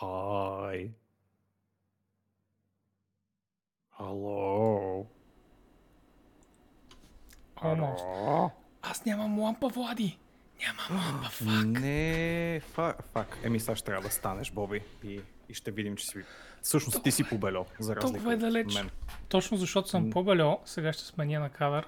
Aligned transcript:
Хай. 0.00 0.90
Ало. 3.98 5.06
Almost. 7.56 8.00
Ало. 8.02 8.50
Аз 8.82 9.04
нямам 9.04 9.38
лампа, 9.40 9.68
Влади. 9.68 10.18
Нямам 10.60 11.04
лампа, 11.06 11.28
фак. 11.30 11.66
Не, 11.66 12.60
фак, 12.60 13.04
фак. 13.12 13.38
Еми 13.42 13.60
сега 13.60 13.76
ще 13.76 13.84
трябва 13.84 14.02
да 14.08 14.14
станеш, 14.14 14.50
Боби, 14.52 14.82
и, 15.04 15.20
и 15.48 15.54
ще 15.54 15.70
видим, 15.70 15.96
че 15.96 16.06
си... 16.06 16.18
Всъщност 16.62 17.02
ти 17.02 17.12
си 17.12 17.24
побело, 17.28 17.66
за 17.80 17.96
разлика 17.96 18.12
Толкова 18.12 18.32
е 18.32 18.34
от 18.34 18.40
далеч. 18.40 18.74
мен. 18.74 18.90
Точно 19.28 19.56
защото 19.56 19.88
съм 19.88 20.04
М. 20.04 20.10
по-бельо, 20.10 20.60
сега 20.64 20.92
ще 20.92 21.04
сменя 21.04 21.40
на 21.40 21.50
кадър. 21.50 21.86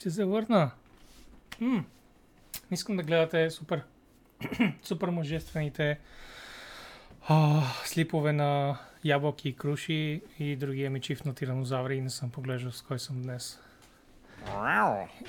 Ще 0.00 0.10
се 0.10 0.24
върна. 0.24 0.70
М. 1.60 1.84
Не 2.70 2.74
искам 2.74 2.96
да 2.96 3.02
гледате 3.02 3.50
супер, 3.50 3.82
супер 4.82 5.08
мъжествените 5.08 5.98
а, 7.28 7.62
слипове 7.84 8.32
на 8.32 8.78
ябълки 9.04 9.48
и 9.48 9.56
круши 9.56 10.22
и 10.38 10.56
другия 10.56 10.90
ми 10.90 11.00
чиф 11.00 11.24
на 11.24 11.34
тиранозаври 11.34 11.96
и 11.96 12.00
не 12.00 12.10
съм 12.10 12.30
поглеждал 12.30 12.72
с 12.72 12.82
кой 12.82 12.98
съм 12.98 13.22
днес. 13.22 13.60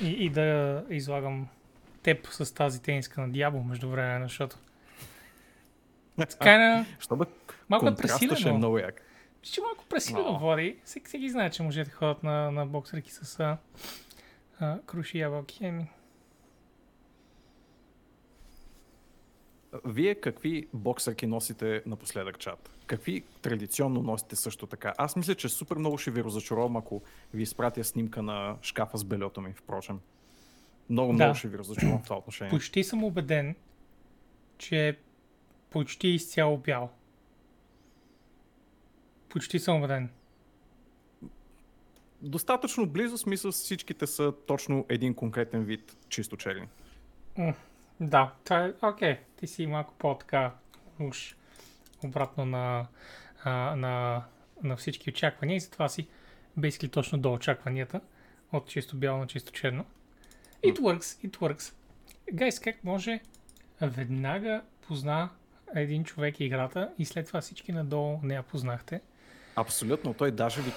И, 0.01 0.09
и 0.09 0.29
да 0.29 0.83
излагам 0.89 1.47
теб 2.03 2.27
с 2.27 2.53
тази 2.53 2.81
тениска 2.81 3.21
на 3.21 3.29
дявол 3.29 3.63
между 3.63 3.89
време, 3.89 4.25
защото 4.25 4.57
Кайна, 6.39 6.85
Що 6.99 7.15
да 7.15 7.25
малко 7.69 7.87
е 7.87 7.91
ще 7.91 8.03
е 8.03 8.29
пресилено. 8.29 8.57
много 8.57 8.77
як. 8.77 9.01
Ще 9.43 9.61
малко 9.61 9.85
пресилено 9.89 10.29
О. 10.29 10.39
води. 10.39 10.77
Всеки, 10.85 11.07
всеки 11.07 11.29
знае, 11.29 11.49
че 11.49 11.63
мъжете 11.63 11.91
ходят 11.91 12.23
на, 12.23 12.51
на 12.51 12.65
боксерки 12.65 13.11
с 13.11 13.57
а, 14.61 14.65
а, 14.71 14.81
круши 14.85 15.19
ябълки. 15.19 15.65
Еми, 15.65 15.87
Вие 19.85 20.15
какви 20.15 20.67
боксерки 20.73 21.27
носите 21.27 21.83
напоследък, 21.85 22.39
чат? 22.39 22.71
Какви 22.87 23.23
традиционно 23.41 24.01
носите 24.01 24.35
също 24.35 24.67
така? 24.67 24.93
Аз 24.97 25.15
мисля, 25.15 25.35
че 25.35 25.49
супер 25.49 25.75
много 25.77 25.97
ще 25.97 26.11
ви 26.11 26.23
разочаровам, 26.23 26.77
ако 26.77 27.01
ви 27.33 27.43
изпратя 27.43 27.83
снимка 27.83 28.21
на 28.23 28.57
шкафа 28.61 28.97
с 28.97 29.03
белето 29.03 29.41
ми, 29.41 29.53
впрочем. 29.53 29.99
Много, 30.89 31.07
Да. 31.11 31.13
много 31.13 31.35
ще 31.35 31.47
ви 31.47 31.57
разочаровам 31.57 31.99
в 31.99 32.03
това 32.03 32.17
отношение. 32.17 32.49
почти 32.49 32.83
съм 32.83 33.03
убеден, 33.03 33.55
че 34.57 34.87
е 34.87 34.95
почти 35.69 36.07
изцяло 36.07 36.57
бял. 36.57 36.89
Почти 39.29 39.59
съм 39.59 39.77
убеден. 39.77 40.09
Достатъчно 42.21 42.89
близо, 42.89 43.17
смисъл 43.17 43.51
всичките 43.51 44.07
са 44.07 44.33
точно 44.47 44.85
един 44.89 45.13
конкретен 45.13 45.63
вид 45.63 45.97
чисто 46.09 46.37
черни. 46.37 46.67
Да, 47.99 48.33
това 48.43 48.65
е 48.65 48.73
окей. 48.81 49.19
Ти 49.35 49.47
си 49.47 49.67
малко 49.67 49.93
по-така 49.97 50.51
уж 50.99 51.35
обратно 52.03 52.45
на, 52.45 52.87
а, 53.43 53.75
на, 53.75 54.23
на 54.63 54.75
всички 54.77 55.09
очаквания 55.09 55.55
и 55.55 55.59
затова 55.59 55.89
си 55.89 56.07
basically 56.59 56.91
точно 56.91 57.17
до 57.17 57.33
очакванията 57.33 58.01
от 58.51 58.67
чисто 58.67 58.97
бяло 58.97 59.17
на 59.17 59.27
чисто 59.27 59.51
черно. 59.51 59.85
It 60.63 60.79
works, 60.79 61.27
it 61.27 61.37
works. 61.37 61.73
Гайс, 62.33 62.59
как 62.59 62.83
може 62.83 63.19
веднага 63.81 64.61
позна 64.87 65.29
един 65.75 66.03
човек 66.03 66.39
играта 66.39 66.91
и 66.99 67.05
след 67.05 67.27
това 67.27 67.41
всички 67.41 67.71
надолу 67.71 68.19
не 68.23 68.33
я 68.33 68.43
познахте? 68.43 69.01
Абсолютно, 69.55 70.13
той 70.13 70.31
даже 70.31 70.61
ви... 70.61 70.71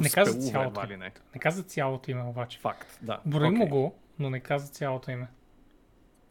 Не 0.00 0.10
каза 0.10 0.38
цялото. 0.40 0.86
ли 0.86 0.96
не. 0.96 1.12
Не 1.34 1.40
каза 1.40 1.62
цялото 1.62 2.10
име 2.10 2.22
обаче. 2.22 2.58
Факт, 2.58 2.98
да. 3.02 3.20
Брои 3.26 3.50
му 3.50 3.56
Окей. 3.56 3.68
го, 3.68 3.94
но 4.18 4.30
не 4.30 4.40
каза 4.40 4.68
цялото 4.68 5.10
име. 5.10 5.26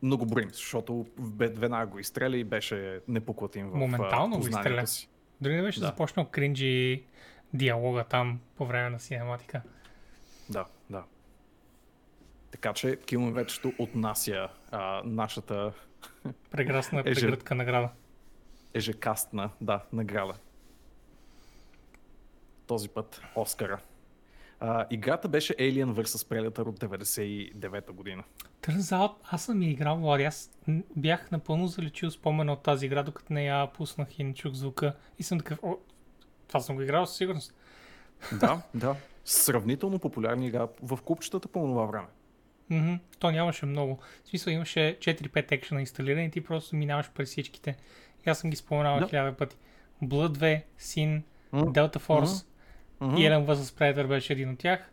Много 0.02 0.26
броим, 0.26 0.50
защото 0.50 1.06
веднага 1.20 1.86
го 1.86 2.00
изстреля 2.00 2.38
и 2.38 2.44
беше 2.44 3.00
непоклатим 3.08 3.68
в 3.68 3.76
Моментално 3.76 4.40
го 4.40 4.48
изстреля. 4.48 4.88
си. 4.88 5.10
Дори 5.42 5.56
не 5.56 5.62
беше 5.62 5.80
Да. 5.80 5.86
започнал 5.86 6.26
кринджи 6.26 7.04
диалога 7.54 8.04
там 8.04 8.40
по 8.56 8.66
време 8.66 8.90
на 8.90 9.00
синематика. 9.00 9.62
Да, 10.50 10.66
да. 10.90 11.04
Така 12.52 12.74
че 12.74 12.96
километрето 12.98 13.74
отнася 13.80 14.48
а, 14.72 15.02
нашата 15.06 15.74
Прекрасна 16.52 17.00
Е, 17.06 17.14
жен- 17.14 17.14
прегръдка 17.16 17.56
награда. 17.56 17.90
ежекастна 18.74 19.50
да, 19.62 19.84
награда. 19.94 20.34
Този 22.68 22.90
път 22.90 23.22
Оскара. 23.36 23.80
А, 24.60 24.86
играта 24.90 25.28
беше 25.28 25.54
Alien 25.54 25.94
vs. 25.94 26.04
Predator 26.04 26.68
от 26.68 26.80
99-та 26.80 27.94
година. 27.94 28.24
Turns 28.62 28.80
out, 28.80 29.14
аз 29.24 29.44
съм 29.46 29.62
я 29.62 29.70
играл, 29.70 29.98
Влади. 29.98 30.24
Аз 30.24 30.52
бях 30.96 31.32
напълно 31.32 31.68
залечил 31.68 32.12
спомена 32.12 32.54
от 32.54 32.64
тази 32.64 32.86
игра, 32.86 33.04
докато 33.04 33.34
не 33.34 33.46
я 33.46 33.68
пуснах 33.74 34.20
и 34.20 34.24
не 34.24 34.34
чух 34.34 34.54
звука. 34.54 34.96
И 35.20 35.24
съм 35.24 35.38
такъв, 35.38 35.60
о, 35.64 35.76
това 36.48 36.60
съм 36.60 36.76
го 36.76 36.82
играл 36.82 37.06
със 37.06 37.18
сигурност. 37.18 37.54
Да, 38.40 38.62
да. 38.74 38.96
Сравнително 39.26 40.00
популярна 40.00 40.46
игра 40.46 40.68
в 40.82 41.00
купчетата 41.02 41.48
по 41.48 41.60
това 41.60 41.86
време. 41.86 42.08
Мгм. 42.70 42.94
То 43.20 43.32
нямаше 43.32 43.66
много. 43.66 44.00
В 44.24 44.28
смисъл 44.30 44.52
имаше 44.52 44.98
4-5 45.00 45.52
екшена 45.52 45.80
инсталирани 45.80 46.26
и 46.26 46.32
ти 46.32 46.44
просто 46.44 46.76
минаваш 46.76 47.12
през 47.12 47.30
всичките. 47.30 47.76
И 48.28 48.30
аз 48.30 48.40
съм 48.40 48.50
ги 48.50 48.56
споменал 48.56 49.00
Да. 49.00 49.08
хиляда 49.08 49.38
пъти. 49.38 49.56
Blood 50.04 50.38
2, 50.38 50.64
Sin, 50.80 51.22
М, 51.52 51.62
Delta 51.66 51.98
Force 51.98 52.46
мгм. 53.04 53.18
и 53.18 53.22
Alien 53.22 53.46
vs. 53.46 53.56
Predator 53.56 54.08
беше 54.08 54.34
един 54.34 54.50
от 54.50 54.60
тях. 54.60 54.90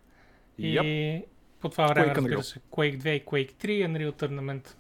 И 0.59 0.79
Yep. 0.79 1.25
по 1.61 1.69
това 1.69 1.87
време, 1.87 2.07
Quake 2.07 2.17
разбира 2.17 2.35
Unreal. 2.35 2.43
се, 2.43 2.59
Quake 2.61 2.97
2 2.97 3.09
и 3.11 3.25
Quake 3.25 3.53
3, 3.55 3.87
Unreal 3.87 4.13
Tournament 4.13 4.75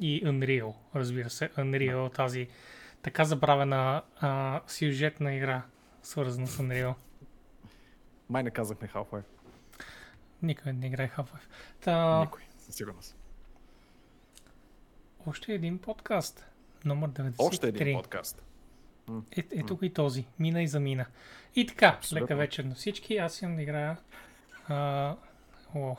и 0.00 0.24
Unreal, 0.24 0.74
разбира 0.94 1.30
се. 1.30 1.48
Unreal, 1.48 2.14
тази 2.14 2.48
така 3.02 3.24
забравена 3.24 4.02
а, 4.16 4.60
сюжетна 4.66 5.34
игра, 5.34 5.62
свързана 6.02 6.46
с 6.46 6.58
Unreal. 6.58 6.94
Май 8.28 8.42
не 8.42 8.50
казахме 8.50 8.88
Half-Life. 8.88 9.22
Никой 10.42 10.72
не 10.72 10.86
играе 10.86 11.08
Half-Life. 11.08 11.46
Та, 11.80 12.20
Никой, 12.20 12.42
със 12.58 12.74
сигурност. 12.74 13.16
още 15.26 15.52
един 15.52 15.78
подкаст. 15.78 16.46
Номер 16.84 17.10
93. 17.10 17.34
Още 17.38 17.68
един 17.68 17.96
подкаст. 17.96 18.42
Е, 19.36 19.44
ето 19.52 19.76
го 19.76 19.84
и 19.84 19.92
този. 19.92 20.26
Мина 20.38 20.62
и 20.62 20.68
замина. 20.68 21.06
И 21.54 21.66
така, 21.66 21.86
Абсолютно. 21.86 22.24
лека 22.24 22.36
вечер 22.36 22.64
на 22.64 22.74
всички. 22.74 23.16
Аз 23.16 23.42
имам 23.42 23.56
да 23.56 23.62
играя... 23.62 23.96
А, 24.68 25.14
о, 25.74 25.96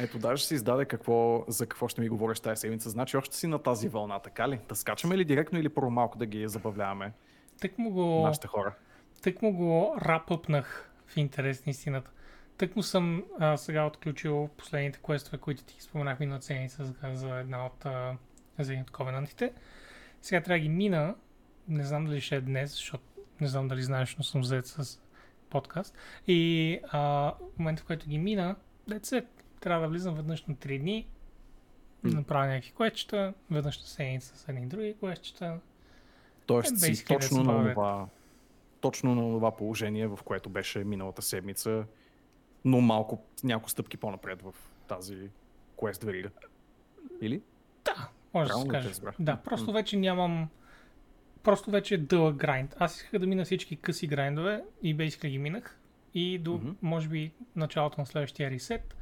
ето 0.00 0.18
даже 0.18 0.44
си 0.44 0.54
издаде 0.54 0.84
какво, 0.84 1.44
за 1.48 1.66
какво 1.66 1.88
ще 1.88 2.00
ми 2.00 2.08
говориш 2.08 2.40
тази 2.40 2.60
седмица. 2.60 2.90
Значи 2.90 3.16
още 3.16 3.36
си 3.36 3.46
на 3.46 3.58
тази 3.58 3.88
вълна, 3.88 4.18
така 4.18 4.48
ли? 4.48 4.60
Да 4.68 4.74
скачаме 4.74 5.18
ли 5.18 5.24
директно 5.24 5.58
или 5.58 5.68
първо 5.68 5.90
малко 5.90 6.18
да 6.18 6.26
ги 6.26 6.48
забавляваме 6.48 7.12
тък 7.60 7.78
му 7.78 7.90
го... 7.90 8.22
нашите 8.22 8.46
хора? 8.46 8.74
Тък 9.22 9.42
му 9.42 9.52
го 9.52 9.96
рапъпнах 10.00 10.90
в 11.06 11.16
интерес 11.16 11.66
на 11.66 11.70
истината. 11.70 12.10
Тък 12.58 12.76
му 12.76 12.82
съм 12.82 13.24
а, 13.38 13.56
сега 13.56 13.86
отключил 13.86 14.48
последните 14.56 14.98
квестове, 15.04 15.38
които 15.38 15.64
ти 15.64 15.82
споменах 15.82 16.20
миналата 16.20 16.46
седмица 16.46 16.84
за, 16.84 16.94
за 17.14 17.36
една 17.36 17.66
от 17.66 17.86
а, 17.86 18.16
за 18.58 18.72
един 18.72 18.82
от 18.82 18.90
ковенантите. 18.90 19.52
Сега 20.26 20.40
трябва 20.40 20.58
да 20.58 20.62
ги 20.62 20.68
мина. 20.68 21.14
Не 21.68 21.84
знам 21.84 22.04
дали 22.04 22.20
ще 22.20 22.36
е 22.36 22.40
днес, 22.40 22.70
защото 22.70 23.04
не 23.40 23.46
знам 23.46 23.68
дали 23.68 23.82
знаеш, 23.82 24.16
но 24.16 24.24
съм 24.24 24.40
взет 24.40 24.66
с 24.66 25.00
подкаст. 25.50 25.94
И 26.26 26.80
а, 26.88 27.00
в 27.54 27.58
момента, 27.58 27.82
в 27.82 27.86
който 27.86 28.08
ги 28.08 28.18
мина, 28.18 28.56
it. 28.88 29.26
Трябва 29.60 29.82
да 29.86 29.88
влизам 29.88 30.14
веднъж 30.14 30.44
на 30.44 30.54
3 30.54 30.80
дни, 30.80 31.06
М. 32.02 32.10
направя 32.10 32.46
някакви 32.46 32.72
квестчета, 32.72 33.34
веднъж 33.50 33.80
на 33.80 33.86
седмица 33.86 34.36
с 34.36 34.48
едни 34.48 34.66
други 34.66 34.94
квестчета. 34.98 35.60
Тоест 36.46 36.72
Е, 36.72 36.94
си 36.94 37.04
точно 37.04 37.42
на, 37.42 37.70
това, 37.70 38.08
точно 38.80 39.14
на 39.14 39.22
това 39.22 39.56
положение, 39.56 40.06
в 40.06 40.18
което 40.24 40.48
беше 40.48 40.84
миналата 40.84 41.22
седмица, 41.22 41.84
но 42.64 42.80
малко 42.80 43.22
няколко 43.44 43.70
стъпки 43.70 43.96
по-напред 43.96 44.42
в 44.42 44.54
тази 44.88 45.30
квест 45.78 46.02
верига. 46.04 46.30
Или? 47.20 47.42
Да, 47.84 48.08
може 48.38 48.52
да 48.52 48.58
се 48.58 48.68
каже. 48.68 48.90
Да, 49.18 49.36
просто 49.36 49.72
вече 49.72 49.96
нямам... 49.96 50.48
Просто 51.42 51.70
вече 51.70 51.94
е 51.94 51.98
дълъг 51.98 52.36
грайнд. 52.36 52.76
Аз 52.78 52.96
исках 52.96 53.20
да 53.20 53.26
мина 53.26 53.44
всички 53.44 53.76
къси 53.76 54.06
грайндове 54.06 54.64
и 54.82 54.96
basically 54.96 55.28
ги 55.28 55.38
минах. 55.38 55.78
И 56.14 56.38
до, 56.38 56.52
Мгм. 56.54 56.70
може 56.82 57.08
би, 57.08 57.32
началото 57.56 58.00
на 58.00 58.06
следващия 58.06 58.50
ресет 58.50 58.96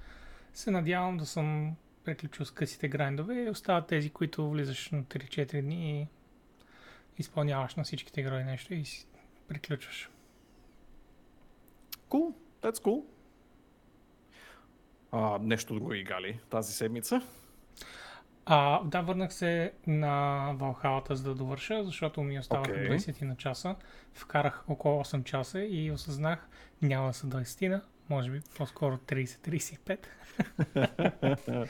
се 0.52 0.70
надявам 0.70 1.16
да 1.16 1.26
съм 1.26 1.76
приключил 2.04 2.44
с 2.44 2.50
късите 2.50 2.88
грайндове 2.88 3.42
и 3.42 3.50
остават 3.50 3.86
тези, 3.86 4.10
които 4.10 4.50
влизаш 4.50 4.90
на 4.90 5.02
3-4 5.04 5.62
дни 5.62 6.00
и 6.00 6.06
изпълняваш 7.18 7.74
на 7.74 7.84
всичките 7.84 8.22
герои 8.22 8.44
нещо 8.44 8.74
и 8.74 8.84
си 8.84 9.06
приключваш. 9.48 10.10
Cool, 12.08 12.34
that's 12.62 12.78
cool. 12.78 13.04
А, 15.12 15.38
нещо 15.42 15.74
друго 15.74 15.94
играли 15.94 16.40
тази 16.50 16.72
седмица? 16.72 17.22
А, 18.46 18.84
да, 18.84 19.00
върнах 19.00 19.34
се 19.34 19.72
на 19.86 20.52
Валхалата, 20.54 21.16
за 21.16 21.22
да 21.24 21.34
довърша, 21.34 21.84
защото 21.84 22.22
ми 22.22 22.38
оставаха 22.38 22.72
okay. 22.72 22.96
20 22.96 23.22
на 23.22 23.36
часа. 23.36 23.76
Вкарах 24.14 24.64
около 24.68 25.04
8 25.04 25.24
часа 25.24 25.60
и 25.60 25.90
осъзнах, 25.90 26.48
няма 26.82 27.06
да 27.06 27.12
са 27.12 27.26
20 27.26 27.80
може 28.10 28.30
би 28.30 28.40
по-скоро 28.56 28.96
30-35. 28.96 29.98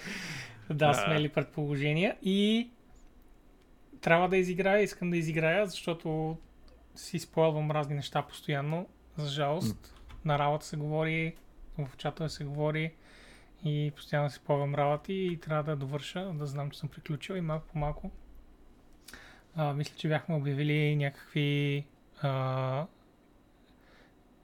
да, 0.71 0.95
смели 0.95 1.29
предположения. 1.29 2.17
И 2.23 2.71
трябва 4.01 4.29
да 4.29 4.37
изиграя, 4.37 4.83
искам 4.83 5.11
да 5.11 5.17
изиграя, 5.17 5.67
защото 5.67 6.37
си 6.95 7.19
спойлвам 7.19 7.71
разни 7.71 7.95
неща 7.95 8.23
постоянно. 8.23 8.89
За 9.17 9.29
жалост, 9.29 9.95
на 10.25 10.39
работа 10.39 10.67
се 10.67 10.77
говори, 10.77 11.37
в 11.79 11.97
чата 11.97 12.29
се 12.29 12.45
говори 12.45 12.93
и 13.65 13.93
постоянно 13.97 14.31
си 14.31 14.37
спомням 14.37 14.75
работи 14.75 15.13
и 15.15 15.41
трябва 15.41 15.63
да 15.63 15.77
довърша, 15.77 16.33
да 16.35 16.47
знам, 16.47 16.71
че 16.71 16.79
съм 16.79 16.89
приключил 16.89 17.35
и 17.35 17.41
малко 17.41 17.67
по 17.67 17.79
малко. 17.79 18.11
А, 19.57 19.73
мисля, 19.73 19.95
че 19.97 20.09
бяхме 20.09 20.35
обявили 20.35 20.97
някакви... 20.97 21.85
А, 22.23 22.87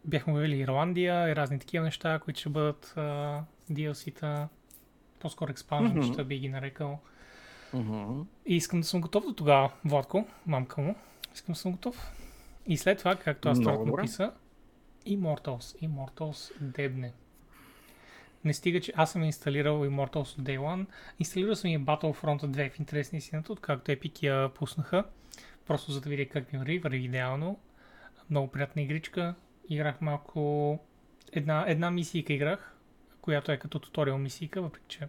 бяхме 0.05 0.33
обявили 0.33 0.57
Ирландия 0.57 1.29
и 1.31 1.37
разни 1.37 1.59
такива 1.59 1.85
неща, 1.85 2.19
които 2.19 2.41
ще 2.41 2.49
бъдат 2.49 2.95
а, 2.97 3.43
DLC-та, 3.71 4.49
по-скоро 5.19 5.51
експанжен, 5.51 5.99
Мгм. 5.99 6.13
ще 6.13 6.25
би 6.25 6.39
ги 6.39 6.49
нарекал. 6.49 6.99
Мгм. 7.75 8.21
И 8.47 8.57
искам 8.57 8.81
да 8.81 8.87
съм 8.87 9.01
готов 9.01 9.25
до 9.25 9.33
тогава, 9.35 9.73
Владко, 9.85 10.27
мамка 10.47 10.81
му. 10.81 10.95
Искам 11.35 11.53
да 11.53 11.59
съм 11.59 11.73
готов. 11.73 12.13
И 12.67 12.77
след 12.77 12.99
това, 12.99 13.17
както 13.17 13.49
аз 13.49 13.61
това 13.61 13.85
написа, 13.85 14.33
Immortals. 15.07 15.89
Immortals 15.89 16.61
дебне. 16.61 17.13
Не 18.45 18.55
стига, 18.55 18.81
че 18.81 18.93
аз 18.97 19.13
съм 19.13 19.25
инсталирал 19.25 19.87
Immortals 19.87 20.39
от 20.39 20.45
Day 20.45 20.59
One. 20.59 20.87
Инсталирал 21.19 21.55
съм 21.55 21.71
и 21.71 21.79
Battlefront 21.79 22.41
2 22.41 22.71
в 22.71 22.79
интересни 22.79 23.19
истината, 23.19 23.53
откакто 23.53 23.91
Epic 23.91 24.23
я 24.23 24.49
пуснаха. 24.55 25.05
Просто 25.67 25.93
за 25.93 26.01
да 26.01 26.11
видя 26.11 26.27
как 26.27 26.53
ми 26.53 26.59
върви, 26.59 26.79
върви 26.79 27.05
идеално. 27.05 27.59
Много 28.31 28.51
приятна 28.51 28.83
игричка. 28.83 29.35
Играх 29.69 30.01
малко... 30.01 30.79
Една, 31.33 31.65
една 31.69 31.91
мисийка 31.91 32.33
играх, 32.33 32.77
която 33.21 33.53
е 33.53 33.57
като 33.57 33.79
туториал 33.79 34.19
мисийка, 34.19 34.63
въпреки 34.63 34.87
че 34.89 35.09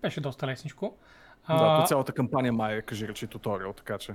беше 0.00 0.20
доста 0.20 0.46
лесничко. 0.46 0.96
Да, 1.48 1.80
то 1.80 1.86
цялата 1.86 2.12
кампания 2.12 2.52
май 2.52 2.76
е, 2.76 2.82
кажи 2.82 3.08
речи, 3.08 3.26
туториал, 3.26 3.72
така 3.72 3.98
че. 3.98 4.14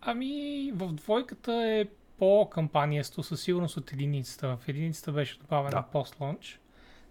Ами, 0.00 0.72
в 0.74 0.92
двойката 0.92 1.52
е 1.52 1.86
по-кампаниесто 2.18 3.22
със 3.22 3.42
сигурност 3.42 3.76
от 3.76 3.92
единицата. 3.92 4.56
В 4.56 4.68
единицата 4.68 5.12
беше 5.12 5.38
добавена 5.38 5.70
Да. 5.70 5.82
пост-лънч. 5.92 6.60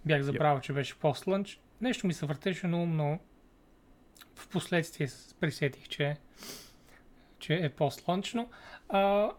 Бях 0.06 0.22
забравил, 0.22 0.62
че 0.62 0.74
беше 0.74 1.00
пост-лънч. 1.00 1.60
Нещо 1.82 2.08
ми 2.08 2.14
се 2.14 2.26
въртеше 2.26 2.68
на 2.68 2.84
ум, 2.84 2.96
но 2.96 3.20
в 4.36 4.48
последствие 4.48 5.08
присетих, 5.40 5.88
че, 5.88 6.18
че 7.40 7.56
е 7.56 7.70
пост-лънчно. 7.70 8.50
А, 8.90 9.32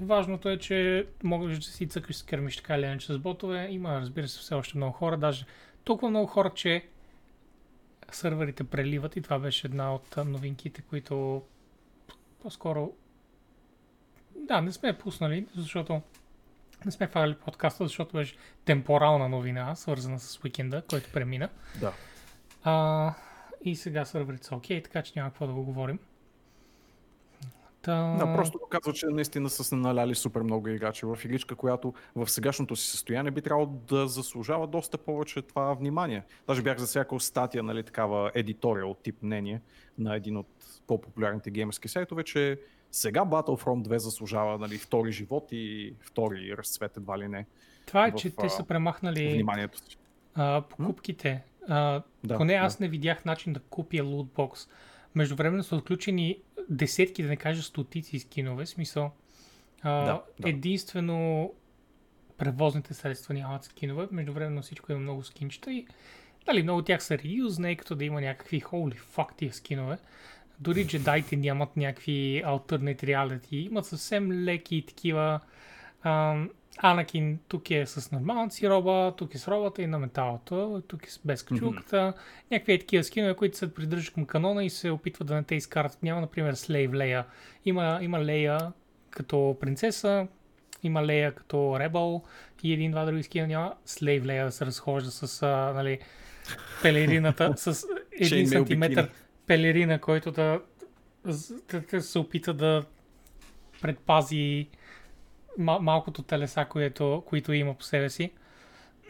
важното 0.00 0.48
е, 0.48 0.58
че 0.58 1.06
можеш 1.22 1.58
да 1.58 1.64
си 1.64 1.88
цъкаш 1.88 2.16
с 2.16 2.22
кърмиш 2.22 2.56
така 2.56 2.76
или 2.76 2.84
иначе 2.84 3.12
с 3.12 3.18
ботове. 3.18 3.68
Има, 3.70 4.00
разбира 4.00 4.28
се, 4.28 4.38
все 4.38 4.54
още 4.54 4.76
много 4.76 4.92
хора. 4.92 5.16
Даже 5.16 5.46
толкова 5.84 6.10
много 6.10 6.26
хора, 6.26 6.50
че 6.54 6.86
сървърите 8.10 8.64
преливат 8.64 9.16
и 9.16 9.22
това 9.22 9.38
беше 9.38 9.66
една 9.66 9.94
от 9.94 10.16
новинките, 10.16 10.82
които 10.82 11.42
по-скоро 12.42 12.92
да, 14.48 14.60
не 14.60 14.72
сме 14.72 14.98
пуснали, 14.98 15.46
защото 15.56 16.02
не 16.84 16.92
сме 16.92 17.06
фарали 17.06 17.34
подкаста, 17.34 17.84
защото 17.84 18.16
беше 18.16 18.36
темпорална 18.64 19.28
новина, 19.28 19.74
свързана 19.74 20.18
с 20.18 20.44
уикенда, 20.44 20.82
който 20.90 21.12
премина. 21.12 21.48
Да. 21.80 21.92
А, 22.62 23.14
и 23.64 23.76
сега 23.76 24.04
сървърите 24.04 24.46
са 24.46 24.56
окей, 24.56 24.82
така 24.82 25.02
че 25.02 25.12
няма 25.16 25.30
какво 25.30 25.46
да 25.46 25.52
го 25.52 25.62
говорим. 25.64 25.98
Та... 27.82 28.16
Да, 28.18 28.34
просто 28.34 28.58
доказва, 28.58 28.92
че 28.92 29.06
наистина 29.06 29.50
са 29.50 29.64
се 29.64 29.76
наляли 29.76 30.14
супер 30.14 30.42
много 30.42 30.68
играчи 30.68 31.06
в 31.06 31.18
игричка, 31.24 31.54
която 31.54 31.94
в 32.16 32.28
сегашното 32.28 32.76
си 32.76 32.90
състояние 32.90 33.30
би 33.30 33.42
трябвало 33.42 33.66
да 33.66 34.08
заслужава 34.08 34.66
доста 34.66 34.98
повече 34.98 35.42
това 35.42 35.74
внимание. 35.74 36.24
Даже 36.46 36.62
бях 36.62 36.78
засякал 36.78 37.20
статия, 37.20 37.62
нали, 37.62 37.82
такава 37.82 38.30
едиториал 38.34 38.94
тип 38.94 39.22
мнение 39.22 39.60
на 39.98 40.16
един 40.16 40.36
от 40.36 40.48
по-популярните 40.86 41.50
геймерски 41.50 41.88
сайтове, 41.88 42.24
че 42.24 42.60
сега 42.90 43.20
Battlefront 43.20 43.88
2 43.88 43.96
заслужава 43.96 44.58
нали, 44.58 44.78
втори 44.78 45.12
живот 45.12 45.48
и 45.52 45.94
втори 46.00 46.54
разцвет 46.56 46.96
едва 46.96 47.18
ли 47.18 47.28
не 47.28 47.46
Това 47.86 48.06
е, 48.06 48.10
в, 48.10 48.14
че 48.14 48.30
те 48.36 48.48
са 48.48 48.64
премахнали 48.64 49.32
вниманието 49.32 49.78
си. 49.78 49.96
а, 50.34 50.62
покупките. 50.62 51.44
А, 51.68 52.02
Да, 52.24 52.36
поне 52.36 52.52
да. 52.52 52.58
аз 52.58 52.80
не 52.80 52.88
видях 52.88 53.24
начин 53.24 53.52
да 53.52 53.60
купя 53.60 54.02
лутбокс. 54.02 54.68
Междувременно 55.14 55.62
са 55.62 55.76
отключени 55.76 56.38
десетки, 56.68 57.22
да 57.22 57.28
не 57.28 57.36
кажа 57.36 57.62
стотици 57.62 58.18
скинове. 58.18 58.66
Смисъл, 58.66 59.10
а, 59.82 60.04
Да, 60.04 60.22
да. 60.40 60.48
единствено 60.48 61.52
превозните 62.38 62.94
средства 62.94 63.34
нямат 63.34 63.64
скинове. 63.64 64.08
Междувременно 64.10 64.62
всичко 64.62 64.92
има 64.92 65.00
много 65.00 65.24
скинчета 65.24 65.72
и 65.72 65.86
дали 66.46 66.62
много 66.62 66.78
от 66.78 66.86
тях 66.86 67.02
са 67.02 67.18
реюз, 67.18 67.58
не 67.58 67.70
е 67.70 67.76
като 67.76 67.94
да 67.94 68.04
има 68.04 68.20
някакви 68.20 68.60
holy 68.62 68.98
fuck 69.00 69.36
тия 69.36 69.52
скинове. 69.52 69.98
Дори 70.60 70.86
джедайте 70.86 71.36
нямат 71.36 71.76
някакви 71.76 72.42
alternate 72.46 73.02
reality. 73.02 73.54
Имат 73.54 73.86
съвсем 73.86 74.32
леки 74.32 74.84
такива 74.88 75.40
Анакин 76.82 77.38
тук 77.48 77.70
е 77.70 77.86
с 77.86 78.12
нормалната 78.12 78.54
си 78.54 78.68
роба, 78.68 79.14
тук 79.16 79.34
е 79.34 79.38
с 79.38 79.48
робата 79.48 79.82
и 79.82 79.86
на 79.86 79.98
металото, 79.98 80.82
тук 80.88 81.06
е 81.06 81.08
без 81.24 81.42
качулката. 81.42 82.12
Някакви 82.50 82.72
е 82.72 82.78
такива 82.78 83.04
скинове, 83.04 83.34
които 83.34 83.56
се 83.56 83.74
придържат 83.74 84.14
към 84.14 84.26
канона 84.26 84.64
и 84.64 84.70
се 84.70 84.90
опитват 84.90 85.28
да 85.28 85.34
не 85.34 85.42
те 85.42 85.54
изкарат. 85.54 85.98
Няма, 86.02 86.20
например, 86.20 86.54
Слейв 86.54 86.92
Лея. 86.92 87.26
Има, 87.64 87.98
има 88.02 88.24
Лея 88.24 88.72
като 89.10 89.56
принцеса, 89.60 90.26
има 90.82 91.04
Лея 91.04 91.34
като 91.34 91.76
Ребъл 91.78 92.24
и 92.62 92.72
един-два 92.72 93.04
други 93.04 93.22
скина 93.22 93.46
няма. 93.46 93.74
Слейв 93.84 94.24
Лея 94.24 94.44
да 94.44 94.52
се 94.52 94.66
разхожда 94.66 95.10
с 95.10 95.42
а, 95.42 95.72
нали, 95.74 95.98
пелерината, 96.82 97.54
с 97.56 97.86
един 98.12 98.48
сантиметър 98.48 99.02
бикини. 99.02 99.27
Пелерина, 99.48 99.98
който 100.00 100.32
да, 100.32 100.60
да, 101.90 102.02
се 102.02 102.18
опита 102.18 102.54
да 102.54 102.84
предпази 103.80 104.68
мал- 105.58 105.78
малкото 105.80 106.22
телеса, 106.22 106.66
което, 106.70 107.22
които 107.26 107.52
има 107.52 107.74
по 107.74 107.82
себе 107.82 108.10
си. 108.10 108.30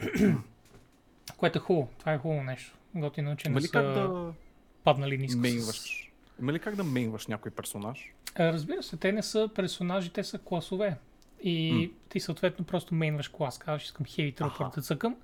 което 1.36 1.58
е 1.58 1.62
хубаво. 1.62 1.88
Това 1.98 2.12
е 2.12 2.18
хубаво 2.18 2.42
нещо. 2.42 2.74
Готино, 2.94 3.36
че 3.36 3.48
не 3.48 3.60
са 3.60 3.82
да 3.82 4.32
паднали 4.84 5.18
ниско. 5.18 5.40
мейнваш? 5.40 6.10
Има 6.40 6.52
ли 6.52 6.58
как 6.58 6.76
да 6.76 6.84
мейнваш 6.84 7.26
някой 7.26 7.50
персонаж? 7.50 8.12
Разбира 8.38 8.82
се, 8.82 8.96
те 8.96 9.12
не 9.12 9.22
са 9.22 9.48
персонажи, 9.54 10.10
те 10.10 10.24
са 10.24 10.38
класове. 10.38 10.96
И 11.42 11.72
М. 11.72 11.88
ти 12.08 12.20
съответно 12.20 12.64
просто 12.64 12.94
мейнваш 12.94 13.28
клас, 13.28 13.58
казваш 13.58 13.84
искам 13.84 14.06
Heavy 14.06 14.34
Trooper 14.34 14.60
Аха. 14.60 14.70
да 14.74 14.82
цъкам 14.82 15.16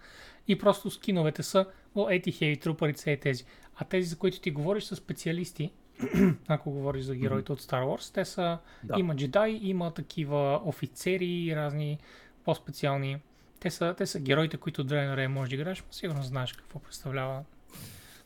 и 0.48 0.58
просто 0.58 0.90
скиновете 0.90 1.42
са, 1.42 1.66
о, 1.94 2.10
ети 2.10 2.32
Heavy 2.32 2.66
Trooper 2.66 2.96
са 2.96 3.10
е 3.10 3.16
тези. 3.16 3.44
А 3.76 3.84
тези, 3.84 4.08
за 4.08 4.16
които 4.16 4.40
ти 4.40 4.50
говориш, 4.50 4.84
са 4.84 4.96
специалисти. 4.96 5.72
Ако 6.48 6.70
говориш 6.70 7.04
за 7.04 7.14
героите 7.14 7.52
от 7.52 7.62
Star 7.62 7.84
Wars, 7.84 8.14
те 8.14 8.24
са, 8.24 8.58
Да. 8.84 8.94
има 8.98 9.16
джедаи, 9.16 9.60
има 9.62 9.90
такива 9.90 10.60
офицери 10.64 11.52
разни 11.56 11.98
по-специални. 12.44 13.18
Те 13.60 13.70
са, 13.70 13.94
те 13.98 14.06
са 14.06 14.20
героите, 14.20 14.56
които 14.56 14.84
Ray 14.84 15.26
може 15.26 15.48
да 15.48 15.54
играеш, 15.54 15.84
но 15.86 15.92
сигурно 15.92 16.22
знаеш 16.22 16.52
какво 16.52 16.78
представлява. 16.78 17.44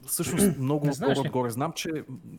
Всъщност 0.06 0.46
много 0.58 0.88
по-отгоре. 1.14 1.50
Знам, 1.50 1.72
че 1.72 1.90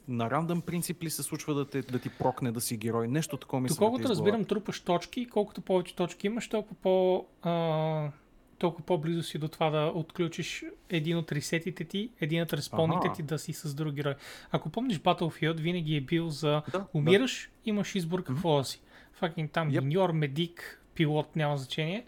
на 0.07 0.31
рандъм 0.31 0.61
принцип 0.61 1.03
ли 1.03 1.09
се 1.09 1.23
случва 1.23 1.53
да, 1.53 1.65
те, 1.65 1.81
да 1.81 1.99
ти 1.99 2.09
прокне 2.09 2.51
да 2.51 2.61
си 2.61 2.77
герой. 2.77 3.07
Нещо 3.07 3.37
такова 3.37 3.61
ми 3.61 3.69
се 3.69 3.75
Доколкото 3.75 4.01
върти 4.01 4.03
из 4.03 4.09
разбирам, 4.09 4.45
трупаш 4.45 4.81
точки, 4.81 5.21
и 5.21 5.25
колкото 5.25 5.61
повече 5.61 5.95
точки 5.95 6.27
имаш, 6.27 6.47
толкова 6.47 6.75
по... 6.81 7.25
А, 7.41 8.11
толкова 8.59 8.85
по-близо 8.85 9.23
си 9.23 9.37
до 9.37 9.47
това 9.47 9.69
да 9.69 9.91
отключиш 9.95 10.65
един 10.89 11.17
от 11.17 11.31
ресетите 11.31 11.83
ти, 11.83 12.09
един 12.21 12.41
от 12.41 12.53
респауните 12.53 13.07
Аха. 13.07 13.15
ти 13.15 13.23
да 13.23 13.39
си 13.39 13.53
с 13.53 13.73
друг 13.73 13.93
герой. 13.93 14.15
Ако 14.51 14.69
помниш 14.69 14.99
Battlefield, 14.99 15.59
винаги 15.59 15.95
е 15.95 16.01
бил 16.01 16.29
за 16.29 16.61
Да, 16.71 16.85
умираш, 16.93 17.51
имаш 17.65 17.95
избор 17.95 18.23
какво 18.23 18.57
да 18.57 18.63
си. 18.63 18.81
Факин 19.13 19.49
там 19.49 19.71
Yep. 19.71 19.79
миньор, 19.81 20.11
медик, 20.11 20.81
пилот, 20.93 21.35
няма 21.35 21.57
значение. 21.57 22.05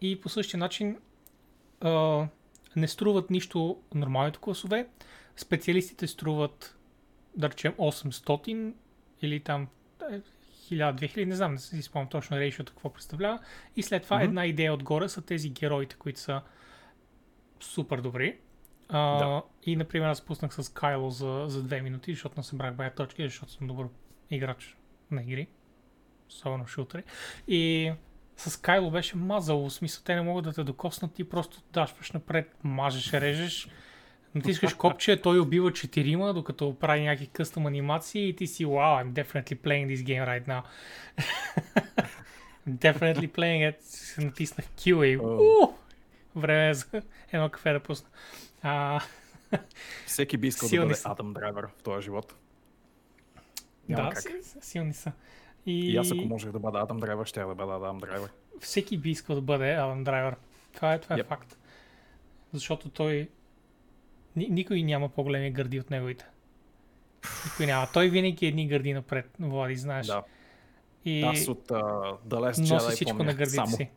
И 0.00 0.20
по 0.20 0.28
същия 0.28 0.58
начин 0.58 0.96
а, 1.80 2.26
не 2.76 2.88
струват 2.88 3.30
нищо 3.30 3.78
нормалните 3.94 4.38
класове. 4.38 4.88
Специалистите 5.36 6.06
струват, 6.06 6.76
да 7.36 7.50
речем, 7.50 7.72
800 7.72 8.72
или 9.22 9.40
там 9.40 9.68
е, 10.10 10.20
1000-2000, 10.70 11.24
не 11.24 11.36
знам, 11.36 11.52
не 11.52 11.58
си 11.58 11.82
спомням 11.82 12.08
точно 12.08 12.36
рейшото 12.36 12.72
какво 12.72 12.92
представлява. 12.92 13.38
И 13.76 13.82
след 13.82 14.02
това 14.02 14.16
Мгм. 14.16 14.24
една 14.24 14.46
идея 14.46 14.74
отгоре 14.74 15.08
са 15.08 15.22
тези 15.22 15.50
героите, 15.50 15.96
които 15.96 16.20
са 16.20 16.40
супер 17.60 18.00
добри. 18.00 18.38
А, 18.88 19.18
Да. 19.18 19.42
И, 19.62 19.76
например, 19.76 20.08
аз 20.08 20.20
пуснах 20.20 20.54
с 20.54 20.72
Кайло 20.72 21.10
за, 21.10 21.44
за 21.48 21.62
две 21.62 21.80
минути, 21.80 22.12
защото 22.12 22.34
не 22.36 22.42
събрах 22.42 22.74
бая 22.74 22.94
точки, 22.94 23.22
защото 23.22 23.52
съм 23.52 23.66
добър 23.66 23.86
играч 24.30 24.76
на 25.10 25.22
игри. 25.22 25.46
Особено 26.28 26.66
шутери. 26.66 27.02
И 27.48 27.92
с 28.36 28.60
Кайло 28.60 28.90
беше 28.90 29.16
мазало, 29.16 29.68
в 29.68 29.72
смисъл 29.72 30.02
те 30.04 30.14
не 30.14 30.22
могат 30.22 30.44
да 30.44 30.52
те 30.52 30.64
докоснат, 30.64 31.14
ти 31.14 31.28
просто 31.28 31.62
дашваш 31.72 32.12
напред, 32.12 32.56
мажеш, 32.64 33.12
режеш, 33.12 33.68
натискаш 34.34 34.74
копче, 34.74 35.16
той 35.16 35.38
убива 35.38 35.72
четирима, 35.72 36.34
докато 36.34 36.74
прави 36.74 37.00
някакви 37.02 37.26
къстъм 37.26 37.66
анимации 37.66 38.28
и 38.28 38.36
ти 38.36 38.46
си, 38.46 38.66
wow, 38.66 39.04
I'm 39.04 39.12
definitely 39.14 39.56
playing 39.56 39.86
this 39.88 40.02
game 40.02 40.26
right 40.26 40.48
now. 40.48 40.62
definitely 42.68 43.28
playing 43.28 43.72
it. 43.72 43.78
Натиснах 44.18 44.66
Q 44.68 45.04
и 45.04 45.18
О. 45.18 45.72
време 46.36 46.68
е 46.68 46.74
за 46.74 46.86
едно 47.32 47.48
кафе 47.48 47.72
да 47.72 47.80
пусна. 47.80 48.08
А, 48.62 49.00
Всеки 50.06 50.36
би 50.36 50.46
искал 50.46 50.66
да 50.66 50.70
Силни 50.70 50.84
бъде 50.84 50.94
са. 50.94 51.08
Адам 51.10 51.32
Драйвер 51.32 51.66
в 51.68 51.82
този 51.82 52.04
живот. 52.04 52.34
Няма 53.88 54.02
да, 54.02 54.14
как. 54.14 54.22
си- 54.22 54.32
силни 54.60 54.94
са. 54.94 55.12
И, 55.66 55.92
И 55.92 55.96
аз 55.96 56.12
ако 56.12 56.20
можех 56.20 56.50
да 56.50 56.58
бъда 56.58 56.78
Адам 56.78 56.98
Драйвер, 56.98 57.26
ще 57.26 57.40
я 57.40 57.46
да 57.46 57.54
бъда 57.54 57.72
Адам 57.74 57.98
Драйвер. 57.98 58.30
всеки 58.60 58.98
би 58.98 59.10
искал 59.10 59.36
да 59.36 59.42
бъде 59.42 59.72
Адам 59.72 60.04
Драйвер. 60.04 60.36
Това 60.74 60.92
е, 60.94 61.00
това 61.00 61.16
е 61.16 61.18
Yep. 61.18 61.26
факт. 61.26 61.58
Защото 62.52 62.88
той... 62.88 63.28
Ни, 64.38 64.48
никой 64.50 64.82
няма 64.82 65.08
по-големи 65.08 65.50
гърди 65.50 65.80
от 65.80 65.90
неговите. 65.90 66.26
Никой 67.44 67.66
няма. 67.66 67.88
Той 67.92 68.08
винаги 68.08 68.46
е 68.46 68.48
едни 68.48 68.68
гърди 68.68 68.92
напред, 68.92 69.30
Влади, 69.40 69.76
знаеш. 69.76 70.06
Да. 70.06 70.22
И 71.04 71.22
Аз 71.22 71.48
от 71.48 71.68
uh, 71.68 72.16
The 72.28 72.52
Last 72.52 72.74
носи 72.74 72.94
всичко 72.94 73.16
помня 73.16 73.32
на 73.32 73.36
гърдите 73.36 73.54
само. 73.54 73.76
си. 73.76 73.90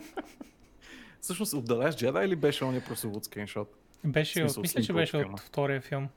Всъщност 1.20 1.52
от 1.52 1.68
Last 1.68 2.10
Jedi 2.10 2.24
или 2.24 2.36
беше 2.36 2.64
ония 2.64 2.84
прословут 2.84 3.24
скриншот? 3.24 3.76
Беше, 4.04 4.32
смисъл, 4.40 4.60
мисля, 4.60 4.82
че 4.82 4.92
от 4.92 4.96
беше 4.96 5.16
от 5.16 5.40
втория 5.40 5.80
филм. 5.80 6.08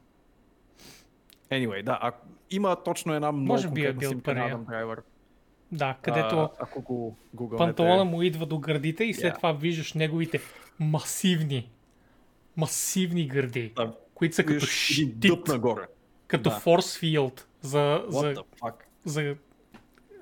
Anyway, 1.49 1.83
да, 1.83 1.99
а, 2.01 2.11
има 2.51 2.83
точно 2.83 3.13
една 3.13 3.31
много 3.31 3.47
Може 3.47 3.69
би 3.69 3.85
е 3.85 3.93
бил 3.93 4.21
първия. 4.21 4.59
Да, 5.71 5.95
където 6.01 6.39
А, 6.39 6.49
ако 6.59 6.81
го 7.33 7.49
панталона 7.57 8.05
му 8.05 8.21
идва 8.21 8.45
до 8.45 8.59
гърдите 8.59 9.03
и 9.03 9.13
след 9.13 9.33
Yeah. 9.33 9.37
това 9.37 9.51
виждаш 9.51 9.93
неговите 9.93 10.39
масивни, 10.79 11.69
масивни 12.57 13.27
гърди, 13.27 13.73
Да, 13.75 13.93
които 14.13 14.35
са 14.35 14.43
като 14.43 14.65
щит, 14.65 15.47
нагоре. 15.47 15.87
като 16.27 16.49
Да. 16.49 16.55
force 16.55 17.03
field 17.19 17.43
за, 17.61 17.77
What 18.09 18.33
за, 18.33 18.43
за, 19.05 19.35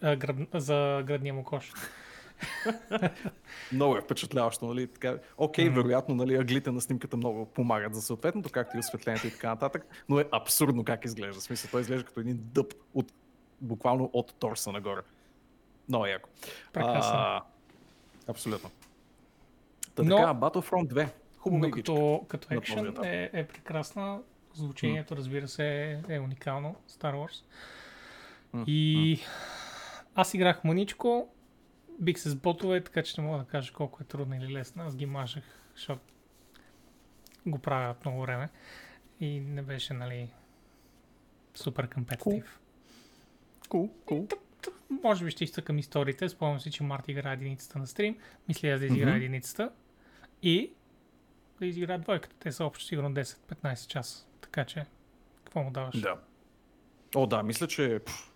а, 0.02 0.16
град, 0.16 0.38
за 0.54 1.04
градния 1.06 1.34
му 1.34 1.44
кош. 1.44 1.72
Много 3.74 3.98
е 3.98 4.02
впечатляващо, 4.02 4.66
нали? 4.66 4.88
Така, 4.88 5.18
окей, 5.38 5.70
вероятно, 5.70 6.16
нали, 6.16 6.36
аглите 6.36 6.72
на 6.72 6.82
снимката 6.82 7.18
много 7.18 7.46
помагат 7.46 7.96
за 7.96 8.02
съответното, 8.02 8.50
както 8.50 8.78
и 8.78 8.80
осветлението 8.80 9.28
и 9.28 9.32
така 9.32 9.50
нататък, 9.50 9.86
но 10.10 10.20
е 10.20 10.26
абсурдно 10.32 10.84
как 10.84 11.06
изглежда. 11.06 11.40
В 11.40 11.44
смисъл, 11.44 11.72
той 11.72 11.82
изглежда 11.82 12.06
като 12.06 12.20
един 12.20 12.40
дъб 12.42 12.74
от, 12.94 13.14
буквално 13.62 14.10
от 14.14 14.34
торса 14.36 14.72
нагоре. 14.72 15.02
Много 15.90 16.06
яко. 16.06 16.30
Прекрасно. 16.74 17.12
А, 17.16 17.44
абсолютно. 18.28 18.72
Та 19.96 20.04
Но- 20.04 20.18
така, 20.18 20.34
Battlefront 20.34 20.88
2. 20.88 21.10
Хубава 21.50 21.72
като, 21.72 22.26
като 22.28 22.54
екшен 22.54 22.94
е, 23.04 23.30
е 23.34 23.48
прекрасна. 23.48 24.22
Звучението, 24.54 25.16
разбира 25.16 25.48
се, 25.48 25.92
е, 26.10 26.16
е 26.16 26.20
уникално. 26.20 26.76
Star 26.90 27.16
Wars. 27.16 27.44
М, 28.54 28.64
И 28.68 29.20
аз 30.16 30.34
играх 30.34 30.64
маничко, 30.64 31.30
бих 32.00 32.20
се 32.20 32.30
с 32.30 32.36
ботове, 32.36 32.82
така 32.84 33.04
че 33.04 33.22
не 33.22 33.28
мога 33.28 33.40
да 33.40 33.46
кажа 33.46 33.74
колко 33.74 33.98
е 34.02 34.06
трудно 34.06 34.36
или 34.36 34.54
лесно. 34.54 34.84
Аз 34.84 34.96
ги 34.96 35.06
мажах, 35.06 35.44
защото 35.76 36.02
го 37.46 37.60
правя 37.60 37.92
от 37.92 38.06
много 38.06 38.22
време. 38.22 38.50
И 39.20 39.40
не 39.40 39.62
беше, 39.62 39.94
нали, 39.94 40.30
супер 41.56 41.90
компетитив. 41.90 42.60
Кул, 43.70 43.90
кул. 44.06 44.28
Може 45.04 45.26
би 45.26 45.32
ще 45.32 45.44
изтъкам 45.44 45.78
историите. 45.78 46.30
Спомням 46.30 46.60
си, 46.60 46.72
че 46.72 46.84
Марти 46.84 47.12
игра 47.12 47.32
единицата 47.34 47.80
на 47.80 47.88
стрим. 47.88 48.18
Мисля 48.48 48.68
аз 48.70 48.80
да 48.80 48.86
изигра 48.86 49.08
Мгм. 49.08 49.16
единицата. 49.16 49.72
И 50.44 50.72
да 51.60 51.66
изигра 51.66 51.98
двойката. 51.98 52.36
Те 52.40 52.52
са 52.52 52.66
общо 52.66 52.86
сигурно 52.86 53.10
10-15 53.10 53.88
часа. 53.88 54.26
Така 54.42 54.66
че, 54.66 54.86
какво 55.46 55.64
му 55.64 55.72
даваш? 55.72 56.00
Да. 56.00 56.16
О, 57.16 57.28
да, 57.28 57.44
мисля, 57.44 57.68
че 57.68 58.00
пф, 58.06 58.34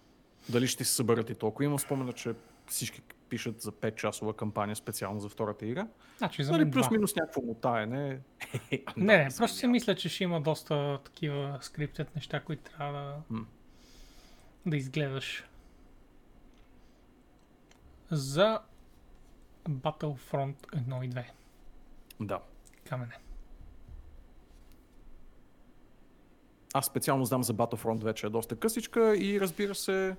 дали 0.49 0.67
ще 0.67 0.83
се 0.85 0.93
съберат 0.93 1.29
и 1.29 1.35
толкова. 1.35 1.65
Имам 1.65 1.79
спомена, 1.79 2.13
че 2.13 2.33
всички 2.67 3.01
пишат 3.29 3.61
за 3.61 3.71
5-часова 3.71 4.35
кампания 4.35 4.75
специално 4.75 5.19
за 5.19 5.29
втората 5.29 5.65
игра. 5.65 5.87
Значи, 6.17 6.43
за 6.43 6.51
Нали, 6.51 6.63
мен 6.63 6.71
плюс 6.71 6.87
два. 6.87 6.91
минус 6.95 7.15
някакво 7.15 7.41
мутаене. 7.41 8.19
Не, 8.97 9.17
не, 9.17 9.29
просто 9.37 9.57
си 9.57 9.67
мисля, 9.67 9.95
че 9.95 10.09
ще 10.09 10.23
има 10.23 10.41
доста 10.41 10.99
такива 11.03 11.57
скриптед 11.61 12.15
неща, 12.15 12.39
които 12.39 12.63
трябва 12.71 12.93
да, 13.29 13.39
да 14.65 14.77
изгледаш. 14.77 15.45
За 18.11 18.59
Battlefront 19.69 20.55
1 20.55 21.05
и 21.05 21.09
2. 21.09 21.23
Да. 22.19 22.39
Камене. 22.89 23.13
Аз 26.73 26.85
специално 26.85 27.25
знам 27.25 27.43
за 27.43 27.53
Battlefront 27.53 27.99
2, 27.99 28.13
че 28.13 28.27
е 28.27 28.29
доста 28.29 28.55
късичка 28.55 29.17
и 29.17 29.41
разбира 29.41 29.75
се, 29.75 30.15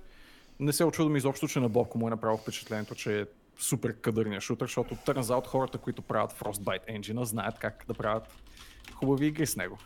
не 0.60 0.72
се 0.72 0.84
очудвам 0.84 1.16
изобщо, 1.16 1.48
че 1.48 1.60
на 1.60 1.68
Бобко 1.68 1.98
му 1.98 2.06
е 2.06 2.10
направил 2.10 2.38
впечатлението, 2.38 2.94
че 2.94 3.20
е 3.20 3.26
супер 3.58 4.00
кадърния 4.00 4.40
шутър, 4.40 4.66
защото 4.66 4.94
turns 4.94 5.22
out 5.22 5.46
хората, 5.46 5.78
които 5.78 6.02
правят 6.02 6.32
Frostbite 6.32 6.98
engine 6.98 7.22
знаят 7.22 7.58
как 7.58 7.84
да 7.88 7.94
правят 7.94 8.42
хубави 8.94 9.26
игри 9.26 9.46
с 9.46 9.56
него. 9.56 9.78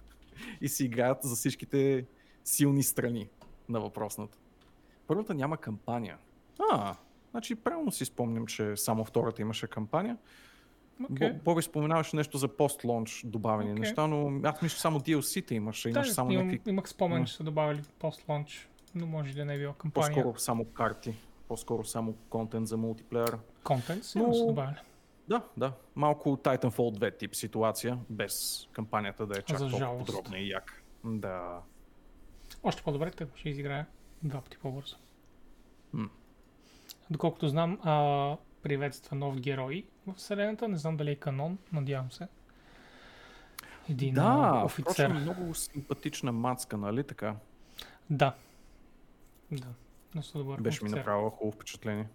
и 0.60 0.68
си 0.68 0.84
играят 0.84 1.18
за 1.22 1.36
всичките 1.36 2.06
силни 2.44 2.82
страни 2.82 3.28
на 3.68 3.80
въпросната. 3.80 4.38
Първата 5.06 5.34
няма 5.34 5.56
кампания. 5.56 6.18
А, 6.70 6.96
значи 7.30 7.54
правилно 7.54 7.92
си 7.92 8.04
спомням, 8.04 8.46
че 8.46 8.76
само 8.76 9.04
втората 9.04 9.42
имаше 9.42 9.66
кампания. 9.66 10.16
Okay. 11.02 11.42
Боби 11.42 11.62
споменаваше 11.62 12.16
нещо 12.16 12.38
за 12.38 12.48
пост-лонч 12.48 13.22
добавени 13.26 13.70
Окей. 13.70 13.80
неща, 13.80 14.06
но 14.06 14.40
аз 14.48 14.62
мисля, 14.62 14.74
че 14.74 14.80
само 14.80 15.00
DLC-те 15.00 15.54
имаше. 15.54 15.90
Да, 15.90 16.04
само 16.04 16.32
имам, 16.32 16.46
някакви 16.46 16.70
имах 16.70 16.88
спомен, 16.88 17.24
че 17.24 17.34
са 17.34 17.42
добавили 17.44 17.82
пост-лонч, 17.98 18.68
но 18.94 19.06
може 19.06 19.34
да 19.34 19.44
не 19.44 19.54
е 19.54 19.58
била 19.58 19.74
кампания. 19.74 20.14
по-скоро 20.14 20.38
само 20.38 20.64
карти, 20.64 21.14
по-скоро 21.48 21.84
само 21.84 22.14
контент 22.30 22.68
за 22.68 22.76
мултиплеер. 22.76 23.38
Контент 23.64 24.04
сигурно 24.04 24.34
са 24.34 24.40
Но- 24.40 24.46
добавили. 24.46 24.76
Да, 25.28 25.42
да. 25.56 25.72
Малко 25.96 26.28
Titanfall 26.36 26.98
2 26.98 27.18
тип 27.18 27.34
ситуация, 27.34 27.98
без 28.10 28.32
кампанията 28.72 29.26
да 29.26 29.38
е 29.38 29.42
чак 29.42 29.58
толкова 29.58 29.98
подробна 29.98 30.38
и 30.38 30.48
як. 30.48 30.82
Да. 31.04 31.60
Още 32.62 32.82
по-добре, 32.82 33.10
тъй 33.10 33.26
ще 33.34 33.48
изиграя 33.48 33.86
два 34.22 34.40
пъти 34.40 34.58
по-бързо. 34.58 34.96
М. 35.92 36.08
Доколкото 37.10 37.48
знам, 37.48 37.78
а, 37.82 38.36
приветства 38.62 39.16
нов 39.16 39.40
герой 39.40 39.86
в 40.06 40.14
вселената. 40.14 40.68
Не 40.68 40.76
знам 40.76 40.96
дали 40.96 41.10
е 41.10 41.16
канон, 41.16 41.58
надявам 41.72 42.12
се. 42.12 42.28
Един 43.90 44.14
Да, 44.14 44.62
офицер. 44.64 44.82
впрочем, 44.82 45.12
много 45.14 45.54
симпатична 45.54 46.32
мацка, 46.32 46.76
нали 46.76 47.04
така? 47.04 47.34
Да. 48.10 48.34
Да. 49.52 49.66
Доста 50.14 50.38
добър 50.38 50.60
Беше 50.60 50.84
ми 50.84 50.86
офицер. 50.86 50.98
направила 50.98 51.30
хубаво 51.30 51.52
впечатление. 51.52 52.08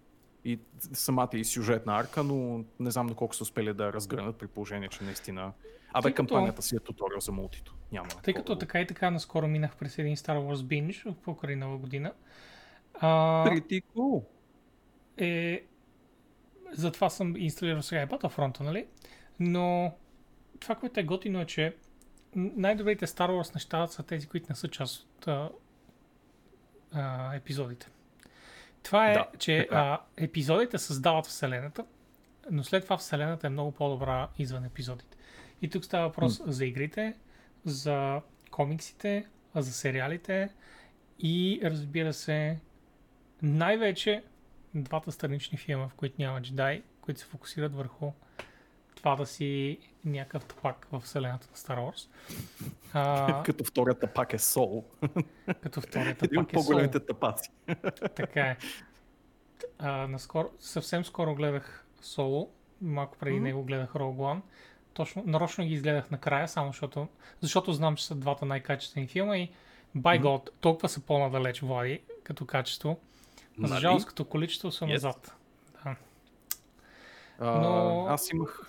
И 0.46 0.60
самата 0.94 1.30
и 1.34 1.46
сюжетна 1.46 1.98
арка, 1.98 2.24
но 2.24 2.64
не 2.80 2.92
знам 2.92 3.08
доколко 3.08 3.36
са 3.36 3.44
успели 3.44 3.74
да 3.74 3.94
разгърнат 3.94 4.38
при 4.38 4.48
положение, 4.48 4.88
че 4.88 5.04
наистина... 5.04 5.52
Абе, 5.94 6.02
Тъй 6.04 6.12
като- 6.12 6.16
кампанията 6.28 6.62
си 6.62 6.76
е 6.76 6.80
туториал 6.80 7.20
за 7.20 7.32
мултито. 7.32 7.76
Няма. 7.92 8.08
Тъй 8.10 8.34
като 8.34 8.58
така 8.58 8.82
и 8.82 8.88
така 8.88 9.12
наскоро 9.12 9.48
минах 9.48 9.76
през 9.76 9.98
един 9.98 10.16
Star 10.16 10.38
Wars 10.38 10.56
Binge 10.56 11.14
покрай 11.14 11.56
нова 11.56 11.78
година. 11.78 12.14
А, 12.94 13.08
Pretty 13.48 13.84
cool. 13.96 14.24
е... 15.18 15.64
Затова 16.74 17.10
съм 17.10 17.36
инсталирал 17.38 17.82
сега 17.82 18.02
и 18.02 18.06
Battlefront, 18.06 18.60
нали? 18.60 18.86
Но 19.40 19.96
това, 20.60 20.76
което 20.76 21.00
е 21.00 21.04
готино 21.04 21.42
е, 21.42 21.46
че 21.46 21.76
най-добрите 22.36 23.08
Star 23.08 23.30
Wars 23.30 23.56
неща 23.56 23.88
са 23.88 24.04
тези, 24.04 24.28
които 24.28 24.46
не 24.50 24.56
са 24.56 24.68
част 24.68 25.04
от 25.04 25.28
а, 25.28 25.50
а, 26.92 27.36
епизодите. 27.36 27.88
Това 28.84 29.12
е, 29.12 29.14
Да, 29.14 29.28
че 29.38 29.58
е. 29.58 29.68
а, 29.72 30.00
епизодите 30.18 30.78
създават 30.78 31.26
вселената, 31.26 31.86
но 32.52 32.64
след 32.64 32.84
това 32.84 32.98
вселената 32.98 33.48
е 33.48 33.50
много 33.50 33.72
по-добра 33.72 34.28
извън 34.38 34.66
епизодите. 34.66 35.18
И 35.62 35.70
тук 35.70 35.86
става 35.86 36.08
въпрос 36.08 36.42
за 36.46 36.66
игрите, 36.66 37.14
за 37.66 38.22
комиксите, 38.52 39.26
за 39.56 39.74
сериалите 39.74 40.50
и 41.20 41.62
разбира 41.64 42.14
се 42.14 42.60
най-вече 43.42 44.24
двата 44.76 45.12
странични 45.12 45.58
филма, 45.58 45.88
в 45.88 45.94
които 45.94 46.16
няма 46.20 46.42
джедай, 46.42 46.84
които 47.02 47.20
се 47.20 47.26
фокусират 47.26 47.76
върху 47.76 48.12
това 48.96 49.16
да 49.16 49.26
си 49.26 49.78
някакъв 50.06 50.46
тъпак 50.46 50.88
в 50.92 51.00
вселената 51.00 51.48
на 51.52 51.58
Star 51.58 51.78
Wars. 51.80 52.10
А, 52.94 53.44
Като 53.46 53.64
втората 53.64 54.08
пак 54.08 54.34
е 54.34 54.40
Сол. 54.40 54.86
като 55.62 55.82
вторията 55.82 56.26
Един 56.26 56.40
от 56.40 56.48
пак 56.48 56.54
е 56.54 56.56
Сол. 56.56 56.64
по-големите 56.64 57.00
тъпаци. 57.00 57.50
Така 58.16 58.42
е. 58.42 58.58
А, 59.80 60.08
наскоро, 60.08 60.50
съвсем 60.60 61.06
скоро 61.06 61.36
гледах 61.36 61.86
Соло, 62.02 62.52
малко 62.82 63.18
преди 63.18 63.36
Мгм. 63.36 63.44
него 63.44 63.64
гледах 63.64 63.90
Rogue 63.94 64.18
One. 64.36 64.42
Точно, 64.94 65.24
нарочно 65.26 65.66
ги 65.66 65.74
изгледах 65.74 66.12
накрая, 66.12 66.48
само 66.48 66.72
защото, 66.72 67.08
защото 67.42 67.74
знам, 67.74 67.96
че 67.96 68.06
са 68.06 68.16
двата 68.16 68.46
най-качествени 68.46 69.08
филма 69.08 69.38
и 69.38 69.50
by. 69.98 70.22
God, 70.22 70.50
толкова 70.60 70.90
са 70.90 71.02
по-надалеч, 71.02 71.62
Влади, 71.62 72.00
като 72.24 72.46
качество. 72.46 73.00
За 73.58 73.68
Нали? 73.68 73.82
жалост, 73.82 74.08
като 74.08 74.26
количество 74.26 74.72
са 74.72 74.86
Yes. 74.86 74.94
назад. 74.94 75.36
Да. 75.84 75.96
А, 77.40 77.62
Но- 77.62 78.06
Аз 78.06 78.32
имах... 78.32 78.68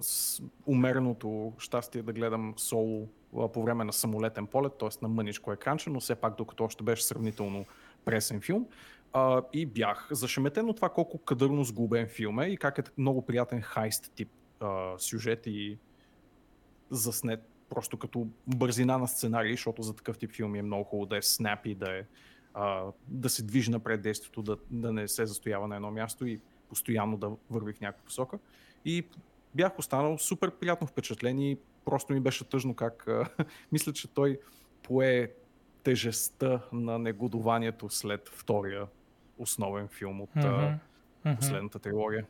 с 0.00 0.42
умереното 0.66 1.52
щастие 1.58 2.02
да 2.02 2.12
гледам 2.12 2.54
соло 2.56 3.08
по 3.52 3.62
време 3.62 3.84
на 3.84 3.92
самолетен 3.92 4.46
полет, 4.46 4.72
т.е. 4.78 4.98
на 5.02 5.08
мъничко 5.08 5.52
екранче, 5.52 5.90
но 5.90 6.00
все 6.00 6.14
пак 6.14 6.36
докато 6.36 6.64
още 6.64 6.84
беше 6.84 7.04
сравнително 7.04 7.64
пресен 8.04 8.40
филм. 8.40 8.66
А, 9.12 9.42
и 9.52 9.66
бях 9.66 10.08
зашеметен 10.10 10.68
от 10.68 10.76
това 10.76 10.88
колко 10.88 11.18
кадърно 11.18 11.64
сгубен 11.64 12.08
филм 12.08 12.40
е 12.40 12.46
и 12.46 12.56
как 12.56 12.78
е 12.78 12.82
много 12.98 13.22
приятен 13.22 13.62
хайст 13.62 14.12
тип 14.14 14.28
а, 14.60 14.98
сюжет 14.98 15.42
и 15.46 15.78
заснет 16.90 17.40
просто 17.68 17.96
като 17.96 18.26
бързина 18.46 18.98
на 18.98 19.08
сценарий, 19.08 19.52
защото 19.52 19.82
за 19.82 19.94
такъв 19.94 20.18
тип 20.18 20.32
филми 20.32 20.58
е 20.58 20.62
много 20.62 20.84
хубаво 20.84 21.06
да 21.06 21.16
е 21.16 21.22
снапи, 21.22 21.74
да, 21.74 21.98
е, 21.98 22.02
а, 22.54 22.84
да 23.08 23.28
се 23.28 23.42
движи 23.42 23.70
напред 23.70 24.02
действието, 24.02 24.42
да, 24.42 24.56
да 24.70 24.92
не 24.92 25.08
се 25.08 25.26
застоява 25.26 25.68
на 25.68 25.76
едно 25.76 25.90
място 25.90 26.26
и 26.26 26.40
постоянно 26.68 27.16
да 27.16 27.30
върви 27.50 27.72
в 27.72 27.80
някаква 27.80 28.04
посока. 28.04 28.38
И 28.84 29.04
бях 29.54 29.78
останал 29.78 30.18
супер 30.18 30.50
приятно 30.50 30.86
впечатление 30.86 31.50
и 31.50 31.58
просто 31.84 32.12
ми 32.12 32.20
беше 32.20 32.44
тъжно 32.44 32.74
как 32.74 33.08
мисля, 33.72 33.92
че 33.92 34.08
той 34.08 34.40
пое 34.82 35.32
тежестта 35.82 36.60
на 36.72 36.98
негодованието 36.98 37.90
след 37.90 38.28
втория 38.28 38.86
основен 39.38 39.88
филм 39.88 40.20
от 40.20 40.30
mm-hmm. 40.36 41.36
последната 41.36 41.78
трилогия. 41.78 42.26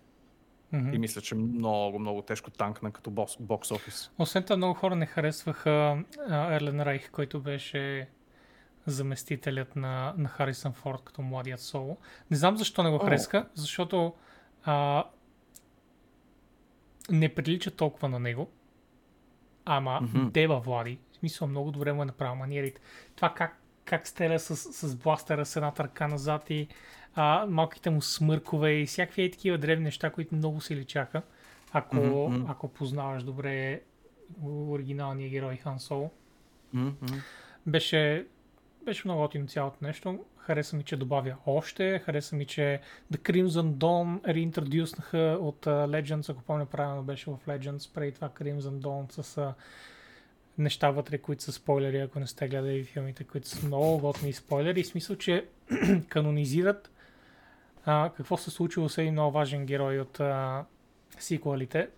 Mm-hmm. 0.74 0.94
И 0.94 0.98
мисля, 0.98 1.20
че 1.20 1.34
много, 1.34 1.98
много 1.98 2.22
тежко 2.22 2.50
танкна 2.50 2.92
като 2.92 3.10
бокс, 3.10 3.36
бокс 3.40 3.70
офис. 3.70 4.10
Освен 4.18 4.42
това, 4.42 4.56
много 4.56 4.74
хора 4.74 4.96
не 4.96 5.06
харесваха 5.06 6.04
Ерлен 6.30 6.80
Райх, 6.80 7.10
който 7.10 7.40
беше 7.40 8.08
заместителят 8.86 9.76
на, 9.76 10.14
на 10.16 10.28
Харисън 10.28 10.72
Форд 10.72 11.02
като 11.04 11.22
младият 11.22 11.60
соло. 11.60 11.98
Не 12.30 12.36
знам 12.36 12.56
защо 12.56 12.82
не 12.82 12.90
го 12.90 12.98
харесаха, 12.98 13.36
oh. 13.44 13.48
защото 13.54 14.14
а, 14.64 15.04
не 17.10 17.34
прилича 17.34 17.70
толкова 17.70 18.08
на 18.08 18.18
него. 18.18 18.50
Ама 19.64 20.00
mm-hmm. 20.02 20.30
дева 20.30 20.60
Влади. 20.60 20.98
В 21.12 21.16
смисъл 21.16 21.48
много 21.48 21.70
добре 21.70 21.92
му 21.92 22.02
е 22.02 22.04
направил 22.06 22.34
маниерите. 22.34 22.80
Това 23.16 23.34
как, 23.34 23.60
как 23.84 24.06
стреля 24.08 24.38
с, 24.38 24.56
с 24.56 24.96
бластера 24.96 25.46
с 25.46 25.56
едната 25.56 25.84
ръка 25.84 26.08
назад 26.08 26.50
и 26.50 26.68
а, 27.14 27.46
малките 27.48 27.90
му 27.90 28.02
смъркове 28.02 28.72
и 28.72 28.86
всякакви 28.86 29.30
такива 29.30 29.58
древни 29.58 29.84
неща, 29.84 30.10
които 30.10 30.34
много 30.34 30.60
се 30.60 30.76
личаха, 30.76 31.22
ако, 31.72 31.96
mm-hmm. 31.96 32.44
ако 32.48 32.68
познаваш 32.68 33.22
добре 33.22 33.80
оригиналния 34.44 35.28
герой 35.28 35.56
Хан 35.56 35.80
Соло. 35.80 36.10
Mm-hmm. 36.74 37.22
Беше, 37.66 38.26
беше 38.90 39.02
много 39.04 39.20
готино 39.20 39.46
цялото 39.46 39.76
нещо. 39.82 40.24
Хареса 40.36 40.76
ми, 40.76 40.84
че 40.84 40.96
добавя 40.96 41.36
още. 41.46 41.98
Хареса 41.98 42.36
ми, 42.36 42.46
че 42.46 42.80
The 43.12 43.16
Crimson 43.16 43.72
Dawn 43.72 44.34
реинтродюснаха 44.34 45.38
от 45.40 45.66
Legends, 45.66 46.30
ако 46.30 46.42
помня 46.42 46.66
правилно 46.66 47.02
беше 47.02 47.30
в 47.30 47.38
Legends, 47.48 47.94
преди 47.94 48.12
това 48.12 48.28
Crimson 48.28 48.80
Dawn 48.80 49.22
с 49.22 49.54
неща 50.58 50.90
вътре, 50.90 51.18
които 51.18 51.42
са 51.42 51.52
спойлери, 51.52 51.98
ако 51.98 52.20
не 52.20 52.26
сте 52.26 52.48
гледали 52.48 52.84
филмите, 52.84 53.24
които 53.24 53.48
са 53.48 53.66
много 53.66 53.98
готни 53.98 54.32
спойлери. 54.32 54.80
И 54.80 54.84
смисъл, 54.84 55.16
че 55.16 55.46
канонизират 56.08 56.90
а, 57.84 58.10
какво 58.16 58.36
се 58.36 58.50
случило 58.50 58.88
с 58.88 58.98
един 58.98 59.12
много 59.12 59.32
важен 59.32 59.66
герой 59.66 59.98
от 60.00 60.20
а, 60.20 60.64
сиквелите, 61.18 61.88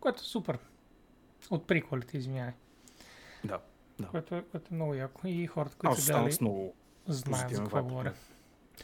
което 0.00 0.20
е 0.20 0.24
супер. 0.24 0.58
От 1.50 1.66
приколите, 1.66 2.18
извинявай. 2.18 2.52
Да, 3.44 3.58
да. 4.00 4.06
Което 4.06 4.34
е, 4.34 4.42
което 4.42 4.68
е 4.72 4.74
много 4.74 4.94
яко. 4.94 5.26
И 5.26 5.46
хората, 5.46 5.76
които 5.76 6.00
са 6.00 6.12
гледали, 6.12 6.36
много 6.40 6.74
знаят 7.06 7.50
за 7.50 7.62
какво 7.62 7.82
говоря. 7.82 8.12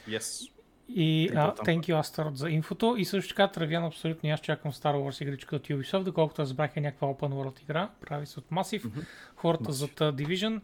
Yes. 0.09 0.53
И 0.89 1.31
uh, 1.33 1.57
thank 1.57 1.81
you, 1.81 2.01
Astaroth, 2.01 2.35
за 2.35 2.51
инфото. 2.51 2.95
И 2.99 3.05
също 3.05 3.29
така 3.29 3.49
Травян 3.49 3.85
абсолютно 3.85 4.31
аз 4.31 4.41
чакам 4.41 4.73
Star 4.73 4.95
Wars 4.95 5.23
игричка 5.23 5.57
от 5.57 5.69
Ubisoft, 5.69 6.03
доколкото 6.03 6.43
разбрах 6.43 6.77
е 6.77 6.81
някаква 6.81 7.09
Open 7.09 7.33
World 7.33 7.63
игра. 7.63 7.91
Прави 8.01 8.27
се 8.27 8.39
от 8.39 8.51
Massive. 8.51 8.83
Mm-hmm. 8.83 9.05
Хората 9.37 9.65
Massive. 9.65 9.71
зад 9.71 9.91
uh, 9.91 10.13
Division. 10.13 10.61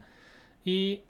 И, 0.66 1.02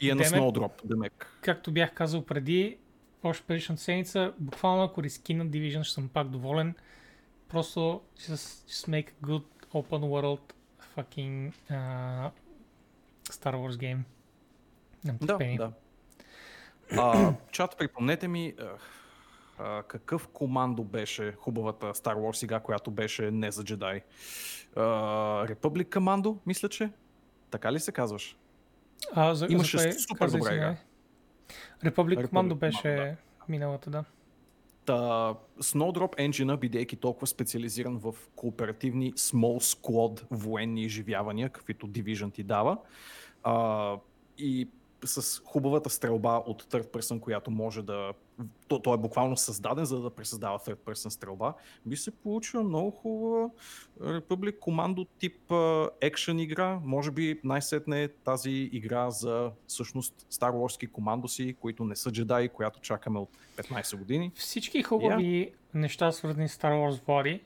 и 0.00 0.10
е 0.10 0.14
на 0.14 0.24
Snowdrop, 0.24 0.70
Демек. 0.84 1.38
Както 1.40 1.72
бях 1.72 1.94
казал 1.94 2.24
преди, 2.24 2.78
още 3.22 3.46
предишната 3.46 3.82
седмица, 3.82 4.32
буквално 4.38 4.82
ако 4.82 5.02
рискина 5.02 5.46
Division, 5.46 5.82
ще 5.82 5.94
съм 5.94 6.08
пак 6.08 6.28
доволен. 6.28 6.74
Просто 7.48 8.00
just, 8.18 8.70
just 8.70 8.88
make 8.88 9.08
a 9.22 9.26
good 9.26 9.44
open 9.72 10.00
world 10.00 10.52
fucking 10.96 11.52
uh, 11.70 12.30
Star 13.30 13.54
Wars 13.54 13.76
game. 13.76 13.98
Да, 15.04 15.38
да. 15.56 15.72
А, 16.98 17.34
чат, 17.50 17.78
припомнете 17.78 18.28
ми 18.28 18.54
а, 18.60 18.64
а, 19.58 19.82
какъв 19.82 20.28
командо 20.28 20.84
беше 20.84 21.32
хубавата 21.32 21.86
Star 21.86 22.14
Wars 22.14 22.32
сега, 22.32 22.60
която 22.60 22.90
беше 22.90 23.30
не 23.30 23.50
за 23.50 23.64
джедай. 23.64 24.02
Republic 24.76 25.88
Commando, 25.88 26.38
мисля, 26.46 26.68
че. 26.68 26.90
Така 27.50 27.72
ли 27.72 27.80
се 27.80 27.92
казваш? 27.92 28.36
А, 29.12 29.34
за, 29.34 29.46
Имаше 29.50 29.78
за 29.78 29.92
супер 29.92 30.30
добра 30.30 30.54
игра. 30.54 30.76
Republic 31.84 32.26
Commando 32.26 32.54
беше 32.54 32.88
да. 32.88 33.16
миналата, 33.48 33.90
да. 33.90 34.04
Та, 34.84 35.34
Snowdrop 35.58 36.16
Engine, 36.16 36.58
бидейки 36.58 36.96
толкова 36.96 37.26
специализиран 37.26 37.98
в 37.98 38.14
кооперативни 38.34 39.12
small 39.12 39.58
squad 39.58 40.22
военни 40.30 40.84
изживявания, 40.84 41.48
каквито 41.48 41.86
Division 41.86 42.32
ти 42.32 42.42
дава, 42.42 42.78
а, 43.42 43.96
и 44.38 44.68
с 45.04 45.42
хубавата 45.44 45.90
стрелба 45.90 46.42
от 46.46 46.62
third 46.62 46.86
person, 46.86 47.20
която 47.20 47.50
може 47.50 47.82
да... 47.82 48.12
То, 48.68 48.78
то 48.78 48.94
е 48.94 48.98
буквално 48.98 49.36
създаден, 49.36 49.84
за 49.84 50.00
да 50.00 50.10
пресъздава 50.10 50.58
third 50.58 50.76
person 50.76 51.08
стрелба. 51.08 51.54
Би 51.86 51.96
се 51.96 52.10
получила 52.10 52.62
много 52.62 52.90
хубава 52.90 53.50
Republic 54.00 54.58
командо 54.58 55.04
тип 55.04 55.52
екшен 56.00 56.38
игра. 56.38 56.80
Може 56.84 57.10
би 57.10 57.40
най-сетне 57.44 58.02
е 58.02 58.08
тази 58.08 58.50
игра 58.50 59.10
за 59.10 59.50
всъщност 59.66 60.26
Star 60.30 60.50
Wars 60.50 60.90
командоси, 60.90 61.56
които 61.60 61.84
не 61.84 61.96
са 61.96 62.12
джедаи, 62.12 62.48
която 62.48 62.80
чакаме 62.80 63.18
от 63.18 63.28
15 63.56 63.96
години. 63.96 64.32
Всички 64.34 64.82
хубави 64.82 65.24
yeah. 65.24 65.52
неща, 65.74 66.12
свързани 66.12 66.48
с 66.48 66.56
Star 66.56 66.72
Wars 66.72 67.04
Body, 67.04 67.40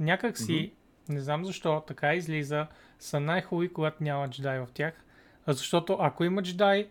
някак 0.00 0.38
си, 0.38 0.52
mm-hmm. 0.52 1.12
не 1.12 1.20
знам 1.20 1.44
защо, 1.44 1.80
така 1.86 2.14
излиза, 2.14 2.66
са 2.98 3.20
най-хубави, 3.20 3.72
когато 3.72 4.02
няма 4.02 4.30
джедай 4.30 4.58
в 4.58 4.68
тях. 4.74 5.04
Защото 5.46 5.96
ако 6.00 6.24
има 6.24 6.42
джедай, 6.42 6.88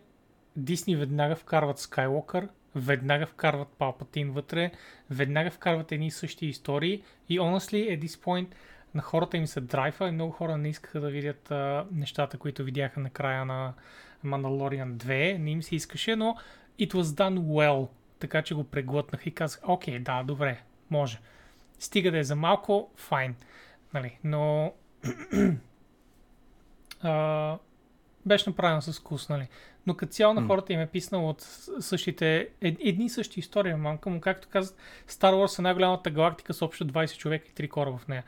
Дисни 0.56 0.96
веднага 0.96 1.36
вкарват 1.36 1.78
Скайлокър, 1.78 2.48
веднага 2.74 3.26
вкарват 3.26 3.68
Палпатин 3.68 4.30
вътре, 4.30 4.70
веднага 5.10 5.50
вкарват 5.50 5.92
едни 5.92 6.06
и 6.06 6.10
същи 6.10 6.46
истории 6.46 7.02
и 7.28 7.40
honestly, 7.40 7.98
at 7.98 8.04
this 8.04 8.24
point, 8.24 8.48
на 8.94 9.02
хората 9.02 9.36
им 9.36 9.46
се 9.46 9.60
драйфа 9.60 10.08
и 10.08 10.12
много 10.12 10.32
хора 10.32 10.58
не 10.58 10.68
искаха 10.68 11.00
да 11.00 11.10
видят 11.10 11.50
а, 11.50 11.86
нещата, 11.92 12.38
които 12.38 12.64
видяха 12.64 13.00
на 13.00 13.10
края 13.10 13.44
на 13.44 13.74
Mandalorian 14.24 14.92
2. 14.92 15.38
Не 15.38 15.50
им 15.50 15.62
се 15.62 15.76
искаше, 15.76 16.16
но 16.16 16.36
it 16.80 16.94
was 16.94 17.02
done 17.02 17.38
well. 17.38 17.88
Така 18.18 18.42
че 18.42 18.54
го 18.54 18.64
преглътнах 18.64 19.26
и 19.26 19.34
казах, 19.34 19.60
окей, 19.68 19.98
да, 19.98 20.22
добре, 20.22 20.62
може. 20.90 21.20
Стига 21.78 22.10
да 22.10 22.18
е 22.18 22.24
за 22.24 22.36
малко, 22.36 22.90
файн. 22.96 23.36
Нали, 23.94 24.18
но 24.24 24.72
а, 27.02 27.58
беше 28.26 28.50
направено 28.50 28.82
с 28.82 29.00
вкус, 29.00 29.28
нали. 29.28 29.48
Но 29.88 29.94
като 29.94 30.12
цяло 30.12 30.34
на 30.34 30.46
хората 30.46 30.72
им 30.72 30.80
е 30.80 30.86
писнал 30.86 31.28
от 31.28 31.40
същите, 31.80 32.48
едни 32.60 33.04
и 33.04 33.08
същи 33.08 33.40
истории, 33.40 33.74
мамка 33.74 34.10
му, 34.10 34.20
както 34.20 34.48
казват, 34.48 34.78
Star 35.08 35.32
Wars 35.32 35.58
е 35.58 35.62
най-голямата 35.62 36.10
галактика 36.10 36.54
с 36.54 36.62
общо 36.62 36.86
20 36.86 37.16
човека 37.16 37.46
и 37.48 37.52
3 37.52 37.68
кораба 37.68 37.98
в 37.98 38.08
нея. 38.08 38.24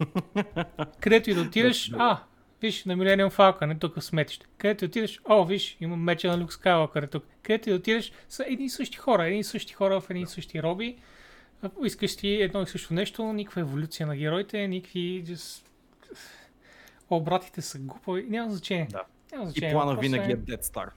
Където 1.00 1.30
и 1.30 1.34
да 1.34 1.40
отидеш, 1.40 1.92
а, 1.98 2.20
виж, 2.62 2.84
на 2.84 2.96
Millennium 2.96 3.30
Falcon 3.30 3.74
е 3.74 3.78
тук 3.78 3.94
в 3.94 4.04
сметище. 4.04 4.46
Където 4.58 4.84
и 4.84 4.88
отидеш, 4.88 5.20
о, 5.24 5.44
виж, 5.44 5.76
има 5.80 5.96
меча 5.96 6.28
на 6.28 6.38
Люк 6.38 6.52
Скайлокър 6.52 7.02
е 7.02 7.06
тук. 7.06 7.24
Където 7.42 7.70
и 7.70 7.74
отидеш, 7.74 8.12
са 8.28 8.44
едни 8.48 8.64
и 8.64 8.70
същи 8.70 8.98
хора, 8.98 9.26
едни 9.26 9.38
и 9.38 9.44
същи 9.44 9.74
хора 9.74 10.00
в 10.00 10.10
едни 10.10 10.22
и 10.22 10.26
същи 10.26 10.62
роби. 10.62 10.96
Искаш 11.84 12.16
ти 12.16 12.28
едно 12.28 12.62
и 12.62 12.66
също 12.66 12.94
нещо, 12.94 13.32
никаква 13.32 13.60
еволюция 13.60 14.06
на 14.06 14.16
героите, 14.16 14.68
никакви... 14.68 15.24
Just... 15.26 15.66
О, 17.10 17.20
братите 17.20 17.62
са 17.62 17.78
глупави, 17.78 18.26
няма 18.28 18.50
значение. 18.50 18.88
Да. 18.90 19.02
И 19.32 19.70
плана 19.72 19.96
винаги 19.96 20.32
е 20.32 20.36
Dead 20.36 20.62
Star. 20.62 20.90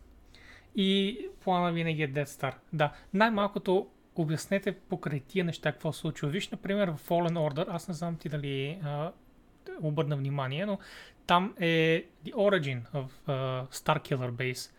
И 0.76 1.20
плана 1.44 1.72
винаги 1.72 2.04
е 2.04 2.14
Dead 2.14 2.26
Star. 2.26 2.54
Да. 2.74 2.94
Най-малкото 3.14 3.88
обяснете 4.16 4.72
покрай 4.72 5.20
тия 5.20 5.46
неща 5.46 5.72
какво 5.72 5.94
се 5.94 6.00
случва. 6.00 6.30
Виж, 6.30 6.50
например, 6.50 6.88
в 6.88 7.08
Fallen 7.10 7.34
Order, 7.34 7.66
аз 7.70 7.88
не 7.88 7.94
знам 7.94 8.16
ти 8.16 8.30
дали 8.30 8.80
а, 8.84 9.12
обърна 9.82 10.16
внимание, 10.16 10.66
но 10.66 10.80
там 11.28 11.56
е 11.60 12.06
The 12.26 12.34
Origin 12.34 12.92
of 12.94 13.08
uh, 13.28 13.74
Starkiller 13.74 14.32
Base, 14.32 14.72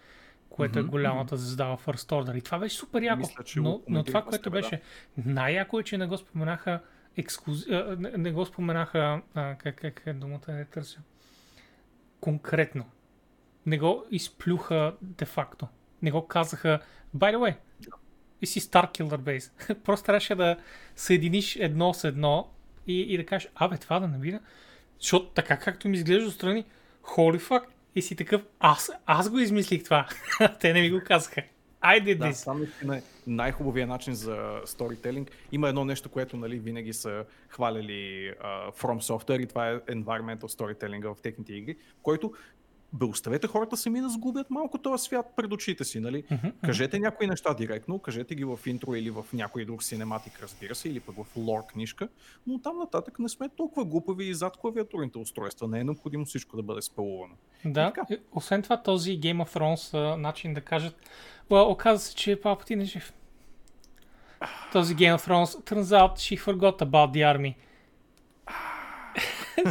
което 0.50 0.78
mm-hmm. 0.78 0.86
е 0.86 0.88
голямата 0.88 1.36
звезда 1.36 1.76
в 1.76 1.86
First 1.86 2.10
Order. 2.10 2.38
И 2.38 2.42
това 2.42 2.58
беше 2.58 2.76
супер 2.76 3.02
яко. 3.02 3.18
Мисля, 3.18 3.44
но, 3.56 3.82
но 3.88 4.04
това, 4.04 4.22
което 4.22 4.50
беше 4.50 4.80
да. 5.18 5.30
най-яко 5.30 5.80
е, 5.80 5.82
че 5.82 5.98
не 5.98 6.06
го 6.06 6.16
споменаха 6.16 6.80
ексклюз... 7.16 7.66
не, 7.98 8.10
не 8.10 8.32
го 8.32 8.46
споменаха 8.46 9.22
а, 9.34 9.54
как, 9.54 9.76
как 9.76 10.02
е 10.06 10.12
думата 10.12 10.40
не 10.48 10.64
търся 10.64 11.00
конкретно 12.20 12.84
не 13.66 13.78
го 13.78 14.04
изплюха 14.10 14.94
де-факто. 15.02 15.68
Не 16.02 16.10
го 16.10 16.26
казаха, 16.26 16.80
by 17.16 17.34
the 17.34 17.36
way, 17.36 17.56
и 18.42 18.46
си 18.46 18.60
Star 18.60 18.90
Killer 18.90 19.18
Base. 19.18 19.74
Просто 19.84 20.06
трябваше 20.06 20.34
да 20.34 20.56
съединиш 20.96 21.56
едно 21.56 21.94
с 21.94 22.04
едно 22.04 22.50
и, 22.86 23.00
и 23.00 23.16
да 23.16 23.26
кажеш, 23.26 23.50
абе, 23.54 23.76
това 23.76 24.00
да 24.00 24.08
набира. 24.08 24.40
Защото 25.00 25.26
така 25.26 25.58
както 25.58 25.88
ми 25.88 25.96
изглежда 25.96 26.28
отстрани, 26.28 26.64
holy 27.02 27.40
fuck, 27.40 27.62
и 27.94 28.02
си 28.02 28.16
такъв, 28.16 28.42
аз, 28.60 28.90
аз 29.06 29.30
го 29.30 29.38
измислих 29.38 29.84
това. 29.84 30.08
Те 30.60 30.72
не 30.72 30.80
ми 30.80 30.90
го 30.90 31.00
казаха. 31.06 31.42
I 31.82 32.04
did 32.04 32.18
Да, 32.18 32.24
this. 32.24 32.40
това 32.40 32.54
наистина 32.54 32.96
е 32.96 33.02
най-хубавия 33.26 33.86
начин 33.86 34.14
за 34.14 34.60
сторителинг. 34.64 35.30
Има 35.52 35.68
едно 35.68 35.84
нещо, 35.84 36.08
което 36.08 36.36
нали, 36.36 36.58
винаги 36.58 36.92
са 36.92 37.24
хваляли 37.48 38.32
uh, 38.44 38.74
From 38.76 39.00
Software 39.00 39.42
и 39.42 39.46
това 39.46 39.70
е 39.70 39.78
environmental 39.80 40.42
storytelling 40.42 41.14
в 41.14 41.22
техните 41.22 41.54
игри, 41.54 41.76
в 41.98 42.02
който 42.02 42.32
бе 42.92 43.04
оставете 43.04 43.46
хората 43.46 43.76
сами 43.76 44.00
да 44.00 44.08
сгубят 44.08 44.50
малко 44.50 44.78
този 44.78 45.04
свят 45.04 45.26
пред 45.36 45.52
очите 45.52 45.84
си, 45.84 46.00
нали? 46.00 46.24
Кажете 46.64 46.98
някои 46.98 47.26
неща 47.26 47.54
директно, 47.54 47.98
кажете 47.98 48.34
ги 48.34 48.44
в 48.44 48.58
интро 48.66 48.94
или 48.94 49.10
в 49.10 49.24
някой 49.32 49.64
друг 49.64 49.82
синематик, 49.82 50.40
разбира 50.42 50.74
се, 50.74 50.88
или 50.88 51.00
пък 51.00 51.14
в 51.16 51.36
лор 51.36 51.66
книжка, 51.66 52.08
но 52.46 52.58
там 52.58 52.78
нататък 52.78 53.18
не 53.18 53.28
сме 53.28 53.48
толкова 53.48 53.84
глупави 53.84 54.24
и 54.24 54.34
зад 54.34 54.56
клавиатурните 54.56 55.18
устройства. 55.18 55.68
Не 55.68 55.80
е 55.80 55.84
необходимо 55.84 56.24
всичко 56.24 56.56
да 56.56 56.62
бъде 56.62 56.82
спелувано. 56.82 57.34
Да, 57.64 57.92
и 58.10 58.16
освен 58.32 58.62
това 58.62 58.82
този 58.82 59.20
Game 59.20 59.44
of 59.44 59.58
Thrones 59.58 60.16
начин 60.16 60.54
да 60.54 60.60
кажат, 60.60 60.96
well, 61.50 61.72
оказа 61.72 62.04
се, 62.04 62.14
че 62.14 62.40
Палпатин 62.40 62.80
е 62.80 62.84
жив. 62.84 63.12
Този 64.72 64.96
Game 64.96 65.16
of 65.16 65.28
Thrones, 65.28 65.64
turns 65.64 65.82
out 65.82 66.14
she 66.14 66.44
forgot 66.44 66.82
about 66.82 67.12
the 67.12 67.36
army. 67.36 67.54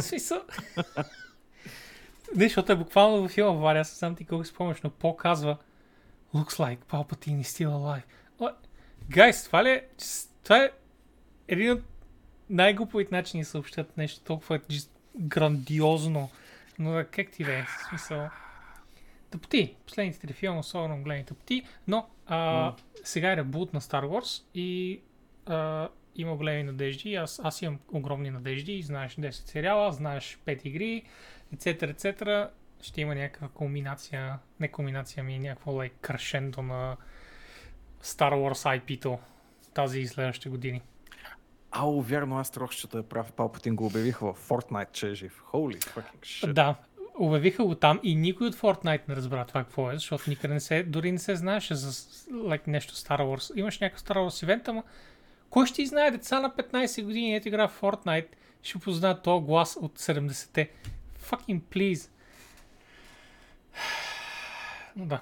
Смисъл... 0.00 0.42
Не, 2.36 2.44
защото 2.44 2.72
е 2.72 2.76
буквално 2.76 3.22
във 3.22 3.30
филма 3.30 3.60
Варя, 3.60 3.80
аз 3.80 3.88
сам 3.88 4.16
ти 4.16 4.24
колко 4.24 4.44
спомняш, 4.44 4.82
но 4.82 4.90
По 4.90 5.16
казва 5.16 5.56
Looks 6.34 6.58
like 6.58 6.78
Palpatine 6.78 7.40
is 7.40 7.42
still 7.42 7.70
alive. 7.70 8.02
Like, 8.40 8.54
Guys, 9.10 9.46
това 9.46 9.64
ли 9.64 9.70
е... 9.70 9.86
Това 10.44 10.64
е 10.64 10.70
един 11.48 11.72
от 11.72 11.82
най-глуповите 12.50 13.14
начини 13.14 13.42
да 13.42 13.48
съобщат 13.48 13.96
нещо 13.96 14.24
толкова 14.24 14.60
грандиозно. 15.16 16.30
Но 16.78 17.04
как 17.10 17.30
ти 17.30 17.44
да 17.44 17.58
е? 17.58 17.62
В 17.62 17.88
смисъл... 17.88 18.28
Тъпти. 19.30 19.74
Последните 19.86 20.20
три 20.20 20.32
филма, 20.32 20.58
особено 20.58 21.02
големи 21.02 21.24
тъпти. 21.24 21.62
Но 21.88 22.06
а, 22.26 22.74
сега 23.04 23.32
е 23.32 23.36
ребут 23.36 23.72
на 23.72 23.80
Star 23.80 24.04
Wars 24.04 24.44
и 24.54 25.00
а, 25.46 25.88
има 26.16 26.36
големи 26.36 26.62
надежди. 26.62 27.14
Аз, 27.14 27.40
аз 27.44 27.62
имам 27.62 27.78
огромни 27.92 28.30
надежди. 28.30 28.82
Знаеш 28.82 29.16
10 29.16 29.30
сериала, 29.30 29.92
знаеш 29.92 30.38
5 30.46 30.66
игри, 30.66 31.02
etc. 31.56 31.94
etc. 31.94 32.48
Ще 32.82 33.00
има 33.00 33.14
някаква 33.14 33.48
кулминация, 33.48 34.38
не 34.60 34.68
кулминация, 34.68 35.24
ми 35.24 35.38
някакво 35.38 35.72
like, 35.72 35.92
крашендо 36.00 36.62
на 36.62 36.96
Star 38.02 38.32
Wars 38.32 38.80
IP-то 38.80 39.18
тази 39.74 40.00
и 40.00 40.06
следващите 40.06 40.48
години. 40.48 40.82
Ало, 41.70 42.02
вярно, 42.02 42.38
аз 42.38 42.50
трошчето 42.50 42.98
е 42.98 43.02
прав. 43.02 43.32
Палпатин 43.32 43.76
го 43.76 43.86
обявиха 43.86 44.32
в 44.32 44.48
Fortnite, 44.48 44.92
че 44.92 45.10
е 45.10 45.14
жив. 45.14 45.42
Holy 45.52 45.84
fucking 45.84 46.20
shit. 46.20 46.52
Да, 46.52 46.76
обявиха 47.18 47.64
го 47.64 47.74
там 47.74 48.00
и 48.02 48.14
никой 48.14 48.46
от 48.46 48.56
Fortnite 48.56 49.08
не 49.08 49.16
разбра 49.16 49.44
това 49.44 49.64
какво 49.64 49.90
е, 49.90 49.94
защото 49.94 50.30
никъде 50.30 50.54
не 50.54 50.60
се, 50.60 50.82
дори 50.82 51.12
не 51.12 51.18
се 51.18 51.36
знаеше 51.36 51.74
за 51.74 51.90
like, 52.30 52.66
нещо 52.68 52.94
Star 52.94 53.20
Wars. 53.20 53.56
Имаш 53.56 53.78
някакъв 53.78 54.02
Star 54.04 54.16
Wars 54.16 54.42
ивент, 54.42 54.68
ама 54.68 54.82
кой 55.50 55.66
ще 55.66 55.86
знае 55.86 56.10
деца 56.10 56.40
на 56.40 56.50
15 56.50 57.04
години, 57.04 57.34
ето 57.34 57.48
игра 57.48 57.68
в 57.68 57.80
Fortnite, 57.80 58.28
ще 58.62 58.78
познаят 58.78 59.22
този 59.22 59.44
глас 59.44 59.78
от 59.80 59.98
70-те. 59.98 60.70
Fucking 61.30 61.60
please. 61.60 62.10
Но 64.96 65.06
да. 65.06 65.20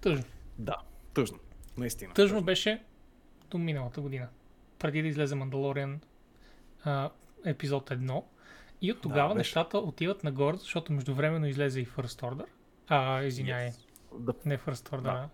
Тъжно. 0.00 0.24
Да, 0.58 0.76
тъжно. 1.14 1.38
Наистина. 1.76 2.14
Тъжно 2.14 2.42
беше 2.42 2.82
до 3.50 3.58
миналата 3.58 4.00
година. 4.00 4.28
Преди 4.78 5.02
да 5.02 5.08
излезе 5.08 5.34
Мандалориан 5.34 6.00
а, 6.84 7.10
епизод 7.44 7.90
1. 7.90 8.24
И 8.82 8.92
от 8.92 9.00
тогава 9.00 9.34
беше. 9.34 9.38
нещата 9.38 9.78
отиват 9.78 10.24
нагоре, 10.24 10.56
защото 10.56 10.92
междувременно 10.92 11.46
излезе 11.46 11.80
и 11.80 11.86
First 11.86 12.22
Order. 12.22 12.44
А, 12.88 13.22
извиняй, 13.22 13.70
Yes. 13.70 13.76
Да, 14.18 14.32
не 14.44 14.58
First 14.58 14.88
Order, 14.90 15.28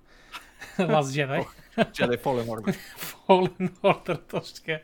а 0.79 0.83
Last 0.85 1.03
Jedi. 1.03 1.47
Jedi 1.77 2.23
Fallen 2.23 2.47
Order. 2.47 2.77
Fallen 3.27 3.71
Order, 3.71 4.31
точно 4.31 4.55
така. 4.55 4.81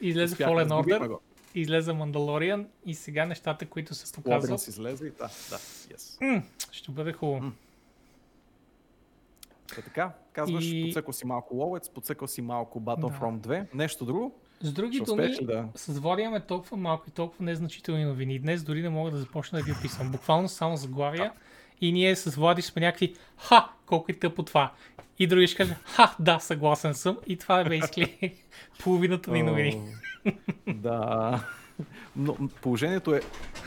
Излезе 0.00 0.36
Fallen 0.36 0.68
Order. 0.68 1.18
Излезе 1.60 1.92
Мандалориан 1.92 2.66
и 2.86 2.94
сега 2.94 3.26
нещата, 3.26 3.66
които 3.66 3.94
се 3.94 4.12
показват, 4.12 4.66
излезе 4.66 5.06
и 5.06 5.10
да, 5.10 5.16
да, 5.50 5.58
yes. 5.58 6.34
м, 6.34 6.42
ще 6.72 6.92
бъде 6.92 7.12
хубаво. 7.12 7.52
Та 9.74 9.82
така, 9.82 10.12
казваш, 10.32 10.64
И- 10.64 10.84
подсъкал 10.84 11.12
си 11.12 11.26
малко 11.26 11.54
ловец, 11.54 11.88
подсъкал 11.88 12.28
си 12.28 12.42
малко 12.42 12.80
Battlefront 12.80 13.38
2, 13.38 13.66
нещо 13.74 14.04
друго. 14.04 14.34
С 14.60 14.72
други 14.72 15.00
думи, 15.00 15.34
да... 15.42 15.68
С 15.74 15.98
Влади 15.98 16.22
имаме 16.22 16.40
толкова 16.40 16.76
малко 16.76 17.04
и 17.08 17.12
толкова 17.12 17.44
незначителни 17.44 18.04
новини. 18.04 18.38
Днес 18.38 18.62
дори 18.62 18.82
не 18.82 18.88
мога 18.88 19.10
да 19.10 19.16
започна 19.16 19.58
да 19.58 19.64
ги 19.64 19.72
описвам. 19.72 20.10
Буквално 20.10 20.48
само 20.48 20.76
заглавия. 20.76 21.32
И 21.80 21.92
ние 21.92 22.16
с 22.16 22.36
Влади 22.36 22.62
сме 22.62 22.82
някакви 22.82 23.14
Ха, 23.36 23.68
колко 23.86 24.12
е 24.12 24.14
тъпо 24.14 24.42
това. 24.42 24.72
И 25.18 25.26
други 25.26 25.46
ще 25.46 25.56
кажат 25.56 25.76
Ха, 25.84 26.16
да, 26.18 26.38
съгласен 26.38 26.94
съм. 26.94 27.18
И 27.26 27.36
това 27.36 27.60
е 27.60 27.64
basically 27.64 28.34
половината 28.78 29.30
ни 29.30 29.42
новини. 29.42 29.82
Да. 30.74 31.44
Но 32.16 32.36
положението 32.62 33.14
е 33.14 33.20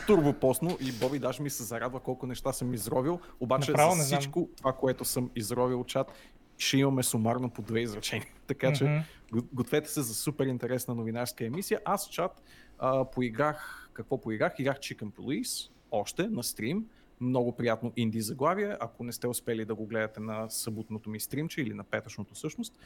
турбопосно 0.06 0.78
и 0.80 0.92
Боби 0.92 1.18
даже 1.18 1.42
ми 1.42 1.50
се 1.50 1.62
зарадва 1.62 2.00
колко 2.00 2.26
неща 2.26 2.52
съм 2.52 2.74
изровил, 2.74 3.20
обаче 3.40 3.70
Направо 3.70 3.94
за 3.94 4.04
всичко 4.04 4.48
това, 4.56 4.72
което 4.72 5.04
съм 5.04 5.30
изровил 5.36 5.84
чат, 5.84 6.12
ще 6.58 6.76
имаме 6.76 7.02
сумарно 7.02 7.50
по 7.50 7.62
две 7.62 7.80
изречения. 7.80 8.26
Така 8.46 8.72
че 8.72 8.84
Мгм. 8.84 8.98
го- 9.32 9.48
гответе 9.52 9.90
се 9.90 10.02
за 10.02 10.14
супер 10.14 10.46
интересна 10.46 10.94
новинарска 10.94 11.44
емисия. 11.44 11.80
Аз 11.84 12.08
чат 12.08 12.42
а, 12.78 13.04
поиграх, 13.04 13.90
какво 13.92 14.20
поиграх? 14.20 14.52
Играх 14.58 14.78
Chicken 14.78 15.10
Police 15.10 15.70
още 15.90 16.28
на 16.28 16.42
стрим. 16.42 16.84
Много 17.20 17.52
приятно 17.52 17.92
инди 17.96 18.20
заглавие. 18.20 18.76
Ако 18.80 19.04
не 19.04 19.12
сте 19.12 19.26
успели 19.26 19.64
да 19.64 19.74
го 19.74 19.86
гледате 19.86 20.20
на 20.20 20.50
съботното 20.50 21.10
ми 21.10 21.20
стримче 21.20 21.60
или 21.60 21.74
на 21.74 21.84
петъчното 21.84 22.34
всъщност, 22.34 22.78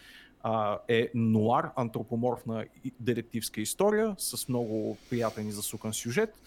е 0.89 1.11
нуар, 1.15 1.71
антропоморфна 1.77 2.65
детективска 3.01 3.61
история 3.61 4.15
с 4.19 4.49
много 4.49 4.97
приятен 5.11 5.49
и 5.49 5.53
засукан 5.53 5.93
сюжет. 5.93 6.43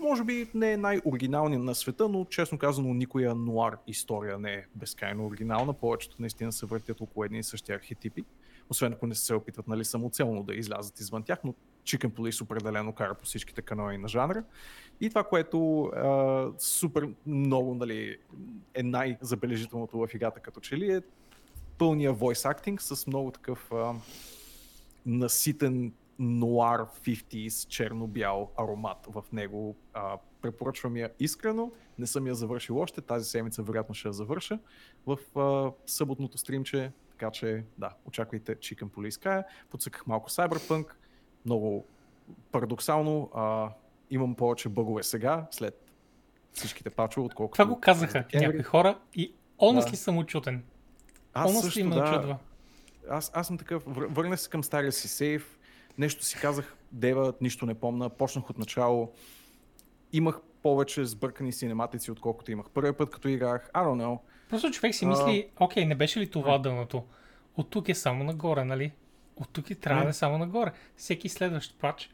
Може 0.00 0.24
би 0.24 0.48
не 0.54 0.72
е 0.72 0.76
най-оригиналният 0.76 1.62
на 1.62 1.74
света, 1.74 2.08
но 2.08 2.24
честно 2.24 2.58
казано 2.58 2.94
никоя 2.94 3.34
нуар 3.34 3.78
история 3.86 4.38
не 4.38 4.52
е 4.52 4.64
безкрайно 4.74 5.26
оригинална. 5.26 5.72
Повечето 5.72 6.16
наистина 6.18 6.52
се 6.52 6.66
въртят 6.66 7.00
около 7.00 7.24
едни 7.24 7.38
и 7.38 7.42
същи 7.42 7.72
архетипи. 7.72 8.24
Освен 8.70 8.92
ако 8.92 9.06
не 9.06 9.14
се 9.14 9.34
опитват 9.34 9.68
нали, 9.68 9.84
самоцелно 9.84 10.42
да 10.42 10.54
излязат 10.54 11.00
извън 11.00 11.22
тях, 11.22 11.38
но 11.44 11.54
Chicken 11.84 12.10
Police 12.10 12.42
определено 12.42 12.92
кара 12.92 13.14
по 13.14 13.24
всичките 13.24 13.62
канали 13.62 13.98
на 13.98 14.08
жанра. 14.08 14.44
И 15.00 15.08
това, 15.08 15.24
което 15.24 15.82
а, 15.84 16.48
супер 16.58 17.08
много 17.26 17.74
нали, 17.74 18.18
е 18.74 18.82
най-забележителното 18.82 19.98
в 19.98 20.08
играта 20.14 20.40
като 20.40 20.60
че 20.60 20.76
ли 20.76 20.92
е 20.92 21.02
пълния 21.78 22.14
voice 22.14 22.54
acting 22.54 22.80
с 22.80 23.06
много 23.06 23.30
такъв 23.30 23.72
а, 23.72 23.94
наситен 25.06 25.92
нуар 26.18 26.86
50s 27.04 27.68
черно-бял 27.68 28.50
аромат 28.58 29.06
в 29.08 29.24
него. 29.32 29.76
А, 29.92 30.18
препоръчвам 30.42 30.96
я 30.96 31.10
искрено. 31.20 31.72
Не 31.98 32.06
съм 32.06 32.26
я 32.26 32.34
завършил 32.34 32.78
още. 32.78 33.00
Тази 33.00 33.30
седмица 33.30 33.62
вероятно 33.62 33.94
ще 33.94 34.08
я 34.08 34.12
завърша 34.12 34.58
в 35.06 35.18
а, 35.38 35.72
съботното 35.86 36.38
стримче. 36.38 36.92
Така 37.10 37.30
че, 37.30 37.64
да, 37.78 37.90
очаквайте 38.04 38.56
Chicken 38.56 38.88
Police 38.88 39.22
края. 39.22 39.44
Подсъках 39.70 40.06
малко 40.06 40.30
Cyberpunk. 40.30 40.86
Много 41.44 41.84
парадоксално. 42.52 43.30
А, 43.34 43.68
имам 44.10 44.34
повече 44.34 44.68
бъгове 44.68 45.02
сега, 45.02 45.46
след 45.50 45.90
всичките 46.52 46.90
пачове, 46.90 47.26
отколкото... 47.26 47.62
Това 47.62 47.74
го 47.74 47.80
казаха 47.80 48.24
някои 48.34 48.62
хора 48.62 48.98
и 49.14 49.34
honestly 49.58 49.90
Да. 49.90 49.96
съм 49.96 50.18
очутен. 50.18 50.64
Аз 51.34 51.52
Honestly 51.52 51.60
също, 51.60 51.84
ме 51.84 51.94
да. 51.94 52.02
очудва. 52.02 52.36
Аз, 53.10 53.30
аз 53.34 53.46
съм 53.46 53.58
такъв, 53.58 53.84
вър- 53.84 54.06
върнах 54.10 54.40
се 54.40 54.50
към 54.50 54.64
стария 54.64 54.92
си 54.92 55.08
сейф, 55.08 55.58
нещо 55.98 56.24
си 56.24 56.36
казах, 56.40 56.76
дева, 56.92 57.32
нищо 57.40 57.66
не 57.66 57.74
помна, 57.74 58.08
почнах 58.10 58.50
от 58.50 58.58
начало, 58.58 59.12
имах 60.12 60.40
повече 60.62 61.04
сбъркани 61.04 61.52
синематици, 61.52 62.10
отколкото 62.10 62.52
имах 62.52 62.70
първия 62.70 62.96
път, 62.96 63.10
като 63.10 63.28
играх, 63.28 63.70
I 63.74 63.84
don't 63.84 64.04
know. 64.04 64.18
Просто 64.48 64.70
човек 64.70 64.94
си 64.94 65.06
мисли, 65.06 65.48
окей, 65.60 65.86
не 65.86 65.94
беше 65.94 66.20
ли 66.20 66.30
това 66.30 66.58
дъното? 66.58 67.02
От 67.56 67.70
тук 67.70 67.88
е 67.88 67.94
само 67.94 68.24
нагоре, 68.24 68.64
нали? 68.64 68.92
От 69.36 69.48
тук 69.52 69.70
и 69.70 69.74
трябва 69.74 70.02
да 70.02 70.08
е 70.08 70.12
само 70.12 70.38
нагоре. 70.38 70.72
Всеки 70.96 71.28
следващ 71.28 71.78
пач 71.78 72.10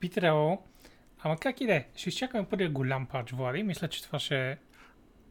би 0.00 0.08
трябвало... 0.08 0.58
Ама 1.22 1.36
как 1.36 1.60
и 1.60 1.66
да 1.66 1.74
е? 1.74 1.86
Ще 1.94 2.08
изчакаме 2.08 2.46
първия 2.48 2.70
голям 2.70 3.06
пач, 3.06 3.32
Влади. 3.32 3.62
Мисля, 3.62 3.88
че 3.88 4.02
това 4.02 4.18
ще 4.18 4.50
е 4.50 4.56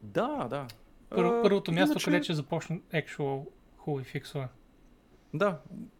Да, 0.03 0.47
да. 0.49 0.67
пър... 1.09 1.23
А, 1.23 1.41
първото 1.43 1.71
място, 1.71 1.91
иначе- 1.91 2.05
където 2.05 2.23
ще 2.23 2.33
започне 2.33 2.79
actual 2.93 3.45
хубави 3.77 4.03
фиксове. 4.05 4.47
Да, 5.33 5.59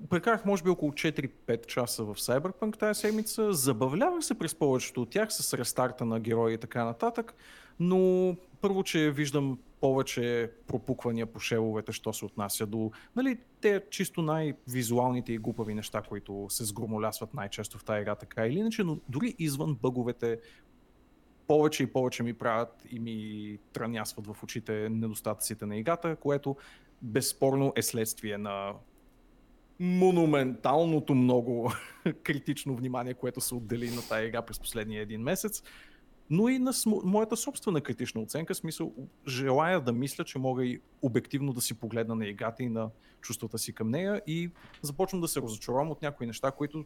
прекарах 0.10 0.46
може 0.46 0.64
би 0.64 0.70
около 0.70 0.92
4-5 0.92 1.66
часа 1.66 2.04
в 2.04 2.16
Cyberpunk 2.16 2.78
тази 2.78 3.00
седмица. 3.00 3.54
Забавлявах 3.54 4.24
се 4.24 4.40
през 4.40 4.56
повечето 4.56 5.02
от 5.02 5.10
тях 5.10 5.34
с 5.34 5.54
рестарта 5.54 6.06
на 6.06 6.20
герои 6.20 6.54
и 6.54 6.58
така 6.58 6.86
нататък, 6.86 7.34
но 7.80 8.36
първо, 8.62 8.84
че 8.84 9.12
виждам 9.12 9.60
повече 9.82 10.52
пропуквания 10.68 11.26
по 11.26 11.40
шеловете, 11.40 11.92
що 11.92 12.14
се 12.14 12.26
отнася 12.26 12.66
до 12.66 12.92
нали, 13.16 13.38
те 13.62 13.84
чисто 13.90 14.22
най-визуалните 14.22 15.34
и 15.34 15.38
глупави 15.38 15.74
неща, 15.74 16.02
които 16.02 16.46
се 16.50 16.66
сгромолясват 16.66 17.34
най-често 17.34 17.78
в 17.78 17.84
тази 17.84 18.02
игра, 18.02 18.16
така 18.16 18.48
или 18.48 18.60
иначе, 18.60 18.84
но 18.84 18.98
дори 19.10 19.36
извън 19.40 19.76
бъговете, 19.82 20.40
повече 21.48 21.84
и 21.84 21.88
повече 21.88 22.24
ми 22.24 22.34
правят 22.34 22.86
и 22.90 23.00
ми 23.00 23.58
трънясват 23.74 24.28
в 24.28 24.44
очите 24.44 24.90
недостатъците 24.90 25.66
на 25.66 25.78
играта, 25.78 26.16
което 26.16 26.56
безспорно 27.02 27.74
е 27.76 27.82
следствие 27.82 28.38
на 28.38 28.74
монументалното 29.80 31.16
много 31.16 31.72
критично 32.24 32.76
внимание, 32.76 33.14
което 33.14 33.42
се 33.42 33.56
отдели 33.56 33.90
на 33.90 34.02
тази 34.10 34.28
игра 34.28 34.42
през 34.42 34.60
последния 34.60 35.02
един 35.02 35.22
месец, 35.22 35.64
но 36.30 36.50
и 36.50 36.60
на 36.60 36.72
моята 36.86 37.38
собствена 37.38 37.82
критична 37.82 38.22
оценка, 38.22 38.56
смисъл 38.56 38.94
желая 39.28 39.82
да 39.82 39.94
мисля, 39.94 40.24
че 40.24 40.40
мога 40.40 40.66
и 40.66 40.82
обективно 41.02 41.54
да 41.54 41.62
си 41.62 41.74
погледна 41.74 42.16
на 42.16 42.28
играта 42.28 42.64
и 42.64 42.70
на 42.70 42.90
чувствата 43.22 43.58
си 43.58 43.74
към 43.74 43.90
нея 43.90 44.22
и 44.28 44.52
започвам 44.82 45.22
да 45.22 45.28
се 45.28 45.42
разочаровам 45.42 45.92
от 45.92 46.02
някои 46.02 46.28
неща, 46.28 46.52
които 46.52 46.86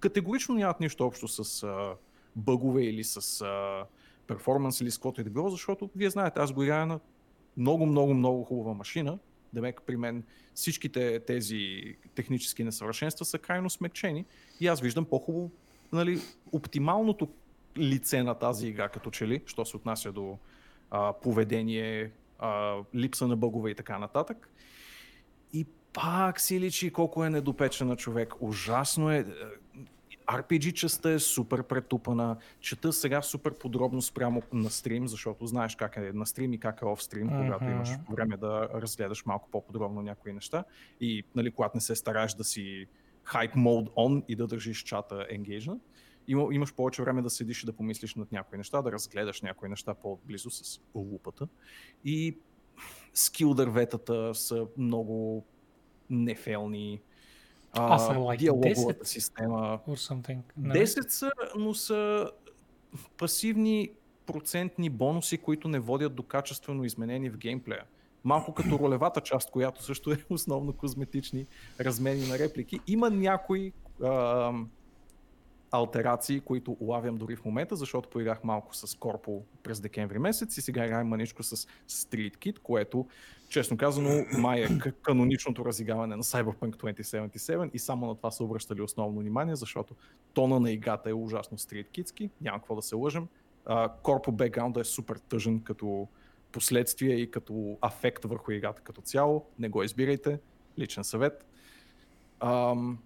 категорично 0.00 0.54
нямат 0.54 0.80
нищо 0.80 1.06
общо 1.06 1.28
с 1.28 1.62
а, 1.62 1.94
бъгове 2.36 2.84
или 2.84 3.04
с 3.04 3.40
а, 3.40 3.84
перформанс 4.26 4.80
или 4.80 4.90
с 4.90 4.98
каквото 4.98 5.20
и 5.20 5.24
да 5.24 5.30
било, 5.30 5.50
защото 5.50 5.90
вие 5.96 6.10
знаете, 6.10 6.40
аз 6.40 6.52
го 6.52 6.62
играя 6.62 6.86
на 6.86 7.00
много, 7.56 7.86
много, 7.86 8.14
много 8.14 8.44
хубава 8.44 8.74
машина, 8.74 9.18
Демек 9.52 9.82
при 9.86 9.96
мен 9.96 10.24
всичките 10.54 11.20
тези 11.26 11.82
технически 12.14 12.64
несъвършенства 12.64 13.24
са 13.24 13.38
крайно 13.38 13.70
смекчени 13.70 14.24
и 14.60 14.66
аз 14.66 14.80
виждам 14.80 15.04
по-хубаво, 15.04 15.50
нали, 15.92 16.20
оптималното 16.52 17.28
лице 17.78 18.22
на 18.22 18.34
тази 18.34 18.68
игра, 18.68 18.88
като 18.88 19.10
че 19.10 19.28
ли, 19.28 19.42
що 19.46 19.64
се 19.64 19.76
отнася 19.76 20.12
до 20.12 20.38
а, 20.90 21.12
поведение, 21.12 22.10
а, 22.38 22.76
липса 22.94 23.26
на 23.26 23.36
бъгове 23.36 23.70
и 23.70 23.74
така 23.74 23.98
нататък. 23.98 24.50
И 25.52 25.66
пак 25.92 26.40
си 26.40 26.60
личи 26.60 26.90
колко 26.90 27.24
е 27.24 27.30
недопечена 27.30 27.96
човек. 27.96 28.34
Ужасно 28.40 29.10
е. 29.10 29.26
RPG 30.26 30.72
частта 30.72 31.10
е 31.10 31.18
супер 31.18 31.62
претупана. 31.62 32.36
Чета 32.60 32.92
сега 32.92 33.22
супер 33.22 33.54
подробно 33.54 34.02
спрямо 34.02 34.42
на 34.52 34.70
стрим, 34.70 35.08
защото 35.08 35.46
знаеш 35.46 35.76
как 35.76 35.96
е 35.96 36.12
на 36.14 36.26
стрим 36.26 36.52
и 36.52 36.58
как 36.58 36.82
е 36.82 36.84
оф 36.84 37.02
стрим, 37.02 37.28
uh-huh. 37.28 37.44
когато 37.44 37.64
имаш 37.64 37.88
време 38.10 38.36
да 38.36 38.68
разгледаш 38.74 39.24
малко 39.24 39.48
по-подробно 39.50 40.02
някои 40.02 40.32
неща. 40.32 40.64
И 41.00 41.24
нали, 41.34 41.50
когато 41.50 41.76
не 41.76 41.80
се 41.80 41.96
стараеш 41.96 42.34
да 42.34 42.44
си 42.44 42.86
hype 43.26 43.54
mode 43.54 43.90
on 43.90 44.24
и 44.28 44.36
да 44.36 44.46
държиш 44.46 44.82
чата 44.82 45.14
engaged, 45.14 45.78
има, 46.28 46.54
имаш 46.54 46.74
повече 46.74 47.02
време 47.02 47.22
да 47.22 47.30
седиш 47.30 47.62
и 47.62 47.66
да 47.66 47.72
помислиш 47.72 48.14
над 48.14 48.32
някои 48.32 48.58
неща, 48.58 48.82
да 48.82 48.92
разгледаш 48.92 49.42
някои 49.42 49.68
неща 49.68 49.94
по-близо 49.94 50.50
с 50.50 50.80
лупата. 50.94 51.48
И 52.04 52.38
скил 53.14 53.54
дърветата 53.54 54.34
са 54.34 54.66
много 54.76 55.44
нефелни. 56.10 57.00
Аз 57.72 58.08
like 58.08 58.38
диалоговата 58.38 59.04
10 59.04 59.04
система. 59.04 59.80
Something. 59.88 60.42
10 60.60 61.08
са, 61.08 61.30
но 61.58 61.74
са 61.74 62.30
пасивни 63.16 63.90
процентни 64.26 64.90
бонуси, 64.90 65.38
които 65.38 65.68
не 65.68 65.78
водят 65.78 66.14
до 66.14 66.22
качествено 66.22 66.84
изменение 66.84 67.30
в 67.30 67.36
геймплея. 67.36 67.84
Малко 68.24 68.54
като 68.54 68.78
ролевата 68.80 69.20
част, 69.20 69.50
която 69.50 69.82
също 69.82 70.12
е 70.12 70.18
основно 70.30 70.72
козметични 70.72 71.46
размени 71.80 72.26
на 72.26 72.38
реплики. 72.38 72.80
Има 72.86 73.10
някои 73.10 73.72
а, 74.02 74.52
алтерации, 75.76 76.40
които 76.40 76.76
улавям 76.80 77.16
дори 77.16 77.36
в 77.36 77.44
момента, 77.44 77.76
защото 77.76 78.08
поиграх 78.08 78.44
малко 78.44 78.76
с 78.76 78.98
Корпо 78.98 79.42
през 79.62 79.80
декември 79.80 80.18
месец 80.18 80.56
и 80.56 80.60
сега 80.60 80.86
играем 80.86 81.08
маничко 81.08 81.42
с 81.42 81.56
Street 81.88 82.36
Kid, 82.36 82.58
което, 82.58 83.06
честно 83.48 83.76
казано, 83.76 84.24
май 84.38 84.60
е 84.60 84.68
каноничното 85.02 85.64
разиграване 85.64 86.16
на 86.16 86.22
Cyberpunk 86.22 86.76
2077 86.76 87.70
и 87.74 87.78
само 87.78 88.06
на 88.06 88.14
това 88.14 88.30
са 88.30 88.44
обръщали 88.44 88.82
основно 88.82 89.20
внимание, 89.20 89.56
защото 89.56 89.94
тона 90.34 90.60
на 90.60 90.70
играта 90.70 91.10
е 91.10 91.12
ужасно 91.12 91.58
Street 91.58 91.86
Kidски, 91.88 92.30
няма 92.40 92.58
какво 92.58 92.76
да 92.76 92.82
се 92.82 92.94
лъжем. 92.94 93.28
Корпо 94.02 94.32
бекграунда 94.32 94.80
е 94.80 94.84
супер 94.84 95.16
тъжен 95.16 95.60
като 95.60 96.08
последствие 96.52 97.14
и 97.14 97.30
като 97.30 97.78
афект 97.80 98.24
върху 98.24 98.52
играта 98.52 98.82
като 98.82 99.00
цяло. 99.00 99.46
Не 99.58 99.68
го 99.68 99.82
избирайте. 99.82 100.38
Личен 100.78 101.04
съвет. 101.04 101.46
Um, 102.40 102.96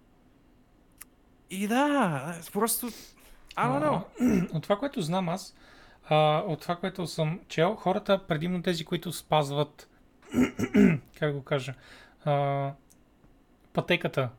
и 1.51 1.67
да, 1.67 2.35
просто... 2.53 2.87
I 2.87 3.67
don't 3.67 3.83
know. 3.83 4.51
От 4.55 4.63
това, 4.63 4.77
което 4.77 5.01
знам 5.01 5.29
аз, 5.29 5.55
а, 6.09 6.43
от 6.47 6.61
това, 6.61 6.75
което 6.75 7.07
съм 7.07 7.39
чел, 7.47 7.75
хората, 7.75 8.27
предимно 8.27 8.61
тези, 8.61 8.85
които 8.85 9.11
спазват, 9.11 9.89
как 11.19 11.33
го 11.33 11.43
кажа, 11.43 11.73
а, 12.25 12.71
пътеката, 13.73 14.29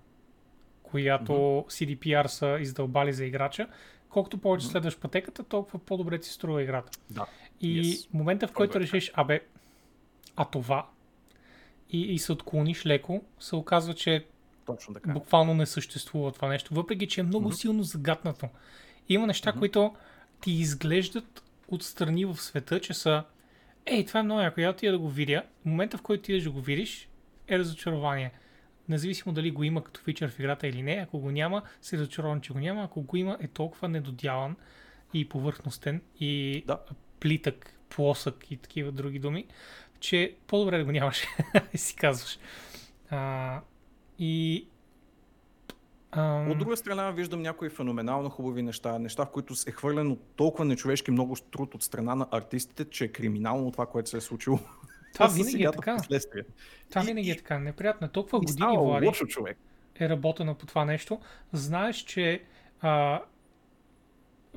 която 0.83 1.33
mm-hmm. 1.33 1.99
CDPR 1.99 2.27
са 2.27 2.57
издълбали 2.61 3.13
за 3.13 3.25
играча, 3.25 3.69
колкото 4.09 4.39
повече 4.39 4.67
mm-hmm. 4.67 4.71
следваш 4.71 4.99
пътеката, 4.99 5.43
толкова 5.45 5.79
по-добре 5.79 6.19
ти 6.19 6.29
струва 6.29 6.63
играта. 6.63 6.99
Да. 7.11 7.27
И 7.61 7.85
yes. 7.85 8.09
момента, 8.15 8.49
в 8.49 8.53
който 8.53 8.81
решиш, 8.81 9.11
абе, 9.15 9.41
а 10.37 10.45
това, 10.45 10.87
и, 11.91 12.01
и 12.01 12.19
се 12.19 12.33
отклониш 12.33 12.87
леко, 12.87 13.23
се 13.39 13.57
оказва, 13.57 13.95
че 13.95 14.27
точно 14.67 14.95
така. 14.95 15.13
Буквално 15.13 15.55
не 15.55 15.67
съществува 15.67 16.33
това 16.33 16.49
нещо, 16.49 16.75
въпреки 16.75 17.09
че 17.09 17.21
е 17.21 17.25
много 17.25 17.51
mm-hmm. 17.51 17.61
силно 17.61 17.83
загатнато. 17.83 18.49
Има 19.09 19.27
неща, 19.27 19.53
mm-hmm. 19.53 19.59
които 19.59 19.95
ти 20.41 20.53
изглеждат 20.53 21.43
отстрани 21.69 22.25
в 22.25 22.37
света, 22.37 22.81
че 22.81 22.95
са 22.95 23.25
Ей, 23.87 24.07
това 24.07 24.21
е 24.21 24.23
много 24.23 24.41
яко, 24.41 24.61
я 24.61 24.93
да 24.93 24.99
го 24.99 25.09
видя. 25.09 25.43
В 25.63 25.65
момента, 25.65 25.99
в 25.99 26.03
който 26.03 26.23
ти 26.23 26.43
да 26.43 26.51
го 26.51 26.61
видиш, 26.61 27.09
е 27.49 27.59
разочарование. 27.59 28.33
Независимо 28.89 29.33
дали 29.33 29.51
го 29.51 29.65
има 29.65 29.85
като 29.85 30.01
фичър 30.01 30.31
в 30.31 30.39
играта 30.39 30.69
или 30.69 30.83
не, 30.83 30.93
ако 30.93 31.19
го 31.19 31.31
няма, 31.31 31.63
си 31.83 31.99
разочарован, 31.99 32.41
че 32.41 32.53
го 32.53 32.59
няма. 32.59 32.83
Ако 32.83 33.03
го 33.03 33.17
има, 33.17 33.39
е 33.41 33.49
толкова 33.49 33.89
недодяван 33.89 34.57
и 35.15 35.29
повърхностен 35.29 36.03
и 36.21 36.65
да. 36.67 36.79
плитък, 37.21 37.75
плосък 37.89 38.51
и 38.51 38.57
такива 38.57 38.93
други 38.93 39.19
думи, 39.19 39.47
че 40.01 40.35
по-добре 40.47 40.79
да 40.79 40.85
го 40.85 40.93
нямаш, 40.93 41.27
си 41.75 41.97
казваш. 41.97 42.39
А, 43.11 43.61
и 44.23 44.67
Um... 46.17 46.51
От 46.53 46.59
друга 46.59 46.77
страна 46.77 47.11
виждам 47.11 47.43
някои 47.43 47.71
феноменално 47.71 48.31
хубави 48.31 48.63
неща, 48.63 48.99
неща, 48.99 49.25
в 49.25 49.31
които 49.31 49.55
е 49.67 49.71
хвърлено 49.71 50.17
толкова 50.17 50.65
нечовешки 50.65 51.11
много 51.11 51.37
труд 51.51 51.75
от 51.75 51.83
страна 51.83 52.15
на 52.15 52.27
артистите, 52.31 52.85
че 52.85 53.05
е 53.05 53.09
криминално 53.09 53.73
това, 53.73 53.87
което 53.87 54.11
се 54.11 54.17
е 54.17 54.21
случило. 54.21 54.59
Това 55.15 55.27
винаги 55.35 55.63
е 55.63 55.71
така. 55.71 55.97
Това 56.89 57.03
винаги 57.03 57.31
е 57.31 57.37
така. 57.37 57.59
Неприятно. 57.59 58.09
Толкова 58.09 58.39
и 58.39 58.47
години 58.47 58.77
Влади, 58.79 59.07
лошо 59.07 59.27
човек. 59.27 59.59
е 60.01 60.09
работено 60.09 60.55
по 60.55 60.67
това 60.67 60.85
нещо. 60.85 61.21
Знаеш, 61.53 61.97
че 61.97 62.43
а, 62.81 63.21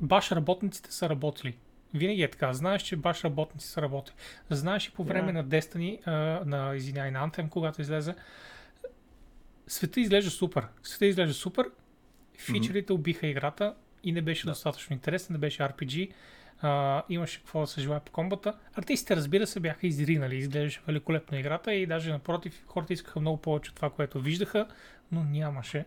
баш 0.02 0.32
работниците 0.32 0.92
са 0.92 1.08
работили. 1.08 1.56
Винаги 1.94 2.22
е 2.22 2.30
така. 2.30 2.52
Знаеш, 2.52 2.82
че 2.82 2.96
баш 2.96 3.24
работници 3.24 3.68
са 3.68 3.82
работили. 3.82 4.14
Знаеш 4.50 4.86
и 4.86 4.92
по 4.92 5.04
време 5.04 5.32
yeah. 5.32 5.34
на 5.34 5.44
Destiny, 5.44 6.06
а, 6.06 6.12
на, 6.46 6.76
извиняй, 6.76 7.10
на 7.10 7.30
Anthem, 7.30 7.48
когато 7.48 7.80
излезе, 7.80 8.14
света 9.66 10.00
изглежда 10.00 10.30
супер. 10.30 10.66
Света 10.82 11.06
изглежда 11.06 11.34
супер. 11.34 11.70
Фичерите 12.38 12.92
mm-hmm. 12.92 12.96
убиха 12.96 13.26
играта 13.26 13.74
и 14.02 14.12
не 14.12 14.22
беше 14.22 14.46
да. 14.46 14.50
достатъчно 14.50 14.94
интересен, 14.94 15.32
не 15.32 15.38
беше 15.38 15.62
RPG. 15.62 16.12
А, 16.60 17.02
имаше 17.08 17.38
какво 17.38 17.60
да 17.60 17.66
се 17.66 17.80
желая 17.80 18.00
по 18.00 18.12
комбата. 18.12 18.58
Артистите, 18.74 19.16
разбира 19.16 19.46
се, 19.46 19.60
бяха 19.60 19.86
изринали. 19.86 20.36
Изглеждаше 20.36 20.80
великолепно 20.86 21.38
играта 21.38 21.74
и 21.74 21.86
даже 21.86 22.12
напротив, 22.12 22.64
хората 22.66 22.92
искаха 22.92 23.20
много 23.20 23.36
повече 23.36 23.70
от 23.70 23.76
това, 23.76 23.90
което 23.90 24.20
виждаха, 24.20 24.68
но 25.12 25.24
нямаше 25.24 25.84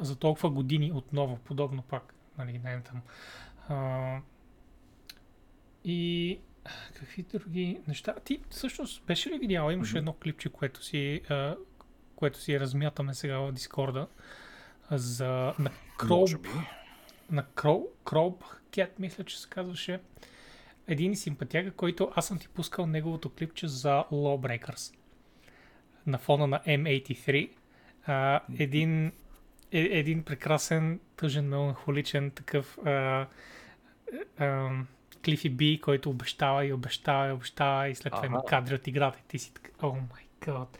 за 0.00 0.16
толкова 0.16 0.50
години 0.50 0.92
отново 0.94 1.38
подобно 1.44 1.82
пак. 1.82 2.14
Нали, 2.38 2.60
не 2.64 2.80
там. 2.80 3.02
А, 3.68 4.18
и 5.84 6.38
какви 6.94 7.22
други 7.22 7.80
неща? 7.88 8.14
Ти 8.24 8.40
всъщност 8.50 9.04
беше 9.06 9.30
ли 9.30 9.38
видял? 9.38 9.70
Имаше 9.70 9.94
mm-hmm. 9.94 9.98
едно 9.98 10.12
клипче, 10.12 10.48
което 10.48 10.84
си 10.84 11.20
а, 11.28 11.56
което 12.24 12.40
си 12.40 12.60
размятаме 12.60 13.14
сега 13.14 13.38
в 13.38 13.52
Дискорда, 13.52 14.06
за 14.90 15.54
на 15.58 15.70
Кроуп, 15.98 16.46
на 17.30 17.46
Кроуп, 17.46 17.86
Кроуп 18.04 18.44
Кет, 18.70 18.98
мисля, 18.98 19.24
че 19.24 19.40
се 19.40 19.48
казваше. 19.48 20.00
Един 20.86 21.16
симпатяга, 21.16 21.70
който 21.70 22.12
аз 22.14 22.26
съм 22.26 22.38
ти 22.38 22.48
пускал 22.48 22.86
неговото 22.86 23.30
клипче 23.30 23.68
за 23.68 24.04
Lawbreakers 24.12 24.94
на 26.06 26.18
фона 26.18 26.46
на 26.46 26.60
M83. 26.66 27.50
А, 28.06 28.40
един, 28.58 29.06
е, 29.72 29.80
един 29.80 30.22
прекрасен, 30.22 31.00
тъжен, 31.16 31.48
меланхоличен 31.48 32.30
такъв 32.30 32.78
а, 32.84 33.26
а, 34.38 34.70
Клифи 35.24 35.48
Би, 35.48 35.80
който 35.80 36.10
обещава 36.10 36.66
и 36.66 36.72
обещава 36.72 37.28
и 37.28 37.32
обещава 37.32 37.88
и 37.88 37.94
след 37.94 38.12
това 38.12 38.26
има 38.26 38.44
кадри 38.44 38.74
от 38.74 38.86
играта 38.86 39.18
и 39.18 39.28
ти 39.28 39.38
си 39.38 39.54
така, 39.54 39.86
о 39.86 39.90
май 39.90 40.23
гад. 40.44 40.78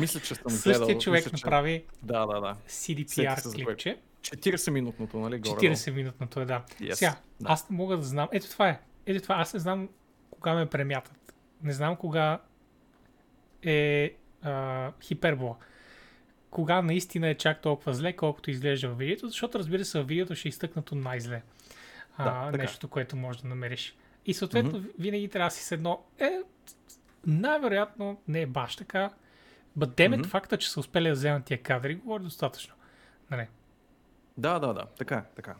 Мисля, 0.00 0.20
че 0.20 0.34
съм 0.34 0.42
гледал. 0.44 0.86
Същия 0.86 0.98
човек 0.98 1.32
мисля, 1.32 1.46
направи 1.46 1.84
да, 2.02 2.26
да, 2.26 2.40
да. 2.40 2.56
CDPR 2.68 3.54
клипче. 3.54 3.98
40-минутното, 4.22 5.14
нали? 5.14 5.40
40-минутното 5.40 6.40
е, 6.40 6.44
да. 6.44 6.62
Yes. 6.80 6.92
Сега, 6.92 7.16
да. 7.40 7.52
аз 7.52 7.70
не 7.70 7.76
мога 7.76 7.96
да 7.96 8.02
знам. 8.02 8.28
Ето 8.32 8.50
това 8.50 8.68
е. 8.68 8.80
Ето 9.06 9.22
това, 9.22 9.34
аз 9.34 9.54
не 9.54 9.60
знам 9.60 9.88
кога 10.30 10.54
ме 10.54 10.66
премятат. 10.66 11.34
Не 11.62 11.72
знам 11.72 11.96
кога 11.96 12.40
е 13.62 14.14
а, 14.42 14.92
хипербола. 15.02 15.56
Кога 16.50 16.82
наистина 16.82 17.28
е 17.28 17.34
чак 17.34 17.62
толкова 17.62 17.94
зле, 17.94 18.12
колкото 18.12 18.50
изглежда 18.50 18.88
в 18.88 18.98
видеото, 18.98 19.28
защото 19.28 19.58
разбира 19.58 19.84
се, 19.84 20.00
в 20.00 20.04
видеото 20.04 20.34
ще 20.34 20.48
е 20.48 20.50
изтъкнато 20.50 20.94
най-зле. 20.94 21.42
А, 22.16 22.24
Да, 22.24 22.52
така. 22.52 22.62
нещото, 22.62 22.88
което 22.88 23.16
можеш 23.16 23.42
да 23.42 23.48
намериш. 23.48 23.96
И 24.26 24.34
съответно, 24.34 24.78
Мгм. 24.78 24.88
винаги 24.98 25.28
трябва 25.28 25.48
да 25.48 25.54
си 25.54 25.64
с 25.64 25.72
едно. 25.72 26.04
Е, 26.18 26.30
най-вероятно 27.26 28.20
не 28.28 28.40
е 28.40 28.46
баш 28.46 28.76
така. 28.76 29.10
But 29.78 29.86
damn 29.86 30.14
it, 30.14 30.18
Мгм. 30.18 30.28
факта, 30.28 30.58
че 30.58 30.70
са 30.70 30.80
успели 30.80 31.08
да 31.08 31.12
вземат 31.12 31.44
тия 31.44 31.62
кадри, 31.62 31.94
говори 31.94 32.22
достатъчно. 32.22 32.74
Нали? 33.30 33.46
Да, 34.38 34.58
да, 34.58 34.72
да, 34.74 34.84
така, 34.98 35.14
е, 35.16 35.24
така. 35.36 35.54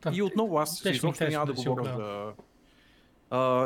Та, 0.00 0.10
И 0.14 0.22
отново 0.22 0.58
аз 0.58 0.84
изобщо 0.84 1.24
няма 1.24 1.46
да 1.46 1.52
да 1.52 1.62
говоря 1.62 1.82
го 1.82 1.98
за... 1.98 2.32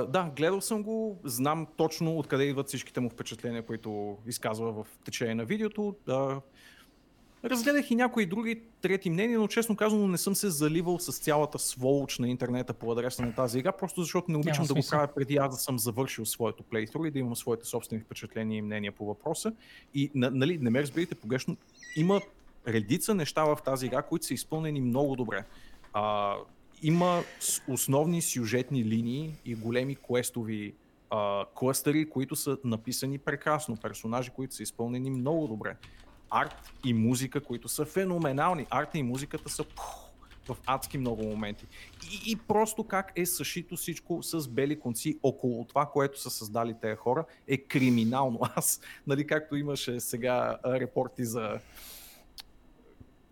Да, 0.09 0.31
гледал 0.37 0.61
съм 0.61 0.83
го, 0.83 1.21
знам 1.25 1.67
точно 1.77 2.19
откъде 2.19 2.45
идват 2.45 2.69
всичките 2.69 3.01
му 3.01 3.11
впечатления, 3.11 3.63
които 3.67 4.19
изказва 4.27 4.73
в 4.73 4.87
течение 5.05 5.35
на 5.35 5.45
видеото. 5.45 5.97
А, 6.09 6.41
разгледах 7.51 7.91
и 7.91 7.95
някои 7.95 8.27
други 8.27 8.61
трети 8.81 9.11
мнения, 9.11 9.39
но 9.39 9.49
честно 9.49 9.77
казано 9.77 10.09
не 10.09 10.19
съм 10.19 10.35
се 10.35 10.51
заливал 10.51 10.99
с 10.99 11.19
цялата 11.19 11.59
сволоч 11.59 12.19
на 12.19 12.29
интернета 12.29 12.73
по 12.75 12.93
адреса 12.93 13.23
на 13.23 13.35
тази 13.35 13.59
игра, 13.59 13.73
просто 13.73 14.01
защото 14.01 14.31
не 14.31 14.39
обичам 14.39 14.65
да 14.67 14.75
го 14.75 14.81
правя 14.91 15.09
преди 15.15 15.37
аз 15.37 15.51
да 15.51 15.57
съм 15.57 15.79
завършил 15.79 16.27
своето 16.27 16.63
плейтру 16.63 17.05
и 17.05 17.11
да 17.11 17.19
имам 17.19 17.37
своите 17.37 17.65
собствени 17.65 18.03
впечатления 18.03 18.59
и 18.59 18.63
мнения 18.63 18.93
по 18.93 19.07
въпроса. 19.07 19.53
И 19.95 20.11
на- 20.15 20.31
нали, 20.31 20.59
не 20.59 20.71
ме 20.71 20.83
разберете 20.83 21.15
погрешно, 21.15 21.57
има 21.97 22.21
редица 22.69 23.15
неща 23.15 23.45
в 23.45 23.59
тази 23.65 23.87
игра, 23.87 24.03
които 24.03 24.27
са 24.27 24.35
изпълнени 24.35 24.81
много 24.81 25.17
добре. 25.17 25.45
А, 25.93 26.35
има 26.83 27.23
основни 27.69 28.23
сюжетни 28.23 28.85
линии 28.85 29.35
и 29.45 29.55
големи 29.55 29.97
квестови 29.97 30.75
а, 31.11 31.45
клъстери, 31.55 32.11
които 32.11 32.37
са 32.37 32.59
написани 32.65 33.19
прекрасно. 33.19 33.77
Персонажи, 33.77 34.31
които 34.31 34.55
са 34.55 34.63
изпълнени 34.63 35.11
много 35.11 35.49
добре. 35.49 35.77
Арт 36.31 36.73
и 36.85 36.95
музика, 36.95 37.41
които 37.41 37.69
са 37.69 37.85
феноменални. 37.85 38.67
Арта 38.71 38.99
и 38.99 39.03
музиката 39.03 39.49
са 39.49 39.65
пух, 39.65 40.07
в 40.49 40.57
адски 40.67 40.99
много 40.99 41.23
моменти. 41.23 41.67
И, 42.13 42.33
и 42.33 42.37
просто 42.37 42.85
как 42.85 43.13
е 43.17 43.27
съшито 43.27 43.77
всичко 43.77 44.23
с 44.23 44.49
бели 44.49 44.81
конци 44.81 45.19
около 45.23 45.65
това, 45.65 45.87
което 45.87 46.21
са 46.21 46.31
създали 46.31 46.75
тези 46.81 46.97
хора, 46.97 47.25
е 47.49 47.57
криминално. 47.57 48.41
Аз, 48.57 48.81
нали, 49.07 49.27
както 49.27 49.57
имаше 49.57 50.01
сега 50.01 50.59
репорти 50.67 51.25
за 51.25 51.59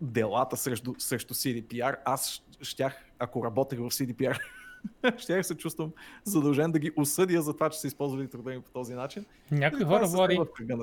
делата 0.01 0.57
срещу, 0.57 0.93
срещу 0.97 1.33
CDPR, 1.33 1.95
аз 2.05 2.41
щях, 2.61 3.05
ако 3.19 3.45
работех 3.45 3.79
в 3.79 3.81
CDPR, 3.81 4.39
щях 5.17 5.45
се 5.45 5.55
чувствам 5.55 5.91
задължен 6.23 6.71
да 6.71 6.79
ги 6.79 6.91
осъдя 6.95 7.41
за 7.41 7.53
това, 7.53 7.69
че 7.69 7.79
са 7.79 7.87
използвали 7.87 8.29
труда 8.29 8.53
им 8.53 8.61
по 8.61 8.71
този 8.71 8.93
начин. 8.93 9.25
Някои 9.51 9.83
хора, 9.83 10.07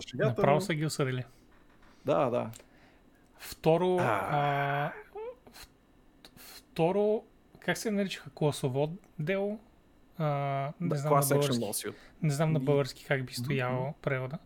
шегата, 0.03 0.29
направо 0.29 0.55
но- 0.55 0.61
са 0.61 0.75
ги 0.75 0.87
осъдили. 0.87 1.25
Да, 2.04 2.30
да. 2.30 2.50
Второ, 3.38 3.96
А. 4.00 4.92
в- 5.52 5.66
второ, 6.36 7.24
как 7.60 7.78
се 7.78 7.90
наричаха? 7.90 8.30
Класово 8.30 8.92
дело? 9.18 9.58
А, 10.18 10.24
не 10.80 10.96
знам 10.96 11.12
на 11.12 11.20
български. 11.30 11.86
Не 12.22 12.30
знам 12.30 12.52
на 12.52 12.60
български 12.60 13.04
как 13.04 13.24
би 13.24 13.32
стояло 13.34 13.94
превода. 14.02 14.38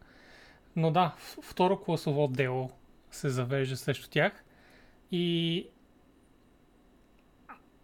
Но 0.77 0.91
да, 0.91 1.15
второ 1.43 1.81
класово 1.81 2.29
дело 2.29 2.71
се 3.11 3.29
завежда 3.29 3.77
срещу 3.77 4.09
тях. 4.11 4.45
И 5.13 5.69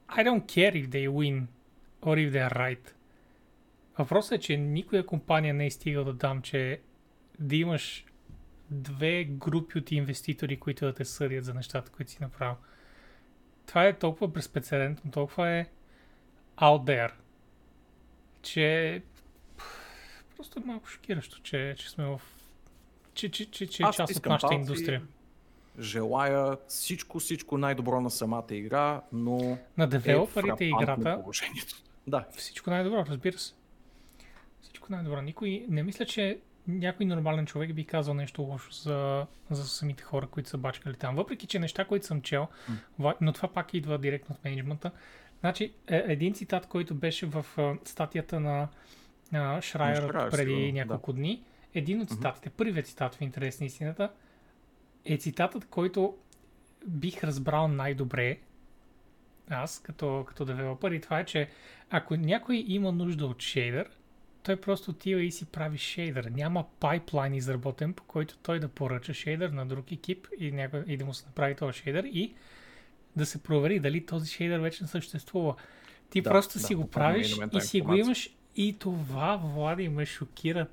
I 0.09 0.25
don't 0.25 0.45
care 0.45 0.73
if 0.75 0.89
they 0.89 1.09
win 1.09 1.45
or 2.03 2.17
if 2.19 2.33
they 2.33 2.51
are 2.51 2.55
right. 2.55 2.91
Въпросът 3.99 4.33
е, 4.33 4.39
че 4.39 4.57
никоя 4.57 5.07
компания 5.07 5.55
не 5.55 5.67
е 5.67 5.71
стигала 5.71 6.05
да 6.05 6.13
дам, 6.13 6.43
че 6.43 6.81
да 7.39 7.57
имаш 7.57 8.05
две 8.73 9.25
групи 9.25 9.79
от 9.79 9.93
инвеститори, 9.93 10.61
които 10.61 10.85
да 10.85 10.95
те 10.95 11.05
съдят 11.05 11.45
за 11.45 11.55
нещата, 11.55 11.91
които 11.91 12.11
си 12.11 12.19
направил. 12.21 12.57
Това 13.67 13.87
е 13.87 13.99
толкова 13.99 14.29
безпрецедентно, 14.29 15.11
толкова 15.11 15.49
е 15.49 15.67
out 16.57 16.85
there, 16.85 17.13
че 18.43 19.03
просто 20.37 20.61
е 20.61 20.63
малко 20.67 20.87
шокиращо, 20.87 21.43
че, 21.43 21.75
че 21.79 21.91
сме 21.91 22.05
в... 22.05 22.21
че, 23.15 23.31
че, 23.31 23.51
че, 23.51 23.67
че 23.67 23.83
е 23.83 23.87
част 23.93 24.17
от 24.17 24.27
нашата 24.27 24.55
индустрия. 24.55 25.03
Желая 25.81 26.57
всичко, 26.69 27.21
всичко 27.21 27.59
най-добро 27.59 28.01
на 28.01 28.11
самата 28.11 28.45
игра, 28.51 29.03
но 29.13 29.59
На 29.77 29.85
е 29.85 29.87
девелоперите 29.87 30.41
фрапантно 30.41 30.83
играта 30.83 31.21
положението. 31.23 31.75
Да, 32.07 32.27
всичко 32.37 32.71
най-добро, 32.71 33.05
разбира 33.09 33.39
се. 33.39 33.55
Всичко 34.63 34.93
най-добро. 34.93 35.23
Никой, 35.23 35.67
не 35.69 35.83
мисля, 35.83 36.07
че 36.07 36.39
някой 36.69 37.07
нормален 37.07 37.47
човек 37.47 37.75
би 37.75 37.85
казал 37.85 38.15
нещо 38.15 38.43
лошо 38.43 38.73
за, 38.73 39.27
за 39.51 39.65
самите 39.69 40.03
хора, 40.03 40.27
които 40.27 40.49
са 40.49 40.59
бачкали 40.59 40.95
там. 40.95 41.17
Въпреки, 41.17 41.47
че 41.47 41.59
неща, 41.59 41.85
които 41.85 42.07
съм 42.07 42.23
чел, 42.23 42.49
но 43.21 43.33
това 43.33 43.49
пак 43.49 43.75
идва 43.75 43.99
директно 43.99 44.35
от 44.35 44.45
менеджмента. 44.45 44.91
Значи, 45.41 45.73
е, 45.87 46.05
един 46.07 46.35
цитат, 46.35 46.67
който 46.67 46.95
беше 46.95 47.27
в 47.27 47.47
а, 47.59 47.75
статията 47.85 48.41
на 48.41 48.69
а, 49.33 49.61
Шрайер 49.61 50.09
Шрайер, 50.11 50.31
преди 50.31 50.51
сигурно, 50.51 50.73
няколко 50.73 51.13
дни, 51.13 51.43
един 51.75 52.01
от 52.01 52.09
цитатите, 52.09 52.51
първият 52.51 52.87
цитат 52.87 53.15
в 53.15 53.21
интерес 53.21 53.61
на 53.61 53.67
истината, 53.67 54.11
е 55.05 55.17
цитатът, 55.17 55.69
който 55.69 56.17
бих 56.87 57.25
разбрал 57.25 57.69
най-добре 57.69 58.39
аз 59.51 59.79
като, 59.79 60.25
като 60.29 60.45
девелопър 60.45 60.93
и 60.93 61.01
това 61.01 61.21
е, 61.21 61.25
че 61.25 61.49
ако 61.91 62.17
някой 62.17 62.65
има 62.69 62.93
нужда 62.93 63.27
от 63.27 63.43
шейдър, 63.43 63.91
той 64.43 64.57
просто 64.57 64.91
отива 64.91 65.23
и 65.23 65.33
си 65.33 65.45
прави 65.45 65.79
шейдър. 65.79 66.25
Няма 66.25 66.65
пайплайн 66.81 67.35
изработен, 67.35 67.95
по 67.95 68.05
който 68.05 68.37
той 68.43 68.61
да 68.61 68.69
поръча 68.69 69.15
шейдър 69.15 69.51
на 69.51 69.67
друг 69.67 69.93
екип 69.93 70.29
и, 70.39 70.53
някой, 70.53 70.85
и 70.87 70.97
да 70.97 71.05
му 71.05 71.15
се 71.15 71.27
направи 71.27 71.55
този 71.55 71.79
шейдър 71.79 72.05
и 72.05 72.35
да 73.17 73.27
се 73.27 73.43
провери 73.43 73.81
дали 73.81 74.07
този 74.07 74.31
шейдър 74.31 74.59
вече 74.59 74.85
не 74.85 74.89
съществува. 74.89 75.55
Ти 76.11 76.21
Да, 76.21 76.31
просто 76.31 76.59
да, 76.59 76.65
си 76.65 76.75
го 76.75 76.91
правиш 76.91 77.37
и 77.53 77.61
си 77.61 77.81
го 77.81 77.95
имаш 77.95 78.31
и 78.57 78.79
това, 78.79 79.37
Влади, 79.37 79.89
ме 79.89 80.07
шокира 80.07 80.67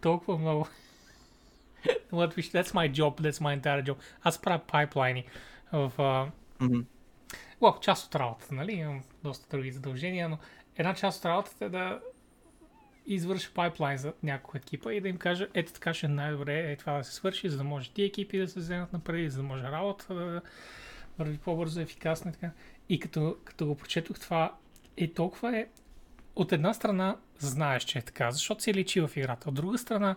толкова 0.00 0.38
много. 0.38 0.68
That's 2.12 2.68
my 2.68 2.92
job, 2.92 3.20
that's 3.20 3.40
my 3.40 3.60
entire 3.60 3.84
job. 3.84 3.96
Аз 4.22 4.42
правя 4.42 4.60
пайплайни 4.66 5.24
в... 5.72 5.92
Uh, 5.98 6.28
Мгм. 6.60 6.80
Well, 7.60 7.80
част 7.80 8.06
от 8.06 8.14
работата, 8.14 8.54
нали? 8.54 8.72
Имам 8.72 9.02
доста 9.24 9.56
други 9.56 9.72
задължения, 9.72 10.28
но 10.28 10.38
една 10.76 10.94
част 10.94 11.18
от 11.18 11.24
работата 11.24 11.64
е 11.64 11.68
да 11.68 12.00
извърши 13.06 13.54
пайплайн 13.54 13.98
за 13.98 14.12
няколко 14.22 14.56
екипа 14.56 14.92
и 14.92 15.00
да 15.00 15.08
им 15.08 15.16
кажа, 15.16 15.48
ето 15.54 15.72
така 15.72 15.94
ще 15.94 16.06
е 16.06 16.08
най-добре 16.08 16.72
е 16.72 16.76
това 16.76 16.92
да 16.92 17.04
се 17.04 17.14
свърши, 17.14 17.48
за 17.48 17.56
да 17.56 17.64
може 17.64 17.90
ти 17.90 18.02
екипи 18.02 18.38
да 18.38 18.48
се 18.48 18.60
вземат 18.60 18.92
напред, 18.92 19.32
за 19.32 19.36
да 19.36 19.42
може 19.42 19.62
работа 19.62 20.14
да 20.14 20.40
върви 21.18 21.38
по-бързо, 21.38 21.80
ефикасно 21.80 22.30
и 22.30 22.32
така. 22.32 22.50
И 22.88 23.00
като, 23.00 23.36
като 23.44 23.66
го 23.66 23.76
прочетох 23.76 24.20
това, 24.20 24.54
е 24.96 25.12
толкова 25.12 25.58
е 25.58 25.66
от 26.36 26.52
една 26.52 26.74
страна 26.74 27.16
знаеш, 27.38 27.84
че 27.84 27.98
е 27.98 28.02
така, 28.02 28.30
защото 28.30 28.62
се 28.62 28.74
личи 28.74 29.00
в 29.00 29.10
играта. 29.16 29.48
От 29.48 29.54
друга 29.54 29.78
страна, 29.78 30.16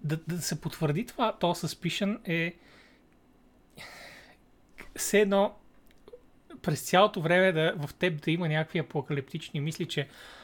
да, 0.00 0.16
да 0.28 0.42
се 0.42 0.60
потвърди 0.60 1.06
това, 1.06 1.32
то 1.38 1.54
suspicion 1.54 2.18
е 2.24 2.54
все 4.96 5.20
едно 5.20 5.56
през 6.62 6.82
цялото 6.82 7.22
време 7.22 7.52
да, 7.52 7.74
в 7.86 7.94
теб 7.94 8.24
да 8.24 8.30
има 8.30 8.48
някакви 8.48 8.78
апокалиптични 8.78 9.60
мисли, 9.60 9.86
че 9.86 10.00
«Ох, 10.00 10.39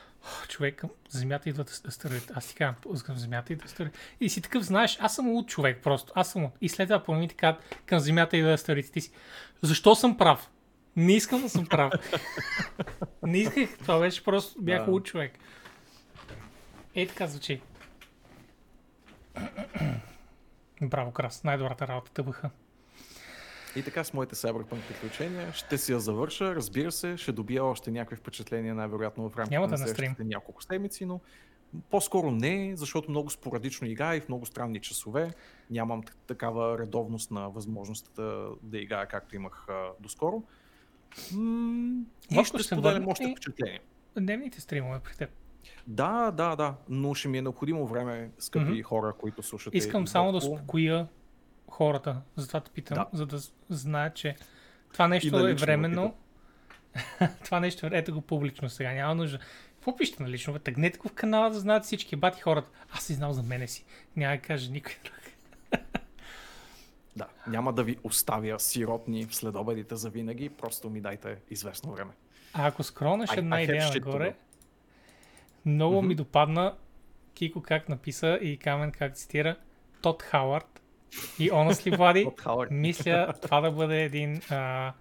човек 0.49 0.83
Земята 1.09 1.49
идват 1.49 1.83
астероид. 1.89 2.33
Аз 2.35 2.47
ти 2.49 2.55
казвам, 2.55 3.03
към 3.05 3.17
Земята 3.17 3.53
идва 3.53 3.65
астероид. 3.65 3.99
И 4.21 4.29
си 4.29 4.43
такъв, 4.43 4.63
знаеш, 4.63 4.99
аз 5.01 5.15
съм 5.15 5.29
луд 5.29 5.49
човек 5.49 5.83
просто. 5.83 6.13
Аз 6.17 6.33
съм 6.33 6.43
луд. 6.43 6.53
И 6.61 6.69
след 6.69 6.89
това 6.89 7.03
по 7.03 7.27
така 7.29 7.59
към 7.87 7.99
Земята 7.99 8.37
идва 8.37 8.53
астероид. 8.53 8.93
Ти 8.93 9.01
си, 9.01 9.13
защо 9.63 9.95
съм 9.95 10.17
прав? 10.19 10.51
Не 10.97 11.13
искам 11.13 11.43
да 11.43 11.49
съм 11.49 11.67
прав. 11.67 11.93
Не 13.23 13.39
исках. 13.39 13.79
Това 13.79 13.99
беше 13.99 14.25
просто, 14.25 14.63
бях 14.63 14.85
Да. 14.85 14.91
луд 14.91 15.05
човек. 15.05 15.33
Ей 16.95 17.07
така 17.09 17.27
звучи. 17.27 17.61
Браво, 20.83 21.13
Крас. 21.13 21.45
Най-добрата 21.45 21.89
работа 21.89 22.13
тъбаха. 22.13 22.51
И 23.77 23.83
така 23.83 24.05
с 24.05 24.13
моите 24.13 24.35
Cyberpunk 24.35 24.89
приключения 24.89 25.53
ще 25.53 25.79
си 25.79 25.93
я 25.93 26.01
завърша. 26.01 26.55
Разбира 26.55 26.93
се, 26.93 27.17
ще 27.17 27.33
добия 27.33 27.65
още 27.65 27.91
някакви 27.91 28.17
впечатления, 28.17 28.75
най-вероятно 28.75 29.31
в 29.31 29.37
рамките 29.37 29.55
Няма 29.55 29.67
на 29.67 29.71
на 29.71 29.79
следващите 29.79 30.25
няколко 30.25 30.63
седмици, 30.63 31.05
но 31.05 31.21
по-скоро 31.91 32.31
не, 32.31 32.73
защото 32.77 33.11
много 33.11 33.31
спорадично 33.31 33.89
играя 33.89 34.17
и 34.17 34.21
в 34.21 34.29
много 34.29 34.47
странни 34.47 34.81
часове. 34.81 35.31
Нямам 35.71 36.03
такава 36.27 36.79
редовност 36.79 37.31
на 37.31 37.49
възможността 37.49 38.23
да 38.63 38.79
играя 38.79 39.07
както 39.07 39.37
имах 39.37 39.67
а, 39.69 39.89
доскоро. 40.01 40.43
М- 41.33 42.03
и 42.31 42.45
ще 42.45 42.63
споделям 42.63 43.09
още 43.09 43.25
ли? 43.25 43.31
впечатления. 43.33 43.81
Дневните 44.19 44.61
стримове 44.61 45.01
при 45.01 45.15
теб. 45.17 45.31
Да, 45.87 46.31
да, 46.31 46.57
да, 46.57 46.75
но 46.89 47.15
ще 47.15 47.29
ми 47.29 47.39
е 47.39 47.43
необходимо 47.43 47.87
време, 47.87 48.31
скъпи 48.39 48.71
Мгм. 48.71 48.83
хора, 48.83 49.13
които 49.19 49.43
слушате. 49.43 49.77
Искам 49.77 50.07
само 50.07 50.33
да 50.33 50.39
Владко. 50.39 50.67
Хората. 51.69 52.17
Затова 52.37 52.61
те 52.61 52.71
питам, 52.71 52.95
Да. 52.95 53.07
за 53.13 53.27
да 53.27 53.39
знаят, 53.69 54.15
че 54.15 54.37
това 54.93 55.09
нещо 55.09 55.49
е 55.49 55.55
временно. 55.55 56.15
това 57.45 57.61
нещо, 57.61 57.89
ето 57.93 58.15
го 58.15 58.21
публично 58.21 58.69
сега, 58.71 58.93
няма 58.93 59.15
нужда. 59.15 59.39
Какво 59.75 59.97
пишете 59.97 60.23
на 60.23 60.31
лично? 60.31 60.59
Тъгнете 60.59 60.99
го 60.99 61.09
в 61.09 61.13
канала 61.13 61.51
да 61.51 61.59
знаят 61.61 61.85
всички 61.85 62.17
бати 62.17 62.41
хората. 62.41 62.71
Аз 62.91 63.05
си 63.05 63.15
знал 63.15 63.33
за 63.33 63.43
мене 63.43 63.69
си. 63.69 63.85
Няма 64.17 64.37
да 64.37 64.43
каже 64.43 64.71
никой 64.71 64.95
друг. 65.05 65.15
Да, 67.17 67.27
няма 67.47 67.73
да 67.73 67.85
ви 67.85 67.99
оставя 68.05 68.61
сиротни 68.61 69.25
в 69.27 69.35
следобедите 69.35 69.97
за 69.97 70.11
винаги, 70.11 70.49
просто 70.49 70.91
ми 70.91 71.01
дайте 71.01 71.37
известно 71.51 71.93
време. 71.93 72.11
А 72.53 72.67
ако 72.67 72.83
скронеш 72.83 73.31
една 73.37 73.57
I 73.57 73.63
идея 73.65 73.91
нагоре, 73.95 74.35
много 75.67 76.03
ми 76.03 76.09
Мгм. 76.09 76.17
допадна 76.17 76.75
Кико 77.35 77.63
как 77.63 77.89
написа 77.89 78.39
и 78.43 78.57
Камен 78.57 78.93
как 78.93 79.15
цитира 79.15 79.57
Тод 80.03 80.23
Хауърд. 80.23 80.83
И 81.39 81.51
honestly, 81.51 81.97
Влади, 81.97 82.29
мисля 82.71 83.35
това 83.43 83.61
да 83.61 83.71
бъде 83.71 84.03
един 84.03 84.41
а, 84.51 84.93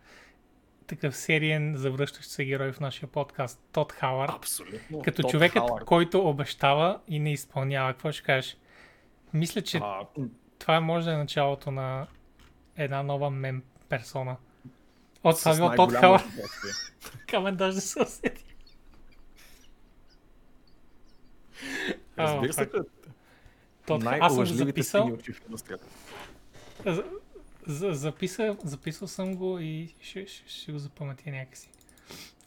такъв 0.87 1.15
сериен 1.17 1.73
завръщащ 1.77 2.29
се 2.29 2.45
герой 2.45 2.71
в 2.71 2.79
нашия 2.79 3.09
подкаст. 3.09 3.59
Тод 3.71 3.91
Хауърд. 3.91 4.31
Абсолютно. 4.35 5.01
Като 5.01 5.21
Тод 5.21 5.31
човекът, 5.31 5.67
Хауърд. 5.67 5.85
който 5.85 6.29
обещава 6.29 6.99
и 7.07 7.19
не 7.19 7.33
изпълнява. 7.33 7.93
Какво 7.93 8.11
ще 8.11 8.23
кажеш? 8.23 8.57
Мисля, 9.33 9.61
че 9.61 9.77
А, 9.77 9.99
това 10.59 10.79
може 10.79 11.05
да 11.05 11.13
е 11.13 11.17
началото 11.17 11.71
на 11.71 12.07
една 12.77 13.03
нова 13.03 13.29
мем 13.29 13.63
персона. 13.89 14.37
От 15.23 15.39
това 15.39 15.55
бил 15.55 15.69
Тод 15.75 15.91
най-голямо 15.91 16.01
Хауърд. 16.01 16.25
Камен 17.27 17.55
даже 17.55 17.81
се 17.81 18.01
усети. 18.01 18.45
Разбира 22.17 22.53
се, 22.53 22.69
Тод, 23.87 24.03
аз 24.05 24.35
съм 24.35 24.45
записал. 24.45 25.17
За, 26.85 27.03
за, 27.67 27.93
записал, 28.63 29.07
съм 29.07 29.35
го 29.35 29.59
и 29.59 29.95
ще, 30.01 30.27
ще, 30.27 30.49
ще 30.49 30.71
го 30.71 30.79
запаметя 30.79 31.29
някакси. 31.29 31.69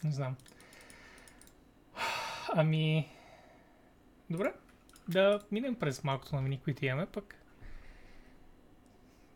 Не 0.05 0.12
знам. 0.12 0.36
Ами... 2.55 3.09
Добре. 4.30 4.53
Да 5.09 5.41
минем 5.53 5.74
през 5.74 6.05
малкото 6.05 6.36
новини, 6.36 6.61
които 6.64 6.84
имаме, 6.84 7.07
пък... 7.07 7.34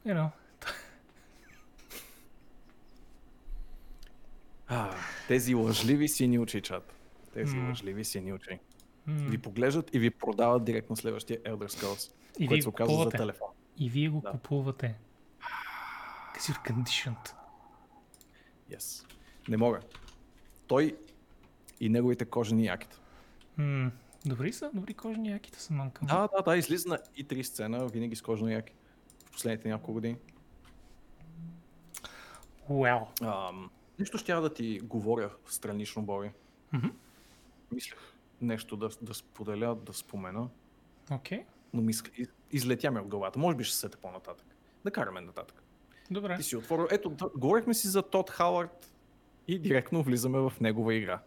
You 0.06 0.14
know, 0.14 0.30
А, 4.74 4.94
тези 5.28 5.54
лъжливи 5.54 6.08
сини 6.08 6.38
очи, 6.38 6.60
чат. 6.60 6.94
Тези 7.34 7.56
М. 7.56 7.68
лъжливи 7.68 8.04
сини 8.04 8.32
очи. 8.32 8.58
М, 9.08 9.16
Ви 9.30 9.38
поглеждат 9.38 9.94
и 9.94 9.98
ви 9.98 10.10
продават 10.10 10.64
директно 10.64 10.96
следващия 10.96 11.38
Elder 11.38 11.68
Scrolls, 11.68 12.12
и 12.38 12.46
който 12.46 12.62
се 12.62 12.68
оказва 12.68 12.92
за 12.92 12.98
купувате. 12.98 13.16
телефон. 13.18 13.48
И 13.78 13.90
вие 13.90 14.08
го 14.08 14.20
Да. 14.20 14.30
купувате. 14.30 14.94
Kasi 16.36 16.52
you're 16.52 16.72
conditioned. 16.72 17.34
Yes. 18.70 19.06
Не 19.48 19.56
мога. 19.56 19.80
Той 20.66 20.96
и 21.80 21.88
неговите 21.88 22.24
кожени 22.24 22.64
якита. 22.64 23.00
М, 23.58 23.90
добри 24.26 24.52
са, 24.52 24.70
добри 24.74 24.94
кожни 24.94 25.30
яките 25.30 25.60
са 25.62 25.72
манка. 25.72 26.04
Да, 26.04 26.28
да, 26.28 26.42
да, 26.42 26.56
излиза 26.56 26.88
на 26.88 26.98
и 27.16 27.24
три 27.24 27.44
сцена, 27.44 27.86
винаги 27.86 28.16
с 28.16 28.22
кожени 28.22 28.52
яки. 28.52 28.72
В 29.26 29.32
последните 29.32 29.68
няколко 29.68 29.92
години. 29.92 30.16
Well. 32.70 33.06
Ам, 33.48 33.70
нещо 33.98 34.18
ще 34.18 34.34
да 34.34 34.54
ти 34.54 34.80
говоря 34.80 35.30
странично, 35.46 36.02
Боби. 36.02 36.30
Мгм. 36.72 36.88
Мислех 37.72 37.98
нещо 38.42 38.76
да, 38.76 38.88
да 39.02 39.14
споделя, 39.14 39.74
да 39.76 39.92
спомена, 39.92 40.48
Окей. 41.10 41.44
но 41.74 41.82
ми 41.82 41.90
из- 41.90 42.02
излетя 42.50 42.90
ми 42.90 43.00
от 43.00 43.08
главата. 43.08 43.38
Може 43.38 43.56
би 43.56 43.64
ще 43.64 43.74
се 43.74 43.80
сета 43.80 43.98
по-нататък. 43.98 44.46
Да 44.84 44.90
караме 44.90 45.20
нататък. 45.20 45.62
Добре. 46.10 46.36
Ти 46.36 46.42
си 46.42 46.56
отворил. 46.56 46.86
Ето, 46.90 47.16
говорихме 47.36 47.74
си 47.74 47.88
за 47.88 48.02
Тод 48.02 48.30
Хауърд 48.30 48.92
и 49.48 49.58
директно 49.58 50.02
влизаме 50.02 50.38
в 50.38 50.52
негова 50.60 50.94
игра. 50.94 51.20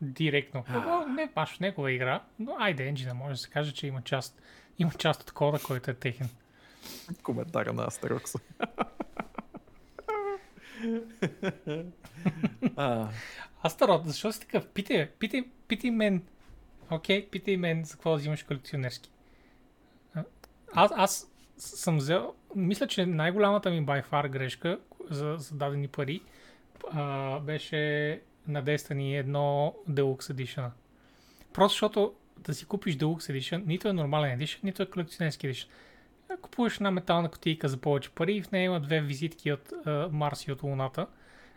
Директно. 0.00 0.64
О, 0.70 1.06
не 1.06 1.26
баш 1.34 1.56
в 1.56 1.60
негова 1.60 1.92
игра, 1.92 2.24
но 2.38 2.56
айде, 2.58 2.86
енджина 2.88 3.14
може 3.14 3.32
да 3.32 3.38
се 3.38 3.50
каже, 3.50 3.72
че 3.74 3.86
има 3.86 4.02
част, 4.02 4.42
има 4.78 4.90
част 4.90 5.22
от 5.22 5.32
кода, 5.32 5.58
който 5.66 5.90
е 5.90 5.94
техен. 5.94 6.28
Коментара 7.22 7.72
на 7.72 7.84
Астерокс. 7.84 8.32
а, 12.76 13.08
Астарот, 13.62 14.06
защо 14.06 14.32
си 14.32 14.40
такъв? 14.40 14.68
Питай, 14.68 15.10
питай, 15.10 15.44
питай 15.68 15.90
мен. 15.90 16.22
Окей, 16.90 17.28
питай 17.30 17.56
мен 17.56 17.84
за 17.84 17.94
какво 17.94 18.14
взимаш 18.14 18.42
колекционерски. 18.42 19.10
Аз, 20.72 20.90
аз 20.94 21.30
съм 21.58 21.96
взел, 21.96 22.34
мисля, 22.56 22.86
че 22.86 23.06
най-голямата 23.06 23.70
ми 23.70 23.86
by 23.86 24.10
far 24.10 24.28
грешка 24.28 24.78
за, 25.10 25.36
за 25.38 25.54
дадени 25.54 25.88
пари 25.88 26.22
а, 26.90 27.40
беше 27.40 28.20
на 28.48 28.64
Destiny 28.64 29.18
едно 29.18 29.74
Deluxe 29.90 30.32
Edition. 30.32 30.70
Просто 31.52 31.74
защото 31.74 32.14
да 32.38 32.54
си 32.54 32.66
купиш 32.66 32.96
Deluxe 32.96 33.32
Edition, 33.32 33.66
нито 33.66 33.88
е 33.88 33.92
нормален 33.92 34.38
Edition, 34.38 34.64
нито 34.64 34.82
е 34.82 34.90
колекционерски 34.90 35.48
Edition. 35.48 35.68
Купуваш 36.42 36.76
една 36.76 36.90
метална 36.90 37.30
кутийка 37.30 37.68
за 37.68 37.76
повече 37.76 38.10
пари 38.10 38.34
и 38.34 38.42
в 38.42 38.52
нея 38.52 38.64
има 38.64 38.80
две 38.80 39.00
визитки 39.00 39.52
от 39.52 39.72
а, 39.86 40.08
Марс 40.12 40.46
и 40.46 40.52
от 40.52 40.62
Луната. 40.62 41.06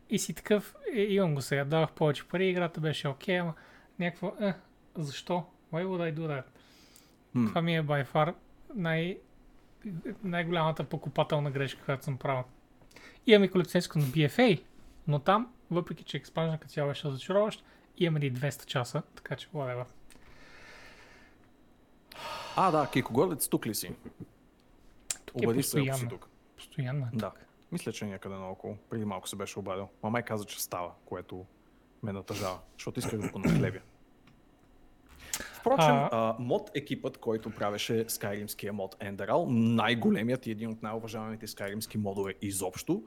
И 0.09 0.19
си 0.19 0.33
такъв, 0.33 0.75
е, 0.93 1.01
имам 1.01 1.35
го 1.35 1.41
сега, 1.41 1.65
давах 1.65 1.91
повече 1.91 2.27
пари, 2.27 2.49
играта 2.49 2.81
беше 2.81 3.07
окей, 3.07 3.39
ама 3.39 3.53
някакво, 3.99 4.33
е, 4.41 4.53
защо? 4.97 5.45
Why 5.73 5.85
would 5.85 6.13
I 6.13 6.19
do 6.19 6.27
that? 6.27 6.43
М. 7.33 7.47
Това 7.49 7.61
ми 7.61 7.75
е 7.77 7.83
by 7.83 8.07
far 8.07 8.33
най- 8.75 9.17
най-голямата 10.23 10.83
покупателна 10.83 11.51
грешка, 11.51 11.85
която 11.85 12.03
съм 12.03 12.17
правил. 12.17 12.43
Имаме 13.27 13.47
колекционерско 13.47 13.99
на 13.99 14.05
BFA, 14.05 14.63
но 15.07 15.19
там, 15.19 15.53
въпреки 15.71 16.03
че 16.03 16.17
експанжен 16.17 16.57
като 16.59 16.73
цяло 16.73 16.89
беше 16.89 17.07
разочароващ, 17.07 17.63
имаме 17.97 18.19
ли 18.19 18.33
200 18.33 18.65
часа, 18.65 19.01
така 19.15 19.35
че 19.35 19.47
whatever. 19.47 19.85
а, 22.55 22.71
да, 22.71 22.89
Кикогорец, 22.93 23.47
тук 23.49 23.65
ли 23.65 23.75
си? 23.75 23.91
Тук 25.25 25.41
е 25.41 25.45
Обади 25.45 25.63
се, 25.63 25.77
ако 25.77 25.85
си 25.85 25.89
постоянно. 25.89 26.09
тук. 26.09 26.29
Постоянно 26.57 27.05
е 27.05 27.09
Да. 27.13 27.31
Мисля, 27.71 27.91
че 27.91 28.05
някъде 28.05 28.35
наоколо. 28.35 28.77
Преди 28.89 29.05
малко 29.05 29.29
се 29.29 29.35
беше 29.35 29.59
обадил. 29.59 29.87
Мамай 30.03 30.23
каза, 30.23 30.45
че 30.45 30.61
става, 30.61 30.91
което 31.05 31.45
ме 32.03 32.13
натъжава, 32.13 32.59
защото 32.77 32.99
исках 32.99 33.19
да 33.19 33.29
го 33.29 33.39
нахлебя. 33.39 33.79
Впрочем, 35.59 35.95
А- 35.95 36.09
а... 36.11 36.35
мод 36.39 36.71
екипът, 36.75 37.17
който 37.17 37.49
правеше 37.49 38.05
скайримския 38.07 38.73
мод 38.73 38.95
Enderal, 38.95 39.45
най-големият 39.49 40.47
и 40.47 40.51
един 40.51 40.69
от 40.69 40.83
най-уважаваните 40.83 41.47
скайримски 41.47 41.97
модове 41.97 42.33
изобщо, 42.41 43.03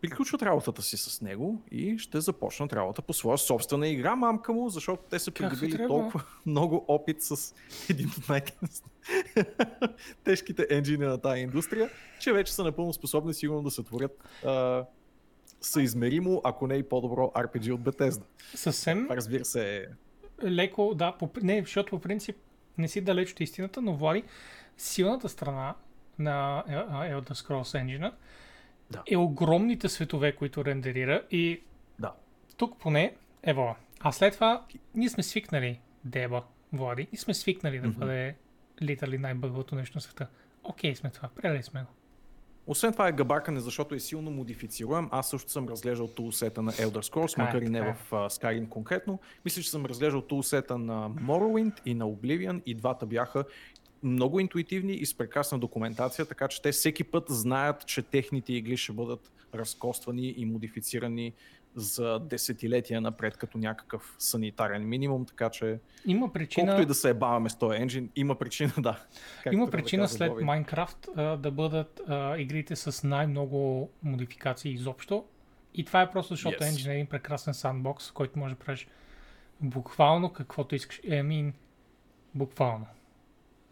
приключват 0.00 0.42
работата 0.42 0.82
си 0.82 0.96
с 0.96 1.20
него 1.20 1.62
и 1.70 1.98
ще 1.98 2.20
започнат 2.20 2.72
работа 2.72 3.02
по 3.02 3.12
своя 3.12 3.38
собствена 3.38 3.88
игра, 3.88 4.16
мамка 4.16 4.52
му, 4.52 4.68
защото 4.68 5.02
те 5.10 5.18
са 5.18 5.30
придобили 5.30 5.86
толкова 5.86 6.22
много 6.46 6.84
опит 6.88 7.22
с 7.22 7.54
един 7.90 8.10
от 8.18 8.28
най-тежките 8.28 10.66
енджини 10.76 11.04
на 11.04 11.18
тази 11.18 11.40
индустрия, 11.40 11.90
че 12.20 12.32
вече 12.32 12.52
са 12.52 12.64
напълно 12.64 12.92
способни 12.92 13.34
сигурно 13.34 13.62
да 13.62 13.70
сътворят 13.70 14.24
а, 14.46 14.84
съизмеримо, 15.60 16.40
ако 16.44 16.66
не 16.66 16.74
и 16.74 16.82
по-добро 16.82 17.32
RPG 17.34 17.72
от 17.72 17.80
Bethesda. 17.80 18.22
Съвсем 18.54 19.02
Това 19.02 19.16
разбира 19.16 19.44
се 19.44 19.76
е 19.76 19.86
леко, 20.44 20.94
да, 20.94 21.12
по, 21.12 21.30
не, 21.42 21.60
защото 21.60 21.90
по 21.90 22.00
принцип 22.00 22.36
не 22.78 22.88
си 22.88 23.00
далеч 23.00 23.32
от 23.32 23.40
истината, 23.40 23.82
но 23.82 23.96
Влади, 23.96 24.22
силната 24.76 25.28
страна 25.28 25.74
на 26.18 26.64
Elder 26.68 27.30
Scrolls 27.30 27.84
Engine 27.84 28.12
Да. 28.90 29.02
е 29.06 29.16
огромните 29.16 29.88
светове, 29.88 30.32
които 30.36 30.64
рендерира 30.64 31.22
и 31.30 31.60
Да. 31.98 32.12
тук 32.56 32.78
поне, 32.78 33.14
ево, 33.42 33.76
а 34.00 34.12
след 34.12 34.34
това 34.34 34.64
ние 34.94 35.08
сме 35.08 35.22
свикнали 35.22 35.80
Деба, 36.04 36.42
Влади, 36.72 37.06
и 37.12 37.16
сме 37.16 37.34
свикнали 37.34 37.78
да 37.78 37.88
Мгм. 37.88 37.98
бъде 37.98 38.34
литърли 38.82 39.18
най-бъгвото 39.18 39.74
нещо 39.74 39.96
на 39.96 40.00
света. 40.00 40.26
Окей 40.64 40.94
сме 40.96 41.10
това, 41.10 41.28
приели 41.28 41.62
сме 41.62 41.80
го. 41.80 41.86
Освен 42.66 42.92
това 42.92 43.08
е 43.08 43.12
габаркане, 43.12 43.60
защото 43.60 43.94
е 43.94 44.00
силно 44.00 44.30
модифицируем. 44.30 45.08
Аз 45.12 45.30
също 45.30 45.50
съм 45.50 45.68
разглеждал 45.68 46.08
тулсета 46.08 46.62
на 46.62 46.72
Elder 46.72 47.12
Scrolls, 47.12 47.30
Така 47.36 47.42
е, 47.42 47.46
макар 47.46 47.62
и 47.62 47.68
не 47.68 47.78
така 47.78 47.90
е. 47.90 47.94
в 47.94 48.10
uh, 48.10 48.28
Skyrim 48.28 48.68
конкретно. 48.68 49.18
Мисля, 49.44 49.62
че 49.62 49.70
съм 49.70 49.86
разглеждал 49.86 50.20
тулсета 50.22 50.78
на 50.78 51.10
Morrowind 51.10 51.72
и 51.86 51.94
на 51.94 52.04
Oblivion 52.04 52.62
и 52.66 52.74
двата 52.74 53.06
бяха 53.06 53.44
много 54.02 54.40
интуитивни 54.40 54.92
и 54.92 55.06
с 55.06 55.14
прекрасна 55.14 55.58
документация, 55.58 56.26
така 56.26 56.48
че 56.48 56.62
те 56.62 56.72
всеки 56.72 57.04
път 57.04 57.24
знаят, 57.28 57.86
че 57.86 58.02
техните 58.02 58.52
игли 58.52 58.76
ще 58.76 58.92
бъдат 58.92 59.32
разкоствани 59.54 60.34
и 60.36 60.46
модифицирани 60.46 61.32
за 61.74 62.18
десетилетия 62.18 63.00
напред 63.00 63.36
като 63.36 63.58
някакъв 63.58 64.16
санитарен 64.18 64.88
минимум, 64.88 65.26
така 65.26 65.50
че 65.50 65.78
Има 66.06 66.32
причина, 66.32 66.66
колкото 66.66 66.82
и 66.82 66.86
да 66.86 66.94
се 66.94 67.10
ебаваме 67.10 67.50
с 67.50 67.58
този 67.58 67.76
енджин, 67.76 68.10
има 68.16 68.34
причина, 68.34 68.72
да. 68.78 69.04
Както 69.44 69.54
има 69.54 69.64
да 69.64 69.70
причина 69.70 70.02
казва 70.02 70.16
след 70.16 70.30
Боби. 70.30 70.44
Майнкрафт 70.44 71.08
а, 71.16 71.36
да 71.36 71.50
бъдат 71.50 72.00
а, 72.08 72.38
игрите 72.38 72.76
с 72.76 73.06
най-много 73.06 73.90
модификации 74.02 74.72
изобщо. 74.72 75.24
И 75.74 75.84
това 75.84 76.02
е 76.02 76.10
просто 76.10 76.34
защото 76.34 76.56
Yes. 76.56 76.88
Е 76.88 76.94
един 76.94 77.06
прекрасен 77.06 77.54
сандбокс, 77.54 78.10
който 78.10 78.38
може 78.38 78.54
да 78.54 78.60
правиш 78.60 78.88
буквално 79.60 80.32
каквото 80.32 80.74
искаш. 80.74 81.00
I 81.00 81.22
mean, 81.22 81.52
буквално. 82.34 82.86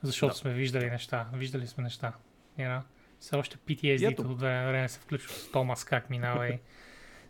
Защото 0.02 0.32
Да. 0.34 0.38
сме 0.38 0.52
виждали 0.52 0.90
неща. 0.90 1.26
Виждали 1.34 1.66
сме 1.66 1.84
неща. 1.84 2.12
You 2.58 2.68
know? 2.68 2.82
Все 3.20 3.36
още 3.36 3.56
PTSD 3.56 4.12
ето. 4.12 4.22
от 4.22 4.40
време 4.40 4.66
време 4.66 4.88
се 4.88 5.00
включва 5.00 5.34
с 5.34 5.50
Томас 5.50 5.84
как 5.84 6.10
минава 6.10 6.48
и... 6.48 6.58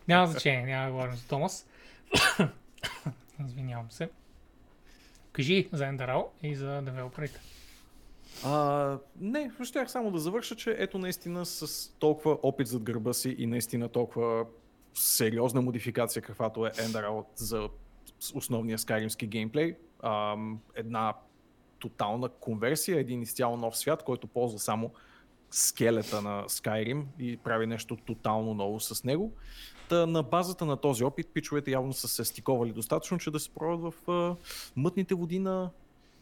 Няма 0.09 0.27
значение, 0.31 0.67
няма 0.67 0.87
да 0.87 0.93
говорим 0.93 1.15
за 1.15 1.29
Томас. 1.29 1.67
Извинявам 3.47 3.91
се. 3.91 4.11
Кажи 5.33 5.69
за 5.73 5.85
Enderal 5.85 6.27
и 6.43 6.55
за 6.55 6.83
девелоперите. 6.83 7.41
А, 8.45 8.99
не, 9.21 9.51
щях 9.65 9.91
само 9.91 10.11
да 10.11 10.19
завърша, 10.19 10.57
че 10.57 10.77
ето 10.79 10.99
наистина 10.99 11.47
с 11.47 11.89
толкова 11.99 12.39
опит 12.43 12.67
зад 12.67 12.83
гърба 12.83 13.13
си 13.13 13.37
и 13.39 13.47
наистина 13.47 13.89
толкова 13.89 14.47
сериозна 14.95 15.63
модификация, 15.63 16.23
каквато 16.23 16.67
е 16.67 16.71
Enderal 16.71 17.25
за 17.35 17.69
основния 18.35 18.79
скайримски 18.79 19.27
геймплей, 19.27 19.77
а, 20.03 20.37
една 20.75 21.15
тотална 21.79 22.29
конверсия, 22.29 23.01
един 23.01 23.23
изцяло 23.23 23.57
нов 23.57 23.77
свят, 23.77 24.03
който 24.03 24.27
ползва 24.27 24.59
само 24.59 24.91
скелета 25.51 26.23
на 26.23 26.45
Skyrim 26.45 27.05
и 27.19 27.37
прави 27.37 27.67
нещо 27.67 27.97
тотално 27.97 28.55
ново 28.55 28.81
с 28.81 29.05
него. 29.05 29.33
Та 29.89 30.07
на 30.07 30.23
базата 30.23 30.65
на 30.65 30.77
този 30.77 31.05
опит, 31.05 31.29
пичовете 31.35 31.71
явно 31.71 31.93
са 31.93 32.09
се 32.09 32.25
стиковали 32.25 32.73
достатъчно, 32.73 33.19
че 33.19 33.31
да 33.31 33.41
се 33.41 33.51
пробват 33.51 33.95
в 33.95 34.11
а, 34.11 34.37
мътните 34.77 35.15
води 35.15 35.39
на 35.39 35.71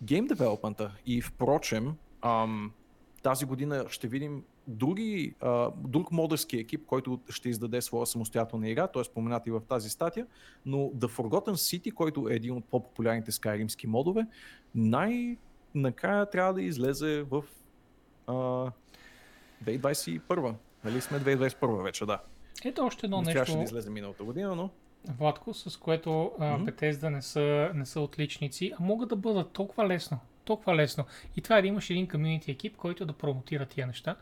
гейм 0.02 0.26
девелопмента. 0.26 0.92
И 1.06 1.22
впрочем, 1.22 1.94
ам, 2.22 2.72
тази 3.22 3.44
година 3.44 3.84
ще 3.88 4.08
видим 4.08 4.42
други, 4.68 5.34
а, 5.40 5.70
друг 5.76 6.12
модерски 6.12 6.56
екип, 6.56 6.86
който 6.86 7.20
ще 7.28 7.48
издаде 7.48 7.82
своя 7.82 8.06
самостоятелна 8.06 8.68
игра, 8.68 8.86
той 8.86 9.02
е 9.02 9.04
споменат 9.04 9.46
и 9.46 9.50
в 9.50 9.60
тази 9.68 9.90
статия, 9.90 10.26
но 10.66 10.78
The 10.78 11.06
Forgotten 11.06 11.52
City, 11.52 11.92
който 11.92 12.28
е 12.28 12.34
един 12.34 12.56
от 12.56 12.64
по-популярните 12.64 13.32
скайримски 13.32 13.86
модове, 13.86 14.26
най-накрая 15.76 16.30
трябва 16.30 16.54
да 16.54 16.62
излезе 16.62 17.22
в 17.22 17.44
а, 18.26 18.32
2021. 19.64 20.54
Нали 20.84 21.00
сме 21.00 21.20
2021 21.20 21.82
вече, 21.82 22.06
да. 22.06 22.20
Ето 22.64 22.84
още 22.84 23.06
едно 23.06 23.22
Трябваше 23.22 23.38
нещо, 23.40 23.56
да 23.56 23.64
излезе 23.64 23.90
миналата 23.90 24.24
година, 24.24 24.56
но 24.56 24.70
Владко, 25.18 25.54
с 25.54 25.76
което 25.76 26.32
Мгм. 26.38 26.64
Bethesda 26.64 27.08
не 27.08 27.22
са, 27.22 27.70
не 27.74 27.86
са 27.86 28.00
отличници, 28.00 28.72
а 28.80 28.84
могат 28.84 29.08
да 29.08 29.16
бъдат 29.16 29.52
толкова 29.52 29.88
лесно. 29.88 30.18
Толкова 30.44 30.76
лесно. 30.76 31.04
И 31.36 31.40
това 31.40 31.58
е 31.58 31.62
да 31.62 31.68
имаш 31.68 31.90
един 31.90 32.08
комьюнити 32.08 32.50
екип, 32.50 32.76
който 32.76 33.06
да 33.06 33.12
промотира 33.12 33.66
тия 33.66 33.86
неща, 33.86 34.16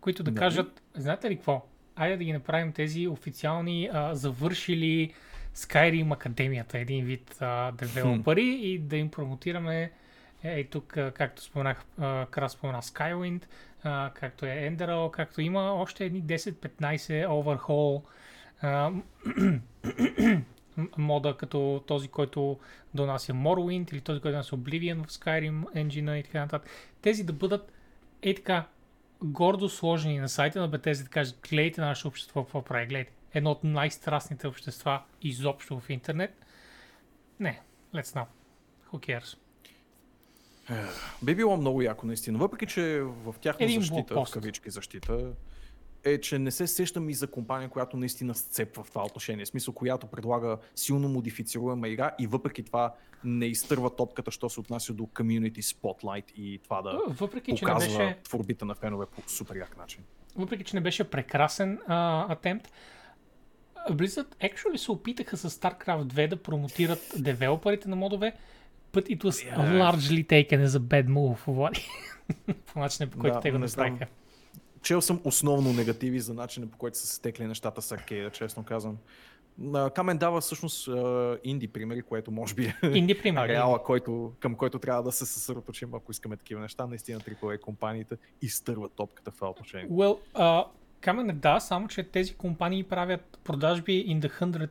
които 0.00 0.22
да 0.22 0.30
Нали? 0.30 0.38
кажат, 0.38 0.82
знаете 0.94 1.30
ли 1.30 1.36
какво? 1.36 1.66
Айде 1.96 2.16
да 2.16 2.24
ги 2.24 2.32
направим 2.32 2.72
тези 2.72 3.08
официални 3.08 3.90
а, 3.92 4.14
завършили 4.14 5.12
Skyrim 5.54 6.12
Академията, 6.14 6.78
един 6.78 7.04
вид 7.04 7.36
а, 7.40 7.72
девелопери 7.72 8.60
и 8.62 8.78
да 8.78 8.96
им 8.96 9.10
промотираме 9.10 9.92
е, 10.44 10.64
тук, 10.64 10.86
както 11.14 11.42
споменах, 11.42 11.84
Крас 12.30 12.52
спомена 12.52 12.82
Skywind, 12.82 13.42
както 14.14 14.46
е 14.46 14.48
Enderal, 14.48 15.10
както 15.10 15.40
има 15.40 15.72
още 15.72 16.04
едни 16.04 16.22
10-15 16.22 17.26
Overhaul 17.26 18.02
мода, 20.98 21.36
като 21.36 21.84
този, 21.86 22.08
който 22.08 22.58
донася 22.94 23.32
Morrowind 23.32 23.92
или 23.92 24.00
този, 24.00 24.20
който 24.20 24.32
донася 24.32 24.56
Oblivion 24.56 25.06
в 25.06 25.10
Skyrim 25.10 25.64
engine 25.64 26.14
и 26.14 26.22
така 26.22 26.40
нататък. 26.40 26.70
Тези 27.02 27.24
да 27.24 27.32
бъдат 27.32 27.72
е 28.22 28.34
така 28.34 28.66
гордо 29.24 29.68
сложени 29.68 30.18
на 30.18 30.28
сайта 30.28 30.60
на 30.60 30.70
Bethesda 30.70 31.02
да 31.02 31.08
кажат, 31.08 31.48
гледайте 31.50 31.80
нашето 31.80 32.08
общество, 32.08 32.44
какво 32.44 32.62
прави, 32.62 32.86
гледайте. 32.86 33.12
Едно 33.34 33.50
от 33.50 33.64
най-страстните 33.64 34.46
общества 34.46 35.02
изобщо 35.22 35.80
в 35.80 35.90
интернет. 35.90 36.46
Не, 37.40 37.60
let's 37.94 38.16
not. 38.16 38.26
Who 38.92 38.98
cares? 38.98 39.41
Би 41.22 41.34
било 41.34 41.56
много 41.56 41.82
яко 41.82 42.06
наистина. 42.06 42.38
Въпреки, 42.38 42.66
че 42.66 43.00
в 43.00 43.34
тяхна 43.40 43.64
Един 43.64 43.80
защита, 43.80 44.14
в 44.14 44.26
кавички 44.32 44.70
защита, 44.70 45.32
е, 46.04 46.20
че 46.20 46.38
не 46.38 46.50
се 46.50 46.66
сещам 46.66 47.10
и 47.10 47.14
за 47.14 47.26
компания, 47.26 47.68
която 47.68 47.96
наистина 47.96 48.34
сцепва 48.34 48.84
в 48.84 48.88
това 48.88 49.04
отношение. 49.04 49.44
В 49.44 49.48
смисъл, 49.48 49.74
която 49.74 50.06
предлага 50.06 50.58
силно 50.74 51.08
модифицируема 51.08 51.88
игра 51.88 52.10
и 52.18 52.26
въпреки 52.26 52.62
това 52.62 52.94
не 53.24 53.46
изтърва 53.46 53.96
топката, 53.96 54.30
що 54.30 54.48
се 54.48 54.60
отнася 54.60 54.92
до 54.92 55.02
community 55.02 55.60
spotlight 55.60 56.32
и 56.32 56.60
това 56.64 56.82
да 56.82 57.00
Въпреки, 57.08 57.56
че 57.56 57.64
не 57.64 57.70
показва 57.70 57.98
беше 57.98 58.18
творбите 58.22 58.64
на 58.64 58.74
фенове 58.74 59.06
по 59.06 59.30
супер 59.30 59.56
як 59.56 59.76
начин. 59.76 60.04
въпреки 60.36 60.64
че 60.64 60.76
не 60.76 60.80
беше 60.80 61.04
прекрасен 61.04 61.78
а, 61.86 62.32
атемпт, 62.32 62.72
Blizzard 63.90 64.34
actually 64.52 64.76
се 64.76 64.92
опитаха 64.92 65.36
с 65.36 65.50
StarCraft 65.50 66.04
2 66.04 66.28
да 66.28 66.36
промотират 66.36 67.12
девелоперите 67.16 67.88
на 67.88 67.96
модове, 67.96 68.32
but 68.92 69.04
it 69.08 69.24
was 69.24 69.36
Yeah. 69.44 69.82
largely 69.82 70.24
taken 70.24 70.60
as 70.60 70.74
a 70.76 70.80
bad 70.80 71.06
move, 71.08 71.38
Влади. 71.46 71.88
по 72.72 72.78
начина 72.78 73.10
по 73.10 73.18
който 73.18 73.34
Да, 73.34 73.40
те 73.40 73.50
го 73.50 73.58
направиха. 73.58 74.06
Чел 74.82 75.00
съм 75.00 75.20
основно 75.24 75.72
негативи 75.72 76.20
за 76.20 76.34
начина 76.34 76.66
по 76.66 76.78
който 76.78 76.98
са 76.98 77.06
се 77.06 77.14
стекли 77.14 77.46
нещата 77.46 77.82
с 77.82 77.92
аркейда, 77.92 78.30
честно 78.30 78.64
казвам. 78.64 78.98
Камен 79.94 80.18
дава 80.18 80.40
всъщност 80.40 80.88
инди 81.44 81.68
примери, 81.68 82.02
което 82.02 82.30
може 82.30 82.54
би 82.54 82.64
е 82.64 82.74
Инди 82.94 83.32
ареала, 83.36 83.82
който, 83.84 84.32
към 84.40 84.54
който 84.54 84.78
трябва 84.78 85.02
да 85.02 85.12
се 85.12 85.26
съсредоточим, 85.26 85.94
ако 85.94 86.10
искаме 86.10 86.36
такива 86.36 86.60
неща. 86.60 86.86
Наистина 86.86 87.20
AAA 87.20 87.60
компаниите 87.60 88.16
изтърват 88.42 88.92
топката 88.92 89.30
в 89.30 89.34
това 89.34 89.50
отношение. 89.50 89.88
Well, 89.88 90.18
uh, 90.34 90.64
Камен 91.00 91.30
е 91.30 91.32
да, 91.32 91.60
само 91.60 91.88
че 91.88 92.02
тези 92.02 92.34
компании 92.34 92.84
правят 92.84 93.38
продажби 93.44 94.06
in 94.08 94.20
the 94.20 94.40
hundred 94.40 94.70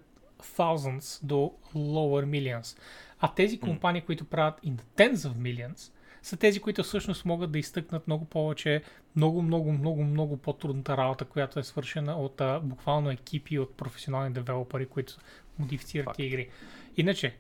thousands 0.57 1.25
до 1.25 1.53
lower 1.75 2.25
millions. 2.25 2.77
А 3.21 3.33
тези 3.33 3.59
компании, 3.59 4.01
които 4.01 4.25
правят 4.25 4.61
in 4.61 4.75
the 4.75 4.83
tens 4.97 5.15
of 5.15 5.33
millions, 5.33 5.91
са 6.21 6.37
тези, 6.37 6.59
които 6.59 6.83
всъщност 6.83 7.25
могат 7.25 7.51
да 7.51 7.59
изтъкнат 7.59 8.07
много 8.07 8.25
повече, 8.25 8.83
много, 9.15 9.41
много, 9.41 9.71
много, 9.71 10.03
много 10.03 10.37
по-трудната 10.37 10.97
работа, 10.97 11.25
която 11.25 11.59
е 11.59 11.63
свършена 11.63 12.15
от 12.15 12.41
а, 12.41 12.59
буквално 12.59 13.11
екипи 13.11 13.59
от 13.59 13.77
професионални 13.77 14.33
девелопери, 14.33 14.85
които 14.85 15.13
модифицират 15.59 16.05
Факт. 16.05 16.19
игри. 16.19 16.49
Иначе, 16.97 17.35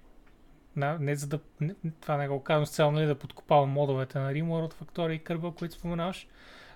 на, 0.75 0.97
не 0.99 1.15
за 1.15 1.27
да, 1.27 1.39
не, 1.61 1.75
това 2.01 2.17
не 2.17 2.27
го 2.27 2.43
казвам 2.43 2.65
с 2.65 2.71
цел 2.71 2.91
нали, 2.91 3.05
да 3.05 3.15
подкопавам 3.15 3.69
модовете 3.69 4.19
на 4.19 4.33
Rimworld, 4.33 4.73
Factory 4.73 5.11
и 5.11 5.23
Kerbal, 5.23 5.55
които 5.55 5.73
споменаваш, 5.73 6.27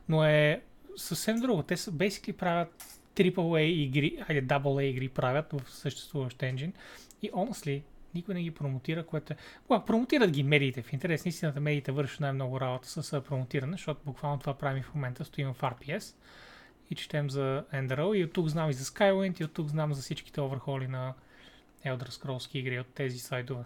но 0.09 0.25
е 0.25 0.61
съвсем 0.95 1.39
друго. 1.39 1.63
Те 1.63 1.77
са 1.77 1.91
basically 1.91 2.33
правят 2.33 2.99
AAA 3.15 3.59
игри, 3.59 4.23
айде 4.29 4.47
AA 4.47 4.81
игри 4.81 5.09
правят 5.09 5.53
в 5.53 5.71
съществуващ 5.71 6.43
енджин 6.43 6.73
и 7.21 7.31
honestly, 7.31 7.81
никой 8.15 8.33
не 8.33 8.43
ги 8.43 8.51
промотира, 8.51 9.05
което 9.05 9.33
е... 9.33 9.37
Well, 9.69 9.85
промотират 9.85 10.31
ги 10.31 10.43
медиите. 10.43 10.81
В 10.81 10.93
интерес 10.93 11.25
на 11.25 11.29
истината 11.29 11.59
медиите 11.59 11.91
вършат 11.91 12.19
най-много 12.19 12.61
работа 12.61 12.87
с 12.87 13.21
промотиране, 13.21 13.71
защото 13.71 14.01
буквално 14.05 14.39
това 14.39 14.53
правим 14.53 14.83
в 14.83 14.95
момента. 14.95 15.25
Стоим 15.25 15.53
в 15.53 15.61
RPS 15.61 16.15
и 16.89 16.95
четем 16.95 17.29
за 17.29 17.65
Enderal 17.73 18.15
и 18.15 18.23
от 18.23 18.33
тук 18.33 18.47
знам 18.47 18.69
и 18.69 18.73
за 18.73 18.83
Skywind 18.83 19.41
и 19.41 19.43
от 19.43 19.53
тук 19.53 19.67
знам 19.67 19.93
за 19.93 20.01
всичките 20.01 20.41
оверхоли 20.41 20.87
на 20.87 21.13
Elder 21.85 22.09
Scrolls 22.09 22.55
игри 22.55 22.79
от 22.79 22.87
тези 22.87 23.19
сайдове. 23.19 23.63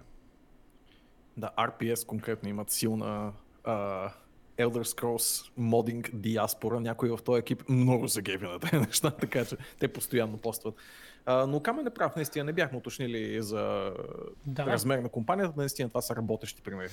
Да, 1.38 1.52
RPS 1.58 2.06
конкретно 2.06 2.50
имат 2.50 2.72
силна 2.72 3.34
а, 3.64 4.12
Elder 4.60 4.84
Scrolls 4.84 5.52
модинг 5.58 6.10
диаспора. 6.14 6.80
Някой 6.80 7.10
в 7.10 7.20
този 7.20 7.40
екип 7.40 7.70
много 7.70 8.10
се 8.10 8.22
геви 8.22 8.48
на 8.48 8.60
тези 8.60 8.78
неща, 8.80 9.12
така 9.12 9.46
че 9.46 9.58
те 9.80 9.88
постоянно 9.88 10.38
постват. 10.38 10.76
А, 11.26 11.46
но 11.48 11.60
Камен 11.60 11.88
е 11.88 11.90
прав, 11.90 12.16
наистина 12.16 12.46
не 12.46 12.54
бяхме 12.54 12.78
уточнили 12.78 13.42
за 13.42 13.94
Да. 14.46 14.66
размер 14.66 15.00
на 15.00 15.10
компанията, 15.10 15.54
наистина 15.58 15.90
това 15.90 16.02
са 16.02 16.16
работещи 16.16 16.62
примери. 16.62 16.90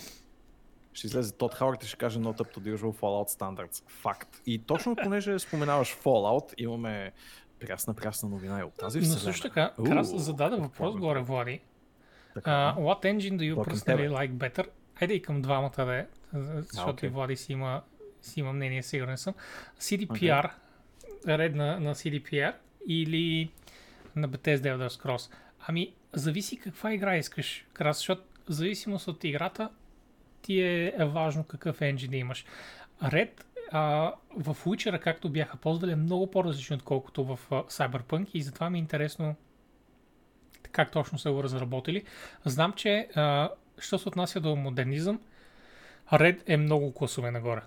Ще 0.92 1.06
излезе 1.06 1.32
Тод 1.32 1.54
Хауърд 1.54 1.84
и 1.84 1.88
ще 1.88 1.96
каже 1.96 2.18
not 2.18 2.36
up 2.36 2.56
to 2.56 2.60
the 2.60 2.76
usual 2.76 2.92
Fallout 2.92 3.28
standards. 3.30 3.82
Факт. 3.88 4.40
И 4.46 4.58
точно 4.58 4.96
понеже 4.96 5.38
споменаваш 5.38 5.96
Fallout, 5.96 6.54
имаме 6.58 7.12
прясна, 7.58 7.94
прясна 7.94 8.28
новина 8.28 8.60
и 8.60 8.62
от 8.62 8.74
тази 8.74 8.98
Но 8.98 9.04
вселена. 9.04 9.20
също 9.22 9.42
така, 9.42 9.72
Крас 9.86 10.16
зададе 10.16 10.56
въпрос 10.56 10.96
горе? 10.96 11.20
Влади. 11.20 11.60
Uh, 12.36 12.76
what 12.76 13.04
engine 13.04 13.36
do 13.36 13.54
you 13.54 13.56
personally 13.56 14.10
like 14.10 14.30
better? 14.32 14.66
Айде 15.00 15.14
и 15.14 15.22
към 15.22 15.42
двамата 15.42 15.72
да 15.76 15.94
е, 15.94 16.06
защото 16.42 16.90
окей. 16.90 17.08
и 17.08 17.12
Влади 17.12 17.36
си 17.36 17.52
има, 17.52 17.82
си 18.22 18.40
има 18.40 18.52
мнение, 18.52 18.82
сигурен 18.82 19.18
съм. 19.18 19.34
CDPR, 19.80 20.50
ред 21.28 21.54
на, 21.54 21.80
на 21.80 21.94
CDPR 21.94 22.54
или 22.86 23.50
на 24.16 24.28
Bethesda 24.28 24.76
Elder 24.76 24.88
Scrolls? 24.88 25.32
Ами, 25.66 25.94
зависи 26.12 26.56
каква 26.56 26.92
игра 26.92 27.16
искаш, 27.16 27.66
Крас, 27.72 27.96
защото 27.96 28.22
в 28.48 28.52
зависимост 28.52 29.08
от 29.08 29.24
играта 29.24 29.70
ти 30.42 30.60
е, 30.60 30.94
е 30.98 31.04
важно 31.04 31.44
какъв 31.44 31.80
енджин 31.80 32.10
да 32.10 32.16
имаш. 32.16 32.44
Red 33.02 33.30
а, 33.72 34.12
в 34.36 34.56
Witcher, 34.64 35.00
както 35.00 35.28
бяха 35.28 35.56
ползвали, 35.56 35.92
е 35.92 35.96
много 35.96 36.30
по-различно, 36.30 36.76
отколкото 36.76 37.24
в 37.24 37.38
а, 37.50 37.54
Cyberpunk 37.54 38.26
и 38.34 38.42
затова 38.42 38.70
ми 38.70 38.78
е 38.78 38.80
интересно 38.80 39.34
как 40.72 40.90
точно 40.90 41.18
са 41.18 41.32
го 41.32 41.42
разработили. 41.42 42.04
Знам, 42.44 42.72
че 42.72 43.08
а, 43.14 43.50
що 43.78 43.98
се 43.98 44.08
отнася 44.08 44.40
до 44.40 44.56
модернизъм, 44.56 45.20
Red 46.08 46.42
е 46.46 46.56
много 46.56 46.94
класове 46.94 47.30
нагоре. 47.30 47.60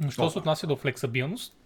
Но 0.00 0.10
що 0.10 0.30
се 0.30 0.38
отнася 0.38 0.66
до 0.66 0.76
флексабилност, 0.76 1.56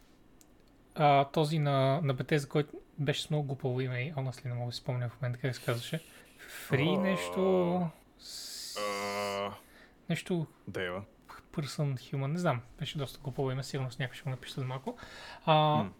а, 0.94 1.24
този 1.24 1.59
на, 1.59 2.00
на 2.02 2.14
Bethesda, 2.14 2.48
който 2.48 2.70
беше 2.98 3.22
с 3.22 3.30
много 3.30 3.46
глупаво 3.46 3.80
име 3.80 3.98
и 3.98 4.14
honestly 4.14 4.44
не 4.44 4.54
мога 4.54 4.66
да 4.66 4.72
си 4.72 4.78
спомня 4.78 5.09
в 5.09 5.22
момента 5.22 5.40
как 5.40 5.56
се 5.56 5.62
казваше. 5.62 6.04
А, 6.96 7.00
нещо... 7.00 7.86
с- 8.18 8.78
Нещо 10.09 10.46
Дева. 10.68 11.02
Person 11.52 11.94
Human, 11.94 12.26
не 12.26 12.38
знам, 12.38 12.61
беше 12.78 12.98
доста 12.98 13.20
глупаво 13.20 13.50
име, 13.50 13.62
сигурно 13.62 13.90
с 13.90 13.98
някой 13.98 14.14
ще 14.14 14.22
го 14.22 14.30
напише 14.30 14.52
след 14.52 14.66
малко. 14.66 14.96
А, 15.44 15.54
М. 15.54 15.90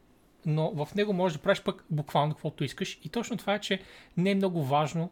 но 0.46 0.70
в 0.76 0.94
него 0.94 1.12
можеш 1.12 1.36
да 1.36 1.42
правиш 1.42 1.62
пък 1.62 1.84
буквално 1.90 2.32
каквото 2.32 2.64
искаш 2.64 3.00
и 3.04 3.09
точно 3.09 3.36
това 3.36 3.54
е, 3.54 3.61
че 3.61 3.82
не 4.16 4.30
е 4.30 4.34
много 4.34 4.64
важно 4.64 5.11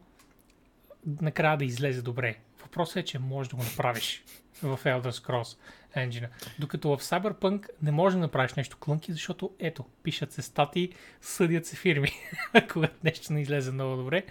накрая 1.21 1.57
да 1.57 1.65
излезе 1.65 2.01
добре. 2.01 2.37
Въпросът 2.67 2.97
е, 2.97 3.05
че 3.05 3.19
можеш 3.19 3.49
да 3.49 3.55
го 3.55 3.63
направиш 3.63 4.23
в 4.63 4.79
Elder 4.83 5.11
Scrolls 5.11 5.57
Engine. 5.95 6.29
Докато 6.59 6.97
в 6.97 7.01
Cyberpunk 7.01 7.67
не 7.81 7.91
можеш 7.91 8.15
да 8.15 8.19
направиш 8.19 8.53
нещо 8.53 8.77
клънки, 8.79 9.11
защото 9.11 9.51
ето, 9.59 9.85
пишат 10.03 10.31
се 10.31 10.41
статии, 10.41 10.93
съдят 11.21 11.65
се 11.65 11.75
фирми, 11.75 12.11
когато 12.71 12.93
нещо 13.03 13.33
не 13.33 13.41
излезе 13.41 13.71
много 13.71 13.95
добре. 13.95 14.25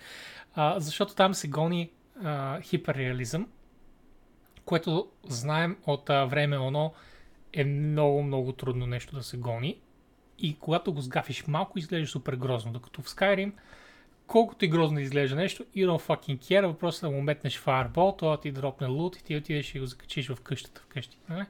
А, 0.55 0.80
защото 0.80 1.14
там 1.14 1.34
се 1.34 1.49
гони 1.49 1.91
а, 2.24 2.61
хиперреализъм, 2.61 3.49
което 4.64 5.11
знаем 5.28 5.76
от 5.87 6.11
а, 6.11 6.24
време 6.24 6.59
оно 6.59 6.95
е 7.53 7.64
много, 7.64 8.22
много 8.22 8.53
трудно 8.53 8.87
нещо 8.87 9.16
да 9.16 9.22
се 9.22 9.37
гони. 9.37 9.80
И 10.39 10.59
когато 10.59 10.93
го 10.93 11.01
сгафиш 11.01 11.47
малко, 11.47 11.78
изглежда 11.78 12.07
супер 12.07 12.37
грозно. 12.37 12.72
Докато 12.72 13.03
в 13.03 13.09
Skyrim, 13.09 13.53
колкото 14.27 14.64
и 14.64 14.68
грозно 14.68 15.01
изглежда 15.01 15.37
нещо, 15.37 15.64
you 15.64 15.87
don't 15.87 16.07
fucking 16.07 16.39
care, 16.39 16.66
въпросът 16.66 17.03
е 17.03 17.07
да 17.07 17.12
му 17.12 17.22
метнеш 17.22 17.62
Fireball, 17.62 18.18
това 18.18 18.41
ти 18.41 18.53
дропне 18.53 18.87
лут 18.87 19.16
и 19.16 19.24
ти 19.24 19.37
отидеш 19.37 19.74
и 19.74 19.81
го 19.81 19.87
закачиш 19.87 20.29
в 20.29 20.41
къщата 20.41 20.81
вкъщи. 20.81 21.18
Нали? 21.29 21.47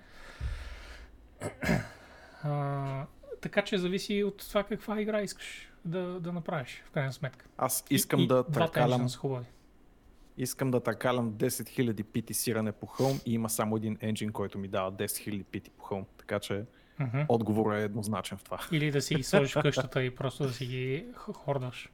А, 2.43 3.07
така 3.41 3.63
че 3.63 3.79
зависи 3.79 4.25
от 4.25 4.45
това 4.49 4.63
каква 4.63 5.01
игра 5.01 5.23
искаш 5.23 5.73
да, 5.85 6.21
да 6.21 6.33
направиш, 6.33 6.83
в 6.87 6.91
крайна 6.91 7.13
сметка. 7.13 7.47
Аз 7.59 7.85
искам 7.91 8.21
и, 8.21 8.27
да 8.27 8.45
и 8.49 8.53
търкалям, 8.53 9.09
искам 10.39 10.71
да 10.71 10.81
търкалям 10.81 11.33
10 11.33 11.47
000 11.47 12.05
пити 12.05 12.35
сиране 12.35 12.73
по 12.73 12.87
хълм 12.87 13.21
и 13.27 13.35
има 13.35 13.51
само 13.51 13.77
един 13.77 13.99
енджин, 14.01 14.33
който 14.33 14.59
ми 14.59 14.69
дава 14.69 14.93
10 14.93 15.05
000 15.05 15.45
пити 15.45 15.71
по 15.71 15.85
хълм. 15.85 16.07
Така 16.19 16.39
че 16.39 16.65
Мгм. 16.99 17.21
отговорът 17.29 17.81
е 17.81 17.85
еднозначен 17.85 18.39
в 18.39 18.45
това. 18.45 18.59
Или 18.73 18.91
да 18.91 19.03
си 19.03 19.15
ги 19.15 19.23
сложиш 19.23 19.55
в 19.55 19.61
къщата 19.63 20.05
и 20.05 20.15
просто 20.15 20.43
да 20.43 20.53
си 20.53 20.67
ги 20.67 21.07
хордваш. 21.15 21.91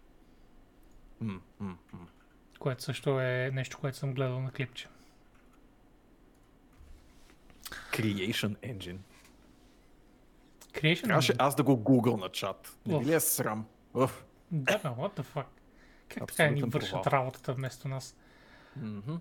Което 2.58 2.82
също 2.82 3.20
е 3.20 3.50
нещо, 3.52 3.78
което 3.78 3.98
съм 3.98 4.14
гледал 4.14 4.40
на 4.40 4.50
клипче. 4.50 4.88
Creation 7.92 8.56
Engine. 8.56 8.96
Creation 10.72 11.04
Трябваше 11.04 11.32
Engine? 11.32 11.36
аз 11.38 11.54
да 11.54 11.62
го 11.62 11.76
гугъл 11.76 12.16
на 12.16 12.28
чат. 12.28 12.78
Не 12.86 12.98
би 12.98 13.04
ли 13.06 13.14
е 13.14 13.20
срам? 13.20 13.66
Уф. 13.94 14.24
Да, 14.50 14.78
бе, 14.78 14.88
what 14.88 15.20
the 15.20 15.22
fuck? 15.22 15.44
Как 16.08 16.26
така 16.28 16.42
ни 16.42 16.50
Абсолютен 16.50 16.70
вършат 16.70 17.02
провал. 17.02 17.18
работата 17.18 17.52
вместо 17.52 17.88
нас? 17.88 18.16
Мгм. 18.76 19.14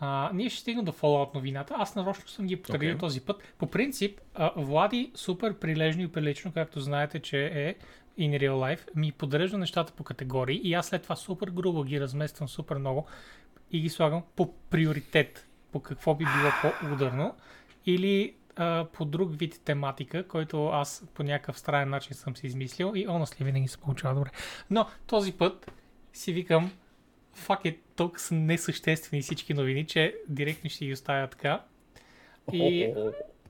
А, 0.00 0.30
ние 0.34 0.50
ще 0.50 0.60
стигнем 0.60 0.84
до 0.84 0.92
Fallout 0.92 1.34
новината. 1.34 1.74
Аз 1.78 1.94
нарочно 1.96 2.28
съм 2.28 2.46
ги 2.46 2.62
потърдил 2.62 2.88
Окей. 2.88 2.98
този 2.98 3.20
път. 3.20 3.42
По 3.58 3.70
принцип, 3.70 4.20
а, 4.34 4.52
Влади 4.56 5.12
супер 5.14 5.58
прилежно 5.58 6.02
и 6.02 6.12
прилично, 6.12 6.52
както 6.52 6.80
знаете, 6.80 7.20
че 7.20 7.46
е 7.46 7.74
in 8.18 8.40
real 8.40 8.52
life, 8.52 8.88
ми 8.96 9.12
подрежда 9.12 9.58
нещата 9.58 9.92
по 9.92 10.04
категории 10.04 10.60
и 10.64 10.74
аз 10.74 10.86
след 10.86 11.02
това 11.02 11.16
супер 11.16 11.48
грубо 11.48 11.84
ги 11.84 12.00
размествам 12.00 12.48
супер 12.48 12.76
много 12.76 13.06
и 13.70 13.80
ги 13.80 13.88
слагам 13.88 14.22
по 14.36 14.54
приоритет, 14.54 15.46
по 15.72 15.80
какво 15.80 16.14
би 16.14 16.24
било 16.24 16.50
по-ударно 16.62 17.34
или 17.86 18.34
а, 18.56 18.86
по 18.92 19.04
друг 19.04 19.38
вид 19.38 19.60
тематика, 19.64 20.28
който 20.28 20.66
аз 20.66 21.04
по 21.14 21.22
някакъв 21.22 21.58
странен 21.58 21.88
начин 21.88 22.14
съм 22.14 22.36
си 22.36 22.46
измислил 22.46 22.92
и 22.94 23.08
honestly 23.08 23.44
винаги 23.44 23.68
се 23.68 23.78
получава 23.78 24.14
добре. 24.14 24.30
Но 24.70 24.86
този 25.06 25.32
път 25.32 25.72
си 26.12 26.32
викам 26.32 26.72
fuck 27.36 27.64
it, 27.64 27.78
толкова 27.96 28.20
са 28.20 28.34
несъществени 28.34 29.22
всички 29.22 29.54
новини, 29.54 29.86
че 29.86 30.16
директно 30.28 30.70
ще 30.70 30.86
ги 30.86 30.92
оставя 30.92 31.26
така. 31.26 31.62
И 32.52 32.94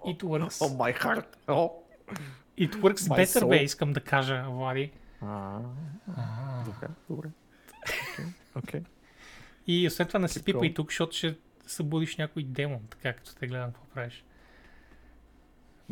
it 0.05 0.23
works. 0.23 0.49
Oh 0.49 0.77
my 0.77 1.03
heart. 1.03 1.27
О. 1.49 1.71
It 2.61 2.75
works 2.77 3.09
My 3.09 3.17
better, 3.17 3.41
soul. 3.41 3.49
бе, 3.49 3.63
искам 3.63 3.93
да 3.93 4.01
кажа, 4.01 4.45
Влади. 4.49 4.91
А, 5.23 5.59
Добре, 6.65 6.89
добре. 7.11 7.29
Окей, 8.15 8.25
окей. 8.57 8.81
И 9.67 9.87
освен 9.87 10.07
това 10.07 10.21
не 10.21 10.29
се 10.29 10.45
пипа 10.45 10.67
и 10.67 10.75
тук, 10.75 10.91
защото 10.91 11.17
ще 11.17 11.37
събудиш 11.67 12.17
някой 12.17 12.43
демон, 12.43 12.81
така 12.91 13.13
като 13.13 13.35
те 13.35 13.47
гледам 13.47 13.73
какво 13.73 13.87
правиш. 13.87 14.25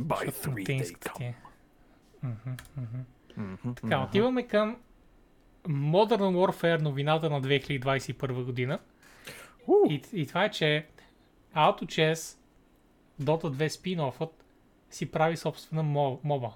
By 0.01 0.31
3 0.31 0.64
they. 0.64 1.35
Мгм, 2.23 2.51
мгм. 2.77 2.99
Мгм, 3.37 3.75
Така, 3.75 4.01
отиваме 4.01 4.47
към 4.47 4.77
Modern 5.64 6.19
Warfare 6.21 6.81
новината 6.81 7.31
на 7.31 7.43
2021 7.43 8.45
година. 8.45 8.79
И, 9.91 10.03
и 10.12 10.27
това 10.27 10.45
е, 10.45 10.51
че 10.51 10.87
AutoChess 11.57 12.37
Dota 13.23 13.51
2 13.51 13.69
спин-офът 13.69 14.45
си 14.91 15.07
прави 15.07 15.36
собствена 15.36 15.82
мо- 15.82 16.20
моба. 16.24 16.53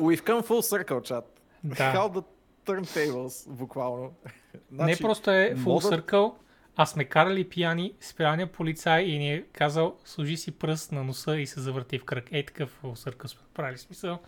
We've 0.00 0.20
come 0.20 0.42
full 0.42 0.84
circle, 0.84 1.02
чат. 1.02 1.40
Да. 1.64 1.74
How 1.74 2.08
the 2.10 2.24
turntables, 2.66 3.50
буквално. 3.50 4.12
Не 4.70 4.96
просто 4.96 5.30
е 5.30 5.54
full 5.54 5.64
Modern- 5.64 6.00
circle, 6.02 6.34
а 6.76 6.86
сме 6.86 7.04
карали 7.04 7.48
пияни, 7.48 7.94
спряния 8.00 8.52
полицай 8.52 9.02
и 9.02 9.18
ни 9.18 9.32
е 9.34 9.42
казал, 9.42 9.96
сложи 10.04 10.36
си 10.36 10.50
пръст 10.50 10.92
на 10.92 11.04
носа 11.04 11.36
и 11.36 11.46
се 11.46 11.60
завърти 11.60 11.98
в 11.98 12.04
кръг. 12.04 12.28
Ей 12.32 12.46
такъв 12.46 12.80
full 12.82 13.10
circle 13.10 13.26
сме 13.26 13.40
правили 13.54 13.78
смисъл. 13.78 14.18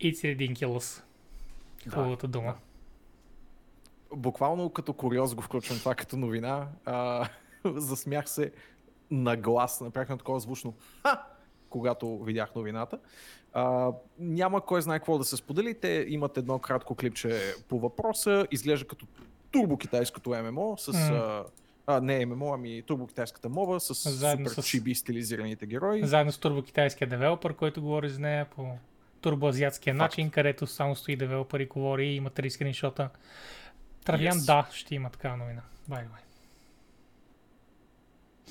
It's 0.00 0.36
ridiculous. 0.36 1.02
Да, 1.84 1.90
Хубавата 1.90 2.28
дума. 2.28 2.54
Буквално 4.14 4.70
като 4.70 4.92
куриоз 4.92 5.34
го 5.34 5.42
включвам 5.42 5.78
това 5.78 5.94
като 5.94 6.16
новина. 6.16 6.68
А, 6.84 7.28
засмях 7.64 8.28
се 8.30 8.52
на 9.12 9.36
глас, 9.36 9.80
направих 9.80 10.08
на 10.08 10.18
такова 10.18 10.40
звучно 10.40 10.74
Ха! 11.02 11.22
когато 11.70 12.18
видях 12.18 12.54
новината. 12.54 12.98
А, 13.52 13.90
няма 14.18 14.60
кой 14.60 14.82
знае 14.82 14.98
какво 14.98 15.18
да 15.18 15.24
се 15.24 15.36
сподели. 15.36 15.74
Те 15.74 16.06
имат 16.08 16.36
едно 16.36 16.58
кратко 16.58 16.94
клипче 16.94 17.40
по 17.68 17.78
въпроса. 17.78 18.46
Изглежда 18.50 18.86
като 18.86 19.06
турбо 19.50 19.76
китайското 19.76 20.30
ММО 20.32 20.74
с... 20.78 20.92
М. 20.92 21.16
А, 21.16 21.44
а, 21.86 22.00
не 22.00 22.26
ММО, 22.26 22.54
ами 22.54 22.82
турбо 22.82 23.06
китайската 23.06 23.48
мова 23.48 23.80
с 23.80 24.10
Заедно 24.10 24.48
супер 24.48 24.62
с- 24.62 24.66
чиби 24.66 24.94
стилизираните 24.94 25.66
герои. 25.66 26.06
Заедно 26.06 26.32
с 26.32 26.38
турбо-китайския 26.38 27.06
девелопър, 27.06 27.54
който 27.54 27.82
говори 27.82 28.08
за 28.08 28.20
нея 28.20 28.46
по 28.46 28.66
турбоазиатския 29.20 29.94
Факт. 29.94 29.98
начин, 30.00 30.30
където 30.30 30.66
само 30.66 30.96
стои 30.96 31.16
девелопър 31.16 31.60
и 31.60 31.66
говори 31.66 32.06
и 32.06 32.16
има 32.16 32.30
три 32.30 32.50
скриншота. 32.50 33.08
Травян, 34.04 34.32
Yes. 34.32 34.46
да, 34.46 34.68
ще 34.72 34.94
има 34.94 35.10
такава 35.10 35.36
новина. 35.36 35.62
By 35.90 35.94
the 35.94 36.06
way. 36.06 36.21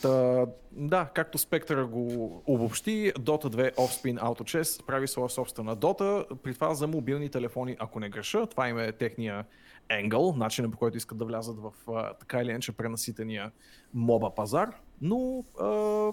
Та, 0.01 0.45
да, 0.71 1.09
както 1.13 1.37
Spectre 1.37 1.83
го 1.85 2.43
обобщи, 2.45 3.13
Dota 3.13 3.45
2 3.45 3.75
Offspin 3.75 4.19
Auto 4.19 4.41
Chess 4.41 4.85
прави 4.85 5.07
своя 5.07 5.29
собствена 5.29 5.77
Dota, 5.77 6.35
при 6.35 6.53
това 6.53 6.73
за 6.73 6.87
мобилни 6.87 7.29
телефони, 7.29 7.75
ако 7.79 7.99
не 7.99 8.09
греша. 8.09 8.47
Това 8.47 8.69
им 8.69 8.79
е 8.79 8.91
техния 8.91 9.45
ангъл, 9.89 10.33
начинът 10.37 10.71
по 10.71 10.77
който 10.77 10.97
искат 10.97 11.17
да 11.17 11.25
влязат 11.25 11.57
в 11.59 11.71
така 12.19 12.41
или 12.41 12.49
иначе 12.49 12.71
пренаситения 12.71 13.51
моба 13.93 14.35
пазар. 14.35 14.69
Но 15.01 15.43
а, 15.59 16.11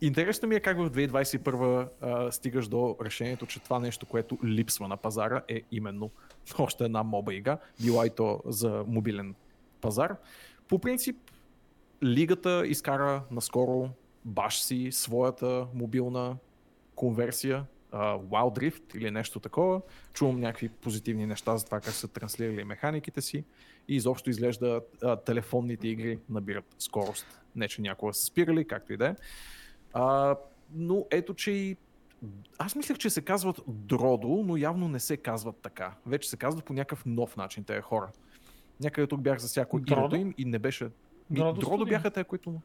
интересно 0.00 0.48
ми 0.48 0.54
е 0.54 0.60
как 0.60 0.78
в 0.78 0.90
2021 0.90 1.88
а, 2.00 2.32
стигаш 2.32 2.68
до 2.68 2.96
решението, 3.04 3.46
че 3.46 3.60
това 3.60 3.78
нещо, 3.78 4.06
което 4.06 4.38
липсва 4.44 4.88
на 4.88 4.96
пазара 4.96 5.42
е 5.48 5.62
именно 5.72 6.10
още 6.58 6.84
една 6.84 7.02
моба 7.02 7.34
игра, 7.34 7.58
била 7.82 8.06
и 8.06 8.10
то 8.10 8.42
за 8.46 8.84
мобилен 8.86 9.34
пазар. 9.80 10.16
По 10.68 10.78
принцип, 10.78 11.16
Лигата 12.02 12.66
изкара 12.66 13.22
наскоро 13.30 13.90
баш 14.24 14.62
си 14.62 14.88
своята 14.92 15.66
мобилна 15.74 16.36
конверсия, 16.94 17.64
uh, 17.92 18.20
Wild 18.20 18.58
Rift 18.58 18.96
или 18.96 19.10
нещо 19.10 19.40
такова. 19.40 19.80
Чувам 20.12 20.40
някакви 20.40 20.68
позитивни 20.68 21.26
неща 21.26 21.56
за 21.56 21.64
това 21.64 21.80
как 21.80 21.94
са 21.94 22.08
транслирали 22.08 22.64
механиките 22.64 23.20
си 23.20 23.44
и 23.88 23.96
изобщо 23.96 24.30
изглежда 24.30 24.80
uh, 25.02 25.24
телефонните 25.24 25.88
игри 25.88 26.18
набират 26.28 26.74
скорост. 26.78 27.40
Не, 27.56 27.68
че 27.68 27.82
някога 27.82 28.14
са 28.14 28.24
спирали, 28.24 28.64
както 28.64 28.92
и 28.92 28.96
да 28.96 29.06
е. 29.06 29.14
Uh, 29.94 30.38
но 30.74 31.06
ето, 31.10 31.34
че 31.34 31.50
и 31.50 31.76
аз 32.58 32.74
мислех, 32.74 32.98
че 32.98 33.10
се 33.10 33.22
казват 33.22 33.60
Дродо, 33.68 34.28
но 34.28 34.56
явно 34.56 34.88
не 34.88 35.00
се 35.00 35.16
казват 35.16 35.56
така. 35.56 35.94
Вече 36.06 36.30
се 36.30 36.36
казват 36.36 36.64
по 36.64 36.72
някакъв 36.72 37.06
нов 37.06 37.36
начин 37.36 37.64
тези 37.64 37.80
хора. 37.80 38.08
Някъде 38.80 39.06
тук 39.06 39.20
бях 39.20 39.38
засякал 39.38 39.80
Дродо? 39.80 40.00
името 40.00 40.16
им 40.16 40.34
и 40.38 40.44
не 40.44 40.58
беше... 40.58 40.90
Дродо 41.30 41.60
Дродо, 41.60 41.86
бяха 41.86 42.10
те, 42.10 42.24
които... 42.24 42.60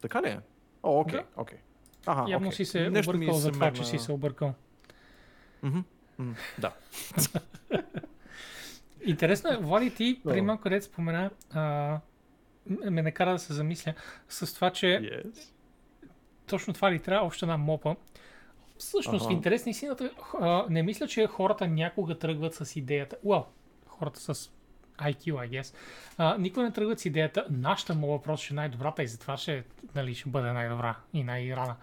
Така 0.00 0.22
ли 0.22 0.28
е? 0.28 0.38
О, 0.82 1.00
окей, 1.00 1.18
Да. 1.18 1.24
окей. 1.36 1.58
Ага, 2.06 2.30
Явно 2.30 2.48
окей. 2.48 2.56
си 2.56 2.64
се 2.64 2.90
Нещо 2.90 3.10
объркал 3.10 3.34
за 3.34 3.52
това, 3.52 3.72
че 3.72 3.84
си 3.84 3.98
се 3.98 4.12
объркал. 4.12 4.54
Да. 6.58 6.72
Интересно 9.04 9.50
е, 9.50 9.56
Влади, 9.56 9.94
ти 9.94 10.20
преди 10.24 10.40
малко 10.40 10.62
където 10.62 10.86
спомена, 10.86 11.30
а, 11.52 11.98
ме 12.66 13.02
накара 13.02 13.32
да 13.32 13.38
се 13.38 13.52
замисля 13.52 13.94
с 14.28 14.54
това, 14.54 14.70
че 14.70 14.86
Yes. 14.86 15.48
точно 16.46 16.74
това 16.74 16.92
ли 16.92 16.98
трябва 16.98 17.26
още 17.26 17.44
една 17.44 17.56
мопа. 17.56 17.96
Всъщност, 18.78 19.22
в 19.22 19.26
Аха. 19.26 19.32
интерес 19.32 19.66
на 19.66 19.70
истината, 19.70 20.10
а, 20.40 20.66
не 20.70 20.82
мисля, 20.82 21.06
че 21.06 21.26
хората 21.26 21.66
някога 21.68 22.18
тръгват 22.18 22.54
с 22.54 22.76
идеята. 22.76 23.16
Well, 23.24 23.44
хората 23.86 24.20
с 24.34 24.50
IQ, 24.98 25.24
I 25.24 25.48
guess. 25.48 25.74
А, 26.18 26.38
никога 26.38 26.62
не 26.62 26.72
тръгват 26.72 27.00
с 27.00 27.04
идеята, 27.04 27.46
нашата 27.50 27.94
моба 27.94 28.22
просто 28.22 28.44
ще 28.44 28.54
е 28.54 28.56
най-добрата 28.56 29.02
и 29.02 29.06
затова 29.06 29.36
ще, 29.36 29.64
нали, 29.94 30.14
ще 30.14 30.28
бъде 30.28 30.52
най-добра 30.52 30.96
и 31.12 31.24
най-рана. 31.24 31.76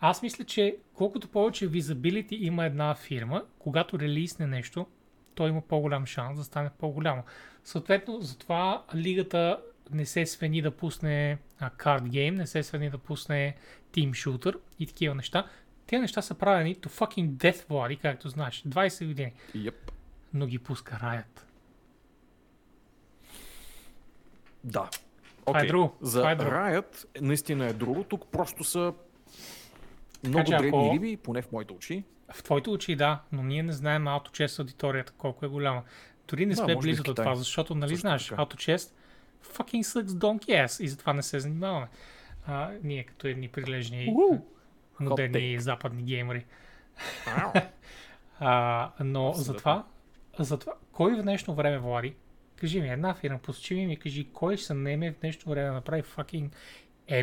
Аз 0.00 0.22
мисля, 0.22 0.44
че 0.44 0.76
колкото 0.94 1.28
повече 1.28 1.70
visibility 1.70 2.32
има 2.32 2.64
една 2.64 2.94
фирма, 2.94 3.44
когато 3.58 3.98
релизне 3.98 4.46
нещо 4.46 4.86
той 5.34 5.48
има 5.48 5.60
по-голям 5.60 6.06
шанс 6.06 6.38
да 6.38 6.44
стане 6.44 6.70
по-голямо. 6.78 7.22
Съответно, 7.64 8.20
затова 8.20 8.84
лигата 8.94 9.58
не 9.90 10.06
се 10.06 10.26
свени 10.26 10.62
да 10.62 10.70
пусне 10.70 11.38
а, 11.58 11.70
card 11.70 12.02
game, 12.02 12.30
не 12.30 12.46
се 12.46 12.62
свени 12.62 12.90
да 12.90 12.98
пусне 12.98 13.54
team 13.92 14.10
shooter 14.10 14.54
и 14.78 14.86
такива 14.86 15.14
неща. 15.14 15.46
Те 15.86 15.98
неща 15.98 16.22
са 16.22 16.34
правени 16.34 16.76
to 16.76 16.88
fucking 16.88 17.28
death 17.28 17.68
bloody, 17.68 18.00
както 18.00 18.28
знаеш. 18.28 18.62
20 18.62 19.06
години. 19.06 19.32
Yep. 19.56 19.74
Но 20.34 20.46
ги 20.46 20.58
пуска 20.58 20.98
Riot. 21.02 21.44
Да. 24.64 24.88
Това 25.46 25.60
е 25.60 25.66
друго. 25.66 25.96
За 26.00 26.18
Това 26.18 26.30
е 26.30 26.36
друго. 26.36 26.50
Riot 26.50 27.20
наистина 27.20 27.66
е 27.66 27.72
друго. 27.72 28.04
Тук 28.04 28.26
просто 28.26 28.64
са 28.64 28.92
много 30.24 30.44
че 30.44 30.50
дребни 30.50 30.68
ако- 30.68 30.90
риби, 30.94 31.16
поне 31.16 31.42
в 31.42 31.52
моите 31.52 31.72
очи. 31.72 32.04
В 32.32 32.42
твоите 32.42 32.70
очи 32.70 32.96
да, 32.96 33.22
но 33.32 33.42
ние 33.42 33.62
не 33.62 33.72
знаем 33.72 34.04
AutoChess 34.04 34.58
аудиторията 34.58 35.12
колко 35.12 35.46
е 35.46 35.48
голяма. 35.48 35.82
Дори 36.28 36.46
не 36.46 36.54
Да, 36.54 36.56
сме 36.56 36.76
близо 36.76 37.02
до 37.02 37.14
това, 37.14 37.34
защото, 37.34 37.74
нали 37.74 37.90
Също 37.90 38.00
знаеш, 38.00 38.26
така. 38.26 38.42
AutoChess 38.42 38.92
fucking 39.44 39.82
sucks 39.82 40.06
donkey 40.06 40.64
ass 40.64 40.82
и 40.82 40.88
затова 40.88 41.12
не 41.12 41.22
се 41.22 41.40
занимаваме. 41.40 41.88
А, 42.46 42.70
ние 42.82 43.04
като 43.04 43.26
едни 43.26 43.48
прилежни 43.48 44.08
Уу! 44.10 44.38
модерни 45.00 45.58
западни 45.58 46.02
геймери. 46.02 46.44
А, 48.40 48.90
но 49.00 49.32
затова, 49.32 49.84
затова, 50.38 50.72
кой 50.92 51.14
в 51.14 51.22
днешно 51.22 51.54
време, 51.54 51.78
Влади, 51.78 52.14
кажи 52.56 52.80
ми 52.80 52.88
една 52.88 53.14
фирма, 53.14 53.38
посочи 53.38 53.74
ми 53.76 53.92
и 53.92 53.96
кажи, 53.96 54.28
кой 54.32 54.56
ще 54.56 54.66
се 54.66 54.74
наеме 54.74 55.12
в 55.12 55.20
днешно 55.20 55.50
време 55.50 55.68
да 55.68 55.74
направи 55.74 56.02
fucking. 56.02 56.50
А 57.08 57.14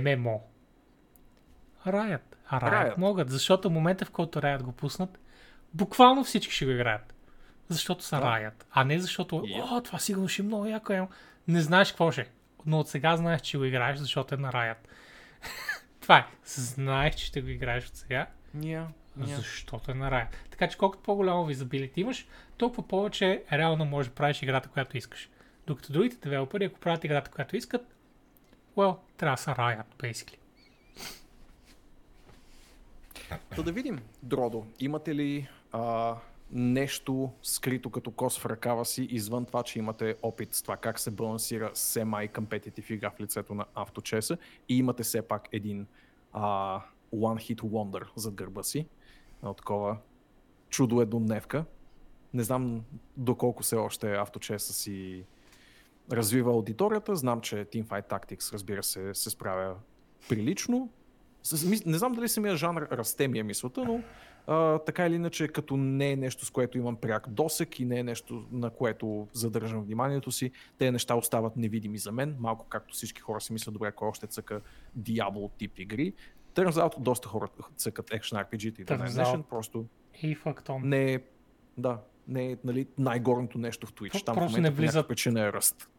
Riot, 1.88 2.20
Riot. 2.52 2.98
могат, 2.98 3.30
защото 3.30 3.70
в 3.70 3.74
момента 3.74 4.06
в 4.06 4.12
който 4.12 4.42
Riot 4.42 4.64
го 4.64 4.72
пуснат, 4.72 5.20
буквално 5.74 6.24
всички 6.24 6.54
ще 6.54 6.66
го 6.66 6.72
играят. 6.72 7.14
Защото 7.70 8.04
са 8.04 8.16
Да. 8.16 8.26
Riot. 8.26 8.64
А 8.72 8.84
не 8.84 9.00
защото, 9.00 9.36
Yep. 9.36 9.64
о, 9.72 9.82
това 9.82 10.00
сигурно 10.00 10.28
ще 10.28 10.42
е 10.42 10.46
много 10.46 10.66
яко. 10.66 10.94
е. 10.94 11.08
Не 11.48 11.62
знаеш 11.62 11.90
какво 11.92 12.12
ще. 12.12 12.22
е. 12.22 12.26
Но 12.66 12.80
от 12.80 12.90
сега 12.90 13.18
знаеш, 13.18 13.42
че 13.42 13.58
го 13.58 13.64
играеш, 13.64 13.98
защото 13.98 14.36
е 14.36 14.38
на 14.38 14.52
Riot. 14.52 14.78
това 16.02 16.18
е. 16.18 16.26
Знаеш, 16.46 17.16
че 17.16 17.26
ще 17.26 17.42
го 17.42 17.48
играеш 17.48 17.88
от 17.88 17.96
сега, 17.96 18.28
Ня, 18.54 18.88
ня. 19.18 19.26
защото 19.28 19.92
е 19.92 19.94
на 19.94 20.12
рая. 20.12 20.30
Така 20.52 20.68
че 20.68 20.78
колкото 20.78 21.04
по-голямо 21.04 21.46
визабилити 21.46 22.02
имаш, 22.02 22.28
толкова 22.62 22.88
повече 22.88 23.44
реално 23.52 23.86
можеш 23.86 24.10
да 24.10 24.16
правиш 24.16 24.42
играта, 24.42 24.70
която 24.70 24.98
искаш. 24.98 25.30
Докато 25.68 25.94
другите 25.94 26.18
девелопери, 26.18 26.66
ако 26.66 26.80
правят 26.80 27.04
играта, 27.04 27.32
която 27.32 27.58
искат, 27.58 27.96
well, 28.78 28.98
трябва 29.18 29.36
да 29.36 29.42
са 29.42 29.52
Riot, 29.52 29.86
basically. 29.98 30.38
Та 33.56 33.64
да 33.64 33.72
видим, 33.72 34.00
Дродо, 34.24 34.66
имате 34.80 35.16
ли 35.16 35.50
а, 35.72 36.16
нещо 36.52 37.32
скрито 37.44 37.90
като 37.90 38.12
кос 38.12 38.40
в 38.40 38.46
ръкава 38.46 38.86
си, 38.86 39.04
извън 39.04 39.46
това, 39.46 39.64
че 39.64 39.80
имате 39.80 40.16
опит 40.22 40.54
с 40.54 40.62
това 40.62 40.78
как 40.78 41.00
се 41.00 41.12
балансира 41.12 41.72
semi-competitive 41.72 42.92
игра 42.92 43.10
в 43.10 43.20
лицето 43.20 43.54
на 43.54 43.66
авточеса 43.76 44.38
и 44.70 44.78
имате 44.78 45.04
все 45.04 45.22
пак 45.22 45.50
един 45.52 45.88
а, 46.34 46.80
one-hit 47.16 47.62
wonder 47.62 48.08
зад 48.16 48.34
гърба 48.34 48.64
си, 48.64 48.88
едно 49.38 49.54
такова 49.54 49.98
чудо 50.70 51.02
еднодневка. 51.02 51.66
Не 52.34 52.44
знам 52.44 52.82
доколко 53.18 53.64
все 53.64 53.76
още 53.76 54.14
авточеса 54.14 54.74
си 54.74 55.24
развива 56.12 56.52
аудиторията. 56.52 57.16
Знам, 57.16 57.42
че 57.42 57.56
Teamfight 57.56 58.10
Tactics, 58.10 58.54
разбира 58.54 58.84
се, 58.84 59.14
се 59.14 59.30
справя 59.30 59.76
прилично. 60.30 60.90
Не 61.86 61.98
знам 61.98 62.14
дали 62.14 62.30
самия 62.30 62.56
жанр 62.56 62.88
расте 62.92 63.28
ми 63.28 63.40
е 63.40 63.44
мисълта, 63.44 63.86
но 63.86 64.02
а, 64.48 64.80
така 64.80 65.06
или 65.08 65.16
иначе, 65.16 65.48
като 65.48 65.78
не 65.78 66.12
е 66.12 66.16
нещо, 66.16 66.46
с 66.46 66.50
което 66.50 66.78
имам 66.78 66.96
пряк 66.96 67.30
досек 67.30 67.80
и 67.80 67.86
не 67.86 68.00
е 68.00 68.04
нещо, 68.04 68.46
на 68.52 68.70
което 68.70 69.28
задържам 69.34 69.84
вниманието 69.84 70.32
си, 70.32 70.52
те 70.78 70.92
неща 70.92 71.16
остават 71.16 71.58
невидими 71.58 71.98
за 71.98 72.12
мен, 72.12 72.36
малко 72.40 72.66
както 72.70 72.94
всички 72.94 73.22
хора 73.22 73.42
си 73.42 73.54
мислят, 73.54 73.74
добре, 73.74 73.92
кой 73.92 74.08
още 74.08 74.28
цъка 74.28 74.62
Diablo 75.00 75.52
тип 75.58 75.80
игри. 75.80 76.14
Turns 76.56 76.72
out, 76.72 77.00
доста 77.00 77.28
хора 77.28 77.48
цъкат 77.76 78.10
Action 78.10 78.46
RPG 78.46 78.80
и 78.80 78.86
out. 78.86 79.44
просто 79.44 79.86
И 80.22 80.36
фактом. 80.36 80.82
не 80.90 81.14
е, 81.14 81.20
да, 81.78 82.00
не 82.32 82.52
е 82.52 82.58
нали, 82.64 82.88
най-горното 82.98 83.58
нещо 83.58 83.88
в 83.88 83.94
Twitch. 83.94 84.26
Там 84.26 84.36
в 84.36 84.38
просто 84.38 84.58
момента 84.58 84.82
не 84.82 84.88
влизат- 84.88 85.08
причина 85.08 85.42
е 85.42 85.54
ръст. 85.54 85.90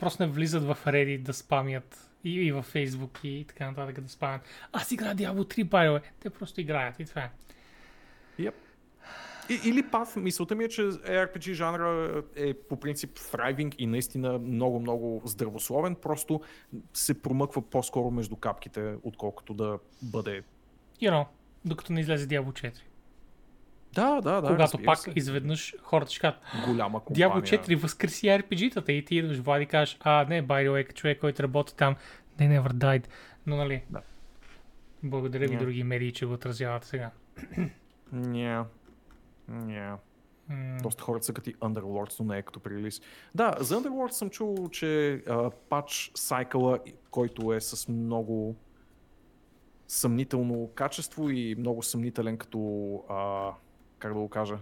Просто 0.00 0.22
не 0.22 0.28
влизат 0.28 0.62
в 0.62 0.78
Reddit 0.86 1.22
да 1.22 1.32
спамят 1.32 2.10
и, 2.24 2.30
и 2.30 2.52
във 2.52 2.72
Facebook 2.72 3.24
и 3.24 3.44
така 3.44 3.66
нататък 3.66 4.00
да 4.00 4.08
спамят. 4.08 4.40
Аз 4.72 4.92
играя 4.92 5.16
Diablo 5.16 5.54
3, 5.54 5.64
by 5.64 6.00
Те 6.20 6.30
просто 6.30 6.60
играят 6.60 7.00
и 7.00 7.04
това 7.04 7.22
е. 7.22 7.30
Yep. 8.40 8.54
И, 9.50 9.60
или 9.68 9.82
пак, 9.90 10.16
мисълта 10.16 10.54
ми 10.54 10.64
е, 10.64 10.68
че 10.68 10.82
ARPG 10.82 11.52
жанра 11.52 12.22
е 12.36 12.54
по 12.54 12.80
принцип 12.80 13.18
thriving 13.18 13.74
и 13.78 13.86
наистина 13.86 14.38
много, 14.38 14.80
много 14.80 15.22
здравословен, 15.24 15.94
просто 15.94 16.40
се 16.94 17.22
промъква 17.22 17.62
по-скоро 17.62 18.10
между 18.10 18.36
капките, 18.36 18.94
отколкото 19.02 19.54
да 19.54 19.78
бъде... 20.02 20.42
You 21.02 21.10
know, 21.10 21.26
докато 21.64 21.92
не 21.92 22.00
излезе 22.00 22.28
Diablo 22.28 22.52
4. 22.52 22.72
Да, 23.94 24.20
да, 24.20 24.40
да, 24.40 24.48
Когато 24.48 24.82
пак 24.82 24.98
се. 24.98 25.12
изведнъж 25.16 25.74
хората 25.82 26.10
ще 26.10 26.20
кажат, 26.20 26.40
голяма 26.66 27.04
компания. 27.04 27.30
Diablo 27.30 27.58
4 27.62 27.76
възкреси 27.76 28.26
RPG-тата 28.26 28.90
и 28.90 29.04
ти 29.04 29.16
идваш 29.16 29.38
Влади 29.38 29.62
и 29.62 29.66
кажеш, 29.66 29.96
а 30.00 30.24
не, 30.24 30.42
by 30.42 30.68
the 30.68 30.70
way, 30.70 30.94
човек, 30.94 31.20
който 31.20 31.42
работи 31.42 31.76
там, 31.76 31.96
they 32.38 32.60
never 32.60 32.72
died. 32.72 33.06
Но 33.46 33.56
нали, 33.56 33.84
Да. 33.90 34.00
благодаря 35.02 35.46
ви 35.48 35.54
Ня. 35.54 35.58
други 35.58 35.82
медии, 35.84 36.12
че 36.12 36.26
го 36.26 36.32
отразяват 36.32 36.84
сега. 36.84 37.10
Ня. 38.12 38.66
Ня. 39.48 39.96
М, 40.48 40.76
Доста 40.82 41.02
хора 41.02 41.20
цъкат 41.20 41.46
и 41.46 41.54
Underlords, 41.56 42.20
но 42.20 42.32
не 42.32 42.38
е 42.38 42.42
като 42.42 42.60
прелиз. 42.60 43.00
Да, 43.34 43.54
за 43.60 43.76
Underlords 43.76 44.10
съм 44.10 44.30
чул, 44.30 44.68
че 44.68 45.12
а, 45.28 45.50
патч 45.50 46.10
сайкъла, 46.14 46.78
който 47.10 47.52
е 47.52 47.60
с 47.60 47.88
много 47.88 48.56
съмнително 49.88 50.70
качество 50.74 51.30
и 51.30 51.54
много 51.58 51.82
съмнителен 51.82 52.36
като, 52.36 52.60
а, 53.08 53.50
как 53.98 54.12
да 54.12 54.20
го 54.20 54.28
кажа, 54.28 54.58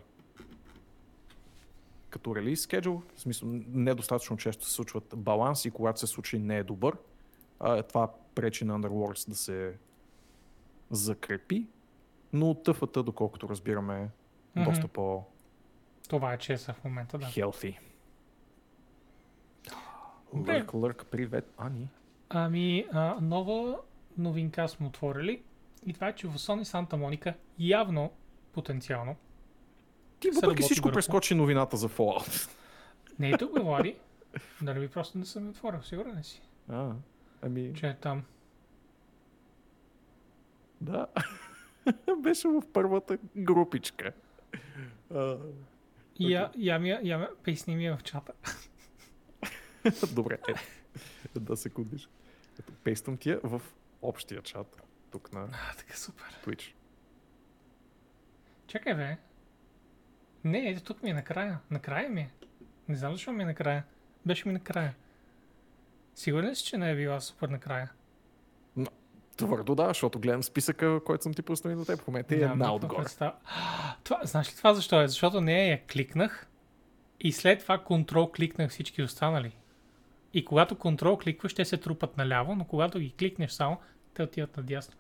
като 2.10 2.36
релиз 2.36 2.66
schedule, 2.66 3.14
в 3.14 3.20
смисъл 3.20 3.48
недостатъчно 3.68 4.36
често 4.36 4.64
се 4.64 4.72
случват 4.72 5.14
баланси, 5.16 5.70
когато 5.70 6.00
се 6.00 6.06
случи 6.06 6.38
не 6.38 6.58
е 6.58 6.64
добър. 6.64 6.96
А, 7.60 7.82
това 7.82 8.12
пречи 8.34 8.64
на 8.64 8.80
Underlords 8.80 9.28
да 9.28 9.34
се 9.34 9.74
закрепи, 10.90 11.66
но 12.32 12.54
тъфата, 12.54 13.02
доколкото 13.02 13.48
разбираме, 13.48 14.10
Мгм. 14.56 14.64
доста 14.64 14.88
по- 14.88 15.24
Това 16.08 16.32
е 16.32 16.38
чеса 16.38 16.72
в 16.72 16.84
момента, 16.84 17.18
да. 17.18 17.26
Healthy. 17.26 17.78
Лърк, 20.34 20.74
лърк, 20.74 21.06
привет, 21.06 21.54
Ани. 21.58 21.88
Ами, 22.28 22.86
а, 22.92 23.16
нова 23.20 23.78
новинка 24.18 24.68
сме 24.68 24.86
отворили 24.86 25.42
и 25.86 25.92
това 25.92 26.08
е, 26.08 26.14
че 26.14 26.26
в 26.26 26.32
Sony 26.32 26.62
Santa 26.62 26.90
Monica 26.92 27.34
явно, 27.58 28.10
потенциално, 28.52 29.16
Ти 30.20 30.28
Се 30.28 30.34
въпреки 30.36 30.62
всичко 30.62 30.84
върху. 30.84 30.94
прескочи 30.94 31.34
новината 31.34 31.76
за 31.76 31.88
Fallout. 31.88 32.50
не 33.18 33.30
е 33.30 33.38
тук 33.38 33.54
бе, 33.54 33.60
Влади, 33.60 33.96
дали 34.62 34.80
би 34.80 34.88
просто 34.88 35.18
не 35.18 35.24
съм 35.24 35.48
отворил, 35.48 35.82
сигурен 35.82 36.24
си, 36.24 36.42
А, 36.68 36.92
ами, 37.42 37.74
че 37.74 37.86
е 37.88 37.96
там. 37.96 38.22
да. 40.80 41.06
Беше 42.18 42.48
в 42.48 42.62
първата 42.72 43.18
групичка. 43.36 44.12
И 46.18 46.32
я, 46.32 46.50
я, 46.56 46.78
ми, 46.78 46.98
я, 47.02 47.18
ми- 47.18 47.26
песни 47.44 47.76
ми 47.76 47.86
е 47.86 47.92
в 47.92 48.02
чата. 48.02 48.32
Добре, 50.12 50.38
е. 50.48 50.54
Да 51.40 51.56
секундиш. 51.56 52.08
Ето, 52.60 52.72
пействам 52.74 53.16
ти 53.16 53.30
я 53.30 53.40
в 53.42 53.62
общия 54.02 54.42
чат, 54.42 54.82
тук 55.10 55.32
на 55.32 55.40
А, 55.42 55.76
така 55.76 55.96
супер. 55.96 56.40
Twitch. 56.44 56.72
Чакай, 58.66 58.94
бе. 58.94 59.16
Не, 60.44 60.70
ето 60.70 60.82
тук 60.82 61.02
ми 61.02 61.10
е 61.10 61.14
накрая. 61.14 61.58
Накрая 61.70 62.08
ми 62.08 62.20
е. 62.20 62.30
Не 62.88 62.96
знам 62.96 63.12
защо 63.12 63.32
ми 63.32 63.42
е 63.42 63.46
накрая. 63.46 63.84
Беше 64.26 64.48
ми 64.48 64.54
накрая. 64.54 64.94
Сигурен 66.14 66.50
ли 66.50 66.56
си, 66.56 66.64
че 66.64 66.78
не 66.78 66.90
е 66.90 66.96
била 66.96 67.20
супер 67.20 67.48
накрая? 67.48 67.90
Твърдо 69.36 69.74
да, 69.74 69.88
защото 69.88 70.18
гледам 70.18 70.42
списъка, 70.42 71.00
който 71.04 71.22
съм 71.22 71.34
ти 71.34 71.42
пуснал 71.42 71.76
до 71.76 71.84
теб. 71.84 72.00
В 72.00 72.06
момента 72.06 72.34
е 72.34 72.38
една 72.38 72.74
отгоре. 72.74 73.02
представа. 73.02 73.32
Това, 74.04 74.20
знаеш 74.24 74.52
ли 74.52 74.56
това 74.56 74.74
защо 74.74 75.02
е? 75.02 75.08
Защото 75.08 75.40
нея 75.40 75.70
я 75.70 75.86
кликнах 75.86 76.46
и 77.20 77.32
след 77.32 77.60
това 77.60 77.78
контрол 77.78 78.32
кликнах 78.32 78.70
всички 78.70 79.02
останали. 79.02 79.56
И 80.32 80.44
когато 80.44 80.78
контрол 80.78 81.18
кликваш, 81.18 81.54
те 81.54 81.64
се 81.64 81.76
трупат 81.76 82.16
наляво, 82.16 82.54
но 82.54 82.64
когато 82.64 82.98
ги 82.98 83.14
кликнеш 83.18 83.50
само, 83.50 83.80
те 84.14 84.22
отиват 84.22 84.56
надясно. 84.56 84.94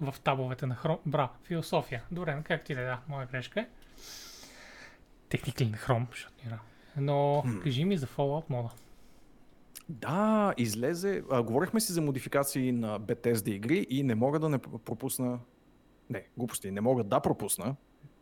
В 0.00 0.14
табовете 0.24 0.66
на 0.66 0.74
хром. 0.74 0.98
Бра, 1.06 1.28
философия. 1.44 2.02
Добре, 2.10 2.34
но 2.34 2.42
как 2.42 2.64
ти 2.64 2.72
е, 2.72 2.76
да, 2.76 2.98
моя 3.08 3.26
грешка 3.26 3.60
е. 3.60 3.68
На 5.70 5.76
хром, 5.76 6.06
защото 6.10 6.34
е 6.46 6.50
рано. 6.50 6.62
Но 6.96 7.44
кажи 7.62 7.84
ми 7.84 7.96
за 7.96 8.06
Fallout 8.06 8.50
мода. 8.50 8.70
Да, 9.88 10.54
излезе. 10.58 11.22
А, 11.30 11.42
говорихме 11.42 11.80
си 11.80 11.92
за 11.92 12.00
модификации 12.00 12.72
на 12.72 13.00
Bethesda 13.00 13.48
игри 13.48 13.86
и 13.90 14.02
не 14.02 14.14
мога 14.14 14.38
да 14.38 14.48
не 14.48 14.58
пропусна. 14.58 15.38
Не, 16.10 16.26
глупости, 16.36 16.70
не 16.70 16.80
мога 16.80 17.04
да 17.04 17.20
пропусна 17.20 17.76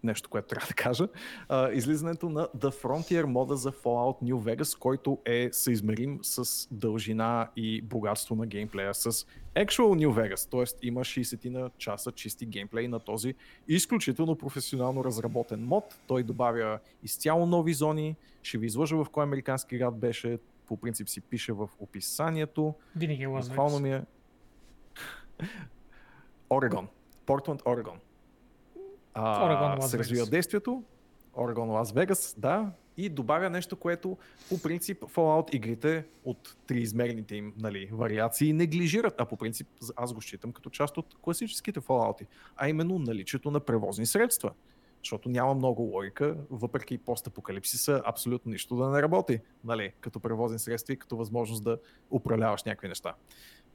нещо, 0.04 0.30
което 0.30 0.48
трябва 0.48 0.66
да 0.66 0.74
кажа. 0.74 1.08
А, 1.48 1.72
излизането 1.72 2.28
на 2.28 2.48
The 2.56 2.82
Frontier 2.82 3.22
мода 3.22 3.56
за 3.56 3.72
Fallout 3.72 4.22
New 4.22 4.34
Vegas, 4.34 4.78
който 4.78 5.18
е 5.24 5.48
съизмерим 5.52 6.18
с 6.22 6.68
дължина 6.70 7.48
и 7.56 7.82
богатство 7.82 8.34
на 8.34 8.46
геймплея 8.46 8.94
с 8.94 9.26
Actual 9.56 10.06
New 10.06 10.08
Vegas, 10.08 10.50
т.е. 10.50 10.86
има 10.86 11.00
60 11.00 11.48
на 11.48 11.70
часа 11.78 12.12
чисти 12.12 12.46
геймплей 12.46 12.88
на 12.88 13.00
този 13.00 13.34
изключително 13.68 14.36
професионално 14.36 15.04
разработен 15.04 15.64
мод. 15.64 15.84
Той 16.06 16.22
добавя 16.22 16.78
изцяло 17.02 17.46
нови 17.46 17.74
зони, 17.74 18.16
ще 18.42 18.58
ви 18.58 18.66
излъжа 18.66 18.96
в 18.96 19.06
кой 19.12 19.22
американски 19.24 19.78
град 19.78 19.98
беше, 19.98 20.38
по 20.66 20.76
принцип 20.76 21.08
си 21.08 21.20
пише 21.20 21.52
в 21.52 21.68
описанието. 21.78 22.74
Винаги 22.96 23.22
е 23.22 23.26
Лас 23.26 23.50
е... 23.84 24.02
Орегон. 26.50 26.88
Портленд, 27.26 27.62
Орегон. 27.66 27.98
А, 29.18 29.80
се 29.80 29.98
развива 29.98 30.26
действието. 30.26 30.82
Орегон, 31.38 31.70
Лас 31.70 31.92
Вегас, 31.92 32.34
да. 32.38 32.70
И 32.96 33.08
добавя 33.08 33.50
нещо, 33.50 33.76
което 33.76 34.16
по 34.48 34.62
принцип 34.62 35.02
Fallout 35.02 35.54
игрите 35.54 36.04
от 36.24 36.56
триизмерните 36.66 37.36
им 37.36 37.52
нали, 37.58 37.88
вариации 37.92 38.52
неглижират, 38.52 39.14
а 39.18 39.24
по 39.24 39.36
принцип 39.36 39.68
аз 39.96 40.12
го 40.12 40.20
считам 40.20 40.52
като 40.52 40.70
част 40.70 40.96
от 40.96 41.16
класическите 41.22 41.80
Fallout, 41.80 42.26
а 42.56 42.68
именно 42.68 42.98
наличието 42.98 43.50
на 43.50 43.60
превозни 43.60 44.06
средства. 44.06 44.52
Защото 45.02 45.28
няма 45.28 45.54
много 45.54 45.82
логика, 45.82 46.36
въпреки 46.50 46.98
постапокалипсиса, 46.98 48.02
абсолютно 48.04 48.52
нищо 48.52 48.76
да 48.76 48.88
не 48.88 49.02
работи, 49.02 49.40
нали, 49.64 49.92
като 50.00 50.20
превозни 50.20 50.58
средства 50.58 50.94
и 50.94 50.96
като 50.96 51.16
възможност 51.16 51.64
да 51.64 51.78
управляваш 52.10 52.64
някакви 52.64 52.88
неща. 52.88 53.14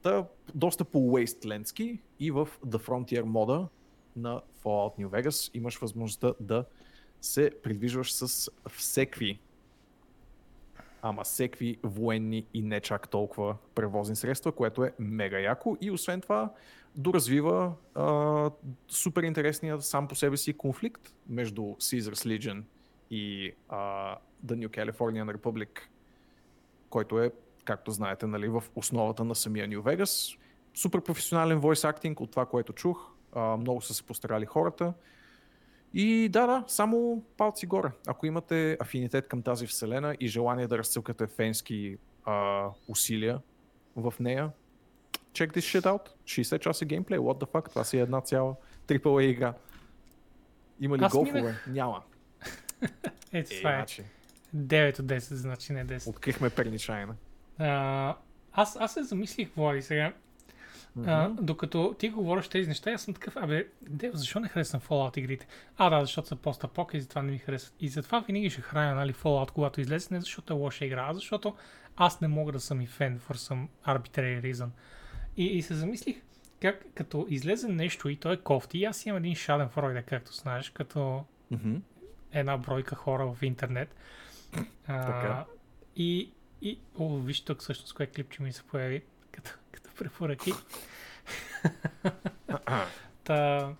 Та, 0.02 0.26
доста 0.54 0.84
по 0.84 0.98
Wastelandски 0.98 1.98
и 2.20 2.30
в 2.30 2.48
The 2.66 2.78
Frontier 2.78 3.22
мода 3.22 3.68
на 4.16 4.40
Fallout 4.64 4.98
New 4.98 5.08
Vegas 5.08 5.50
имаш 5.54 5.78
възможността 5.78 6.34
да 6.40 6.64
се 7.20 7.50
придвижваш 7.62 8.12
с 8.12 8.50
всекви 8.70 9.40
ама 11.06 11.24
всекви 11.24 11.78
военни 11.82 12.46
и 12.54 12.62
не 12.62 12.80
чак 12.80 13.08
толкова 13.08 13.56
превозни 13.74 14.16
средства, 14.16 14.52
което 14.52 14.84
е 14.84 14.92
мега 14.98 15.38
яко 15.38 15.76
и 15.80 15.90
освен 15.90 16.20
това 16.20 16.50
доразвива 16.96 17.72
а, 17.94 18.50
супер 18.88 19.22
интересния 19.22 19.82
сам 19.82 20.08
по 20.08 20.14
себе 20.14 20.36
си 20.36 20.52
конфликт 20.52 21.14
между 21.28 21.62
Caesar's 21.62 22.38
Legion 22.38 22.62
и 23.10 23.52
а, 23.68 23.78
The 24.46 24.54
New 24.54 24.68
Californian 24.68 25.36
Republic, 25.36 25.80
който 26.90 27.18
е, 27.18 27.32
както 27.64 27.90
знаете, 27.90 28.26
нали, 28.26 28.48
в 28.48 28.62
основата 28.76 29.24
на 29.24 29.34
самия 29.34 29.68
New 29.68 29.80
Vegas. 29.80 30.38
Супер 30.74 31.00
професионален 31.00 31.60
voice 31.60 31.92
acting 31.92 32.20
от 32.20 32.30
това, 32.30 32.46
което 32.46 32.72
чух. 32.72 33.13
А, 33.34 33.56
много 33.56 33.80
са 33.80 33.94
се 33.94 34.02
постарали 34.02 34.46
хората. 34.46 34.92
И 35.94 36.28
да, 36.28 36.46
да, 36.46 36.64
само 36.66 37.22
палци 37.36 37.66
горе. 37.66 37.90
Ако 38.06 38.26
имате 38.26 38.76
афинитет 38.80 39.28
към 39.28 39.42
тази 39.42 39.66
вселена 39.66 40.16
и 40.20 40.28
желание 40.28 40.66
да 40.66 40.78
разцъкате 40.78 41.26
фенски 41.26 41.96
а, 42.24 42.68
усилия 42.88 43.40
в 43.96 44.14
нея, 44.20 44.50
check 45.32 45.52
this 45.52 45.80
shit 45.80 45.82
out. 45.82 46.08
60 46.24 46.58
часа 46.58 46.84
геймплей, 46.84 47.18
what 47.18 47.44
the 47.44 47.50
fuck, 47.50 47.68
това 47.68 47.84
си 47.84 47.98
е 47.98 48.00
една 48.00 48.20
цяла 48.20 48.54
AAA 48.86 49.20
игра. 49.20 49.54
Има 50.80 50.98
ли 50.98 51.06
голфове? 51.12 51.54
Няма. 51.66 52.02
Ето 53.32 53.50
Е, 53.54 53.58
това 53.58 53.72
е. 53.72 53.76
значи, 53.76 54.02
9 54.56 55.00
от 55.00 55.06
10, 55.06 55.18
значи 55.18 55.72
не 55.72 55.86
10. 55.86 56.08
открихме 56.08 56.50
перничайна. 56.50 57.14
А, 57.58 58.16
аз, 58.52 58.76
аз 58.80 58.94
се 58.94 59.02
замислих, 59.02 59.48
Влади, 59.56 59.82
сега. 59.82 60.12
А, 61.06 61.28
докато 61.28 61.94
ти 61.98 62.08
говориш 62.08 62.48
тези 62.48 62.68
неща, 62.68 62.90
аз 62.90 63.02
съм 63.02 63.14
такъв, 63.14 63.36
абе, 63.36 63.66
де, 63.82 64.10
защо 64.14 64.40
не 64.40 64.48
харесвам 64.48 64.80
Fallout 64.80 65.18
игрите? 65.18 65.46
А, 65.76 65.90
да, 65.90 66.00
защото 66.00 66.28
са 66.28 66.36
постапок 66.36 66.94
и 66.94 67.00
затова 67.00 67.22
не 67.22 67.32
ми 67.32 67.38
харесват. 67.38 67.74
И 67.80 67.88
затова 67.88 68.20
винаги 68.20 68.50
ще 68.50 68.60
храня, 68.60 68.94
нали, 68.94 69.14
Fallout, 69.14 69.50
когато 69.50 69.80
излезе, 69.80 70.14
не 70.14 70.20
защото 70.20 70.52
е 70.52 70.56
лоша 70.56 70.84
игра, 70.84 71.06
а 71.08 71.14
защото 71.14 71.54
аз 71.96 72.20
не 72.20 72.28
мога 72.28 72.52
да 72.52 72.60
съм 72.60 72.80
и 72.80 72.86
фен 72.86 73.20
for 73.20 73.34
some 73.34 73.66
arbitrary 73.86 74.52
reason. 74.52 74.68
И, 75.36 75.46
и 75.46 75.62
се 75.62 75.74
замислих, 75.74 76.16
как 76.62 76.84
като 76.94 77.26
излезе 77.28 77.68
нещо 77.68 78.08
и 78.08 78.16
то 78.16 78.32
е 78.32 78.36
кофти, 78.36 78.78
и 78.78 78.84
аз 78.84 79.06
имам 79.06 79.18
един 79.18 79.34
шаден 79.34 79.68
фройда, 79.68 80.02
както 80.02 80.32
знаеш, 80.32 80.70
като 80.70 81.24
Мгм. 81.50 81.74
една 82.32 82.56
бройка 82.56 82.94
хора 82.94 83.26
в 83.34 83.42
интернет. 83.42 83.94
А, 84.86 85.06
Така. 85.06 85.44
И, 85.96 86.30
и, 86.62 86.78
о, 86.98 87.16
виж 87.18 87.40
тук 87.40 87.60
всъщност 87.60 87.94
кое 87.94 88.06
клипче 88.06 88.42
ми 88.42 88.52
се 88.52 88.62
появи 88.62 89.02
препоръки. 89.98 90.52
Та... 93.24 93.70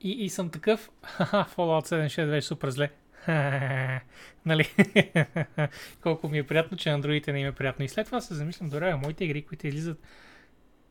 И, 0.00 0.10
и 0.10 0.30
съм 0.30 0.50
такъв, 0.50 0.90
Fallout 1.20 2.08
76 2.08 2.30
беше 2.30 2.46
супер 2.46 2.70
зле. 2.70 2.90
нали? 4.46 4.70
Колко 6.02 6.28
ми 6.28 6.38
е 6.38 6.46
приятно, 6.46 6.76
че 6.76 6.90
на 6.90 7.00
другите 7.00 7.32
не 7.32 7.40
им 7.40 7.46
е 7.46 7.52
приятно. 7.52 7.84
И 7.84 7.88
след 7.88 8.06
това 8.06 8.20
се 8.20 8.34
замислям, 8.34 8.70
добре, 8.70 8.94
моите 8.94 9.24
игри, 9.24 9.42
които 9.42 9.66
излизат, 9.66 9.98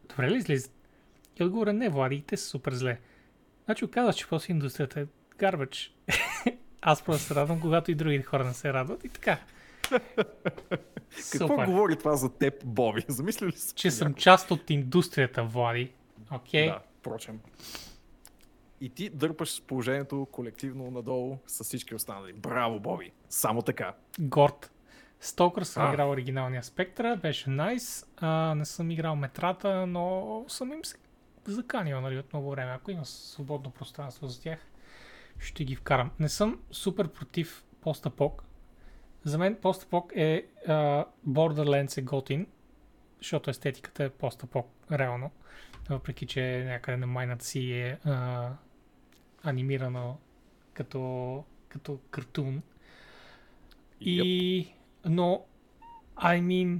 добре 0.09 0.31
ли 0.31 0.37
излизат? 0.37 0.71
И 1.39 1.43
отговора 1.43 1.73
не, 1.73 1.89
Влади, 1.89 2.23
те 2.27 2.37
са 2.37 2.47
супер 2.47 2.73
зле. 2.73 2.99
Значи 3.65 3.85
оказва, 3.85 4.13
че 4.13 4.27
после 4.27 4.51
индустрията 4.51 4.99
е 4.99 5.05
garbage. 5.37 5.91
Аз 6.81 7.03
просто 7.03 7.27
се 7.27 7.35
радвам, 7.35 7.61
когато 7.61 7.91
и 7.91 7.95
други 7.95 8.21
хора 8.21 8.43
не 8.43 8.53
се 8.53 8.73
радват. 8.73 9.03
И 9.03 9.09
така. 9.09 9.39
Какво 11.31 11.47
Супер. 11.47 11.65
говори 11.65 11.95
това 11.95 12.15
за 12.15 12.29
теб, 12.29 12.53
Боби? 12.65 13.05
Замисли 13.07 13.47
ли 13.47 13.51
си? 13.51 13.73
Че 13.75 13.91
съм 13.91 14.13
част 14.13 14.51
от 14.51 14.69
индустрията, 14.69 15.43
Влади. 15.43 15.91
Окей? 16.31 16.67
Да, 16.67 16.79
впрочем. 16.99 17.39
И 18.81 18.89
ти 18.89 19.09
дърпаш 19.09 19.61
положението 19.61 20.27
колективно 20.31 20.91
надолу 20.91 21.37
с 21.47 21.63
всички 21.63 21.95
останали. 21.95 22.33
Браво, 22.33 22.79
Боби! 22.79 23.11
Само 23.29 23.61
така. 23.61 23.93
Горд. 24.19 24.71
Стокър 25.19 25.63
съм 25.63 25.85
А. 25.85 25.93
играл 25.93 26.09
оригиналния 26.09 26.63
Спектра, 26.63 27.15
беше 27.21 27.49
найс. 27.49 28.05
А, 28.17 28.55
не 28.55 28.65
съм 28.65 28.91
играл 28.91 29.15
Метрата, 29.15 29.87
но 29.87 30.45
съм 30.47 30.73
им 30.73 30.85
се 30.85 30.95
заканил 31.45 32.01
нали, 32.01 32.17
от 32.17 32.33
много 32.33 32.51
време. 32.51 32.71
Ако 32.71 32.91
има 32.91 33.05
свободно 33.05 33.71
пространство 33.71 34.27
за 34.27 34.41
тях, 34.41 34.59
ще 35.39 35.63
ги 35.63 35.75
вкарам. 35.75 36.11
Не 36.19 36.29
съм 36.29 36.59
супер 36.71 37.07
против 37.07 37.63
постапок. 37.81 38.43
За 39.23 39.37
мен 39.37 39.55
постапок 39.61 40.13
е 40.15 40.45
а, 40.67 41.05
Borderlands 41.27 41.97
е 41.97 42.01
готин, 42.01 42.47
защото 43.17 43.49
естетиката 43.49 44.03
е 44.03 44.09
постапок 44.09 44.67
реално. 44.91 45.31
Въпреки, 45.89 46.25
че 46.25 46.63
някъде 46.67 46.97
на 46.97 47.07
майната 47.07 47.45
си 47.45 47.71
е 47.71 47.99
а, 48.05 48.49
анимирано 49.43 50.17
като, 50.73 51.43
като 51.69 51.99
картун. 52.11 52.61
И... 54.01 54.67
Но, 55.05 55.45
I 56.17 56.41
mean, 56.41 56.79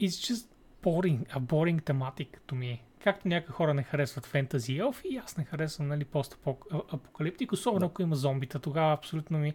it's 0.00 0.32
just 0.32 0.48
boring, 0.82 1.26
a 1.26 1.40
boring 1.40 1.82
thematic 1.82 2.28
to 2.48 2.54
me. 2.54 2.80
Както 3.00 3.28
някои 3.28 3.52
хора 3.52 3.74
не 3.74 3.82
харесват 3.82 4.26
фентази 4.26 4.72
и 4.72 4.78
елфи, 4.78 5.08
и 5.08 5.16
аз 5.16 5.36
не 5.36 5.44
харесвам, 5.44 5.88
нали, 5.88 6.04
пост-апокалиптик, 6.04 7.52
особено 7.52 7.86
ако 7.86 8.02
има 8.02 8.16
зомбита, 8.16 8.58
тогава 8.58 8.92
абсолютно 8.92 9.38
ми... 9.38 9.54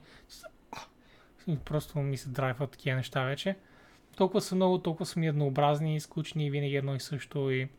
Просто 1.65 1.99
ми 1.99 2.17
се 2.17 2.29
драйват 2.29 2.71
такива 2.71 2.95
неща 2.95 3.23
вече. 3.23 3.55
Толкова 4.17 4.41
са 4.41 4.55
много, 4.55 4.79
толкова 4.79 5.05
са 5.05 5.19
ми 5.19 5.27
еднообразни, 5.27 5.99
скучни, 5.99 6.51
винаги 6.51 6.75
едно 6.75 6.95
и 6.95 6.99
също 6.99 7.51
и 7.51 7.69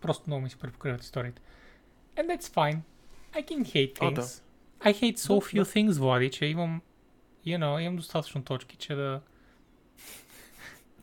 просто 0.00 0.24
много 0.26 0.42
ми 0.42 0.50
се 0.50 0.56
препокриват 0.56 1.02
историите. 1.02 1.42
And 2.16 2.36
that's 2.36 2.42
fine. 2.44 2.78
I 3.34 3.44
can 3.48 3.60
hate 3.64 3.98
things. 3.98 4.14
да. 4.14 4.22
I 4.90 4.94
hate 4.94 5.16
so 5.16 5.28
Да, 5.28 5.34
few 5.34 5.58
да. 5.58 5.64
things, 5.64 5.98
Влади, 5.98 6.30
че 6.30 6.46
имам 6.46 6.80
you 7.46 7.58
know, 7.58 7.80
имам 7.80 7.96
достатъчно 7.96 8.44
точки, 8.44 8.76
че 8.76 8.94
да 8.94 9.20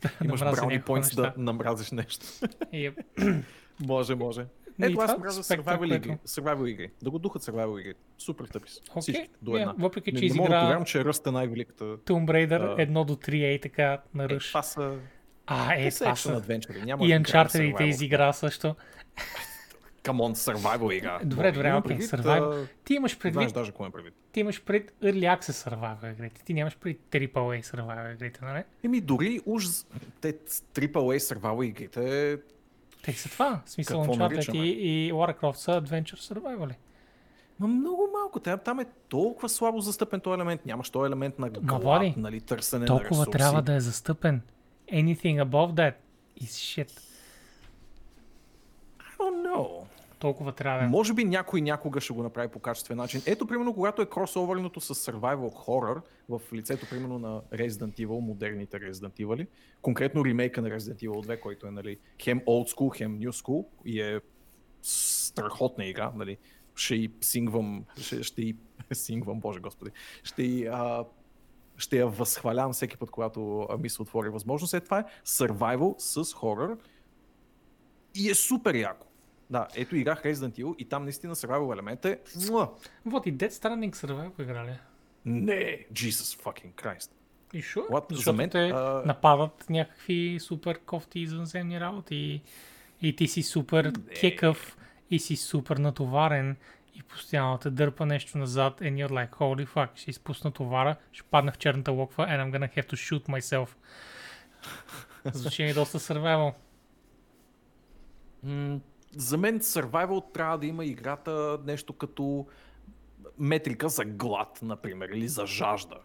да 0.02 0.10
Имаш 0.24 0.40
брауни 0.40 0.82
points 0.82 1.14
да 1.16 1.34
намразиш 1.36 1.90
нещо. 1.90 2.26
Yep. 2.26 3.42
може, 3.80 4.14
може. 4.14 4.46
Ето 4.82 5.00
аз 5.00 5.18
мразя 5.18 5.42
survival 5.42 5.96
игри. 5.96 6.16
Survival 6.26 6.68
игри. 6.68 6.90
Да 7.02 7.10
го 7.10 7.18
духат 7.18 7.42
survival 7.42 7.80
игри. 7.80 7.94
Супер 8.18 8.44
тъпи 8.44 8.70
са. 8.70 8.80
Окей, 8.90 9.00
Всички. 9.00 9.28
До 9.42 9.50
yeah, 9.50 9.60
една. 9.60 9.74
въпреки, 9.78 10.12
Не, 10.12 10.20
че 10.20 10.26
не 10.26 10.34
мога 10.34 10.48
да 10.48 10.54
изигра 10.54 10.60
повярвам, 10.60 10.84
че 10.84 11.04
Ръст 11.04 11.26
е 11.26 11.30
най-великата. 11.30 11.84
Tomb 11.84 12.26
Raider 12.26 12.72
А. 12.72 12.76
1 12.76 13.04
до 13.04 13.16
3 13.16 13.54
е 13.54 13.60
така 13.60 14.02
на 14.14 14.24
Е, 14.24 14.28
ръж. 14.28 14.48
това 14.48 14.62
са... 14.62 14.96
а, 15.46 15.74
е, 15.74 15.90
това 15.90 16.16
са. 16.16 16.30
Няма 16.30 17.04
И 17.04 17.08
да 17.08 17.14
играем 17.14 17.22
Uncharted 17.24 17.52
те 17.52 17.58
survival. 17.58 17.84
изигра 17.84 18.32
също. 18.32 18.74
On, 20.04 20.54
survival 20.54 20.92
игра. 20.92 21.20
Добре, 21.24 21.52
добре, 21.52 21.74
окей, 21.74 21.88
предвид, 21.88 22.10
survival. 22.10 22.66
Ти 22.84 22.94
имаш 22.94 23.12
Знаеш 23.12 23.34
предвид, 23.34 23.54
даже 23.54 23.70
какво 23.70 23.84
имам 23.84 23.92
предвид. 23.92 24.14
ти 24.32 24.40
имаш 24.40 24.62
пред 24.64 24.90
Early 25.02 25.38
Access 25.38 25.70
Survival 25.70 26.12
игрите. 26.12 26.44
Ти 26.44 26.54
нямаш 26.54 26.76
пред 26.78 26.96
AAA 27.10 27.62
Survival 27.62 28.14
игрите, 28.14 28.40
нали? 28.44 28.64
Еми 28.84 29.00
дори 29.00 29.40
уж 29.46 29.64
те 30.20 30.32
AAA 30.32 31.18
survival 31.18 31.64
игрите 31.64 32.38
Те 33.08 33.14
са 33.14 33.28
това. 33.28 33.60
Смисъл 33.66 34.02
Какво 34.02 34.14
Uncharted 34.14 34.54
и, 34.54 34.68
и 34.68 35.12
Lara 35.12 35.40
Croft 35.40 35.56
са 35.56 35.82
Adventure 35.82 36.34
Survival. 36.34 36.74
Но 37.60 37.68
много 37.68 38.08
малко. 38.20 38.40
Там, 38.40 38.58
там 38.64 38.80
е 38.80 38.86
толкова 39.08 39.48
слабо 39.48 39.80
застъпен 39.80 40.20
този 40.20 40.34
елемент. 40.34 40.66
Нямаш 40.66 40.90
този 40.90 41.06
елемент 41.06 41.38
на 41.38 41.50
глад, 41.50 42.16
нали, 42.16 42.40
търсене 42.40 42.80
на 42.80 42.86
Толкова 42.86 43.10
ресурси. 43.10 43.30
трябва 43.30 43.62
да 43.62 43.74
е 43.74 43.80
застъпен. 43.80 44.42
Anything 44.92 45.44
above 45.44 45.72
that 45.72 45.94
is 46.40 46.46
shit. 46.46 47.00
I 49.00 49.18
don't 49.18 49.46
know. 49.48 49.82
Толкова 50.18 50.52
трябва. 50.52 50.88
Може 50.88 51.14
би 51.14 51.24
някой 51.24 51.60
някога 51.60 52.00
ще 52.00 52.12
го 52.12 52.22
направи 52.22 52.48
по 52.48 52.58
качествен 52.58 52.96
начин. 52.96 53.22
Ето, 53.26 53.46
примерно, 53.46 53.74
когато 53.74 54.02
е 54.02 54.06
кросоверното 54.06 54.80
с 54.80 54.94
survival 54.94 55.66
horror 55.66 56.00
в 56.28 56.40
лицето, 56.52 56.86
примерно, 56.90 57.18
на 57.18 57.40
Resident 57.40 58.06
Evil, 58.06 58.20
модерните 58.20 58.80
Resident 58.80 59.20
Evil, 59.20 59.46
конкретно 59.82 60.24
ремейка 60.24 60.62
на 60.62 60.68
Resident 60.68 61.08
Evil 61.08 61.26
2, 61.26 61.40
който 61.40 61.66
е, 61.66 61.70
нали, 61.70 61.98
хем 62.22 62.40
old 62.40 62.74
school, 62.74 62.96
хем 62.96 63.18
new 63.18 63.30
school 63.30 63.66
и 63.84 64.00
е 64.00 64.20
страхотна 64.82 65.84
игра, 65.84 66.12
нали. 66.16 66.36
Ще 66.74 66.94
и 66.94 67.12
сингвам, 67.20 67.84
ще, 67.96 68.22
ще 68.22 68.42
и 68.42 68.56
сингвам, 68.92 69.40
боже 69.40 69.60
господи, 69.60 69.90
ще 70.22 70.42
и 70.42 70.66
а, 70.66 71.04
ще 71.76 71.98
я 71.98 72.06
възхвалявам 72.06 72.72
всеки 72.72 72.96
път, 72.96 73.10
когато 73.10 73.68
ми 73.78 73.88
се 73.90 74.02
отвори 74.02 74.28
възможност. 74.28 74.74
Е, 74.74 74.80
това 74.80 74.98
е 74.98 75.04
survival 75.26 75.94
с 75.98 76.34
хорър 76.34 76.76
и 78.14 78.30
е 78.30 78.34
супер 78.34 78.74
яко. 78.74 79.07
Да, 79.50 79.68
ето 79.74 79.96
играх 79.96 80.22
Resident 80.22 80.58
Evil 80.58 80.76
и 80.76 80.84
там 80.84 81.02
наистина 81.04 81.36
survival 81.36 81.72
елемент 81.72 82.04
е... 82.04 82.18
Муа! 82.50 82.68
Вот 83.06 83.26
и 83.26 83.34
Dead 83.34 83.48
Stranding 83.48 83.94
Survival 83.94 84.42
играли. 84.42 84.78
Не, 85.24 85.86
Jesus 85.92 86.42
fucking 86.44 86.72
Christ. 86.72 87.10
И 87.52 87.62
шо? 87.62 87.80
What? 87.80 88.04
Защото 88.10 88.24
За 88.24 88.32
мен, 88.32 88.50
те 88.50 88.58
а- 88.58 89.02
нападат 89.06 89.66
някакви 89.70 90.38
супер 90.40 90.78
кофти 90.78 91.20
извънземни 91.20 91.80
работи 91.80 92.16
и, 92.16 92.42
и 93.08 93.16
ти 93.16 93.28
си 93.28 93.42
супер 93.42 93.92
кекъв 94.20 94.76
и 95.10 95.18
си 95.18 95.36
супер 95.36 95.76
натоварен 95.76 96.56
и 96.94 97.02
постоянно 97.02 97.58
те 97.58 97.70
дърпа 97.70 98.06
нещо 98.06 98.38
назад 98.38 98.80
and 98.80 99.06
you're 99.06 99.10
like 99.10 99.30
holy 99.30 99.66
fuck, 99.66 99.88
ще 99.94 100.10
изпусна 100.10 100.50
товара, 100.50 100.96
ще 101.12 101.22
падна 101.22 101.52
в 101.52 101.58
черната 101.58 101.90
локва 101.90 102.26
and 102.26 102.44
I'm 102.44 102.58
gonna 102.58 102.76
have 102.76 102.86
to 102.86 102.96
shoot 102.96 103.28
myself. 103.28 103.68
Звучи 105.32 105.64
ми 105.64 105.74
доста 105.74 105.98
survival. 105.98 106.52
За 109.18 109.38
мен 109.38 109.60
survival 109.60 110.32
трябва 110.32 110.58
да 110.58 110.66
има 110.66 110.84
играта 110.84 111.58
нещо 111.66 111.92
като 111.92 112.46
метрика 113.38 113.88
за 113.88 114.04
глад, 114.04 114.58
например, 114.62 115.08
или 115.08 115.28
за 115.28 115.46
жажда. 115.46 115.96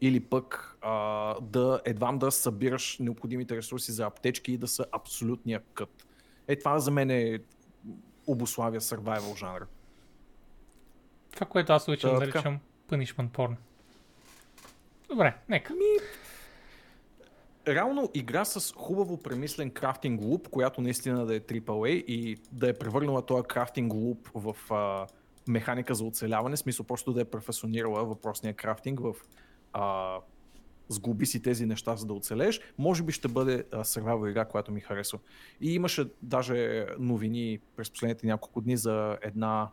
Или 0.00 0.20
пък 0.20 0.78
а, 0.80 1.34
да 1.40 1.80
едвам 1.84 2.18
да 2.18 2.30
събираш 2.30 2.98
необходимите 2.98 3.56
ресурси 3.56 3.92
за 3.92 4.06
аптечки 4.06 4.52
и 4.52 4.56
да 4.56 4.68
са 4.68 4.86
абсолютния 4.92 5.60
кът. 5.74 6.06
Е, 6.48 6.56
това 6.56 6.78
за 6.78 6.90
мен 6.90 7.10
е 7.10 7.38
обославя 8.26 8.80
survival 8.80 9.36
жанра. 9.36 9.66
Това, 11.32 11.46
което 11.46 11.72
аз 11.72 11.88
обичам 11.88 12.14
да 12.14 12.20
наричам 12.20 12.58
punishment 12.88 13.28
porn. 13.28 13.56
Добре, 15.08 15.36
нека. 15.48 15.74
Реално 17.74 18.10
игра 18.14 18.44
с 18.44 18.74
хубаво 18.76 19.16
премислен 19.16 19.70
крафтинг 19.70 20.20
луп, 20.22 20.48
която 20.48 20.80
наистина 20.80 21.26
да 21.26 21.36
е 21.36 21.40
AAA 21.40 21.88
и 21.88 22.36
да 22.52 22.68
е 22.68 22.72
превърнала 22.72 23.26
този 23.26 23.42
крафтинг 23.48 23.92
луп 23.94 24.28
в 24.34 24.56
а, 24.72 25.06
механика 25.48 25.94
за 25.94 26.04
оцеляване, 26.04 26.56
смисъл 26.56 26.86
просто 26.86 27.12
да 27.12 27.20
е 27.20 27.24
професионирала 27.24 28.04
въпросния 28.04 28.54
крафтинг 28.54 29.00
в 29.00 29.14
а, 29.72 30.16
сглоби 30.88 31.26
си 31.26 31.42
тези 31.42 31.66
неща, 31.66 31.96
за 31.96 32.06
да 32.06 32.12
оцелееш, 32.12 32.60
може 32.78 33.02
би 33.02 33.12
ще 33.12 33.28
бъде 33.28 33.64
а, 33.72 33.84
survival 33.84 34.30
игра, 34.30 34.44
която 34.44 34.72
ми 34.72 34.80
харесва. 34.80 35.18
И 35.60 35.74
имаше 35.74 36.04
даже 36.22 36.86
новини 36.98 37.58
през 37.76 37.90
последните 37.90 38.26
няколко 38.26 38.60
дни 38.60 38.76
за 38.76 39.18
една 39.22 39.70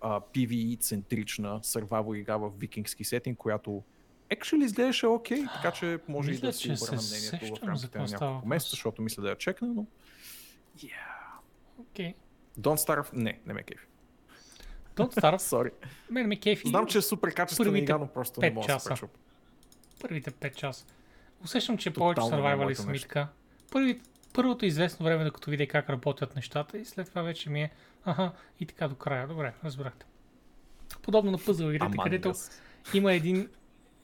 а, 0.00 0.20
PvE-центрична 0.20 1.64
survival 1.64 2.16
игра 2.16 2.36
в 2.36 2.50
викингски 2.58 3.04
сетинг, 3.04 3.38
която 3.38 3.82
actually 4.30 4.64
изглеждаше 4.64 5.06
окей, 5.06 5.44
така 5.54 5.70
че 5.70 5.98
може 6.08 6.30
Мисля, 6.30 6.46
и 6.46 6.50
да 6.50 6.52
си 6.52 6.72
обърна 6.72 7.02
мнението 7.02 7.60
в 7.60 7.68
рамките 7.68 7.98
на 7.98 8.06
няколко 8.06 8.48
месеца, 8.48 8.70
защото 8.70 9.02
мисля 9.02 9.22
да 9.22 9.28
я 9.28 9.38
чекна, 9.38 9.68
но... 9.68 9.86
Yeah. 10.78 10.90
Окей. 11.78 12.14
Don't 12.60 12.86
Starve... 12.86 13.12
Не, 13.12 13.40
не 13.46 13.54
ме 13.54 13.62
кефи. 13.62 13.86
Don't 14.96 15.14
Starve. 15.20 15.38
Sorry. 15.54 15.72
Мен 16.10 16.26
ме 16.26 16.36
кефи. 16.36 16.68
Знам, 16.68 16.86
че 16.86 16.98
е 16.98 17.02
супер 17.02 17.34
качествена 17.34 17.78
игра, 17.78 17.98
но 17.98 18.06
просто 18.06 18.40
не 18.40 18.50
мога 18.50 18.66
да 18.66 18.72
се 18.72 18.76
часа. 18.76 18.88
пречупа. 18.88 19.18
Първите 20.00 20.30
5 20.30 20.54
часа. 20.54 20.86
Усещам, 21.44 21.78
че 21.78 21.90
Тотално 21.90 22.14
повече 22.14 22.26
е 22.26 22.30
сървайвали 22.30 22.64
моето 22.64 22.80
са 22.80 22.86
ми 22.86 22.92
нещо. 22.92 23.08
така. 23.08 23.28
Първи, 23.70 24.00
първото 24.32 24.66
известно 24.66 25.04
време, 25.04 25.24
докато 25.24 25.50
видя 25.50 25.66
как 25.66 25.90
работят 25.90 26.36
нещата 26.36 26.78
и 26.78 26.84
след 26.84 27.08
това 27.08 27.22
вече 27.22 27.50
ми 27.50 27.62
е 27.62 27.70
аха 28.04 28.32
и 28.60 28.66
така 28.66 28.88
до 28.88 28.94
края. 28.94 29.28
Добре, 29.28 29.52
разбрахте. 29.64 30.06
Подобно 31.02 31.30
на 31.30 31.38
пъзъл 31.38 31.70
игрите, 31.70 31.96
където 32.02 32.32
има 32.94 33.12
един, 33.12 33.48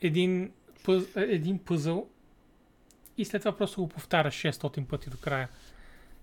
един, 0.00 0.52
пъз, 0.84 1.16
един 1.16 1.58
пъзъл 1.58 2.08
и 3.18 3.24
след 3.24 3.42
това 3.42 3.56
просто 3.56 3.80
го 3.80 3.88
повтаряш 3.88 4.34
600 4.34 4.86
пъти 4.86 5.10
до 5.10 5.16
края. 5.16 5.48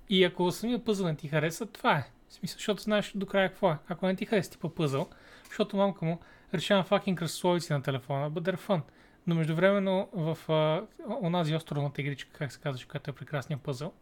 И 0.09 0.23
ако 0.23 0.51
самия 0.51 0.83
пъзъл 0.83 1.07
не 1.07 1.15
ти 1.15 1.27
хареса, 1.27 1.65
това 1.65 1.97
е. 1.97 2.09
В 2.27 2.33
смисъл, 2.33 2.55
защото 2.57 2.81
знаеш 2.81 3.11
до 3.15 3.25
края 3.25 3.49
какво 3.49 3.71
е. 3.71 3.77
Ако 3.87 4.07
не 4.07 4.15
ти 4.15 4.25
хареса 4.25 4.51
типа 4.51 4.69
пъзъл, 4.69 5.09
защото 5.47 5.77
мамка 5.77 6.05
му 6.05 6.19
решава 6.53 6.83
факинг 6.83 7.19
кръстословици 7.19 7.73
на 7.73 7.81
телефона, 7.81 8.31
they're 8.31 8.59
fun. 8.59 8.81
Но 9.27 9.35
междувременно 9.35 10.09
в 10.13 10.37
а, 10.51 10.81
онази 11.21 11.55
островната 11.55 12.01
игричка, 12.01 12.29
как 12.33 12.51
се 12.51 12.59
казваше, 12.59 12.87
която 12.87 13.09
е 13.09 13.13
прекрасния 13.13 13.57
пъзъл, 13.57 13.93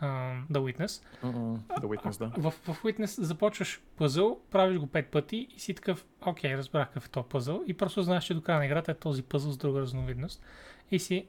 а, 0.00 0.06
The 0.52 0.58
Witness, 0.58 1.04
Mm-mm, 1.24 1.58
The 1.58 1.84
Witness, 1.84 2.18
да. 2.18 2.40
в, 2.40 2.50
в 2.50 2.82
Witness 2.82 3.22
започваш 3.22 3.80
пъзъл, 3.96 4.40
правиш 4.50 4.78
го 4.78 4.86
5 4.86 5.06
пъти 5.06 5.48
и 5.56 5.60
си 5.60 5.74
такъв, 5.74 6.04
окей, 6.26 6.56
разбрах 6.56 6.88
какъв 6.88 7.06
е 7.06 7.10
този 7.10 7.28
пъзъл 7.28 7.62
и 7.66 7.74
просто 7.74 8.02
знаеш, 8.02 8.24
че 8.24 8.34
до 8.34 8.42
края 8.42 8.58
на 8.58 8.66
играта 8.66 8.90
е 8.90 8.94
този 8.94 9.22
пъзъл 9.22 9.52
с 9.52 9.56
друга 9.56 9.80
разновидност 9.80 10.42
и 10.90 10.98
си 10.98 11.26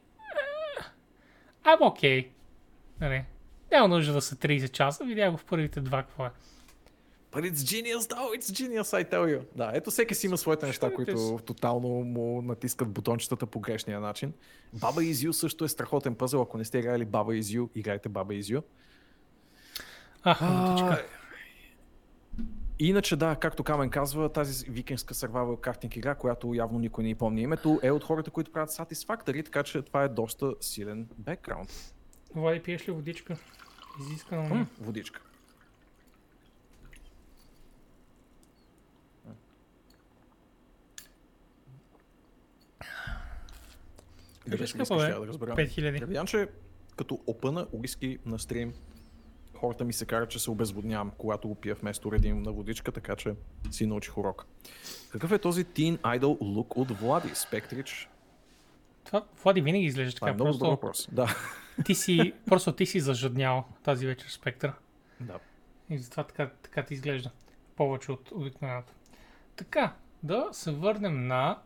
I'm 1.65 1.79
okay. 1.79 2.27
Нали? 3.01 3.25
Няма 3.71 3.87
нужда 3.87 4.13
да 4.13 4.21
са 4.21 4.35
30 4.35 4.71
часа, 4.71 5.03
видях 5.03 5.31
го 5.31 5.37
в 5.37 5.45
първите 5.45 5.81
два 5.81 6.03
какво 6.03 6.25
е. 6.25 6.31
But 7.31 7.45
it's 7.45 7.63
genius, 7.63 8.07
though, 8.07 8.33
it's 8.37 8.51
genius, 8.51 8.93
I 8.93 9.03
tell 9.11 9.25
you. 9.25 9.41
Да, 9.55 9.71
ето 9.73 9.91
всеки 9.91 10.15
си 10.15 10.25
има 10.27 10.37
своите 10.37 10.65
неща, 10.65 10.93
които 10.93 11.39
тотално 11.45 11.87
му 11.89 12.41
натискат 12.41 12.89
бутончетата 12.89 13.45
по 13.45 13.59
грешния 13.59 13.99
начин. 13.99 14.33
Баба 14.73 15.01
Is 15.01 15.27
You 15.27 15.31
също 15.31 15.65
е 15.65 15.67
страхотен 15.67 16.15
пъзъл. 16.15 16.41
Ако 16.41 16.57
не 16.57 16.65
сте 16.65 16.79
играли 16.79 17.05
Баба 17.05 17.31
Is 17.31 17.59
You, 17.59 17.69
играйте 17.75 18.09
Баба 18.09 18.33
Is 18.33 18.57
You. 18.57 18.63
Ах. 20.23 20.41
Иначе 22.79 23.15
да, 23.15 23.35
както 23.35 23.63
Камен 23.63 23.89
казва, 23.89 24.29
тази 24.29 24.71
викингска 24.71 25.13
survival 25.13 25.59
картинг 25.59 25.95
игра, 25.95 26.15
която 26.15 26.53
явно 26.53 26.79
никой 26.79 27.03
не 27.03 27.15
помни 27.15 27.41
името, 27.41 27.79
е 27.83 27.91
от 27.91 28.03
хората, 28.03 28.31
които 28.31 28.51
правят 28.51 28.69
Satisfactory, 28.69 29.45
така 29.45 29.63
че 29.63 29.81
това 29.81 30.03
е 30.03 30.07
доста 30.07 30.53
силен 30.61 31.07
бекграунд. 31.17 31.93
Влади, 32.35 32.59
пиеш 32.59 32.87
ли 32.87 32.91
водичка? 32.91 33.37
Изискано. 33.99 34.55
М, 34.55 34.67
водичка. 34.79 35.21
Кажи 44.49 44.67
скъпа, 44.67 44.97
бе. 44.97 45.07
да 45.09 45.27
разбера? 45.27 45.55
5000. 45.55 45.99
Древянче, 45.99 46.47
като 46.95 47.19
опъна 47.27 47.67
уиски 47.71 48.17
на 48.25 48.39
стрим, 48.39 48.73
хората 49.55 49.83
ми 49.83 49.93
се 49.93 50.05
карат, 50.05 50.29
че 50.29 50.39
се 50.39 50.51
обезводнявам, 50.51 51.11
когато 51.17 51.47
го 51.47 51.55
пия 51.55 51.75
вместо 51.75 52.11
редим 52.11 52.41
на 52.41 52.51
водичка, 52.51 52.91
така 52.91 53.15
че 53.15 53.35
си 53.71 53.85
научих 53.85 54.17
урок. 54.17 54.45
Какъв 55.11 55.31
е 55.31 55.39
този 55.39 55.65
Teen 55.65 55.97
Idol 55.97 56.39
look 56.39 56.77
от 56.77 56.91
Влади? 56.91 57.29
Спектрич? 57.33 58.09
Това, 59.03 59.25
Влади 59.43 59.61
винаги 59.61 59.85
изглежда 59.85 60.15
Това 60.15 60.29
е 60.29 60.31
така. 60.31 60.43
много 60.43 60.57
добър 60.57 60.79
Просто 60.79 61.11
въпрос. 61.11 61.35
Да. 61.77 61.83
ти 61.85 61.95
си, 61.95 62.33
просто 62.45 62.71
ти 62.73 62.85
си 62.85 62.99
зажаднял 62.99 63.63
тази 63.83 64.07
вечер 64.07 64.27
спектър. 64.29 64.73
да. 65.19 65.39
И 65.89 65.97
затова 65.97 66.23
така, 66.23 66.49
така 66.61 66.83
ти 66.83 66.93
изглежда. 66.93 67.31
Повече 67.75 68.11
от 68.11 68.31
обикновеното. 68.31 68.93
Така, 69.55 69.93
да 70.23 70.47
се 70.51 70.71
върнем 70.71 71.27
на 71.27 71.59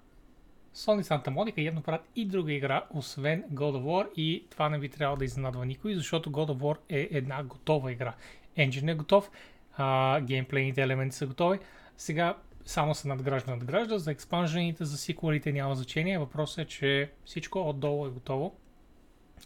Sony 0.76 1.02
Santa 1.04 1.30
Monica. 1.30 1.62
Явно 1.62 1.82
правят 1.82 2.10
и 2.16 2.26
друга 2.26 2.54
игра, 2.54 2.86
освен 2.94 3.44
God 3.44 3.78
of 3.78 3.84
War. 3.84 4.14
И 4.16 4.46
това 4.50 4.70
не 4.70 4.80
би 4.80 4.90
трябвало 4.90 5.18
да 5.18 5.26
изненадва 5.26 5.66
никой, 5.66 5.96
защото 5.96 6.32
God 6.32 6.52
of 6.52 6.58
War 6.58 6.78
е 6.90 7.08
една 7.12 7.44
готова 7.44 7.92
игра. 7.92 8.14
Engine 8.58 8.92
е 8.92 8.96
готов, 8.96 9.32
а, 9.78 10.22
геймплейните 10.22 10.82
елементи 10.82 11.16
са 11.16 11.28
готови. 11.28 11.60
Сега 11.98 12.38
само 12.66 12.96
се 12.96 13.08
надгражда, 13.08 13.52
надгражда. 13.52 13.98
За 13.98 14.12
експанжените, 14.12 14.86
за 14.86 14.98
сиквелите 14.98 15.52
няма 15.52 15.76
значение. 15.76 16.20
Въпросът 16.20 16.58
е, 16.58 16.66
че 16.66 17.12
всичко 17.26 17.70
отдолу 17.70 18.08
е 18.08 18.10
готово. 18.10 18.56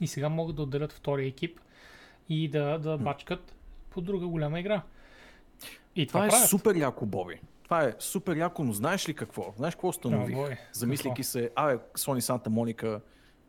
И 0.01 0.07
сега 0.07 0.29
могат 0.29 0.55
да 0.55 0.61
отделят 0.61 0.93
втория 0.93 1.27
екип 1.27 1.59
и 2.29 2.47
да, 2.47 2.77
да 2.79 2.97
бачкат 2.97 3.55
по 3.89 4.01
друга 4.01 4.27
голяма 4.27 4.59
игра. 4.59 4.81
И 5.95 6.07
това, 6.07 6.19
Това 6.19 6.25
е 6.25 6.29
правят. 6.29 6.49
супер 6.49 6.75
яко, 6.75 7.05
Боби. 7.05 7.39
Това 7.69 7.83
е 7.83 7.93
супер 7.99 8.37
яко, 8.37 8.63
но 8.63 8.73
знаеш 8.73 9.09
ли 9.09 9.13
какво? 9.13 9.53
Знаеш 9.57 9.75
какво 9.75 9.87
установих? 9.87 10.35
О, 10.35 10.39
бой, 10.39 10.57
Замисляйки 10.73 11.23
се, 11.23 11.49
абе, 11.55 11.77
Sony 11.93 12.19
Santa 12.19 12.47
Monica, 12.47 13.01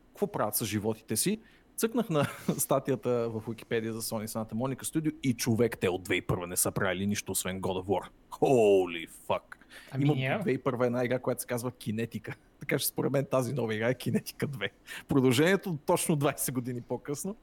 какво 0.09 0.27
правят 0.27 0.55
с 0.55 0.65
животите 0.65 1.17
си? 1.17 1.41
Цъкнах 1.77 2.11
на 2.11 2.27
статията 2.59 3.11
в 3.29 3.43
Википедия 3.49 3.93
за 3.93 4.03
Sony 4.03 4.27
Santa 4.27 4.53
Monica 4.53 4.83
Studio 4.83 5.15
и 5.23 5.35
човек, 5.35 5.79
те 5.79 5.89
от 5.89 6.09
2001 6.09 6.47
не 6.47 6.57
са 6.57 6.71
правили 6.71 7.07
нищо, 7.07 7.33
освен 7.33 7.61
God 7.61 7.83
of 7.83 7.87
War. 7.87 8.09
Holy 8.31 9.09
fuck. 9.29 9.43
Ами, 9.91 10.05
Има 10.05 10.15
ние- 10.15 10.39
2001 10.39 10.87
една 10.87 11.05
игра, 11.05 11.19
която 11.19 11.41
се 11.41 11.47
казва 11.47 11.73
Кинетика. 11.73 12.35
Така 12.61 12.79
че 12.79 12.87
според 12.87 13.13
мен 13.13 13.27
тази 13.27 13.53
нова 13.53 13.75
игра 13.75 13.89
е 13.89 13.95
Кинетика 13.95 14.49
2. 14.49 14.71
Продължението 15.09 15.79
точно 15.87 16.17
20 16.19 16.53
години 16.53 16.81
по-късно. 16.83 17.37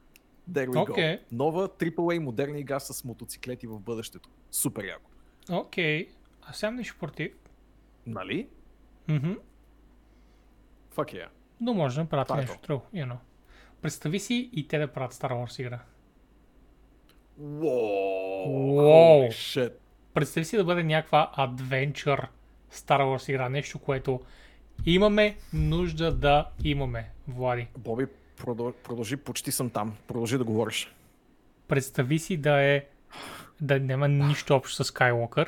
There 0.51 0.67
we 0.67 0.91
Окей. 0.91 1.03
go. 1.05 1.19
Нова 1.32 1.69
AAA 1.69 2.19
модерна 2.19 2.59
игра 2.59 2.80
с 2.80 3.03
мотоциклети 3.03 3.67
в 3.67 3.80
бъдещето. 3.80 4.30
Супер 4.51 4.84
яко. 4.84 5.09
Окей. 5.51 6.09
Аз 6.49 6.61
нямам 6.63 6.77
нищо 6.77 6.95
против. 6.99 7.31
Нали? 8.05 8.47
Мгм. 9.07 9.31
Fuck 10.95 11.13
yeah. 11.13 11.27
Но 11.61 11.73
може 11.73 11.95
да 11.95 12.01
направят 12.01 12.27
Това 12.27 12.37
е 12.39 12.41
нещо 12.41 12.57
друго. 12.67 12.85
You 12.95 13.05
know. 13.05 13.17
Представи 13.81 14.19
си 14.19 14.49
и 14.53 14.67
те 14.67 14.77
да 14.79 14.87
правят 14.87 15.13
Star 15.13 15.31
Wars 15.31 15.61
игра. 15.61 15.79
Wow. 17.41 18.47
Wow. 18.47 19.27
Holy 19.27 19.29
shit. 19.29 19.73
Представи 20.13 20.45
си 20.45 20.57
да 20.57 20.63
бъде 20.63 20.83
някаква 20.83 21.31
адвенчър 21.35 22.27
Star 22.71 23.01
Wars 23.01 23.29
игра. 23.29 23.49
Нещо, 23.49 23.79
което 23.79 24.21
имаме 24.85 25.37
нужда 25.53 26.15
да 26.15 26.49
имаме, 26.63 27.09
Влади. 27.27 27.67
Боби, 27.77 28.05
продъл- 28.37 28.73
продължи, 28.73 29.17
почти 29.17 29.51
съм 29.51 29.69
там. 29.69 29.97
Продължи 30.07 30.37
да 30.37 30.43
говориш. 30.43 30.93
Представи 31.67 32.19
си 32.19 32.37
да 32.37 32.61
е 32.61 32.85
да 33.61 33.79
няма 33.79 34.07
нищо 34.07 34.55
общо 34.55 34.83
с 34.83 34.91
Skywalker 34.93 35.47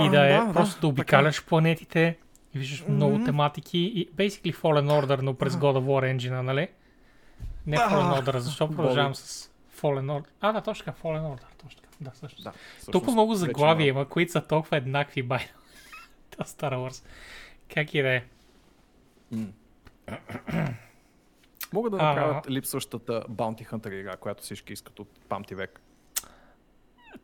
и 0.00 0.08
да 0.10 0.34
е 0.34 0.52
просто 0.52 0.80
да 0.80 0.86
обикаляш 0.86 1.44
планетите 1.44 2.18
и 2.54 2.58
виждаш 2.58 2.84
много 2.88 3.24
тематики 3.24 3.78
и 3.78 4.10
basically 4.10 4.54
Fallen 4.54 5.04
Order, 5.04 5.20
но 5.22 5.34
през 5.34 5.54
God 5.54 5.78
of 5.78 5.84
War 5.84 6.16
engine, 6.16 6.40
нали? 6.40 6.68
Не 7.66 7.76
Fallen 7.76 8.22
Order, 8.22 8.36
защо 8.36 8.70
продължавам 8.70 9.14
с 9.14 9.50
Fallen 9.80 10.06
Order? 10.20 10.26
А, 10.40 10.52
да, 10.52 10.60
точно 10.60 10.84
така, 10.84 10.98
Fallen 11.02 11.22
Order, 11.22 11.44
точно 11.62 11.82
така. 11.82 11.94
Да, 12.00 12.10
също. 12.14 12.42
Да, 12.42 12.52
Толкова 12.92 13.12
много 13.12 13.34
заглавия 13.34 13.88
има. 13.88 14.08
които 14.08 14.32
са 14.32 14.40
толкова 14.46 14.76
еднакви, 14.76 15.22
бай. 15.22 15.40
Това 16.30 16.44
Star 16.44 16.74
Wars. 16.74 17.04
Как 17.74 17.94
и 17.94 18.02
да 18.02 18.14
е. 18.14 18.24
Могат 21.72 21.92
да 21.92 21.98
А. 21.98 22.02
направят 22.02 22.50
липсващата 22.50 23.24
Bounty 23.30 23.70
Hunter 23.70 23.92
игра, 23.94 24.16
която 24.16 24.42
всички 24.42 24.72
искат 24.72 24.98
от 25.00 25.08
памти 25.28 25.54
век. 25.54 25.80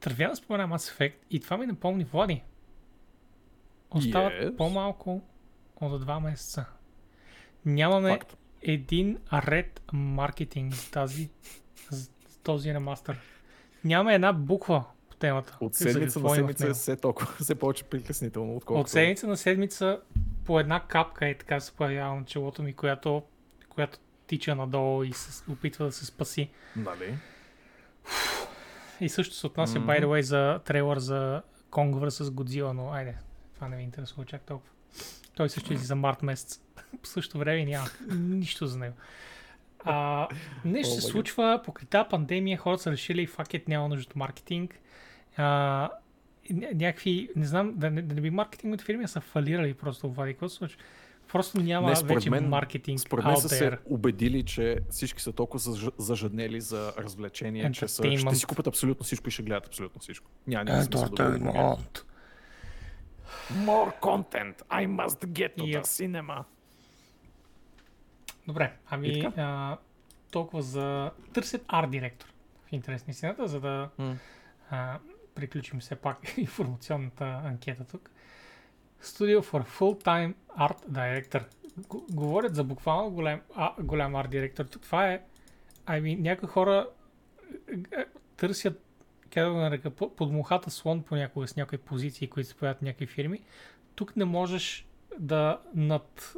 Тървя 0.01 0.29
да 0.29 0.37
спомена 0.37 0.69
Mass 0.69 0.99
Effect 0.99 1.15
и 1.31 1.41
това 1.41 1.57
ми 1.57 1.67
напомни 1.67 2.05
Влади. 2.05 2.43
Остават 3.91 4.33
Yes. 4.33 4.57
по-малко 4.57 5.23
от 5.81 6.01
два 6.01 6.21
месеца. 6.21 6.65
Нямаме 7.65 8.11
Факт. 8.11 8.37
един 8.63 9.19
ред 9.33 9.83
маркетинг 9.93 10.75
за 10.75 10.91
тази, 10.91 11.31
за 11.91 12.09
този 12.43 12.75
ремастър. 12.75 13.21
Нямаме 13.85 14.15
една 14.15 14.33
буква 14.33 14.85
по 15.11 15.17
темата. 15.17 15.59
От 15.61 15.75
седмица 15.75 16.21
на 16.21 16.31
седмица 16.31 16.67
е 16.67 16.73
все 16.73 16.97
толкова, 16.97 17.33
все 17.41 17.55
повече 17.55 17.85
притеснително, 17.85 18.57
отколкото... 18.57 18.81
От 18.81 18.89
седмица 18.89 19.27
на 19.27 19.37
седмица 19.37 20.01
по 20.45 20.61
една 20.61 20.87
капка 20.87 21.29
е 21.29 21.39
така 21.39 21.61
се 21.61 21.73
появява 21.73 22.17
на 22.17 22.25
челото 22.25 22.63
ми, 22.63 22.73
която, 22.73 23.23
която 23.69 23.99
тича 24.27 24.55
надолу 24.55 25.03
и 25.03 25.13
се 25.13 25.51
опитва 25.53 25.85
да 25.85 25.93
се 25.93 26.07
спаси. 26.07 26.51
Нали? 26.77 27.15
И 29.01 29.09
също 29.09 29.35
се 29.35 29.47
отнася, 29.47 29.79
by 29.79 30.03
the 30.03 30.05
way, 30.05 30.21
за 30.21 30.61
трейлър 30.65 30.99
за 30.99 31.43
Kong 31.71 31.95
vs. 31.95 32.25
Godzilla, 32.25 32.73
но 32.73 32.93
айде, 32.93 33.15
това 33.55 33.69
не 33.69 33.77
ви 33.77 33.83
интересува 33.83 34.25
чак 34.25 34.43
толкова. 34.43 34.71
Той 35.35 35.49
също 35.49 35.73
излиза 35.73 35.87
за 35.87 35.95
март 35.97 36.23
месец. 36.23 36.61
По 37.03 37.09
същото 37.09 37.39
време 37.39 37.65
няма 37.65 37.87
нищо 38.11 38.67
за 38.67 38.79
него. 38.79 38.95
А, 39.85 40.29
нещо 40.65 40.93
О, 40.93 40.95
се 40.95 41.01
случва, 41.01 41.61
покрай 41.65 41.87
тази 41.87 42.09
пандемия 42.09 42.59
хората 42.59 42.83
са 42.83 42.91
решили, 42.91 43.27
факет 43.27 43.69
няма 43.69 43.89
нужда 43.89 44.09
от 44.11 44.17
маркетинг. 44.17 44.79
А, 45.37 45.91
някакви, 46.75 47.29
не 47.37 47.47
знам, 47.47 47.75
да 47.77 47.91
не, 47.91 48.03
да 48.03 48.15
не 48.15 48.21
би 48.21 48.31
маркетинговите 48.31 48.85
фирми 48.85 49.09
са 49.09 49.21
фалирали 49.21 49.75
просто, 49.75 50.15
се 50.49 50.55
случва? 50.55 50.79
Просто 51.33 51.61
няма 51.61 51.89
Не, 51.89 51.97
според 51.97 52.15
вече 52.15 52.31
мен- 52.31 52.49
маркетинг 52.49 53.01
Според 53.01 53.25
мен 53.25 53.35
out 53.35 53.39
са 53.39 53.49
се 53.49 53.79
убедили, 53.85 54.45
че 54.45 54.79
всички 54.91 55.23
са 55.23 55.33
толкова 55.33 55.59
заж- 55.61 55.93
зажаднели 55.99 56.61
за 56.61 56.93
развлечение, 56.99 57.73
че 57.73 57.89
са, 57.89 58.17
ще 58.17 58.35
си 58.35 58.47
купят 58.47 58.67
абсолютно 58.67 59.05
всичко 59.05 59.29
и 59.29 59.33
ще 59.33 59.43
гледат 59.43 59.67
абсолютно 59.67 60.01
всичко. 60.01 60.31
Няма 60.47 60.65
никакъв 60.65 60.85
смисъл 60.85 61.09
да 61.09 61.31
гледат. 61.31 62.07
More 63.53 64.01
content. 64.01 64.63
I 64.63 64.87
must 64.89 65.27
get 65.27 65.57
to 65.57 65.63
Yep. 65.63 65.81
the 65.81 65.85
cinema. 65.85 66.45
Добре, 68.47 68.73
ами 68.87 69.21
а, 69.37 69.77
толкова 70.31 70.63
за... 70.63 71.11
Търсят 71.33 71.65
арт 71.69 71.91
директор 71.91 72.27
в 72.63 72.73
интерес 72.73 73.07
на 73.07 73.11
истината, 73.11 73.49
за 73.49 73.61
да 73.61 73.89
М. 73.99 74.17
а, 74.71 74.99
приключим 75.35 75.81
все 75.81 75.97
пак 75.97 76.19
информационната 76.39 77.41
анкета 77.45 77.85
тук. 77.85 78.11
Studio 79.03 79.43
for 79.43 79.65
Full-Time 79.79 80.35
Art 80.59 80.91
Director. 80.91 81.45
Говорят 82.11 82.55
за 82.55 82.65
буквално 82.65 83.11
голям, 83.11 83.41
а, 83.55 83.75
голям 83.83 84.15
арт 84.15 84.31
директор. 84.31 84.65
Това 84.65 85.13
е... 85.13 85.23
Ами, 85.87 86.17
някои 86.17 86.49
хора 86.49 86.89
е, 87.73 88.01
е, 88.01 88.05
търсят 88.37 88.85
как 89.31 89.45
да 89.45 89.53
го 89.53 89.59
нарека, 89.59 89.91
по- 89.91 90.17
под 90.17 90.33
мухата 90.33 90.71
слон 90.71 91.03
понякога 91.03 91.49
с 91.49 91.57
някои 91.57 91.79
позиции, 91.79 92.29
които 92.29 92.49
се 92.49 92.55
появят 92.55 92.83
някакви 92.83 93.07
фирми. 93.07 93.41
Тук 93.95 94.17
не 94.17 94.25
можеш 94.25 94.87
да 95.19 95.61
над, 95.75 96.35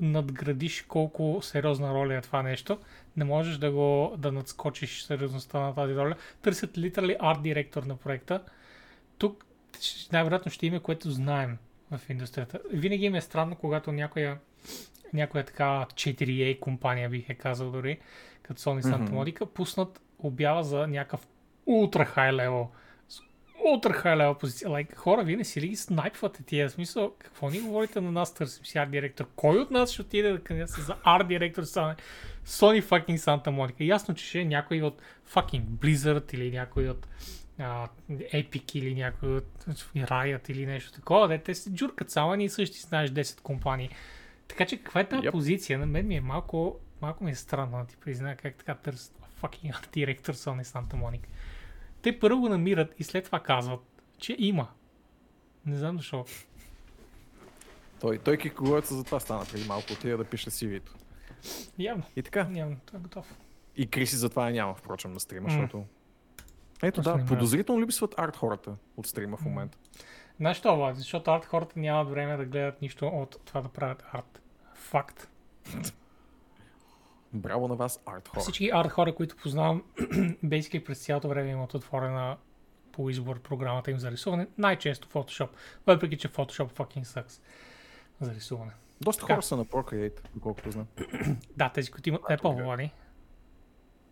надградиш 0.00 0.82
колко 0.82 1.38
сериозна 1.42 1.94
роля 1.94 2.14
е 2.14 2.20
това 2.20 2.42
нещо. 2.42 2.78
Не 3.16 3.24
можеш 3.24 3.56
да 3.56 3.70
го 3.70 4.14
да 4.18 4.32
надскочиш 4.32 5.02
сериозността 5.02 5.60
на 5.60 5.74
тази 5.74 5.96
роля. 5.96 6.16
Търсят 6.42 6.78
литерали 6.78 7.16
арт 7.20 7.42
директор 7.42 7.82
на 7.82 7.96
проекта. 7.96 8.42
Тук 9.18 9.46
най-вероятно 10.12 10.52
ще 10.52 10.66
има, 10.66 10.80
което 10.80 11.10
знаем 11.10 11.58
в 11.98 12.10
индустрията. 12.10 12.60
Винаги 12.70 13.04
им 13.04 13.14
е 13.14 13.20
странно, 13.20 13.56
когато 13.56 13.92
някоя, 13.92 14.38
някоя 15.12 15.44
така 15.44 15.86
4A 15.94 16.60
компания, 16.60 17.08
бих 17.08 17.28
е 17.28 17.34
казал 17.34 17.70
дори, 17.70 17.98
като 18.42 18.60
Sony 18.60 18.82
Santa. 18.82 19.10
Monica, 19.10 19.46
пуснат 19.46 20.00
обява 20.18 20.64
за 20.64 20.86
някакъв 20.86 21.26
ултра 21.66 22.04
хай 22.04 22.32
левел 22.32 22.68
ултра 23.64 23.92
хай 23.92 24.16
левел 24.16 24.34
позиция. 24.34 24.70
Like, 24.70 24.94
хора, 24.94 25.24
вие 25.24 25.36
не 25.36 25.44
си 25.44 25.60
ли 25.60 25.68
ги 25.68 25.76
снайпвате 25.76 26.42
тия? 26.42 26.68
В 26.68 26.72
смисъл, 26.72 27.14
какво 27.18 27.50
ни 27.50 27.60
говорите 27.60 28.00
на 28.00 28.12
нас, 28.12 28.34
търсим 28.34 28.66
си 28.66 28.78
арт 28.78 28.90
директор? 28.90 29.28
Кой 29.36 29.58
от 29.58 29.70
нас 29.70 29.92
ще 29.92 30.02
отиде 30.02 30.32
да 30.32 30.40
кандидатства 30.40 30.82
за 30.82 30.96
арт 31.04 31.28
директор 31.28 31.62
стане 31.62 31.94
Sony 32.46 32.82
fucking 32.82 33.16
Santa 33.16 33.46
Monica? 33.46 33.84
Ясно, 33.84 34.14
че 34.14 34.24
ще 34.24 34.40
е 34.40 34.44
някой 34.44 34.82
от 34.82 35.02
fucking 35.34 35.62
Blizzard 35.62 36.34
или 36.34 36.50
някой 36.50 36.88
от 36.88 37.06
а, 37.58 37.88
Epic 38.10 38.76
или 38.76 38.94
някой 38.94 39.36
от 39.36 39.54
Riot 39.94 40.50
или 40.50 40.66
нещо 40.66 40.92
такова. 40.92 41.28
Де, 41.28 41.38
те 41.38 41.54
се 41.54 41.72
джуркат 41.72 42.10
само 42.10 42.34
ние 42.34 42.48
същи 42.48 42.78
знаеш 42.78 43.10
10 43.10 43.40
компании. 43.40 43.90
Така 44.48 44.66
че 44.66 44.76
каква 44.76 45.00
е 45.00 45.08
тази 45.08 45.22
Yep. 45.22 45.30
позиция? 45.30 45.78
На 45.78 45.86
мен 45.86 46.06
ми 46.06 46.16
е 46.16 46.20
малко, 46.20 46.76
малко 47.00 47.24
ми 47.24 47.30
е 47.30 47.34
странно 47.34 47.78
да 47.78 47.86
ти 47.86 47.96
призная 47.96 48.36
как 48.36 48.54
така 48.54 48.74
търсят 48.74 49.12
fucking 49.42 49.92
директор 49.92 50.34
Sony 50.34 50.62
Santa 50.62 50.94
Monica. 50.94 51.26
Те 52.02 52.18
първо 52.18 52.40
го 52.40 52.48
намират 52.48 52.94
и 52.98 53.04
след 53.04 53.24
това 53.24 53.40
казват, 53.40 53.80
че 54.18 54.36
има. 54.38 54.68
Не 55.66 55.76
знам 55.76 55.96
защо. 55.96 56.24
Той, 58.00 58.18
той 58.18 58.36
киколоеца 58.36 58.94
за 58.94 59.04
това 59.04 59.20
стана 59.20 59.44
преди 59.52 59.68
малко, 59.68 59.86
отида 59.92 60.16
да 60.16 60.24
пише 60.24 60.50
CV-то. 60.50 60.92
Явно, 61.78 62.04
И 62.16 62.22
така. 62.22 62.48
явно, 62.54 62.76
той 62.90 63.00
е 63.00 63.02
готов. 63.02 63.34
И 63.76 63.86
Криси 63.86 64.16
затова 64.16 64.46
я 64.46 64.52
няма, 64.52 64.74
впрочем, 64.74 65.12
на 65.12 65.20
стрима, 65.20 65.44
М. 65.44 65.50
защото... 65.50 65.84
Ето 66.82 67.02
да, 67.02 67.24
подозрително 67.28 67.82
липсват 67.82 68.14
арт 68.18 68.36
хората 68.36 68.76
от 68.96 69.06
стрима 69.06 69.36
в 69.36 69.44
момента. 69.44 69.78
Знаеш 70.36 70.56
що, 70.56 70.76
Влад? 70.76 70.96
Защото 70.96 71.30
арт 71.30 71.44
хората 71.44 71.80
нямат 71.80 72.10
време 72.10 72.36
да 72.36 72.44
гледат 72.44 72.82
нищо 72.82 73.06
от 73.06 73.36
това 73.44 73.60
да 73.60 73.68
правят 73.68 74.04
арт. 74.12 74.42
Факт. 74.74 75.28
Браво 77.32 77.68
на 77.68 77.74
вас, 77.74 78.02
арт 78.06 78.28
хора. 78.28 78.40
Всички 78.40 78.70
арт 78.74 78.90
хора, 78.90 79.14
които 79.14 79.36
познавам, 79.36 79.82
basically 80.44 80.84
през 80.84 81.04
цялото 81.04 81.28
време 81.28 81.50
имат 81.50 81.74
отворена 81.74 82.36
по 82.92 83.10
избор 83.10 83.40
програмата 83.40 83.90
им 83.90 83.98
за 83.98 84.10
рисуване. 84.10 84.46
Най-често 84.58 85.08
Photoshop. 85.08 85.48
Въпреки, 85.86 86.16
че 86.16 86.28
Photoshop 86.28 86.72
fucking 86.72 87.04
sucks 87.04 87.40
за 88.20 88.34
рисуване. 88.34 88.72
Доста 89.00 89.20
Така. 89.20 89.34
хора 89.34 89.42
са 89.42 89.56
на 89.56 89.64
Procreate, 89.64 90.20
доколкото 90.34 90.70
знам. 90.70 90.86
Да, 91.56 91.68
тези, 91.68 91.90
които 91.90 92.08
имат 92.08 92.22
Apple, 92.22 92.64
Влади. 92.64 92.90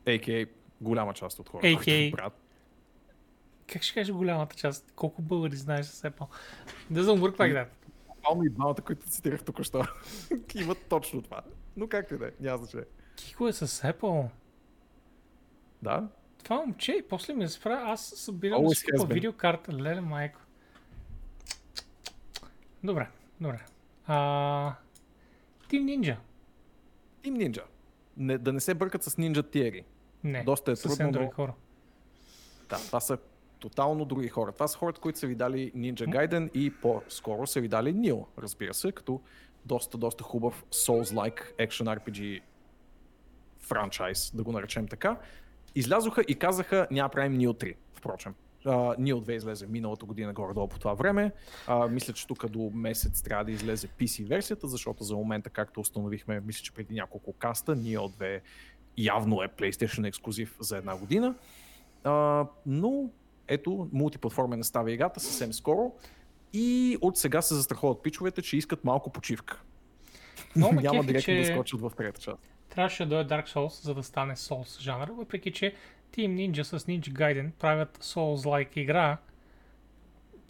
A.K.A. 0.07 0.49
голяма 0.81 1.15
част 1.15 1.39
от 1.39 1.49
хората. 1.49 1.67
AKA. 1.67 2.13
Брат. 2.13 2.41
Как 3.73 3.83
ще 3.83 3.95
кажеш 3.95 4.15
голямата 4.15 4.57
част? 4.57 4.93
Колко 4.97 5.23
българи 5.23 5.57
знаеш 5.57 5.87
с 5.87 6.11
Apple? 6.11 6.27
Doesn't 6.93 7.21
work 7.21 7.37
like 7.37 7.55
that. 7.55 7.69
Буквално 8.09 8.45
и 8.45 8.51
двамата, 8.51 8.75
които 8.75 9.07
цитирах 9.07 9.45
току-що, 9.45 9.85
имат 10.55 10.79
точно 10.89 11.23
това. 11.23 11.43
Но 11.77 11.89
както 11.89 12.15
и 12.15 12.19
да 12.19 12.27
е, 12.27 12.31
няма 12.41 12.59
значение. 12.59 12.87
Кико 13.17 13.49
е 13.49 13.53
с 13.53 13.67
Apple. 13.67 14.29
Да? 15.83 16.09
Това 16.45 16.57
момче 16.57 16.93
и 16.93 17.09
после 17.09 17.35
ми 17.35 17.49
спра, 17.49 17.83
аз 17.85 18.13
събирам 18.17 18.65
да 18.65 18.75
си 18.75 18.87
купа 18.87 19.15
видеокарта. 19.15 19.73
Леле 19.73 20.01
майко. 20.01 20.41
Добре, 22.85 23.09
добре. 23.41 23.65
А... 24.07 24.75
Team 25.69 25.85
Ninja. 25.85 26.17
Team 27.23 27.51
Ninja. 27.51 27.63
Не, 28.17 28.39
да 28.39 28.53
не 28.53 28.61
се 28.61 28.75
бъркат 28.75 29.03
с 29.03 29.17
Ninja 29.17 29.43
Theory. 29.43 29.85
Не, 30.25 30.43
Доста 30.45 30.73
е 30.73 30.77
съвсем 30.77 30.97
трудно, 30.99 31.13
други 31.13 31.25
но- 31.25 31.33
хора. 31.33 31.55
Да, 32.69 32.77
това 32.77 33.01
са 33.01 33.19
тотално 33.61 34.05
други 34.05 34.29
хора. 34.29 34.53
Това 34.53 34.69
са 34.69 34.79
хората, 34.79 35.01
които 35.01 35.19
са 35.19 35.27
ви 35.27 35.35
дали 35.35 35.73
Ninja 35.73 36.07
Gaiden 36.07 36.53
и 36.53 36.71
по-скоро 36.71 37.47
са 37.47 37.61
ви 37.61 37.69
дали 37.69 37.95
Nil, 37.95 38.25
разбира 38.39 38.75
се, 38.75 38.93
като 38.93 39.21
доста, 39.65 39.99
доста 39.99 40.25
хубав 40.25 40.65
Souls-like 40.71 41.57
Action 41.59 41.99
RPG 41.99 42.41
франчайз, 43.61 44.31
да 44.35 44.43
го 44.43 44.53
наречем 44.53 44.89
така. 44.89 45.17
излязоха 45.75 46.23
и 46.29 46.35
казаха, 46.35 46.87
няма 46.91 47.09
правим 47.09 47.39
Neo 47.39 47.53
3, 47.53 47.75
впрочем. 47.95 48.35
Uh, 48.67 48.99
Neo 48.99 49.15
2 49.15 49.37
излезе 49.37 49.67
миналата 49.67 50.07
година 50.07 50.33
горе-долу 50.33 50.69
по 50.69 50.79
това 50.79 50.95
време. 50.95 51.33
Uh, 51.67 51.89
мисля, 51.89 52.13
че 52.13 52.27
тук 52.27 52.49
до 52.49 52.71
месец 52.75 53.23
трябва 53.23 53.45
да 53.45 53.53
излезе 53.53 53.89
PC 53.89 54.29
версията, 54.29 54.69
защото 54.69 55.05
за 55.05 55.17
момента, 55.17 55.51
както 55.51 55.81
установихме, 55.81 56.41
мисля, 56.41 56.63
че 56.63 56.73
преди 56.73 56.95
няколко 56.95 57.33
каста, 57.33 57.77
Neo 57.77 58.09
2 58.09 58.41
явно 58.99 59.43
е 59.43 59.49
PlayStation 59.49 60.09
ексклюзив 60.09 60.57
за 60.61 60.77
една 60.77 60.97
година. 60.97 61.35
Uh, 62.05 62.49
но 62.67 63.11
ето, 63.51 63.89
мултиплатформен 63.93 64.65
става 64.65 64.93
играта 64.93 65.21
съвсем 65.21 65.53
скоро 65.53 65.93
и 66.53 66.99
от 67.01 67.19
сега 67.19 67.43
се 67.43 67.55
застраховат 67.55 68.03
пичовете, 68.03 68.43
че 68.43 68.57
искат 68.57 68.85
малко 68.85 69.11
почивка. 69.11 69.63
Но 70.57 70.73
Няма 70.73 71.05
директно 71.05 71.35
да 71.35 71.45
скочат 71.45 71.81
в 71.81 71.93
трета 71.97 72.21
част. 72.21 72.43
Трябваше 72.69 73.05
да 73.05 73.09
дойде 73.09 73.35
Dark 73.35 73.49
Souls, 73.49 73.85
за 73.85 73.95
да 73.95 74.03
стане 74.03 74.37
Souls 74.37 74.81
жанър, 74.81 75.11
въпреки 75.11 75.53
че 75.53 75.75
Team 76.13 76.51
Ninja 76.51 76.63
с 76.63 76.79
Ninja 76.79 77.13
Gaiden 77.13 77.51
правят 77.51 77.99
Souls-like 78.03 78.79
игра 78.79 79.19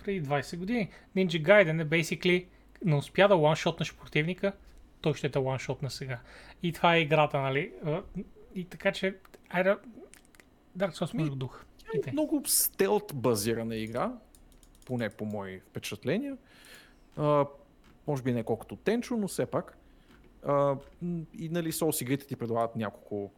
преди 0.05 0.22
20 0.22 0.56
години. 0.56 0.90
Ninja 1.16 1.43
Gaiden 1.43 1.82
е 1.82 1.86
basically 1.86 2.47
не 2.85 2.94
успя 2.94 3.28
да 3.28 3.35
ланшотнеш 3.35 3.94
противника, 3.94 4.52
той 5.01 5.14
ще 5.14 5.28
те 5.28 5.39
ланшотне 5.39 5.90
сега. 5.90 6.18
И 6.62 6.72
това 6.72 6.94
е 6.94 7.01
играта, 7.01 7.40
нали? 7.40 7.72
И 8.55 8.64
така 8.64 8.93
че, 8.93 9.16
Dark 9.55 9.78
Souls 10.77 11.14
може 11.14 11.31
дух. 11.31 11.64
Е 11.95 12.12
много 12.12 12.43
стелт 12.47 13.12
базирана 13.15 13.77
игра, 13.77 14.12
поне 14.85 15.11
по 15.11 15.25
мои 15.25 15.61
впечатления. 15.61 16.37
А, 17.17 17.47
може 18.07 18.23
би 18.23 18.33
не 18.33 18.43
колкото 18.43 18.77
Тенчо, 18.77 19.17
но 19.17 19.29
все 19.29 19.47
пак. 19.47 19.77
А, 20.47 20.77
и 21.39 21.49
нали, 21.49 21.73
Souls 21.73 22.03
игрите 22.03 22.27
ти 22.27 22.37
предлагат 22.37 22.77
няколко 22.77 23.31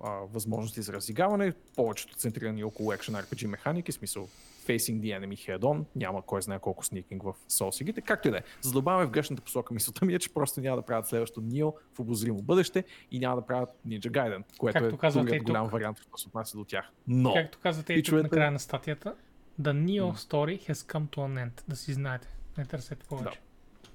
а, 0.00 0.10
възможности 0.10 0.82
за 0.82 0.92
разигаване, 0.92 1.52
повечето 1.76 2.16
центрирани 2.16 2.64
около 2.64 2.92
Action 2.92 3.24
RPG 3.24 3.46
механики, 3.46 3.92
смисъл 3.92 4.28
facing 4.70 5.00
the 5.00 5.20
enemy 5.20 5.36
head 5.48 5.60
on, 5.60 5.84
няма 5.96 6.22
кой 6.22 6.42
знае 6.42 6.58
колко 6.58 6.84
сникинг 6.84 7.22
в 7.22 7.34
игрите, 7.80 8.00
както 8.00 8.28
и 8.28 8.30
да 8.30 8.36
е. 8.36 8.42
За 8.60 8.70
да 8.70 8.74
добавяме 8.74 9.06
в 9.06 9.10
грешната 9.10 9.42
посока, 9.42 9.74
мисълта 9.74 10.04
ми 10.04 10.14
е, 10.14 10.18
че 10.18 10.34
просто 10.34 10.60
няма 10.60 10.76
да 10.76 10.82
правят 10.82 11.06
следващото 11.06 11.46
Neo 11.46 11.74
в 11.94 12.00
обозримо 12.00 12.42
бъдеще 12.42 12.84
и 13.10 13.18
няма 13.18 13.36
да 13.36 13.46
правят 13.46 13.70
Ninja 13.86 14.10
Gaiden, 14.10 14.42
което 14.58 14.98
Както 14.98 15.06
е 15.06 15.10
другият 15.10 15.42
голям 15.42 15.64
тук, 15.64 15.72
вариант, 15.72 16.00
който 16.00 16.22
се 16.22 16.28
отнася 16.28 16.58
до 16.58 16.64
тях. 16.64 16.90
Но, 17.08 17.34
както 17.34 17.58
казвате 17.58 17.92
и 17.92 18.02
тук 18.02 18.22
на 18.22 18.28
края 18.28 18.50
на 18.50 18.58
статията, 18.58 19.14
The 19.60 19.72
Neo 19.72 20.12
mm. 20.12 20.16
story 20.16 20.70
has 20.70 20.72
come 20.72 21.08
to 21.08 21.16
an 21.16 21.46
end. 21.46 21.62
Да 21.68 21.76
си 21.76 21.92
знаете. 21.92 22.28
Не 22.58 22.64
търсете 22.64 23.06
повече. 23.06 23.40
Да. 23.82 23.90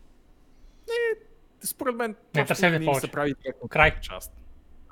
Не, 0.88 1.26
според 1.68 1.96
мен, 1.96 2.16
не 2.36 2.46
търсете 2.46 2.86
повече. 2.86 3.00
се 3.00 3.12
прави 3.12 3.36
Край. 3.70 4.00
част. 4.02 4.34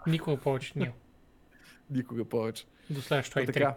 Никога 0.07 0.37
повече 0.37 0.73
Neo. 0.73 0.91
Никога 1.89 2.25
повече. 2.25 2.65
До 2.89 3.01
следващото 3.01 3.45
така, 3.45 3.75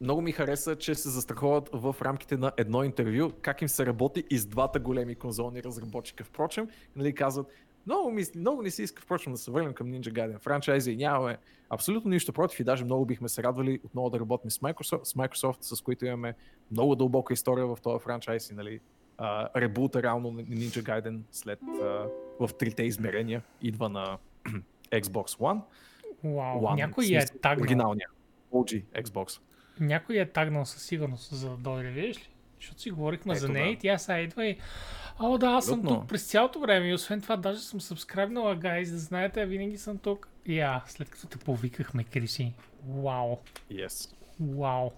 много 0.00 0.20
ми 0.20 0.32
хареса, 0.32 0.76
че 0.76 0.94
се 0.94 1.08
застраховат 1.08 1.70
в 1.72 1.96
рамките 2.02 2.36
на 2.36 2.52
едно 2.56 2.84
интервю 2.84 3.32
как 3.42 3.62
им 3.62 3.68
се 3.68 3.86
работи 3.86 4.24
и 4.30 4.38
с 4.38 4.46
двата 4.46 4.80
големи 4.80 5.14
конзолни 5.14 5.62
разработчика. 5.62 6.24
Впрочем, 6.24 6.68
нали, 6.96 7.14
казват, 7.14 7.46
много, 7.86 8.10
ми, 8.10 8.24
много 8.36 8.62
не 8.62 8.70
си 8.70 8.82
иска, 8.82 9.02
впрочем, 9.02 9.32
да 9.32 9.38
се 9.38 9.50
върнем 9.50 9.74
към 9.74 9.86
Ninja 9.86 10.12
Gaiden 10.12 10.38
франчайза 10.38 10.90
и 10.90 10.96
нямаме 10.96 11.38
абсолютно 11.70 12.10
нищо 12.10 12.32
против 12.32 12.60
и 12.60 12.64
даже 12.64 12.84
много 12.84 13.04
бихме 13.04 13.28
се 13.28 13.42
радвали 13.42 13.80
отново 13.84 14.10
да 14.10 14.20
работим 14.20 14.50
с 14.50 14.58
Microsoft, 14.58 15.04
с, 15.04 15.14
Microsoft, 15.14 15.56
с 15.60 15.80
които 15.80 16.06
имаме 16.06 16.34
много 16.70 16.94
дълбока 16.94 17.34
история 17.34 17.66
в 17.66 17.78
този 17.82 18.02
франчайз 18.02 18.50
и 18.50 18.54
нали, 18.54 18.80
uh, 19.18 19.60
ребута 19.60 20.02
реално 20.02 20.30
на 20.30 20.42
Ninja 20.44 20.82
Gaiden 20.82 21.20
след 21.32 21.60
uh, 21.60 22.08
в 22.40 22.50
трите 22.58 22.82
измерения 22.82 23.42
идва 23.62 23.88
на 23.88 24.18
Xbox 24.90 25.38
One. 25.38 25.60
Вау, 26.24 26.60
One, 26.60 26.76
някой 26.76 27.06
е 27.06 27.26
тагнал. 27.42 27.62
Оригиналния. 27.62 28.08
OG 28.52 28.84
Xbox. 28.84 29.40
Някой 29.80 30.16
е 30.16 30.26
тагнал 30.26 30.64
със 30.64 30.82
сигурност, 30.82 31.34
за 31.34 31.50
да 31.50 31.56
дойде, 31.56 31.90
видиш 31.90 32.16
ли? 32.16 32.28
Защото 32.60 32.80
си 32.80 32.90
говорихме 32.90 33.32
Ето, 33.32 33.40
за 33.40 33.48
нея 33.48 33.66
да. 33.66 33.70
и 33.70 33.76
тя 33.76 33.98
сега 33.98 34.20
идва 34.20 34.46
и 34.46 34.58
О, 35.18 35.38
да, 35.38 35.46
аз 35.46 35.66
съм 35.66 35.84
тук 35.84 36.08
през 36.08 36.26
цялото 36.26 36.60
време 36.60 36.88
и 36.88 36.94
освен 36.94 37.20
това 37.20 37.36
даже 37.36 37.60
съм 37.60 37.80
сабскрайбнала, 37.80 38.56
гайз, 38.56 38.90
да 38.90 38.98
знаете, 38.98 39.46
винаги 39.46 39.78
съм 39.78 39.98
тук. 39.98 40.28
Я, 40.46 40.82
yeah, 40.86 40.90
след 40.90 41.10
като 41.10 41.26
те 41.26 41.38
повикахме, 41.38 42.04
Криси. 42.04 42.52
Вау. 42.88 43.36
Yes. 43.72 44.14
Вау. 44.40 44.90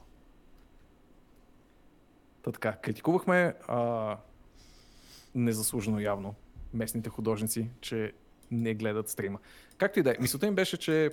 Та 2.43 2.53
така, 2.53 2.73
критикувахме 2.73 3.55
а, 3.69 4.17
незаслужено 5.35 6.01
явно 6.01 6.35
местните 6.75 7.09
художници, 7.11 7.69
че 7.81 8.13
не 8.51 8.75
гледат 8.75 9.09
стрима. 9.09 9.39
Както 9.79 10.01
и 10.01 10.03
да 10.03 10.11
е, 10.11 10.17
мисълта 10.21 10.47
им 10.47 10.55
беше, 10.55 10.77
че 10.77 11.11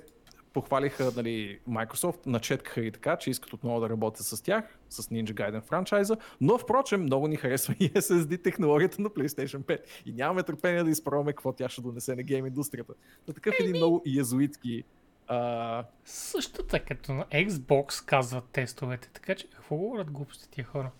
похвалиха 0.54 1.12
нали, 1.16 1.60
Microsoft, 1.70 2.26
начеткаха 2.26 2.82
и 2.82 2.92
така, 2.92 3.18
че 3.18 3.30
искат 3.30 3.54
отново 3.54 3.80
да 3.80 3.90
работят 3.90 4.26
с 4.26 4.44
тях, 4.44 4.78
с 4.90 5.04
Ninja 5.04 5.34
Gaiden 5.34 5.62
франчайза, 5.62 6.18
но 6.42 6.58
впрочем 6.58 7.02
много 7.02 7.28
ни 7.28 7.36
харесва 7.36 7.76
и 7.80 7.94
SSD 7.94 8.44
технологията 8.44 9.02
на 9.02 9.10
PlayStation 9.10 9.60
5 9.60 9.80
и 10.06 10.14
нямаме 10.14 10.44
търпение 10.44 10.84
да 10.84 10.90
изпробваме 10.90 11.32
какво 11.32 11.54
тя 11.54 11.70
ще 11.70 11.82
донесе 11.82 12.16
на 12.16 12.24
гейм 12.24 12.46
индустрията. 12.46 12.94
На 13.28 13.34
такъв 13.34 13.56
един 13.60 13.76
много 13.76 14.02
язуитски 14.06 14.84
а... 15.30 15.84
Същата 16.06 16.80
като 16.80 17.14
на 17.14 17.26
Xbox 17.26 18.06
казват 18.06 18.44
тестовете, 18.46 19.10
така 19.10 19.36
че 19.36 19.50
какво 19.50 19.76
говорят 19.76 20.12
глупости 20.12 20.50
тия 20.50 20.66
хора? 20.66 20.92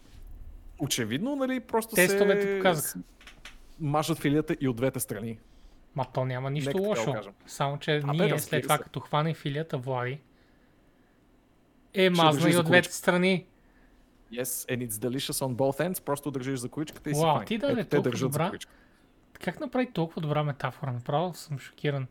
Очевидно, 0.80 1.36
нали, 1.36 1.60
просто 1.60 1.96
Тестовете 1.96 2.42
се... 2.42 2.58
показаха. 2.58 3.00
Мажат 3.80 4.20
филията 4.20 4.56
и 4.62 4.68
от 4.68 4.76
двете 4.76 5.00
страни. 5.00 5.40
Ма 6.00 6.06
то 6.14 6.26
няма 6.26 6.52
нищо 6.52 6.78
Нека 6.78 6.88
лошо. 6.88 7.16
Само, 7.48 7.78
че 7.78 8.02
а, 8.04 8.12
ние 8.12 8.30
бе, 8.30 8.40
след 8.40 8.64
това, 8.64 8.78
като 8.78 9.00
хване 9.00 9.34
филията 9.34 9.78
Влади, 9.78 10.20
е 11.94 12.10
мазна 12.10 12.50
и 12.50 12.58
от 12.58 12.66
двете 12.66 12.94
страни. 12.94 13.46
Yes, 14.34 14.44
and 14.44 14.88
it's 14.88 14.92
delicious 14.92 15.46
on 15.46 15.56
both 15.56 15.90
ends. 15.90 16.04
Просто 16.04 16.32
държиш 16.32 16.60
за 16.60 16.70
количката 16.70 17.10
и 17.10 17.16
си 17.16 17.22
Wow, 17.22 17.46
ти 17.46 17.58
да 17.58 17.82
е 17.82 17.84
толкова 17.86 18.20
добра. 18.20 18.52
Как 19.34 19.60
направи 19.60 19.92
толкова 19.94 20.22
добра 20.22 20.44
метафора? 20.44 20.92
Направо 20.92 21.34
съм 21.34 21.60
шокиран. 21.60 22.08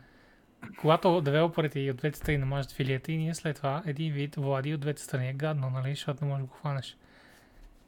Когато 0.81 1.21
девелоперите 1.21 1.81
и 1.81 1.91
от 1.91 1.97
двете 1.97 2.19
страни 2.19 2.39
намажат 2.39 2.73
филията 2.73 3.13
и 3.13 3.17
ние 3.17 3.35
след 3.35 3.57
това 3.57 3.83
един 3.87 4.13
вид 4.13 4.35
Влади 4.35 4.75
от 4.75 4.81
двете 4.81 5.03
страни 5.03 5.29
е 5.29 5.33
гадно, 5.33 5.71
нали? 5.71 5.91
Защото 5.91 6.25
не 6.25 6.31
можеш 6.31 6.43
да 6.43 6.47
го 6.47 6.55
хванеш. 6.55 6.97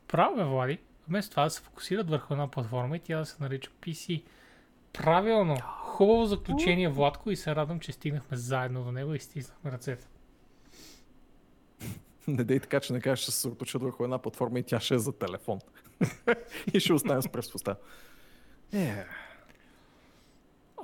Право 0.09 0.40
е, 0.40 0.44
Влади. 0.44 0.78
Вместо 1.09 1.31
това 1.31 1.44
да 1.44 1.51
се 1.51 1.62
фокусират 1.62 2.10
върху 2.10 2.35
една 2.35 2.48
платформа 2.51 2.97
и 2.97 3.01
тя 3.01 3.18
да 3.18 3.27
се 3.27 3.43
нарича 3.43 3.70
PC. 3.82 4.22
Правилно. 4.93 5.56
Хубаво 6.01 6.27
заключение, 6.27 6.89
Владко, 6.89 7.31
и 7.31 7.36
се 7.36 7.55
радвам, 7.55 7.81
че 7.81 7.93
стигнахме 7.93 8.36
заедно 8.36 8.85
до 8.85 8.93
него 8.93 9.14
и 9.14 9.20
стиснахме 9.20 9.72
ръцете. 9.72 10.09
Не 12.28 12.44
дей 12.44 12.60
така, 12.60 12.81
че 12.81 12.93
не 12.93 13.01
кажеш, 13.01 13.24
че 13.24 13.31
се 13.31 13.32
съсредоточат 13.32 13.82
върху 13.82 14.05
една 14.05 14.18
платформа 14.18 14.59
и 14.59 14.62
тя 14.62 14.81
ще 14.81 14.94
е 14.94 14.98
за 14.98 15.12
телефон. 15.12 15.59
и 16.74 16.81
ще 16.81 16.93
оставим 16.93 17.22
с 17.22 17.28
пръстоста. 17.28 17.77
Yeah. 18.74 19.05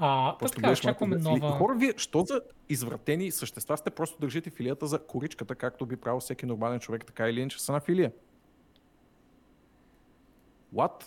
А, 0.01 0.37
просто 0.39 0.61
така, 0.61 0.73
очакваме 0.73 1.17
нова... 1.17 1.51
Хора, 1.51 1.75
вие, 1.75 1.95
що 1.97 2.21
за 2.21 2.41
извратени 2.69 3.31
същества 3.31 3.77
сте 3.77 3.91
просто 3.91 4.21
държите 4.21 4.51
филията 4.51 4.87
за 4.87 5.07
коричката, 5.07 5.55
както 5.55 5.87
би 5.87 5.97
правил 5.97 6.21
всеки 6.21 6.47
нормален 6.47 6.81
човек, 6.81 7.05
така 7.05 7.29
или 7.29 7.41
иначе 7.41 7.63
са 7.63 7.73
на 7.73 7.81
филия? 7.81 8.13
What? 10.75 11.05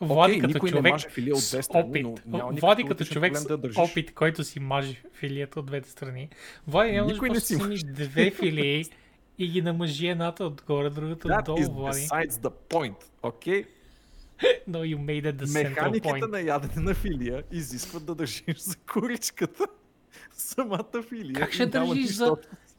Влади 0.00 0.34
okay, 0.34 0.52
като 0.52 0.68
човек 0.68 0.94
не 1.18 1.32
от 1.32 1.40
две 1.50 1.62
страни, 1.62 2.04
опит. 2.04 2.22
Но 2.26 2.50
Влади 2.52 2.84
като 2.84 3.04
човек 3.04 3.36
с 3.36 3.46
да 3.46 3.58
опит, 3.76 4.14
който 4.14 4.44
си 4.44 4.60
мажи 4.60 5.02
филията 5.12 5.60
от 5.60 5.66
двете 5.66 5.90
страни. 5.90 6.28
Влади 6.66 6.92
няма 6.92 7.12
Никой 7.12 7.30
да 7.30 7.40
си 7.40 7.56
две 7.84 8.30
филии 8.30 8.84
и 9.38 9.48
ги 9.48 9.62
намажи 9.62 10.06
едната 10.06 10.44
отгоре, 10.44 10.90
другата 10.90 11.28
That 11.28 11.40
отдолу, 11.40 11.58
is 11.58 11.72
Влади. 11.72 11.98
besides 11.98 12.30
the 12.30 12.52
point, 12.68 12.96
okay? 13.22 13.66
No, 14.68 14.78
you 14.84 14.98
made 14.98 15.24
it 15.24 15.36
the 15.36 15.52
Механиката 15.52 16.28
на 16.28 16.40
ядене 16.40 16.82
на 16.82 16.94
филия 16.94 17.42
изискват 17.52 18.04
да 18.04 18.14
държиш 18.14 18.56
за 18.56 18.76
куричката 18.92 19.66
самата 20.32 21.02
филия. 21.08 21.34
Как 21.34 21.52
ще 21.52 21.66
държиш 21.66 22.10
за... 22.10 22.36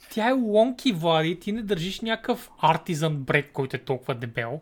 Тя 0.09 0.29
е 0.29 0.31
лонки, 0.31 0.91
Влади, 0.91 1.39
ти 1.39 1.51
не 1.51 1.61
държиш 1.61 2.01
някакъв 2.01 2.49
артизан 2.61 3.17
бред, 3.17 3.51
който 3.51 3.75
е 3.75 3.79
толкова 3.79 4.15
дебел. 4.15 4.61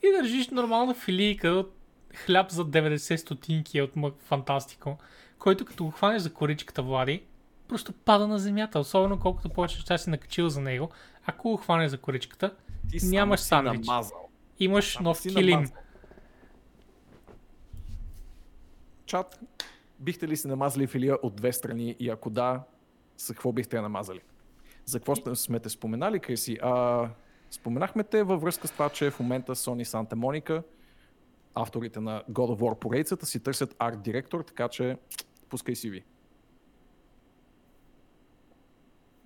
Ти 0.00 0.06
държиш 0.12 0.48
нормална 0.48 0.94
филийка 0.94 1.48
от 1.48 1.77
хляб 2.26 2.50
за 2.50 2.64
90 2.64 3.16
стотинки 3.16 3.82
от 3.82 3.92
Фантастико, 4.18 4.98
който 5.38 5.64
като 5.64 5.84
го 5.84 5.90
хванеш 5.90 6.22
за 6.22 6.34
коричката, 6.34 6.82
Влади, 6.82 7.22
просто 7.68 7.92
пада 7.92 8.28
на 8.28 8.38
земята, 8.38 8.78
особено 8.78 9.18
колкото 9.18 9.48
повече 9.48 9.80
ще 9.80 9.98
си 9.98 10.10
накачил 10.10 10.48
за 10.48 10.60
него. 10.60 10.90
Ако 11.26 11.50
го 11.50 11.56
хванеш 11.56 11.90
за 11.90 11.98
коричката, 11.98 12.54
Ти 12.90 13.06
нямаш 13.06 13.40
сандвич. 13.40 13.86
Имаш 14.58 14.92
само 14.92 15.04
нов 15.04 15.22
килим. 15.22 15.50
Намазал. 15.50 15.76
Чат, 19.06 19.40
бихте 19.98 20.28
ли 20.28 20.36
си 20.36 20.48
намазали 20.48 20.86
филия 20.86 21.18
от 21.22 21.36
две 21.36 21.52
страни 21.52 21.96
и 22.00 22.10
ако 22.10 22.30
да, 22.30 22.62
за 23.16 23.34
какво 23.34 23.52
бихте 23.52 23.76
я 23.76 23.82
намазали? 23.82 24.20
За 24.84 24.98
какво 24.98 25.34
сме 25.34 25.60
те 25.60 25.68
споменали, 25.68 26.20
Криси? 26.20 26.58
А, 26.62 27.08
споменахме 27.50 28.04
те 28.04 28.22
във 28.22 28.40
връзка 28.40 28.68
с 28.68 28.70
това, 28.70 28.90
че 28.90 29.10
в 29.10 29.20
момента 29.20 29.54
Sony 29.54 29.84
Santa 29.84 30.14
Monica 30.14 30.62
авторите 31.62 32.00
на 32.00 32.22
God 32.30 32.56
of 32.56 32.60
War 32.60 32.78
поредицата 32.78 33.26
си 33.26 33.42
търсят 33.42 33.76
арт 33.78 34.02
директор, 34.02 34.40
така 34.40 34.68
че 34.68 34.96
пускай 35.48 35.74
си 35.74 35.90
ви. 35.90 36.04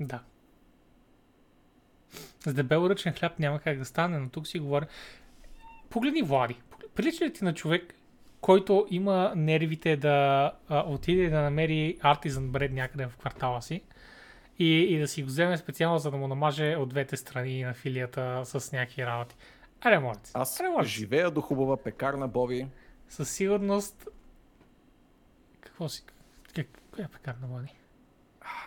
Да. 0.01 0.23
С 2.41 2.55
дебел 2.55 2.87
ръчен 2.91 3.13
хляб 3.13 3.39
няма 3.39 3.59
как 3.59 3.79
да 3.79 3.85
стане, 3.85 4.19
но 4.19 4.29
тук 4.29 4.47
си 4.47 4.59
говоря. 4.59 4.87
Погледни 5.91 6.23
Влади. 6.23 6.61
Прилича 6.95 7.25
ли 7.25 7.33
ти 7.33 7.45
на 7.45 7.55
човек, 7.55 7.95
който 8.41 8.87
има 8.91 9.33
нервите 9.37 9.97
да 9.97 10.53
а, 10.69 10.85
отиде 10.87 11.31
да 11.31 11.41
намери 11.41 11.99
артизан 12.01 12.49
бред 12.49 12.73
някъде 12.73 13.07
в 13.07 13.17
квартала 13.17 13.63
си 13.63 13.83
и, 14.59 14.81
и 14.81 14.99
да 14.99 15.09
си 15.09 15.23
го 15.23 15.27
вземе 15.27 15.57
специално, 15.57 15.99
за 15.99 16.11
да 16.11 16.17
му 16.17 16.29
намаже 16.29 16.77
от 16.77 16.89
двете 16.89 17.17
страни 17.17 17.63
на 17.63 17.75
филията 17.75 18.43
с 18.45 18.73
някакви 18.73 19.07
работи. 19.07 19.37
Аре, 19.85 19.99
моля 19.99 20.17
ти. 20.25 20.31
Аз 20.35 20.61
Аре, 20.61 20.69
моля 20.69 20.85
живея 20.85 21.31
до 21.31 21.41
хубава 21.41 21.77
пекарна, 21.77 22.29
Боби. 22.29 22.69
Със 23.09 23.31
сигурност... 23.31 24.09
Какво 25.61 25.89
си... 25.89 26.05
Как... 26.55 26.67
Коя 26.95 27.09
пекарна, 27.09 27.47
Влади? 27.47 27.75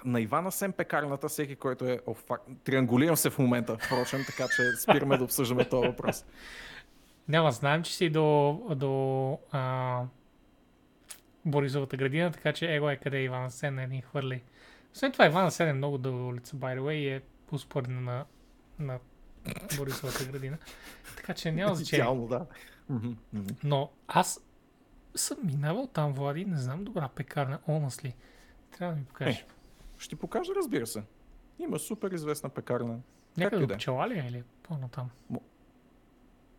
На 0.05 0.21
Ивана 0.21 0.51
Сем 0.51 0.71
пекарната, 0.71 1.27
всеки, 1.27 1.55
който 1.55 1.85
е... 1.85 1.99
О, 2.07 2.13
фак... 2.13 2.41
Триангулирам 2.63 3.15
се 3.15 3.29
в 3.29 3.39
момента, 3.39 3.77
впрочем, 3.77 4.21
така 4.25 4.47
че 4.55 4.81
спираме 4.81 5.17
да 5.17 5.23
обсъждаме 5.23 5.69
този 5.69 5.87
въпрос. 5.87 6.25
Няма, 7.27 7.51
знаем, 7.51 7.83
че 7.83 7.95
си 7.95 8.09
до, 8.09 8.61
до 8.75 9.39
а, 9.51 10.03
Борисовата 11.45 11.97
градина, 11.97 12.31
така 12.31 12.53
че 12.53 12.75
его 12.75 12.89
е 12.89 12.97
къде 12.97 13.17
е 13.17 13.23
Иван 13.23 13.51
Сен, 13.51 13.75
не 13.75 13.87
ни 13.87 14.01
хвърли. 14.01 14.43
Освен 14.93 15.11
това, 15.11 15.25
Иван 15.25 15.51
Сен 15.51 15.69
е 15.69 15.73
много 15.73 15.97
дълга 15.97 16.23
улица, 16.23 16.55
by 16.55 16.79
the 16.79 16.81
way, 16.81 16.91
и 16.91 17.09
е 17.09 17.21
успоредна 17.51 18.01
на, 18.01 18.25
на 18.79 18.99
Борисовата 19.77 20.25
градина. 20.25 20.57
Така 21.15 21.33
че 21.33 21.51
няма 21.51 21.75
значение. 21.75 22.03
Идеално, 22.03 22.27
да. 22.27 22.45
Но 23.63 23.91
аз 24.07 24.41
съм 25.15 25.37
минавал 25.43 25.87
там, 25.87 26.13
Влади, 26.13 26.45
не 26.45 26.57
знам 26.57 26.83
добра 26.83 27.07
пекарна, 27.07 27.59
honestly. 27.67 28.13
Трябва 28.77 28.93
да 28.93 28.99
ми 28.99 29.05
покажеш. 29.05 29.37
Е, 29.37 29.45
Ще 29.97 30.09
ти 30.09 30.15
покажа, 30.15 30.51
разбира 30.55 30.87
се. 30.87 31.03
Има 31.59 31.79
супер 31.79 32.11
известна 32.11 32.49
пекарна. 32.49 32.99
Някъде 33.37 33.65
до 33.65 33.73
е. 33.73 33.77
пчела 33.77 34.09
ли 34.09 34.19
е 34.19 34.25
или 34.29 34.43
по-натам? 34.63 35.09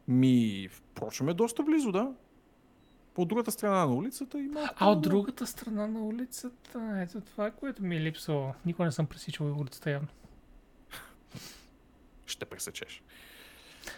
Ми, 0.09 0.69
впрочем 0.71 1.29
е 1.29 1.35
доста 1.35 1.63
близо, 1.63 1.93
да. 1.93 2.13
От 3.17 3.29
другата 3.29 3.51
страна 3.53 3.87
на 3.87 3.95
улицата 3.95 4.41
има... 4.41 4.71
А 4.77 4.91
от 4.91 5.03
другата 5.03 5.47
страна 5.47 5.87
на 5.87 6.01
улицата, 6.01 7.01
ето 7.03 7.21
това 7.21 7.47
е 7.47 7.51
което 7.51 7.83
ми 7.83 7.97
е 7.97 8.01
липсвало. 8.01 8.55
Никога 8.67 8.85
не 8.85 8.93
съм 8.93 9.07
пресичал 9.07 9.61
улицата 9.61 9.91
явно. 9.91 10.09
Ще 12.27 12.45
пресечеш. 12.45 13.03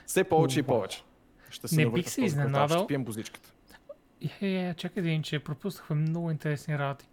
Все 0.06 0.24
повече 0.24 0.60
и 0.60 0.62
повече. 0.62 1.02
Ще 1.50 1.68
се 1.68 1.76
Не 1.76 1.90
бих 1.90 2.08
се 2.08 2.24
изненадал. 2.24 2.78
Ще 2.78 2.86
пием 2.86 3.04
бузичката. 3.04 3.52
Е, 4.40 4.46
е, 4.48 4.74
чакай 4.74 5.00
един, 5.00 5.22
че 5.22 5.38
пропуснахме 5.38 5.96
много 5.96 6.30
интересни 6.30 6.78
работи. 6.78 7.08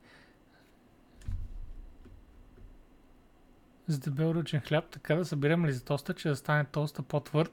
С 3.87 3.99
дебел 3.99 4.33
ръчен 4.35 4.61
хляб, 4.61 4.85
така 4.91 5.15
да 5.15 5.25
събираме 5.25 5.67
ли 5.67 5.73
за 5.73 5.83
тоста, 5.83 6.13
че 6.13 6.29
да 6.29 6.35
стане 6.35 6.65
тоста 6.65 7.01
по-твърд. 7.03 7.51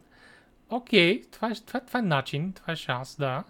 Окей, 0.70 1.22
това 1.30 1.50
е, 1.50 1.54
това, 1.54 1.80
това 1.80 1.98
е 1.98 2.02
начин, 2.02 2.52
това 2.52 2.72
е 2.72 2.76
шанс, 2.76 3.16
да. 3.16 3.44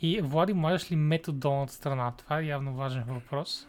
И 0.00 0.20
Влади, 0.20 0.52
можеш 0.52 0.92
ли 0.92 0.96
мет 0.96 1.28
от 1.28 1.38
долната 1.38 1.72
страна? 1.72 2.12
Това 2.12 2.38
е 2.40 2.44
явно 2.44 2.74
важен 2.74 3.04
въпрос. 3.04 3.66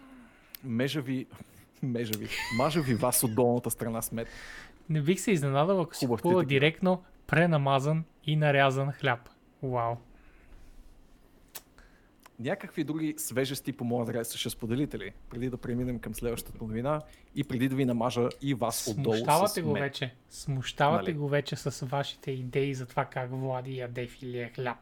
Межа 0.63 1.01
ви... 1.01 1.27
Межа 1.83 2.17
ви. 2.17 2.29
Мажа 2.57 2.81
ви 2.81 2.95
вас 2.95 3.23
от 3.23 3.35
долната 3.35 3.71
страна 3.71 4.01
с 4.01 4.11
мед. 4.11 4.27
Не 4.89 5.01
бих 5.01 5.19
се 5.19 5.31
изненадал, 5.31 5.81
ако 5.81 5.95
си 5.95 6.05
Хубав 6.05 6.21
купува 6.21 6.45
директно 6.45 7.03
пренамазан 7.27 8.03
и 8.23 8.35
нарязан 8.35 8.91
хляб. 8.91 9.29
Вау. 9.63 9.95
Някакви 12.39 12.83
други 12.83 13.15
свежести 13.17 13.73
по 13.73 13.83
моя 13.83 14.03
адрес 14.03 14.35
ще 14.35 14.49
споделите 14.49 14.99
ли? 14.99 15.11
Преди 15.29 15.49
да 15.49 15.57
преминем 15.57 15.99
към 15.99 16.15
следващата 16.15 16.57
новина 16.63 17.01
и 17.35 17.43
преди 17.43 17.69
да 17.69 17.75
ви 17.75 17.85
намажа 17.85 18.29
и 18.41 18.53
вас 18.53 18.87
отдолу 18.87 19.15
Смущавате 19.15 19.61
го 19.61 19.71
мед. 19.71 19.81
вече. 19.81 20.13
Смущавате 20.29 21.11
Нали? 21.11 21.17
го 21.17 21.27
вече 21.29 21.55
с 21.55 21.85
вашите 21.85 22.31
идеи 22.31 22.73
за 22.73 22.85
това 22.85 23.05
как 23.05 23.29
Влади 23.31 23.77
яде 23.77 24.07
филия 24.07 24.49
хляб. 24.55 24.77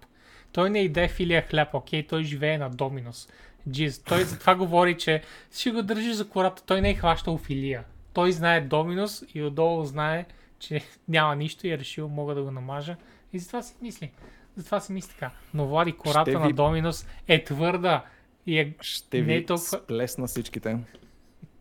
Той 0.52 0.70
не 0.70 0.82
яде 0.82 1.08
филия 1.08 1.42
хляб, 1.42 1.74
окей, 1.74 2.08
той 2.08 2.24
живее 2.24 2.58
на 2.58 2.70
Доминус. 2.70 3.28
Джиз, 3.70 4.00
той 4.00 4.24
за 4.24 4.40
това 4.40 4.56
говори, 4.56 4.98
че 4.98 5.22
ще 5.52 5.72
го 5.72 5.84
държи 5.84 6.14
за 6.14 6.30
кората. 6.30 6.64
Той 6.66 6.82
не 6.82 6.90
е 6.90 6.96
хващал 6.96 7.38
филия. 7.38 7.84
Той 8.18 8.32
знае 8.32 8.62
Доминус 8.62 9.24
и 9.30 9.44
отдолу 9.44 9.84
знае, 9.84 10.26
че 10.60 10.82
няма 11.08 11.36
нищо 11.36 11.68
и 11.68 11.72
е 11.72 11.78
решил 11.78 12.10
мога 12.10 12.36
да 12.36 12.44
го 12.44 12.52
намажа. 12.52 12.96
И 13.34 13.40
затова 13.40 13.62
си 13.62 13.76
мисли. 13.82 14.12
Затова 14.56 14.80
си 14.80 14.94
мисли 14.94 15.12
така. 15.12 15.32
Но 15.54 15.68
Влади, 15.68 15.92
кората 15.94 16.32
Ще 16.32 16.40
на 16.40 16.48
ви- 16.48 16.54
Доминус 16.54 17.06
е 17.28 17.44
твърда 17.44 18.06
и 18.46 18.60
е 18.60 18.74
Ще 18.82 19.22
Не 19.22 19.36
е 19.36 19.40
ви 19.40 19.46
толкова- 19.46 19.78
сплесна 19.78 20.28
всичките. 20.28 20.78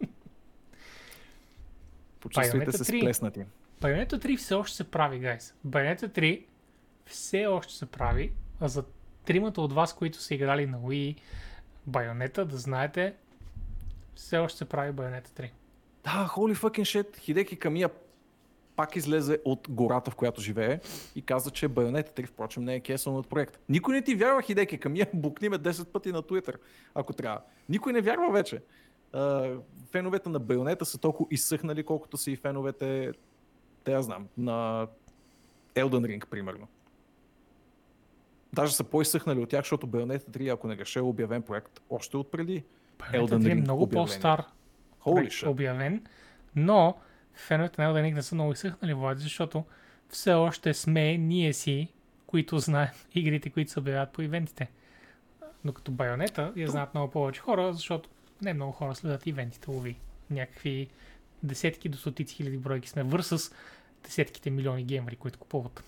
Почувствайте 2.20 2.72
се 2.74 2.84
3. 2.84 2.98
сплеснати. 3.00 3.44
Bayonetta 3.80 4.12
3 4.16 4.36
все 4.36 4.54
още 4.54 4.76
се 4.76 4.84
прави, 4.84 5.18
гайс. 5.18 5.54
Bayonetta 5.66 6.08
3 6.10 6.44
все 7.06 7.46
още 7.46 7.74
се 7.74 7.86
прави. 7.86 8.32
А 8.60 8.68
за 8.68 8.84
тримата 9.24 9.60
от 9.60 9.72
вас, 9.72 9.94
които 9.94 10.18
са 10.18 10.34
играли 10.34 10.66
на 10.66 10.78
Wii 10.78 11.16
Bayonetta, 11.90 12.44
да 12.44 12.56
знаете, 12.56 13.14
все 14.14 14.38
още 14.38 14.58
се 14.58 14.64
прави 14.64 14.92
Bayonetta 14.92 15.28
3. 15.30 15.50
Да, 16.06 16.28
holy 16.36 16.54
fucking 16.54 16.84
shit, 16.84 17.16
Хидеки 17.16 17.56
Камия 17.56 17.90
пак 18.76 18.96
излезе 18.96 19.38
от 19.44 19.66
гората, 19.70 20.10
в 20.10 20.14
която 20.14 20.40
живее 20.40 20.80
и 21.14 21.22
каза, 21.22 21.50
че 21.50 21.68
Bayonetta 21.68 22.20
3, 22.20 22.26
впрочем, 22.26 22.64
не 22.64 22.74
е 22.74 22.80
кесъл 22.80 23.16
от 23.16 23.28
проект. 23.28 23.58
Никой 23.68 23.94
не 23.94 24.02
ти 24.02 24.14
вярва, 24.14 24.42
Хидеки 24.42 24.78
Камия, 24.78 25.06
букни 25.14 25.48
ме 25.48 25.58
10 25.58 25.84
пъти 25.84 26.12
на 26.12 26.22
Twitter, 26.22 26.56
ако 26.94 27.12
трябва. 27.12 27.40
Никой 27.68 27.92
не 27.92 28.00
вярва 28.00 28.32
вече. 28.32 28.62
Uh, 29.14 29.60
феновете 29.90 30.28
на 30.28 30.40
Bayonetta 30.40 30.82
са 30.82 30.98
толкова 30.98 31.28
изсъхнали, 31.30 31.84
колкото 31.84 32.16
са 32.16 32.30
и 32.30 32.36
феновете, 32.36 33.12
те 33.84 33.92
я 33.92 34.02
знам, 34.02 34.28
на 34.38 34.86
Elden 35.74 36.06
Ring, 36.06 36.26
примерно. 36.26 36.68
Даже 38.52 38.74
са 38.74 38.84
по-изсъхнали 38.84 39.40
от 39.40 39.48
тях, 39.48 39.64
защото 39.64 39.86
Bayonetta 39.86 40.30
3, 40.30 40.54
ако 40.54 40.68
не 40.68 40.76
греша, 40.76 40.98
е 40.98 41.02
обявен 41.02 41.42
проект 41.42 41.80
още 41.90 42.16
от 42.16 42.30
преди. 42.30 42.64
Bayonetta 42.98 43.28
Elden 43.28 43.42
3 43.42 43.50
е 43.50 43.54
много 43.54 43.82
обявление. 43.82 44.06
по-стар 44.06 44.44
Holy 45.06 45.26
shit. 45.26 45.46
обявен, 45.48 46.04
но 46.56 46.98
феновете 47.34 47.82
на 47.82 47.88
Elden 47.88 48.10
Ring 48.10 48.14
не 48.14 48.22
са 48.22 48.34
много 48.34 48.52
изсъхнали, 48.52 48.94
Влади, 48.94 49.22
защото 49.22 49.64
все 50.08 50.32
още 50.32 50.74
сме 50.74 51.18
ние 51.18 51.52
си, 51.52 51.88
които 52.26 52.58
знаем 52.58 52.88
игрите, 53.14 53.50
които 53.50 53.70
се 53.70 53.78
обявяват 53.78 54.12
по 54.12 54.22
ивентите. 54.22 54.70
Докато 55.64 55.92
Байонета 55.92 56.52
я 56.56 56.68
знаят 56.68 56.94
много 56.94 57.12
повече 57.12 57.40
хора, 57.40 57.72
защото 57.72 58.08
не 58.42 58.54
много 58.54 58.72
хора 58.72 58.94
следят 58.94 59.26
ивентите, 59.26 59.70
лови. 59.70 59.96
Някакви 60.30 60.88
десетки 61.42 61.88
до 61.88 61.98
стотици 61.98 62.34
хиляди 62.34 62.58
бройки 62.58 62.88
сме 62.88 63.02
върсъс 63.02 63.54
десетките 64.04 64.50
милиони 64.50 64.84
геймери, 64.84 65.16
които 65.16 65.38
купуват. 65.38 65.84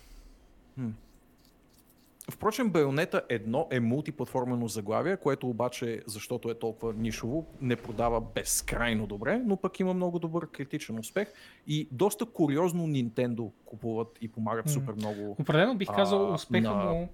Впрочем, 2.29 2.71
Байонета 2.71 3.23
1 3.31 3.67
е 3.71 3.81
мултиплатформено 3.81 4.69
заглавие, 4.69 5.17
което 5.17 5.49
обаче, 5.49 6.03
защото 6.07 6.51
е 6.51 6.55
толкова 6.55 6.93
нишово, 6.93 7.47
не 7.61 7.77
продава 7.77 8.21
безкрайно 8.23 9.07
добре, 9.07 9.39
но 9.39 9.57
пък 9.57 9.81
има 9.81 9.95
много 9.95 10.19
добър 10.19 10.47
критичен 10.47 10.99
успех 10.99 11.33
и 11.67 11.89
доста 11.93 12.27
куриозно 12.27 12.83
Nintendo 12.85 13.51
купуват 13.65 14.19
и 14.21 14.29
помагат 14.29 14.67
М. 14.67 14.71
супер 14.71 14.93
много 14.93 15.31
Определено 15.33 15.75
бих 15.75 15.89
А, 15.91 15.95
казал 15.95 16.35
успеха 16.35 16.71
на- 16.71 16.85
му 16.85 17.09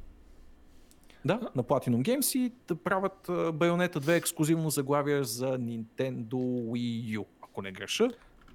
да, 1.24 1.40
на 1.54 1.64
Platinum 1.64 2.02
Games 2.02 2.38
и 2.38 2.52
да 2.68 2.74
правят 2.76 3.28
а, 3.28 3.32
Bayonetta 3.52 3.96
2 3.96 4.16
ексклюзивно 4.16 4.70
заглавие 4.70 5.24
за 5.24 5.48
Nintendo 5.50 6.34
Wii 6.64 7.18
U. 7.18 7.24
Ако 7.42 7.62
не 7.62 7.72
греша, 7.72 8.08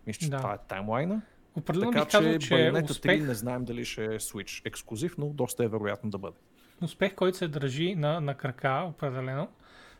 мисля, 0.07 0.19
че 0.19 0.29
Да. 0.29 0.37
това 0.37 0.53
е 0.53 0.57
таймлайна. 0.59 1.21
Определено 1.55 1.91
Така 1.91 2.03
бих 2.03 2.11
казал, 2.11 2.33
че 2.33 2.39
че 2.39 2.71
успех, 2.83 3.11
3 3.13 3.27
не 3.27 3.33
знаем 3.33 3.65
дали 3.65 3.85
ще 3.85 4.05
е 4.05 4.09
Switch 4.09 4.65
ексклюзив, 4.65 5.17
но 5.17 5.25
доста 5.27 5.63
е 5.63 5.67
вероятно 5.67 6.09
да 6.09 6.17
бъде. 6.17 6.37
успех, 6.81 7.15
който 7.15 7.37
се 7.37 7.47
държи 7.47 7.95
на, 7.95 8.21
на 8.21 8.35
крака, 8.35 8.83
определено, 8.85 9.47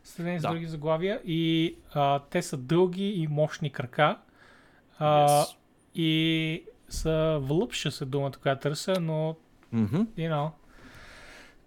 в 0.04 0.08
сравнение 0.08 0.40
с 0.40 0.44
Да. 0.44 0.50
други 0.50 0.66
заглавия. 0.66 1.22
И 1.26 1.76
а, 1.92 2.20
те 2.22 2.42
са 2.42 2.58
дълги 2.58 3.08
и 3.08 3.28
мощни 3.28 3.70
крака. 3.70 4.18
А, 4.98 5.28
Yes. 5.28 5.56
И 5.96 6.64
са 6.90 7.40
влъпша 7.42 7.92
се 7.92 8.06
думата, 8.06 8.32
която 8.34 8.62
търся, 8.62 8.94
но, 8.94 9.36
Мгм. 9.72 9.96
you 9.98 10.32
know, 10.32 10.52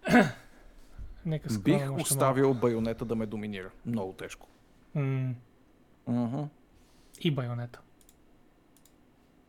нека 1.25 1.49
Бих 1.55 1.91
оставил 1.91 2.53
Байонета 2.53 3.05
да 3.05 3.15
ме 3.15 3.25
доминира. 3.25 3.69
Много 3.85 4.13
тежко. 4.13 4.47
малко. 4.95 5.07
М, 5.07 5.35
Мгм. 6.07 6.41
и 7.21 7.31
байонета. 7.31 7.79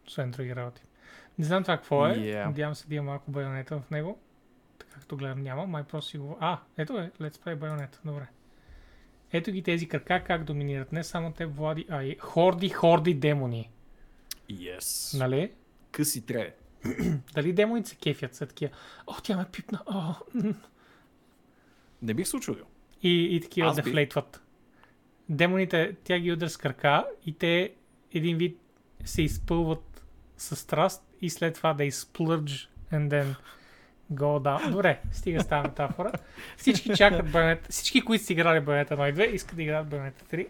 Освен 0.07 0.31
други 0.31 0.57
работи. 0.57 0.83
Не 1.39 1.45
знам 1.45 1.63
това 1.63 1.77
какво 1.77 2.07
е. 2.07 2.17
Yeah. 2.17 2.45
Надявам 2.47 2.75
се 2.75 2.89
да 2.89 2.95
има 2.95 3.05
малко 3.05 3.31
байонета 3.31 3.81
в 3.81 3.91
него. 3.91 4.19
Така 4.79 4.93
както 4.95 5.17
гледам 5.17 5.43
няма. 5.43 5.67
Май 5.67 5.85
просто 5.85 6.11
си 6.11 6.19
го... 6.19 6.37
А, 6.41 6.59
ето 6.79 6.99
е. 6.99 7.11
Let's 7.21 7.37
play 7.37 7.55
байонета. 7.57 8.01
Добре. 8.05 8.27
Ето 9.33 9.53
ги 9.53 9.63
тези 9.63 9.89
крака 9.89 10.25
как 10.27 10.45
доминират. 10.45 10.93
Не 10.93 11.05
само 11.05 11.33
те 11.33 11.47
влади, 11.47 11.87
а 11.89 12.03
и 12.03 12.17
хорди, 12.21 12.69
хорди 12.69 13.15
демони. 13.15 13.71
Yes. 14.51 15.19
Нали? 15.19 15.53
Къси 15.91 16.27
тре. 16.27 16.55
Дали 17.35 17.53
демоните 17.53 17.89
се 17.89 17.97
кефят 17.97 18.35
са 18.35 18.47
такива? 18.47 18.73
О, 19.07 19.15
тя 19.23 19.37
ме 19.37 19.45
пипна. 19.53 19.81
О. 19.87 20.15
Не 22.03 22.15
бих 22.15 22.29
се 22.29 22.37
очудил. 22.37 22.65
и, 23.03 23.37
и 23.37 23.41
такива 23.41 23.69
Аз 23.69 23.77
бих. 23.77 23.85
дефлейтват. 23.85 24.41
Демоните, 25.29 25.97
тя 26.05 26.19
ги 26.19 26.33
удря 26.33 26.49
с 26.49 26.57
крака 26.57 27.07
и 27.27 27.33
те 27.33 27.75
един 28.15 28.37
вид 28.37 28.59
се 29.05 29.23
изпълват 29.23 29.94
с 30.37 30.57
страст 30.57 31.03
и 31.21 31.31
след 31.31 31.55
това 31.55 31.75
да 31.75 31.85
изплърдж 31.85 32.71
and 32.93 33.09
then 33.09 33.35
go 34.13 34.41
down. 34.41 34.71
Добре, 34.71 35.01
стига 35.13 35.41
с 35.41 35.49
тази 35.49 35.63
метафора. 35.69 36.13
Всички 36.57 36.97
чакат 36.97 37.27
Bayonetta, 37.27 37.71
всички, 37.71 38.01
които 38.01 38.25
си 38.25 38.33
играли 38.33 38.61
Bayonetta 38.61 38.91
1 38.91 39.11
и 39.11 39.15
2, 39.15 39.31
искат 39.31 39.57
да 39.57 39.63
играят 39.63 39.89
Bayonetta 39.89 40.33
3. 40.33 40.49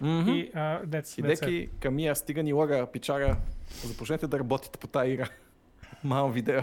Мгм. 0.00 0.30
И 0.30 0.50
uh, 0.52 0.84
that's, 0.84 1.22
that's. 1.22 1.44
Хидеки, 1.44 1.68
Камия, 1.80 2.16
стига 2.16 2.42
ни 2.42 2.52
лага, 2.52 2.86
пичага. 2.92 3.36
Започнете 3.84 4.26
да 4.26 4.38
работите 4.38 4.78
по 4.78 4.86
тази 4.86 5.10
игра. 5.10 5.28
Малко 6.04 6.32
видео. 6.32 6.60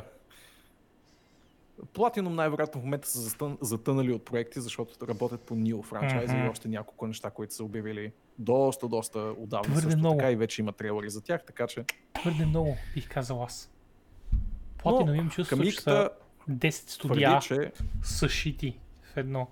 Платином 1.93 2.35
най-вероятно 2.35 2.81
в 2.81 2.83
момента 2.83 3.07
са 3.09 3.55
затънали 3.61 4.13
от 4.13 4.25
проекти, 4.25 4.61
защото 4.61 5.07
работят 5.07 5.41
по 5.41 5.55
Нил 5.55 5.81
франчайза 5.81 6.33
Мгм. 6.33 6.45
и 6.45 6.49
още 6.49 6.67
няколко 6.67 7.07
неща, 7.07 7.29
които 7.29 7.53
са 7.53 7.63
обявили 7.63 8.11
доста, 8.39 8.87
доста 8.87 9.19
отдавна 9.19 9.63
Твърде 9.63 9.81
също 9.81 9.97
много. 9.99 10.17
така 10.17 10.31
и 10.31 10.35
вече 10.35 10.61
има 10.61 10.71
трейлери 10.71 11.09
за 11.09 11.21
тях, 11.21 11.43
така 11.45 11.67
че 11.67 11.85
Твърде 12.13 12.45
много, 12.45 12.77
бих 12.93 13.09
казал 13.09 13.43
аз. 13.43 13.71
Платино 14.77 15.15
имам 15.15 15.29
чувство, 15.29 15.63
че 15.63 15.71
са 15.81 16.09
10 16.49 16.69
студия 16.89 17.39
твърди, 17.39 17.47
че 17.47 17.71
съшити 18.03 18.79
в 19.03 19.17
едно. 19.17 19.47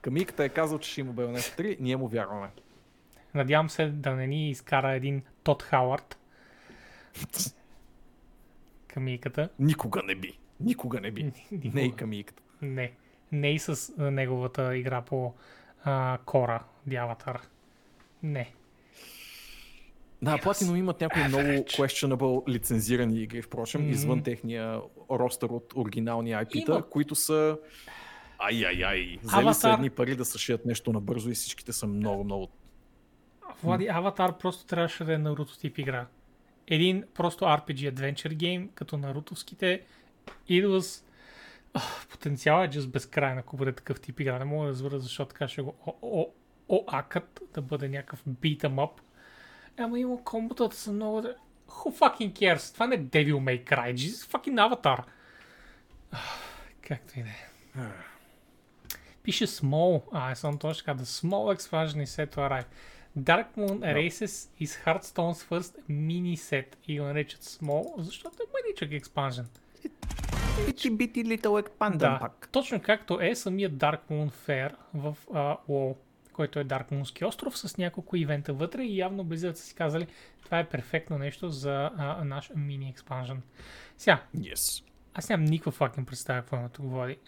Камиката 0.00 0.44
е 0.44 0.48
казал, 0.48 0.78
че 0.78 0.90
ще 0.90 1.00
има 1.00 1.12
Bayonetta 1.14 1.58
3, 1.60 1.76
ние 1.80 1.96
му 1.96 2.08
вярваме. 2.08 2.48
Надявам 3.34 3.70
се 3.70 3.86
да 3.86 4.10
не 4.10 4.26
ни 4.26 4.50
изкара 4.50 4.92
един 4.92 5.22
Тод 5.42 5.62
Хауърд. 5.62 6.18
Камиката. 8.88 9.48
Никога 9.58 10.02
не 10.02 10.14
би. 10.14 10.38
Никога 10.64 11.00
не 11.00 11.10
би. 11.10 11.22
Никога. 11.52 11.70
Не 11.74 11.82
и 11.82 11.92
Камиката. 11.92 12.42
Не. 12.62 12.92
Не 13.32 13.50
и 13.50 13.58
с 13.58 13.92
неговата 13.98 14.76
игра 14.76 15.02
по 15.02 15.32
а, 15.84 16.18
Кора, 16.18 16.62
Диаватар. 16.86 17.40
Не. 18.22 18.52
Да, 20.22 20.38
Platinum 20.38 20.76
имат 20.76 21.00
някои 21.00 21.24
много 21.24 21.42
Average. 21.42 21.78
questionable 21.78 22.48
лицензирани 22.48 23.18
игри, 23.18 23.42
впрочем, 23.42 23.80
Мгм. 23.80 23.90
извън 23.90 24.22
техния 24.22 24.80
ростър 25.10 25.48
от 25.48 25.72
оригинални 25.76 26.30
IP-та, 26.32 26.72
Има. 26.72 26.82
които 26.82 27.14
са 27.14 27.58
ай-ай-ай. 28.38 29.18
Взели 29.22 29.30
са 29.54 29.66
Аватар- 29.66 29.74
едни 29.74 29.90
пари 29.90 30.16
да 30.16 30.24
съшият 30.24 30.64
нещо 30.64 30.92
набързо 30.92 31.30
и 31.30 31.34
всичките 31.34 31.72
са 31.72 31.86
много, 31.86 32.24
много... 32.24 32.48
Влади, 33.62 33.86
Аватар 33.86 34.38
просто 34.38 34.66
трябваше 34.66 35.04
да 35.04 35.14
е 35.14 35.18
Наруто 35.18 35.58
тип 35.58 35.78
игра. 35.78 36.06
Един 36.66 37.04
просто 37.14 37.44
RPG 37.44 37.92
Adventure 37.92 38.34
гейм, 38.34 38.68
като 38.74 38.96
нарутовските. 38.96 39.82
It 40.48 40.66
was... 40.66 41.04
Ах, 41.74 42.06
потенциал 42.10 42.64
е 42.64 42.68
just 42.68 42.88
безкрайен, 42.88 43.38
ако 43.38 43.56
бъде 43.56 43.72
такъв 43.72 44.00
тип 44.00 44.20
игра. 44.20 44.38
Не 44.38 44.44
мога 44.44 44.64
да 44.64 44.70
разбера 44.70 45.00
защо 45.00 45.24
така 45.24 45.48
ще 45.48 45.62
го 45.62 45.74
о- 45.86 45.96
о- 46.02 46.32
оакат, 46.68 47.40
да 47.54 47.62
бъде 47.62 47.88
някакъв 47.88 48.24
beat 48.24 48.60
'em 48.60 48.74
up. 48.74 48.90
Ама 49.76 49.98
има 49.98 50.24
комботата 50.24 50.76
са 50.76 50.92
много... 50.92 51.22
Who 51.68 51.98
fucking 51.98 52.32
cares? 52.32 52.74
Това 52.74 52.86
не 52.86 52.94
е 52.94 53.04
Devil 53.04 53.34
May 53.34 53.64
Cry, 53.64 53.94
Jesus 53.94 54.32
fucking 54.32 54.74
Avatar. 54.74 55.04
Както 56.88 57.18
и 57.18 57.22
да 57.22 57.28
е. 57.28 57.48
Пише 59.22 59.46
small. 59.46 60.02
А, 60.12 60.30
е 60.30 60.34
съм 60.34 60.58
точно 60.58 60.84
така. 60.84 61.02
The 61.02 61.04
small 61.04 61.58
expansion 61.58 62.04
is 62.04 62.24
set 62.24 62.34
to 62.34 62.36
arrive. 62.36 62.66
Dark 63.18 63.46
Moon 63.56 63.78
Races 63.78 64.50
is 64.60 64.84
Hearthstone's 64.84 65.48
first 65.50 65.74
mini 65.88 66.36
set 66.36 66.66
и 66.88 67.00
го 67.00 67.04
наричат 67.04 67.42
small, 67.42 68.00
защото 68.00 68.36
е 68.42 68.46
мъничък 68.52 68.92
експанжен. 68.92 69.48
Ити 70.68 70.90
бити 70.90 71.24
little 71.24 71.66
expanded 71.66 71.96
Да, 71.96 72.28
точно 72.52 72.80
както 72.80 73.20
е 73.20 73.34
самият 73.34 73.72
Dark 73.72 73.98
Moon 74.10 74.30
Fair 74.30 74.74
в 74.94 75.16
uh, 75.32 75.56
WoW, 75.68 75.96
който 76.32 76.58
е 76.58 76.64
Dark 76.64 76.92
Moonски 76.92 77.26
остров 77.26 77.58
с 77.58 77.76
няколко 77.76 78.16
ивента 78.16 78.52
вътре 78.52 78.82
и 78.82 78.98
явно 78.98 79.24
Blizzard 79.24 79.54
са 79.54 79.62
си 79.62 79.74
казали, 79.74 80.06
това 80.44 80.58
е 80.58 80.68
перфектно 80.68 81.18
нещо 81.18 81.50
за 81.50 81.90
uh, 81.98 82.22
наш 82.22 82.50
мини 82.56 82.88
експанжен. 82.88 83.42
Сега, 83.98 84.22
Yes. 84.36 84.84
аз 85.14 85.28
нямам 85.28 85.44
никаква 85.44 85.72
факин 85.72 86.04
представя 86.04 86.40
какво 86.40 86.56
има 86.56 86.68
тук 86.68 86.86
води. 86.90 87.18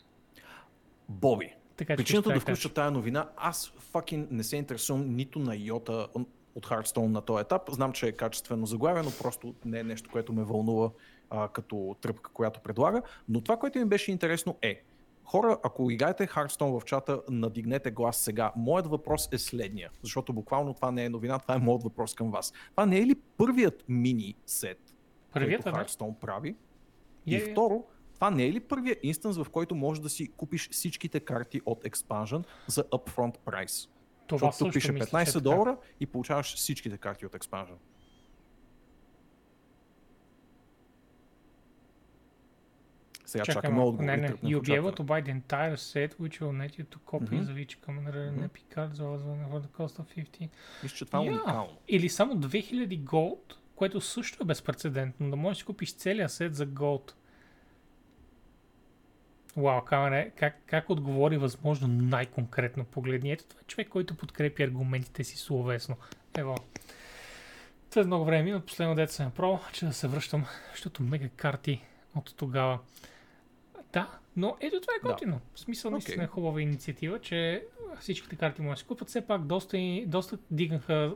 Боби, 1.09 1.55
Така 1.77 1.97
причината 1.97 2.33
да 2.33 2.41
включа 2.41 2.75
тая 2.75 2.91
новина, 2.91 3.29
аз 3.37 3.73
факин 3.79 4.29
не 4.31 4.45
се 4.45 4.57
интересувам 4.57 5.17
нито 5.17 5.39
на 5.39 5.57
йота 5.57 6.09
от 6.55 6.67
Hearthstone 6.67 7.07
на 7.07 7.21
този 7.21 7.41
етап. 7.41 7.63
Знам, 7.71 7.93
че 7.93 8.07
е 8.07 8.13
качествено 8.13 8.67
заглавено, 8.67 9.11
просто 9.23 9.55
не 9.65 9.79
е 9.79 9.85
нещо, 9.85 10.11
което 10.13 10.33
ме 10.33 10.45
вълнува 10.45 10.91
а, 11.31 11.49
като 11.49 11.97
тръпка, 12.01 12.31
която 12.33 12.61
предлага. 12.61 13.03
Но 13.29 13.41
това, 13.41 13.57
което 13.57 13.79
ми 13.79 13.85
беше 13.85 14.11
интересно 14.11 14.59
е, 14.63 14.83
хора, 15.25 15.59
ако 15.63 15.91
играете 15.91 16.27
Hearthstone 16.27 16.81
в 16.81 16.85
чата, 16.85 17.23
надигнете 17.31 17.91
глас 17.91 18.17
сега. 18.17 18.53
Моят 18.57 18.87
въпрос 18.87 19.29
е 19.33 19.39
следния, 19.39 19.91
защото 20.03 20.33
буквално 20.33 20.75
това 20.75 20.91
не 20.91 21.05
е 21.05 21.09
новина, 21.09 21.39
това 21.39 21.55
е 21.55 21.59
моят 21.59 21.83
въпрос 21.83 22.15
към 22.15 22.31
вас. 22.31 22.53
Това 22.71 22.87
не 22.87 22.99
е 22.99 23.07
ли 23.07 23.15
първият 23.15 23.85
мини 23.89 24.35
сет, 24.47 24.95
Първият, 25.33 25.63
който 25.63 25.79
да. 25.79 25.85
Hearthstone 25.85 26.15
прави? 26.15 26.49
Е, 26.49 26.55
И 27.27 27.37
е. 27.37 27.41
второ, 27.41 27.85
това 28.15 28.31
не 28.31 28.47
е 28.47 28.53
ли 28.53 28.61
първият 28.61 28.99
инстанс, 29.03 29.37
в 29.39 29.47
който 29.51 29.75
можеш 29.75 30.03
да 30.03 30.09
си 30.09 30.33
купиш 30.37 30.71
всичките 30.71 31.21
карти 31.21 31.61
от 31.67 31.85
Expansion 31.85 32.45
за 32.67 32.85
upfront 32.85 33.35
price? 33.47 33.89
Това 34.27 34.51
Защото 34.51 34.73
пише 34.73 34.93
мисля, 34.93 35.07
че 35.07 35.13
15 35.13 35.39
е 35.39 35.41
долара 35.41 35.77
и 36.01 36.07
получаваш 36.07 36.55
всичките 36.55 36.99
карти 36.99 37.27
от 37.27 37.33
Expansion. 37.33 37.77
Сега 43.37 43.45
Чакай 43.45 43.63
чакаме 43.63 43.81
отговор. 43.83 44.05
Не, 44.05 44.17
не. 44.17 44.29
You'll 44.29 44.61
be 44.61 44.81
able 44.83 44.97
to 44.97 45.03
buy 45.03 45.23
the 45.25 45.43
entire 45.43 45.77
set, 45.77 46.15
which 46.15 46.41
will 46.41 46.53
net 46.53 46.71
you 46.71 46.85
to 46.85 46.99
copies 46.99 47.31
Мгм. 47.43 47.53
of 47.53 47.67
each 47.67 47.77
commander 47.87 48.31
and 48.31 48.45
epic 48.45 48.77
cards 48.77 48.99
for 48.99 49.61
the 49.61 49.69
cost 49.79 49.99
of 49.99 50.05
50. 50.17 50.49
Мисля, 50.83 50.97
че 50.97 51.05
това 51.05 51.19
е 51.19 51.25
Я. 51.25 51.31
уникално. 51.31 51.79
Или 51.89 52.09
само 52.09 52.35
2000 52.37 53.01
gold, 53.05 53.39
което 53.77 54.01
също 54.01 54.43
е 54.43 54.47
безпредседентно. 54.47 55.31
Да 55.31 55.37
можеш 55.37 55.63
да 55.63 55.67
купиш 55.67 55.95
целия 55.95 56.29
сет 56.29 56.55
за 56.55 56.67
gold. 56.67 57.13
Вау, 59.57 59.81
камере, 59.85 60.31
как, 60.37 60.57
как 60.67 60.91
отговори 60.91 61.37
възможно 61.37 61.89
най-конкретно 61.89 62.85
погледни. 62.85 63.33
Ето 63.33 63.45
това 63.45 63.61
е 63.61 63.67
човек, 63.67 63.89
който 63.89 64.17
подкрепи 64.17 64.63
аргументите 64.63 65.25
си 65.25 65.37
словесно. 65.37 65.97
Ево. 66.39 66.55
След 67.91 68.07
много 68.07 68.25
време 68.25 68.43
мина, 68.43 68.61
последно 68.61 68.95
дете 68.95 69.13
съм 69.13 69.27
направил, 69.27 69.59
че 69.73 69.87
да 69.87 69.93
се 69.93 70.09
връщам, 70.09 70.45
защото 70.73 71.03
мега 71.03 71.29
карти 71.29 71.83
от 72.15 72.35
тогава. 72.37 72.79
Да, 73.93 74.19
но 74.37 74.57
ето 74.61 74.81
това 74.81 74.93
е 74.95 75.07
Да. 75.07 75.13
готино. 75.13 75.41
В 75.55 75.61
смисъл, 75.61 75.91
наистина 75.91 76.25
е 76.25 76.27
хубава 76.27 76.61
инициатива, 76.61 77.21
че 77.21 77.65
всичките 78.01 78.37
карти 78.37 78.63
може 78.63 78.75
да 78.75 78.81
се 78.81 78.87
купат. 78.87 79.09
Все 79.09 79.27
пак 79.27 79.45
доста, 79.45 79.79
доста 80.07 80.39
дигнаха 80.51 81.15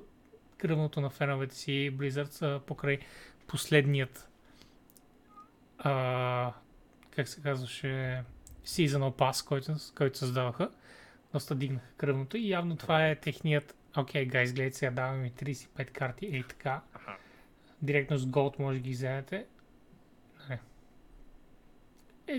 кръвното 0.59 1.01
на 1.01 1.11
феновете 1.11 1.55
си 1.55 1.91
Blizzard 1.93 2.59
покрай 2.59 2.99
последният 3.47 4.29
а, 5.79 6.53
как 7.11 7.29
се 7.29 7.43
казваше 7.43 8.25
Seasonal 8.65 9.17
Pass, 9.17 9.49
който, 9.49 9.75
който 9.97 10.19
създаваха. 10.19 10.71
Доста 11.33 11.55
дигнаха 11.55 11.87
кръвното 11.97 12.37
и 12.37 12.49
явно 12.49 12.77
това 12.77 13.09
е 13.09 13.15
техният 13.15 13.77
Окей, 13.97 14.27
okay, 14.27 14.31
гайз, 14.31 14.53
гледайте 14.53 14.77
сега, 14.77 14.91
даваме 14.91 15.23
ми 15.23 15.33
35 15.33 15.91
карти, 15.91 16.27
ей 16.33 16.43
така. 16.43 16.81
Директно 17.83 18.19
с 18.19 18.27
Gold 18.27 18.59
може 18.59 18.79
да 18.79 18.83
ги 18.83 18.91
вземете. 18.91 19.47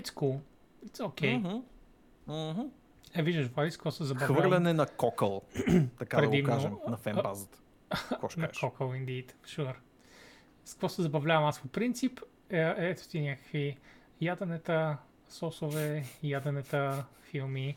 It's 0.00 0.10
cool. 0.10 0.40
It's 0.86 1.00
okay. 1.00 1.36
Мгм. 1.36 1.62
Мгм. 2.26 2.60
Е, 3.14 3.22
виждаш, 3.22 3.46
Влади, 3.46 3.70
с 3.70 3.76
какво 3.76 3.90
се 3.90 4.04
забавлявам. 4.04 4.36
Хвърляне 4.36 4.72
на 4.72 4.86
кокъл, 4.86 5.42
така 5.98 6.16
да 6.16 6.26
го 6.26 6.30
Предимно. 6.30 6.54
кажем, 6.54 6.72
на 6.88 6.96
фен 6.96 7.16
базата. 7.22 7.58
Какво 8.08 8.28
ще 8.28 8.40
На? 8.40 8.48
Cockle, 8.48 9.04
indeed, 9.04 9.32
sure. 9.44 9.74
С 10.64 10.72
какво 10.74 10.88
се 10.88 11.02
забавлявам 11.02 11.44
аз 11.44 11.60
по 11.60 11.68
принцип? 11.68 12.20
Е, 12.50 12.74
ето 12.76 13.08
ти 13.08 13.20
някакви 13.20 13.78
яденета, 14.20 14.96
сосове, 15.28 16.04
яденета, 16.22 17.04
филми. 17.22 17.76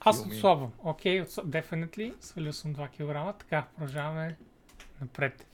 Аз 0.00 0.22
Филми. 0.22 0.34
отслабвам. 0.34 0.72
Окей, 0.78 1.22
okay, 1.22 1.44
definitely. 1.44 2.14
Свалил 2.20 2.52
съм 2.52 2.74
2 2.74 2.88
кг. 3.32 3.38
Така, 3.38 3.66
продължаваме 3.74 4.36
напред. 5.00 5.46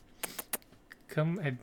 Към 1.06 1.38
ед... 1.42 1.54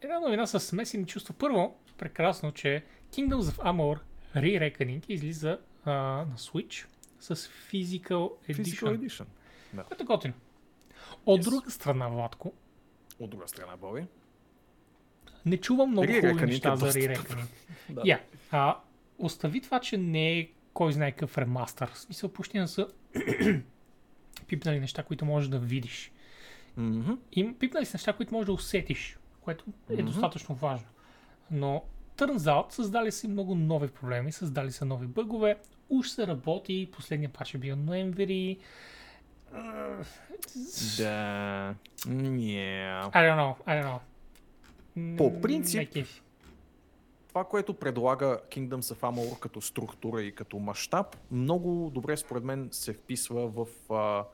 една 0.00 0.20
новина 0.20 0.46
с 0.46 0.60
смесени 0.60 1.06
чувства. 1.06 1.34
Първо, 1.38 1.76
прекрасно, 1.98 2.52
че 2.52 2.84
Kingdoms 3.06 3.40
of 3.42 3.58
Amalur 3.58 3.98
Re-Reckoning 4.36 5.04
излиза 5.08 5.58
а, 5.84 5.92
на 5.92 6.34
Switch 6.36 6.86
с 7.20 7.36
Physical 7.36 8.08
Edition. 8.48 8.54
Physical 8.54 8.98
Edition. 8.98 9.24
Да. 9.72 9.82
Което 9.82 10.02
е 10.02 10.06
готино. 10.06 10.34
От 11.26 11.40
Yes. 11.40 11.44
друга 11.44 11.70
страна, 11.70 12.08
Владко, 12.08 12.52
От 13.18 13.30
друга 13.30 13.48
страна, 13.48 13.76
Боби. 13.76 14.06
не 15.46 15.56
чувам 15.56 15.90
много 15.90 16.06
хубави 16.06 16.46
неща 16.46 16.72
е 16.72 16.76
за 16.76 16.86
Re-Reckoning. 16.86 17.46
Да. 17.90 18.02
Я, 18.04 18.20
а, 18.50 18.78
остави 19.18 19.60
това, 19.60 19.80
че 19.80 19.96
не 19.96 20.38
е 20.38 20.48
кой 20.74 20.92
знае 20.92 21.12
какъв 21.12 21.38
ремастър. 21.38 21.90
В 21.90 21.98
смисъл, 21.98 22.28
почти 22.28 22.58
не 22.58 22.68
са 22.68 22.88
пипнали 24.46 24.80
неща, 24.80 25.02
които 25.02 25.24
можеш 25.24 25.48
да 25.48 25.58
видиш. 25.58 26.12
Мгм. 26.76 27.12
Им 27.32 27.54
пипнали 27.54 27.86
са 27.86 27.96
неща, 27.96 28.12
които 28.12 28.34
можеш 28.34 28.46
да 28.46 28.52
усетиш, 28.52 29.18
което 29.40 29.64
е 29.90 29.94
Мгм. 29.94 30.04
достатъчно 30.06 30.54
важно. 30.54 30.86
Но 31.50 31.82
turns 32.16 32.38
out, 32.38 32.70
създали 32.70 33.12
са 33.12 33.26
и 33.26 33.30
много 33.30 33.54
нови 33.54 33.88
проблеми, 33.88 34.32
създали 34.32 34.72
са 34.72 34.84
нови 34.84 35.06
бъгове, 35.06 35.56
уж 35.90 36.08
се 36.08 36.26
работи, 36.26 36.88
последния 36.92 37.30
пач 37.30 37.54
е 37.54 37.58
бил 37.58 37.76
ноември, 37.76 38.58
Да. 40.98 41.74
Yeah. 42.06 43.10
I 43.10 43.22
don't 43.22 43.36
know, 43.36 43.54
I 43.64 43.72
don't 43.74 43.86
know. 43.86 45.16
По 45.18 45.40
принцип- 45.40 45.78
Не 45.78 45.86
кефи. 45.86 46.22
това, 47.28 47.44
което 47.44 47.74
предлага 47.74 48.40
Kingdoms 48.50 48.94
of 48.94 49.00
Amalur 49.02 49.38
като 49.38 49.60
структура 49.60 50.22
и 50.22 50.32
като 50.32 50.58
мащаб, 50.58 51.16
много 51.30 51.90
добре 51.90 52.16
според 52.16 52.44
мен 52.44 52.68
се 52.72 52.92
вписва 52.92 53.48
в 53.48 53.66
а, 53.90 54.24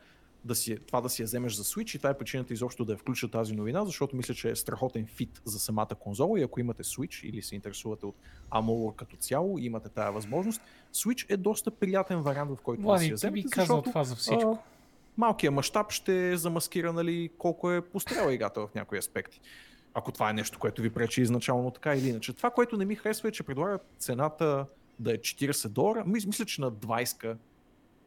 да 0.44 0.54
си, 0.54 0.76
това 0.86 1.00
да 1.00 1.08
си 1.08 1.22
я 1.22 1.26
вземеш 1.26 1.52
за 1.52 1.64
Switch 1.64 1.94
и 1.94 1.98
това 1.98 2.10
е 2.10 2.18
причината 2.18 2.52
изобщо 2.52 2.84
да 2.84 2.92
я 2.92 2.98
включа 2.98 3.28
тази 3.30 3.52
новина, 3.54 3.84
защото 3.84 4.16
мисля, 4.16 4.34
че 4.34 4.50
е 4.50 4.56
страхотен 4.56 5.06
фит 5.06 5.42
за 5.44 5.58
самата 5.58 5.94
конзола 6.00 6.40
и 6.40 6.42
ако 6.42 6.60
имате 6.60 6.82
Switch 6.82 7.24
или 7.24 7.42
се 7.42 7.54
интересувате 7.54 8.06
от 8.06 8.14
Amalur 8.50 8.94
като 8.96 9.16
цяло 9.16 9.58
и 9.58 9.64
имате 9.64 9.88
тази 9.88 10.14
възможност, 10.14 10.60
Switch 10.94 11.26
е 11.30 11.36
доста 11.36 11.70
приятен 11.70 12.20
вариант, 12.22 12.50
в 12.50 12.62
който 12.62 12.78
да 12.78 12.82
си 12.82 12.86
Влади, 12.86 13.06
я 13.06 13.14
вземете, 13.14 13.48
защото 13.56 13.90
това 13.90 14.04
за 14.04 14.16
всичко. 14.16 14.58
а, 14.64 14.68
малкият 15.16 15.54
мащаб 15.54 15.90
ще 15.92 16.36
замаскира 16.36 16.92
нали, 16.92 17.30
колко 17.38 17.70
е 17.70 17.80
пострела 17.80 18.34
играта 18.34 18.60
в 18.60 18.74
някои 18.74 18.98
аспекти. 18.98 19.40
Ако 19.94 20.12
това 20.12 20.30
е 20.30 20.32
нещо, 20.32 20.58
което 20.58 20.82
ви 20.82 20.90
пречи 20.90 21.22
изначално 21.22 21.70
така 21.70 21.94
или 21.94 22.08
иначе. 22.08 22.32
Това, 22.32 22.50
което 22.50 22.76
не 22.76 22.84
ми 22.84 22.94
харесва 22.94 23.28
е, 23.28 23.32
че 23.32 23.42
предлага 23.42 23.78
цената 23.98 24.66
да 24.98 25.12
е 25.12 25.18
40 25.18 25.68
долара. 25.68 26.04
Мис- 26.06 26.26
Мисля, 26.26 26.44
че 26.44 26.60
на 26.60 26.72
20 26.72 27.36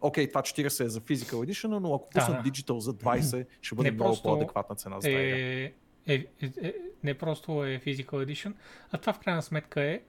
Окей, 0.07 0.27
това 0.27 0.41
40 0.41 0.85
е 0.85 0.87
за 0.87 1.01
Physical 1.01 1.33
Edition, 1.33 1.67
но 1.67 1.95
ако 1.95 2.09
пуснат 2.09 2.43
да. 2.43 2.49
Digital 2.49 2.77
за 2.77 2.93
20, 2.93 3.45
ще 3.61 3.75
бъде 3.75 3.89
Не, 3.89 3.95
много 3.95 4.09
просто 4.09 4.23
по-адекватна 4.23 4.75
цена 4.75 4.95
за 4.95 5.07
тази 5.07 5.15
е, 5.15 5.73
е, 6.07 6.13
е, 6.41 6.51
е, 6.61 6.73
не 7.03 7.13
просто 7.13 7.65
е 7.65 7.79
Physical 7.85 8.25
Edition, 8.25 8.53
а 8.91 8.97
това 8.97 9.13
в 9.13 9.19
крайна 9.19 9.41
сметка 9.41 9.81
е 9.81 10.01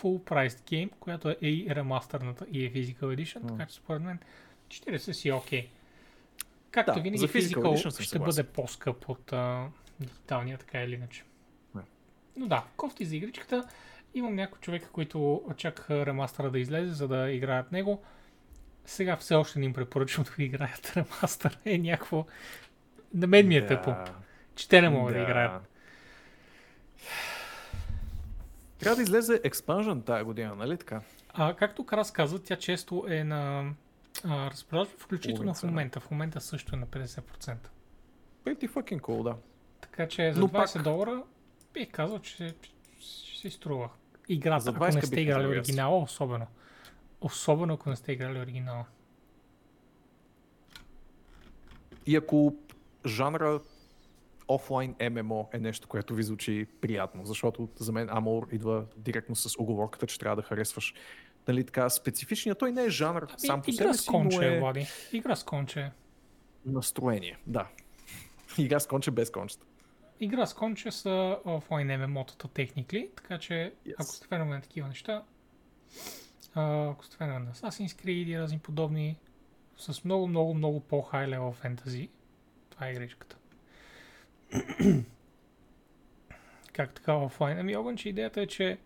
full 0.00 0.20
priced 0.20 0.70
game, 0.70 0.90
която 1.00 1.28
е 1.28 1.36
и 1.42 1.66
ремастърната 1.70 2.46
и 2.52 2.64
е 2.64 2.72
Physical 2.72 3.00
Edition, 3.00 3.42
М. 3.42 3.48
така 3.48 3.66
че 3.66 3.74
според 3.74 4.02
мен 4.02 4.18
40 4.68 5.12
си 5.12 5.32
окей. 5.32 5.68
Както 6.70 6.94
Да, 6.94 7.00
винаги 7.00 7.18
за 7.18 7.28
Physical 7.28 7.62
Edition 7.62 8.02
ще 8.02 8.18
бъде 8.18 8.42
по-скъп 8.42 9.08
от 9.08 9.32
а, 9.32 9.68
дигиталния, 10.00 10.58
така 10.58 10.82
или 10.82 10.94
иначе. 10.94 11.24
Но 12.36 12.46
да, 12.46 12.64
кофти 12.76 13.04
за 13.04 13.16
игричката. 13.16 13.68
Имам 14.14 14.34
някои 14.34 14.60
човека, 14.60 14.88
които 14.92 15.42
чакаха 15.56 16.06
ремастъра 16.06 16.50
да 16.50 16.58
излезе, 16.58 16.92
за 16.92 17.08
да 17.08 17.30
играят 17.30 17.72
него. 17.72 18.02
Сега 18.86 19.16
все 19.16 19.34
още 19.34 19.58
не 19.58 19.64
им 19.64 19.72
препоръчвам 19.72 20.26
да 20.36 20.42
играят 20.42 20.92
ремастър. 20.96 21.58
Е 21.64 21.78
някакво... 21.78 22.26
На 23.14 23.26
мен 23.26 23.48
ми 23.48 23.56
е 23.56 23.66
тъпо. 23.66 23.94
Че 24.54 24.68
те 24.68 24.82
не 24.82 24.88
могат 24.88 25.14
да, 25.14 25.20
играят. 25.22 25.62
Трябва 28.78 28.96
да 28.96 29.02
излезе 29.02 29.42
Expansion 29.42 30.04
тая 30.04 30.24
година, 30.24 30.54
нали 30.54 30.76
така? 30.76 31.00
А, 31.28 31.54
както 31.54 31.86
Крас 31.86 32.10
каза, 32.10 32.42
тя 32.42 32.56
често 32.56 33.04
е 33.08 33.24
на 33.24 33.70
разпродажба, 34.24 34.94
включително 34.98 35.36
Половин 35.36 35.54
в 35.54 35.62
момента. 35.62 36.00
В 36.00 36.10
момента 36.10 36.40
също 36.40 36.76
е 36.76 36.78
на 36.78 36.86
50%. 36.86 37.56
Pretty 38.44 38.68
fucking 38.68 39.00
cool, 39.00 39.22
да. 39.22 39.36
Така 39.80 40.08
че 40.08 40.32
за 40.32 40.40
Но 40.40 40.48
20 40.48 40.74
пак- 40.74 40.82
долара 40.82 41.22
бих 41.74 41.90
казал, 41.90 42.18
че 42.18 42.54
ще 43.00 43.38
си 43.38 43.50
струва. 43.50 43.88
Играта, 44.28 44.60
За 44.60 44.70
ако 44.70 44.84
20 44.84 44.94
не 44.94 45.02
сте 45.02 45.20
играли 45.20 45.46
оригинала, 45.46 46.02
особено. 46.02 46.46
Особено 47.24 47.74
ако 47.74 47.90
не 47.90 47.96
сте 47.96 48.12
играли 48.12 48.38
оригинала. 48.38 48.84
И 52.06 52.16
ако 52.16 52.54
жанра 53.06 53.60
офлайн 54.48 54.94
ММО 55.10 55.48
е 55.52 55.58
нещо, 55.58 55.88
което 55.88 56.14
ви 56.14 56.22
звучи 56.22 56.66
приятно, 56.80 57.26
защото 57.26 57.68
за 57.76 57.92
мен 57.92 58.08
Amor 58.08 58.52
идва 58.52 58.84
директно 58.96 59.36
с 59.36 59.58
оговорката, 59.58 60.06
че 60.06 60.18
трябва 60.18 60.36
да 60.36 60.42
харесваш 60.42 60.94
нали, 61.48 61.64
така, 61.64 61.90
специфичния. 61.90 62.54
Той 62.54 62.72
не 62.72 62.84
е 62.84 62.90
жанр 62.90 63.26
Ами, 63.28 63.32
сам 63.38 63.62
по 63.62 63.70
игра 63.70 63.84
себе 63.84 63.94
с 63.94 64.00
си, 64.00 64.06
конче, 64.06 64.36
но 64.36 64.42
е 64.42 64.60
Влади. 64.60 64.86
Игра 65.12 65.36
с 65.36 65.44
конче. 65.44 65.90
настроение. 66.66 67.38
Да. 67.46 67.68
Игра 68.58 68.80
с 68.80 68.86
конче 68.86 69.10
без 69.10 69.30
кончета. 69.30 69.66
Игра 70.20 70.46
с 70.46 70.54
конче 70.54 70.90
са 70.90 71.38
офлайн 71.44 71.88
MMO-тата 71.88 72.52
техникли, 72.52 73.10
така 73.16 73.38
че 73.38 73.74
Yes. 73.86 73.94
ако 73.98 74.12
сте 74.12 74.28
фенове 74.28 74.54
на 74.54 74.60
такива 74.60 74.88
неща, 74.88 75.22
ако 76.54 77.04
сте 77.04 77.26
на 77.26 77.52
Assassin's 77.52 78.04
Creed 78.04 78.26
и 78.26 78.38
разни 78.38 78.58
подобни, 78.58 79.16
с 79.76 80.04
много, 80.04 80.26
много, 80.26 80.54
много 80.54 80.80
по-хай 80.80 81.28
левел 81.28 81.52
фентази, 81.52 82.08
това 82.70 82.86
е 82.86 82.92
игричката. 82.92 83.36
как 86.72 86.94
така 86.94 87.14
офлайн? 87.14 87.58
Ами 87.58 87.76
огън, 87.76 87.96
че 87.96 88.08
идеята 88.08 88.40
е, 88.40 88.46
че 88.46 88.78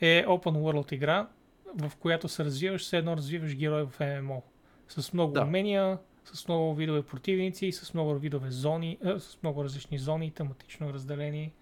е 0.00 0.24
open 0.26 0.56
world 0.56 0.92
игра, 0.92 1.28
в 1.74 1.96
която 1.96 2.28
се 2.28 2.44
развиваш, 2.44 2.82
все 2.82 2.98
едно 2.98 3.16
развиваш 3.16 3.56
герой 3.56 3.86
в 3.86 3.98
MMO. 3.98 4.42
С 4.88 5.12
много 5.12 5.32
Да. 5.32 5.42
умения, 5.42 5.98
с 6.24 6.48
много 6.48 6.74
видове 6.74 7.02
противници, 7.02 7.72
с 7.72 7.94
много 7.94 8.14
видове 8.14 8.50
зони, 8.50 8.98
а, 9.04 9.20
с 9.20 9.38
много 9.42 9.64
различни 9.64 9.98
зони, 9.98 10.30
тематично 10.30 10.92
разделени. 10.92 11.52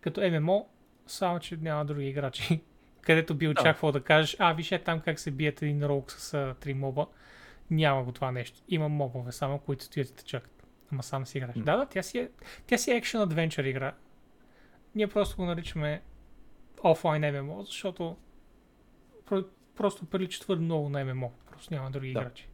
Като 0.00 0.20
MMO, 0.20 0.64
само 1.06 1.40
че 1.40 1.56
няма 1.56 1.84
други 1.84 2.06
играчи. 2.08 2.60
Където 3.02 3.34
би 3.34 3.48
очаквал 3.48 3.92
да. 3.92 4.00
кажеш, 4.04 4.36
а, 4.38 4.52
виж 4.52 4.72
е 4.72 4.78
там 4.78 5.00
как 5.00 5.18
се 5.20 5.30
бият 5.30 5.62
един 5.62 5.84
роук 5.84 6.12
с 6.12 6.34
а, 6.34 6.54
три 6.60 6.74
моба. 6.74 7.06
Няма 7.70 8.04
го 8.04 8.12
това 8.12 8.32
нещо. 8.32 8.60
Има 8.68 8.88
мобове 8.88 9.32
само, 9.32 9.58
които 9.58 9.84
стоят 9.84 10.08
и 10.08 10.14
те 10.14 10.24
чакат. 10.24 10.66
Ама 10.92 11.02
сам 11.02 11.26
си 11.26 11.38
играеш. 11.38 11.56
М. 11.56 11.64
Да, 11.64 11.76
да, 11.76 11.86
тя 11.86 12.02
си 12.02 12.18
е, 12.18 12.30
тя 12.66 12.78
си 12.78 12.90
е 12.90 13.00
Action 13.00 13.26
Adventure 13.26 13.66
игра. 13.66 13.94
Ние 14.94 15.06
просто 15.06 15.36
го 15.36 15.44
наричаме 15.44 16.02
офлайн 16.84 17.22
MMO, 17.22 17.60
защото 17.60 18.16
про- 19.26 19.46
просто 19.76 20.06
прилича 20.06 20.40
твърде 20.40 20.62
много 20.64 20.88
на 20.88 21.04
MMO. 21.04 21.30
Просто 21.50 21.74
няма 21.74 21.90
други 21.90 22.12
Да. 22.12 22.20
играчи. 22.20 22.48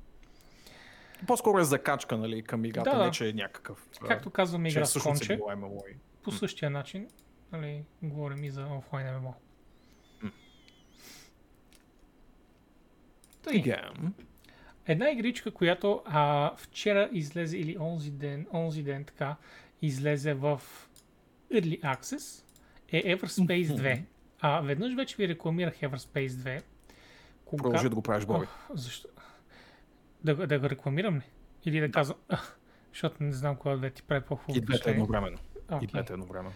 По-скоро 1.26 1.58
е 1.58 1.64
закачка 1.64 2.16
нали, 2.16 2.42
към 2.42 2.64
играта, 2.64 2.90
Да, 2.90 2.98
да. 2.98 3.04
не 3.04 3.10
че 3.10 3.28
е 3.28 3.32
някакъв. 3.32 3.88
Както 4.06 4.30
казваме 4.30 4.68
игра 4.68 4.84
с 4.84 4.96
е 4.96 5.00
конче, 5.00 5.40
по 6.22 6.32
същия 6.32 6.70
начин 6.70 7.08
нали, 7.52 7.84
говорим 8.02 8.44
и 8.44 8.50
за 8.50 8.66
офлайн 8.66 9.06
MMO. 9.06 9.32
Тъй, 13.46 13.62
Сега, 13.62 13.90
една 14.86 15.10
игричка, 15.10 15.50
която 15.50 16.02
а, 16.04 16.52
вчера 16.56 17.08
излезе 17.12 17.58
или 17.58 17.78
онзи 17.80 18.10
ден, 18.10 18.46
онзи 18.52 18.82
ден 18.82 19.04
така, 19.04 19.36
излезе 19.82 20.34
в 20.34 20.62
Early 21.52 21.80
Access 21.80 22.44
е 22.88 23.16
Everspace 23.16 23.66
2. 23.66 24.02
А, 24.40 24.60
веднъж 24.60 24.94
вече 24.94 25.16
ви 25.16 25.28
рекламирах 25.28 25.74
Everspace 25.74 26.28
2. 26.28 26.62
Кога... 27.44 27.62
продължи 27.62 27.88
да 27.88 27.94
го 27.94 28.02
правиш, 28.02 28.26
Боби. 28.26 28.46
Защо? 28.74 29.08
Да, 30.24 30.46
да 30.46 30.58
го 30.58 30.70
рекламирам 30.70 31.16
ли? 31.16 31.22
Или 31.64 31.80
да 31.80 31.90
казвам, 31.90 32.18
«Ах, 32.28 32.58
защото 32.92 33.22
не 33.22 33.32
знам 33.32 33.56
кога 33.56 33.76
да 33.76 33.90
ти 33.90 34.02
прави 34.02 34.24
по-хубаво 34.24 34.58
И 34.58 34.60
двете 34.60 34.90
едновременно. 34.90 35.38
И 35.70 35.74
Окей. 35.74 35.88
двете 35.88 36.12
едновременно. 36.12 36.54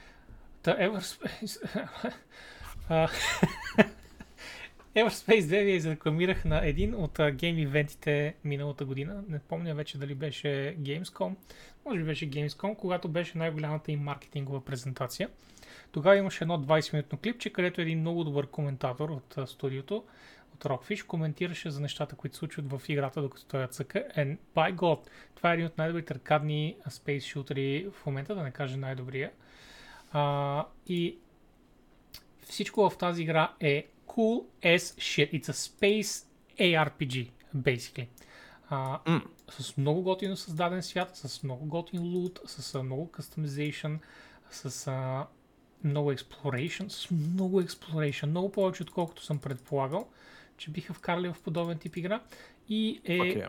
Та 0.63 0.77
Everspace... 0.77 1.89
Everspace 4.97 5.41
2 5.41 5.65
ви 5.65 5.91
рекламирах 5.91 6.45
на 6.45 6.67
един 6.67 6.95
от 6.95 7.19
гейм 7.33 7.59
ивентите 7.59 8.35
миналата 8.45 8.85
година. 8.85 9.23
Не 9.29 9.39
помня 9.39 9.75
вече 9.75 9.99
дали 9.99 10.15
беше 10.15 10.77
Gamescom. 10.81 11.35
Може 11.87 11.99
би 11.99 12.05
беше 12.05 12.31
Gamescom, 12.31 12.77
когато 12.77 13.09
беше 13.09 13.39
най-голямата 13.39 13.93
им 13.93 14.01
маркетингова 14.01 14.65
презентация. 14.65 15.29
Тогава 15.93 16.17
имаше 16.17 16.45
едно 16.45 16.59
20-минутно 16.59 17.19
клипче, 17.19 17.51
където 17.51 17.81
един 17.81 18.01
много 18.01 18.25
добър 18.25 18.47
коментатор 18.47 19.09
от 19.09 19.49
студиото, 19.49 20.05
от 20.55 20.65
Rockfish, 20.65 21.07
коментираше 21.07 21.71
за 21.71 21.81
нещата, 21.81 22.17
които 22.17 22.37
се 22.37 22.39
случват 22.39 22.71
в 22.71 22.83
играта, 22.89 23.23
докато 23.23 23.47
той 23.47 23.61
я 23.61 23.69
цъка. 23.69 24.05
And 24.17 24.37
by 24.57 24.75
God, 24.75 25.09
това 25.35 25.51
е 25.51 25.55
един 25.55 25.67
от 25.67 25.79
най-добрите 25.79 26.15
аркадни 26.15 26.77
спейс 26.89 27.25
шутери 27.27 27.91
в 27.93 28.07
момента, 28.07 28.35
да 28.35 28.43
не 28.43 28.51
кажа 28.51 28.77
най-добрия. 28.77 29.31
А, 30.13 30.67
и 30.87 31.19
всичко 32.43 32.91
в 32.91 32.99
тази 32.99 33.23
игра 33.23 33.53
е 33.61 33.87
cool 34.11 34.37
as 34.63 34.83
shit. 34.99 35.29
It's 35.33 35.49
a 35.49 35.59
space 35.69 36.13
ARPG, 36.59 37.31
basically. 37.57 38.07
А, 38.71 39.01
М. 39.07 39.23
С 39.49 39.77
много 39.77 40.03
готино 40.03 40.37
създаден 40.37 40.83
свят, 40.83 41.17
с 41.17 41.43
много 41.43 41.67
готин 41.67 42.03
лут, 42.03 42.41
с 42.47 42.75
а, 42.75 42.83
много 42.83 43.07
customization, 43.07 43.99
с 44.51 44.87
а, 44.87 45.27
много 45.85 46.13
exploration, 46.13 46.89
с 46.89 47.11
много 47.11 47.63
exploration, 47.63 48.27
много 48.27 48.53
повече 48.53 48.83
отколкото 48.83 49.25
съм 49.25 49.39
предполагал, 49.39 50.09
че 50.57 50.71
биха 50.71 50.95
вкарали 50.95 51.29
в 51.29 51.43
подобен 51.45 51.79
тип 51.79 51.97
игра. 51.97 52.21
И 52.69 53.01
е 53.05 53.19
Okay. 53.19 53.49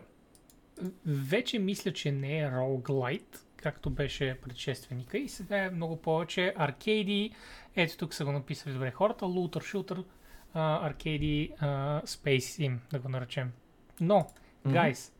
вече 1.06 1.58
мисля, 1.58 1.92
че 1.92 2.12
не 2.12 2.38
е 2.38 2.50
roguelite, 2.50 3.38
както 3.56 3.90
беше 3.90 4.38
предшественика 4.42 5.18
и 5.18 5.28
сега 5.28 5.58
е 5.58 5.70
много 5.70 5.96
повече 5.96 6.54
аркейди. 6.56 7.30
Ето 7.76 7.96
тук 7.96 8.14
са 8.14 8.24
го 8.24 8.32
написали 8.32 8.72
добре 8.72 8.90
хората. 8.90 9.24
Looter, 9.24 9.74
shooter, 9.74 10.04
а, 10.54 10.86
аркейди, 10.86 11.52
а, 11.60 11.66
space 12.02 12.38
sim, 12.38 12.78
да 12.90 12.98
го 12.98 13.08
наречем. 13.08 13.52
Но, 14.00 14.26
guys, 14.66 15.12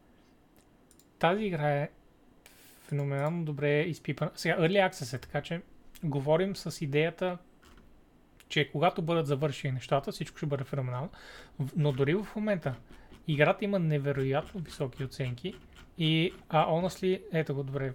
тази 1.18 1.44
игра 1.44 1.70
е 1.70 1.88
феноменално 2.82 3.44
добре 3.44 3.80
изпипана. 3.80 4.30
Сега, 4.34 4.56
Early 4.56 4.90
Access 4.90 5.16
е, 5.16 5.18
така 5.18 5.40
че 5.40 5.62
говорим 6.04 6.56
с 6.56 6.84
идеята, 6.84 7.38
че 8.48 8.70
когато 8.72 9.02
бъдат 9.02 9.26
завършени 9.26 9.72
нещата, 9.72 10.12
всичко 10.12 10.36
ще 10.36 10.46
бъде 10.46 10.64
феноменално. 10.64 11.10
Но 11.76 11.92
дори 11.92 12.14
в 12.14 12.26
момента 12.36 12.74
играта 13.28 13.64
има 13.64 13.78
невероятно 13.78 14.60
високи 14.60 15.04
оценки 15.04 15.54
И, 15.98 16.32
а, 16.48 16.66
honestly, 16.66 17.22
ето 17.32 17.54
го 17.54 17.62
добре, 17.62 17.92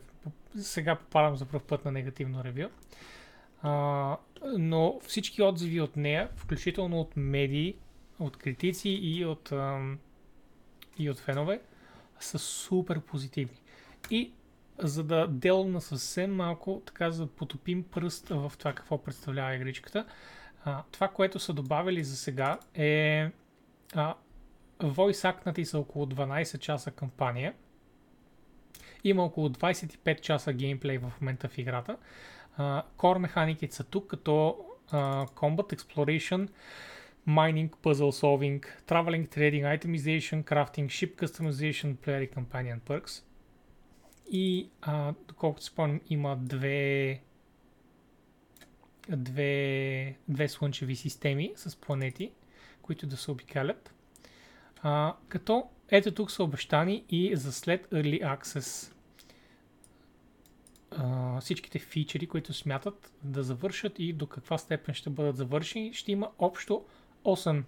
сега 0.57 0.95
попадам 0.95 1.35
за 1.35 1.45
първ 1.45 1.63
път 1.67 1.85
на 1.85 1.91
негативно 1.91 2.43
ревю. 2.43 2.69
А, 3.61 4.17
но 4.57 4.99
всички 5.07 5.43
отзиви 5.43 5.81
от 5.81 5.97
нея, 5.97 6.29
включително 6.35 6.99
от 7.01 7.17
медии, 7.17 7.75
от 8.19 8.37
критици 8.37 8.89
и 8.89 9.25
от, 9.25 9.51
ам, 9.51 9.99
и 10.99 11.09
от 11.09 11.19
фенове, 11.19 11.61
са 12.19 12.39
супер 12.39 12.99
позитивни. 12.99 13.61
И 14.11 14.31
за 14.79 15.03
да 15.03 15.27
делна 15.27 15.81
съвсем 15.81 16.35
малко, 16.35 16.81
така 16.85 17.11
за 17.11 17.25
да 17.25 17.31
потопим 17.31 17.83
пръст 17.83 18.29
в 18.29 18.51
това 18.57 18.73
какво 18.73 19.03
представлява 19.03 19.55
игричката, 19.55 20.05
а, 20.65 20.83
това, 20.91 21.07
което 21.07 21.39
са 21.39 21.53
добавили 21.53 22.03
за 22.03 22.17
сега 22.17 22.59
е 22.73 23.29
а, 23.95 24.15
voice 24.79 25.29
акнати 25.29 25.65
са 25.65 25.79
около 25.79 26.05
12 26.05 26.59
часа 26.59 26.91
кампания. 26.91 27.53
Има 29.03 29.23
около 29.23 29.49
25 29.49 30.21
часа 30.21 30.53
геймплей 30.53 30.97
в 30.97 31.13
момента 31.21 31.49
в 31.49 31.57
играта. 31.57 31.97
Uh, 32.59 32.83
core 32.97 33.17
механиките 33.17 33.75
са 33.75 33.83
тук, 33.83 34.07
като 34.07 34.57
uh, 34.91 35.29
Combat 35.29 35.75
Exploration, 35.75 36.49
Mining, 37.27 37.69
Puzzle 37.69 38.11
Solving, 38.21 38.65
Traveling, 38.87 39.27
Trading, 39.27 39.79
Itemization, 39.79 40.43
Crafting, 40.43 40.85
Ship 40.85 41.15
Customization, 41.15 41.95
Player 41.95 42.21
и 42.21 42.29
Companion 42.29 42.79
Perks. 42.79 43.23
И 44.31 44.69
uh, 44.81 45.15
доколкото 45.27 45.65
спомням, 45.65 46.01
има 46.09 46.37
две 46.37 47.21
две, 49.09 50.15
две 50.27 50.47
слънчеви 50.47 50.95
системи 50.95 51.51
с 51.55 51.75
планети, 51.75 52.31
които 52.81 53.07
да 53.07 53.17
се 53.17 53.31
обикалят. 53.31 53.93
А, 54.81 55.15
като 55.27 55.69
ето 55.89 56.11
тук 56.11 56.31
са 56.31 56.43
обещани 56.43 57.05
и 57.09 57.35
за 57.35 57.53
след 57.53 57.87
Early 57.87 58.37
Access 58.37 58.93
а, 60.97 61.41
всичките 61.41 61.79
фичери, 61.79 62.27
които 62.27 62.53
смятат 62.53 63.11
да 63.23 63.43
завършат 63.43 63.99
и 63.99 64.13
до 64.13 64.27
каква 64.27 64.57
степен 64.57 64.95
ще 64.95 65.09
бъдат 65.09 65.37
завършени. 65.37 65.93
Ще 65.93 66.11
има 66.11 66.31
общо 66.39 66.85
8 67.25 67.63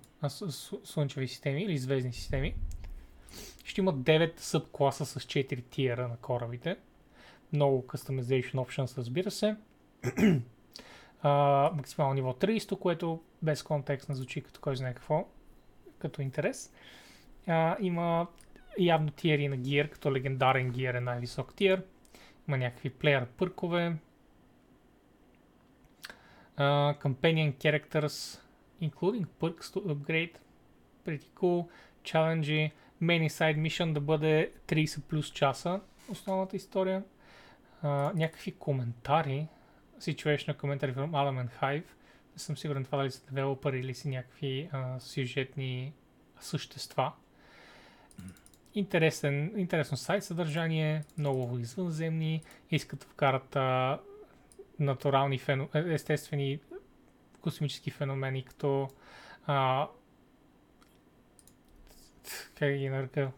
слънчеви 0.83 1.27
системи 1.27 1.63
или 1.63 1.77
звездни 1.77 2.13
системи. 2.13 2.55
Ще 3.63 3.81
има 3.81 3.93
9 3.93 4.39
субкласа 4.39 5.05
с 5.05 5.19
4 5.19 5.63
тиера 5.69 6.07
на 6.07 6.17
корабите. 6.17 6.77
Много 7.53 7.81
customization 7.87 8.53
options, 8.53 8.97
разбира 8.97 9.31
се. 9.31 9.55
а, 11.21 11.71
максимално 11.75 12.13
ниво 12.13 12.33
300, 12.33 12.79
което 12.79 13.21
без 13.41 13.63
контекст 13.63 14.09
не 14.09 14.15
звучи 14.15 14.41
като 14.41 14.59
кой 14.61 14.75
знае 14.75 14.93
какво, 14.93 15.27
като 15.99 16.21
интерес. 16.21 16.73
А, 17.47 17.77
има 17.79 18.27
явно 18.79 19.11
тиери 19.11 19.47
на 19.47 19.57
гир, 19.57 19.89
като 19.89 20.13
легендарен 20.13 20.71
гир 20.71 20.93
е 20.93 20.99
най-висок 20.99 21.53
тиер. 21.55 21.83
Има 22.49 22.57
някакви 22.57 22.89
плеер 22.89 23.25
пъркове. 23.25 23.95
Uh, 26.57 27.01
companion 27.01 27.53
characters, 27.53 28.41
including 28.81 29.25
perks 29.41 29.67
to 29.73 29.79
upgrade. 29.93 30.35
Pretty 31.05 31.29
cool. 31.39 31.69
Challenge, 32.03 32.71
main 33.01 33.29
side 33.29 33.57
mission 33.57 33.93
да 33.93 33.99
бъде 33.99 34.51
30 34.67 35.01
плюс 35.01 35.31
часа. 35.31 35.81
Основната 36.09 36.55
история. 36.55 37.03
Uh, 37.83 38.13
някакви 38.13 38.51
коментари. 38.51 39.47
Situational 39.99 40.57
commentary 40.57 40.93
from 40.95 41.09
Element 41.09 41.49
Hive. 41.61 41.85
Не 42.33 42.39
съм 42.39 42.57
сигурен 42.57 42.85
това 42.85 42.97
дали 42.97 43.11
са 43.11 43.25
девелопър 43.25 43.73
или 43.73 43.95
си 43.95 44.09
някакви 44.09 44.69
uh, 44.73 44.99
сюжетни 44.99 45.93
същества 46.39 47.11
интересен, 48.75 49.53
интересно 49.57 49.97
сайт 49.97 50.23
съдържание, 50.23 51.03
много 51.17 51.59
извънземни, 51.59 52.41
искат 52.71 52.99
да 52.99 53.05
вкарат 53.05 53.55
а, 53.55 53.99
натурални, 54.79 55.39
фено, 55.39 55.69
е, 55.75 55.79
естествени 55.79 56.59
космически 57.41 57.91
феномени, 57.91 58.43
като 58.43 58.89
а, 59.45 59.87
как 62.55 62.73
ги 62.73 62.89
нарека? 62.89 63.31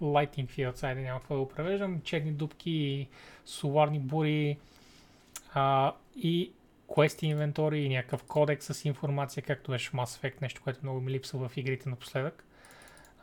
Lighting 0.00 0.46
Fields, 0.46 0.82
айде 0.84 1.00
няма 1.00 1.20
какво 1.20 1.34
да 1.34 1.40
го 1.40 1.48
превеждам, 1.48 2.00
черни 2.00 2.32
дубки, 2.32 3.08
соларни 3.44 3.98
бури 3.98 4.58
а, 5.54 5.94
и 6.16 6.52
quest 6.88 7.22
инвентори 7.22 7.80
и 7.80 7.88
някакъв 7.88 8.22
кодекс 8.22 8.66
с 8.66 8.84
информация, 8.84 9.42
както 9.42 9.70
беше 9.70 9.90
Mass 9.90 10.22
Effect, 10.22 10.42
нещо, 10.42 10.60
което 10.64 10.80
много 10.82 11.00
ми 11.00 11.10
липсва 11.10 11.48
в 11.48 11.56
игрите 11.56 11.88
напоследък 11.88 12.44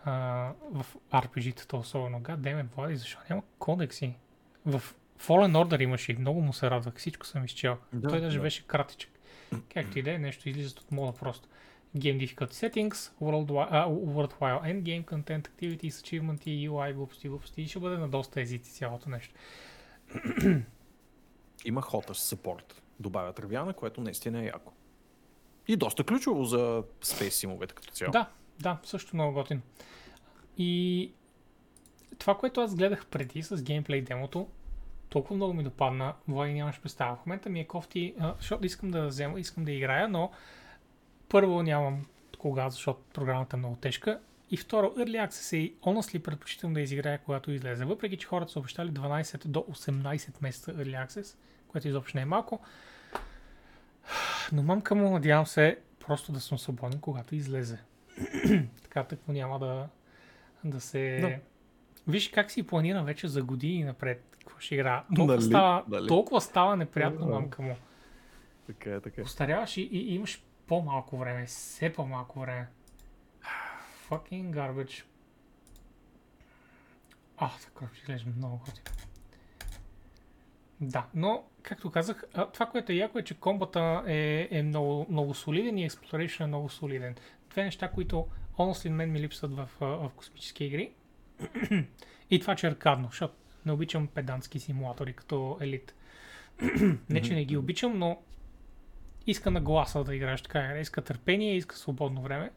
а, 0.05 0.53
в 0.71 0.85
RPG-тата 1.11 1.77
особено. 1.77 2.19
Гадеме, 2.19 2.67
Влади, 2.75 2.95
защо 2.95 3.19
няма 3.29 3.41
кодекси? 3.59 4.15
В 4.65 4.81
Fallen 5.19 5.65
Order 5.65 5.83
имаше 5.83 6.11
и 6.11 6.15
много 6.15 6.41
му 6.41 6.53
се 6.53 6.69
радвах. 6.69 6.95
Всичко 6.95 7.25
съм 7.25 7.45
изчел. 7.45 7.77
Да, 7.93 8.09
Той 8.09 8.21
даже 8.21 8.37
да. 8.37 8.43
беше 8.43 8.67
кратичък. 8.67 9.11
Както 9.73 9.99
и 9.99 10.01
да 10.01 10.11
е, 10.11 10.17
нещо 10.17 10.49
излизат 10.49 10.79
от 10.79 10.91
мода 10.91 11.13
просто. 11.13 11.49
Game 11.97 12.17
Difficult 12.17 12.51
Settings, 12.51 12.93
Worldwide, 13.21 13.71
uh, 13.71 13.87
Worldwide 13.87 14.63
Endgame, 14.63 15.05
Content 15.05 15.47
Activities, 15.49 15.89
Achievement 15.89 16.47
и 16.47 16.69
UI, 16.69 16.93
глупости, 16.93 17.29
глупости. 17.29 17.61
И 17.61 17.67
ще 17.67 17.79
бъде 17.79 17.97
на 17.97 18.09
доста 18.09 18.41
езици 18.41 18.73
цялото 18.73 19.09
нещо. 19.09 19.35
Има 21.65 21.81
Hotash 21.81 22.35
Support. 22.35 22.73
Добавят 22.99 23.39
Равяна, 23.39 23.73
което 23.73 24.01
наистина 24.01 24.41
е 24.41 24.45
яко. 24.45 24.73
И 25.67 25.75
доста 25.75 26.03
ключово 26.03 26.43
за 26.43 26.83
Space 27.01 27.29
симовете 27.29 27.75
като 27.75 27.91
цяло. 27.93 28.11
Да, 28.11 28.29
да, 28.61 28.79
също 28.83 29.15
много 29.15 29.33
готин. 29.33 29.61
И 30.57 31.11
това, 32.19 32.37
което 32.37 32.61
аз 32.61 32.75
гледах 32.75 33.05
преди 33.05 33.43
с 33.43 33.63
геймплей 33.63 34.01
демото, 34.01 34.47
толкова 35.09 35.35
много 35.35 35.53
ми 35.53 35.63
допадна, 35.63 36.13
Влади 36.27 36.53
нямаш 36.53 36.81
представа. 36.81 37.15
В 37.15 37.25
момента 37.25 37.49
ми 37.49 37.59
е 37.59 37.67
кофти, 37.67 38.15
защото 38.39 38.65
искам 38.65 38.91
да 38.91 39.07
взема, 39.07 39.39
искам 39.39 39.65
да 39.65 39.71
играя, 39.71 40.09
но 40.09 40.31
първо 41.29 41.63
нямам 41.63 42.05
кога, 42.37 42.69
защото 42.69 43.01
програмата 43.13 43.55
е 43.55 43.59
много 43.59 43.75
тежка. 43.75 44.19
И 44.51 44.57
второ, 44.57 44.93
Early 44.97 45.27
Access 45.27 45.57
е 45.57 45.73
honestly 45.73 46.19
предпочитам 46.19 46.73
да 46.73 46.81
изиграя, 46.81 47.19
когато 47.19 47.51
излезе. 47.51 47.85
Въпреки, 47.85 48.17
че 48.17 48.27
хората 48.27 48.51
са 48.51 48.59
обещали 48.59 48.89
12 48.89 49.47
до 49.47 49.59
18 49.59 50.41
месеца 50.41 50.73
Early 50.73 51.07
Access, 51.07 51.37
което 51.67 51.87
изобщо 51.87 52.17
не 52.17 52.21
е 52.21 52.25
малко. 52.25 52.59
Но 54.51 54.63
мамка 54.63 54.95
му, 54.95 55.09
надявам 55.09 55.47
се, 55.47 55.79
просто 55.99 56.31
да 56.31 56.39
съм 56.39 56.59
свободен, 56.59 56.99
когато 56.99 57.35
излезе. 57.35 57.79
така 58.83 59.03
тъкмо 59.03 59.33
няма 59.33 59.59
да, 59.59 59.87
да 60.63 60.81
се... 60.81 61.19
Да. 61.21 61.39
Виж 62.11 62.29
как 62.29 62.51
си 62.51 62.67
планира 62.67 63.03
вече 63.03 63.27
за 63.27 63.43
години 63.43 63.83
напред. 63.83 64.37
Какво 64.39 64.59
ще 64.59 64.75
игра. 64.75 65.03
Толкова, 65.15 65.35
нали? 65.35 65.45
става, 65.45 65.83
нали? 65.87 66.07
толкова 66.07 66.41
става 66.41 66.77
неприятно 66.77 67.27
мамка 67.27 67.61
му. 67.61 67.75
Така 68.67 68.89
е, 68.95 68.99
така 68.99 69.21
е. 69.21 69.23
Остаряваш 69.23 69.77
и, 69.77 69.81
и 69.81 70.15
имаш 70.15 70.43
по-малко 70.67 71.17
време. 71.17 71.45
Все 71.45 71.93
по-малко 71.93 72.39
време. 72.39 72.67
Fucking 74.09 74.49
garbage. 74.49 75.03
А, 77.37 77.49
така 77.63 77.85
ще 77.93 78.01
изглежда 78.01 78.31
много 78.37 78.57
готино. 78.57 78.85
Да, 80.81 81.05
но, 81.13 81.43
както 81.63 81.91
казах, 81.91 82.23
това, 82.53 82.65
което 82.65 82.91
е 82.91 82.95
яко 82.95 83.19
е, 83.19 83.23
че 83.23 83.39
комбата 83.39 84.03
е, 84.07 84.47
е 84.51 84.63
много, 84.63 85.05
много 85.09 85.33
солиден 85.33 85.77
и 85.77 85.89
Exploration 85.89 86.43
е 86.43 86.47
много 86.47 86.69
солиден. 86.69 87.15
Две 87.51 87.63
неща, 87.63 87.91
които 87.91 88.27
honestly 88.57 88.89
мен 88.89 89.11
ми 89.11 89.19
липсват 89.19 89.53
в, 89.55 89.69
в 89.79 90.11
космически 90.15 90.65
игри. 90.65 90.91
и 92.29 92.39
това, 92.39 92.55
че 92.55 92.67
е 92.67 92.69
аркадно, 92.69 93.07
защото 93.07 93.33
не 93.65 93.71
обичам 93.71 94.07
педантски 94.07 94.59
симулатори 94.59 95.13
като 95.13 95.57
елит. 95.61 95.95
не, 97.09 97.21
че 97.21 97.35
не 97.35 97.45
ги 97.45 97.57
обичам, 97.57 97.99
но 97.99 98.21
иска 99.27 99.51
на 99.51 99.61
гласа 99.61 100.03
да 100.03 100.15
играеш 100.15 100.41
така. 100.41 100.79
Иска 100.79 101.01
търпение, 101.01 101.57
иска 101.57 101.77
свободно 101.77 102.21
време. 102.21 102.51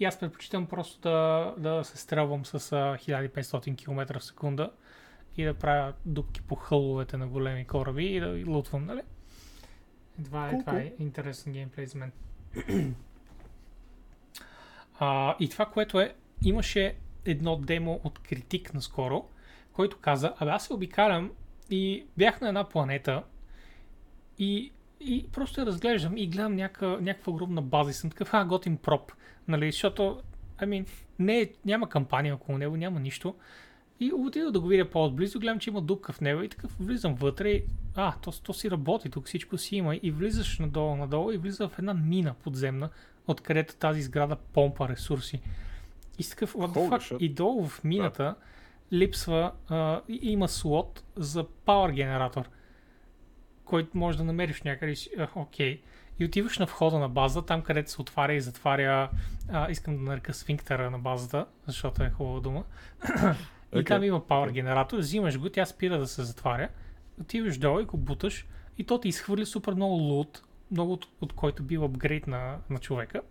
И 0.00 0.04
аз 0.04 0.20
предпочитам 0.20 0.66
просто 0.66 1.00
да, 1.00 1.54
да 1.58 1.84
се 1.84 1.96
стрелвам 1.96 2.44
с 2.44 2.58
1500 2.60 3.76
км 3.76 4.18
в 4.18 4.24
секунда 4.24 4.72
и 5.36 5.44
да 5.44 5.54
правя 5.54 5.92
дупки 6.06 6.42
по 6.42 6.54
хъловете 6.54 7.16
на 7.16 7.28
големи 7.28 7.64
кораби 7.64 8.06
и 8.06 8.20
да 8.20 8.44
лутвам, 8.46 8.84
нали? 8.84 9.02
Това 10.24 10.48
е, 10.50 10.58
това 10.58 10.78
е 10.78 10.92
интересен 10.98 11.52
геймплей 11.52 11.86
за 11.86 11.98
мен. 11.98 12.12
А, 14.98 15.36
и 15.40 15.48
това, 15.48 15.66
което 15.66 16.00
е, 16.00 16.14
имаше 16.44 16.94
едно 17.24 17.56
демо 17.56 18.00
от 18.04 18.18
критик 18.18 18.74
наскоро, 18.74 19.24
който 19.72 19.98
каза, 19.98 20.34
абе 20.38 20.50
аз 20.50 20.66
се 20.66 20.72
обикалям 20.72 21.30
и 21.70 22.06
бях 22.16 22.40
на 22.40 22.48
една 22.48 22.64
планета 22.64 23.22
и, 24.38 24.72
и 25.00 25.26
просто 25.32 25.60
я 25.60 25.66
разглеждам 25.66 26.16
и 26.16 26.26
гледам 26.26 26.56
някаква, 26.56 26.98
някаква 27.00 27.32
огромна 27.32 27.62
база 27.62 27.90
и 27.90 27.94
съм 27.94 28.10
такъв, 28.10 28.34
а, 28.34 28.44
готин 28.44 28.76
проп, 28.76 29.12
нали, 29.48 29.72
защото, 29.72 30.20
I 30.58 30.64
mean, 30.64 30.88
не, 31.18 31.40
е, 31.40 31.50
няма 31.64 31.88
кампания 31.88 32.34
около 32.34 32.58
него, 32.58 32.76
няма 32.76 33.00
нищо. 33.00 33.34
И 34.00 34.12
отида 34.12 34.52
да 34.52 34.60
го 34.60 34.68
видя 34.68 34.90
по-отблизо, 34.90 35.40
гледам, 35.40 35.58
че 35.58 35.70
има 35.70 35.80
дупка 35.80 36.12
в 36.12 36.20
него 36.20 36.42
и 36.42 36.48
такъв 36.48 36.76
влизам 36.80 37.14
вътре 37.14 37.48
и 37.48 37.64
а, 37.94 38.14
то, 38.22 38.32
то 38.42 38.54
си 38.54 38.70
работи, 38.70 39.10
тук 39.10 39.26
всичко 39.26 39.58
си 39.58 39.76
има 39.76 39.96
и 39.96 40.10
влизаш 40.10 40.58
надолу, 40.58 40.96
надолу 40.96 41.32
и 41.32 41.36
влиза 41.38 41.68
в 41.68 41.78
една 41.78 41.94
мина 41.94 42.34
подземна, 42.34 42.90
откъдето 43.26 43.76
тази 43.76 44.02
сграда 44.02 44.36
помпа 44.36 44.88
ресурси. 44.88 45.40
И 46.18 46.24
такъв, 46.30 46.54
what? 46.54 47.18
И 47.18 47.28
долу 47.28 47.66
в 47.66 47.84
мината 47.84 48.34
липсва, 48.92 49.52
а, 49.68 50.00
и- 50.08 50.18
има 50.22 50.48
слот 50.48 51.02
за 51.16 51.44
Power 51.44 51.92
генератор, 51.92 52.48
който 53.64 53.98
може 53.98 54.18
да 54.18 54.24
намериш 54.24 54.62
някъде. 54.62 54.92
и 54.92 54.96
си, 54.96 55.10
Окей. 55.34 55.82
И 56.18 56.24
отиваш 56.24 56.58
на 56.58 56.66
входа 56.66 56.98
на 56.98 57.08
база, 57.08 57.42
там 57.42 57.62
където 57.62 57.90
се 57.90 58.00
отваря 58.00 58.34
и 58.34 58.40
затваря, 58.40 59.10
а, 59.48 59.70
искам 59.70 59.96
да 59.96 60.02
нарека 60.02 60.34
сфинктера 60.34 60.90
на 60.90 60.98
базата, 60.98 61.46
защото 61.66 62.02
е 62.02 62.10
хубава 62.10 62.40
дума. 62.40 62.64
и 63.72 63.78
Окей. 63.78 63.84
там 63.84 64.04
има 64.04 64.20
Power 64.20 64.50
генератор, 64.50 64.98
взимаш 64.98 65.38
го, 65.38 65.48
тя 65.50 65.66
спира 65.66 65.98
да 65.98 66.06
се 66.06 66.22
затваря, 66.24 66.68
отиваш 67.20 67.58
долу 67.58 67.80
и 67.80 67.84
го 67.84 67.96
буташ 67.96 68.46
и 68.78 68.84
то 68.84 69.00
ти 69.00 69.08
изхвърли 69.08 69.46
супер 69.46 69.74
много 69.74 69.94
лут, 69.94 70.42
много 70.70 70.92
от, 70.92 71.08
от 71.20 71.32
който 71.32 71.62
бил 71.62 71.84
апгрейд 71.84 72.26
на, 72.26 72.58
на 72.70 72.78
човека. 72.78 73.22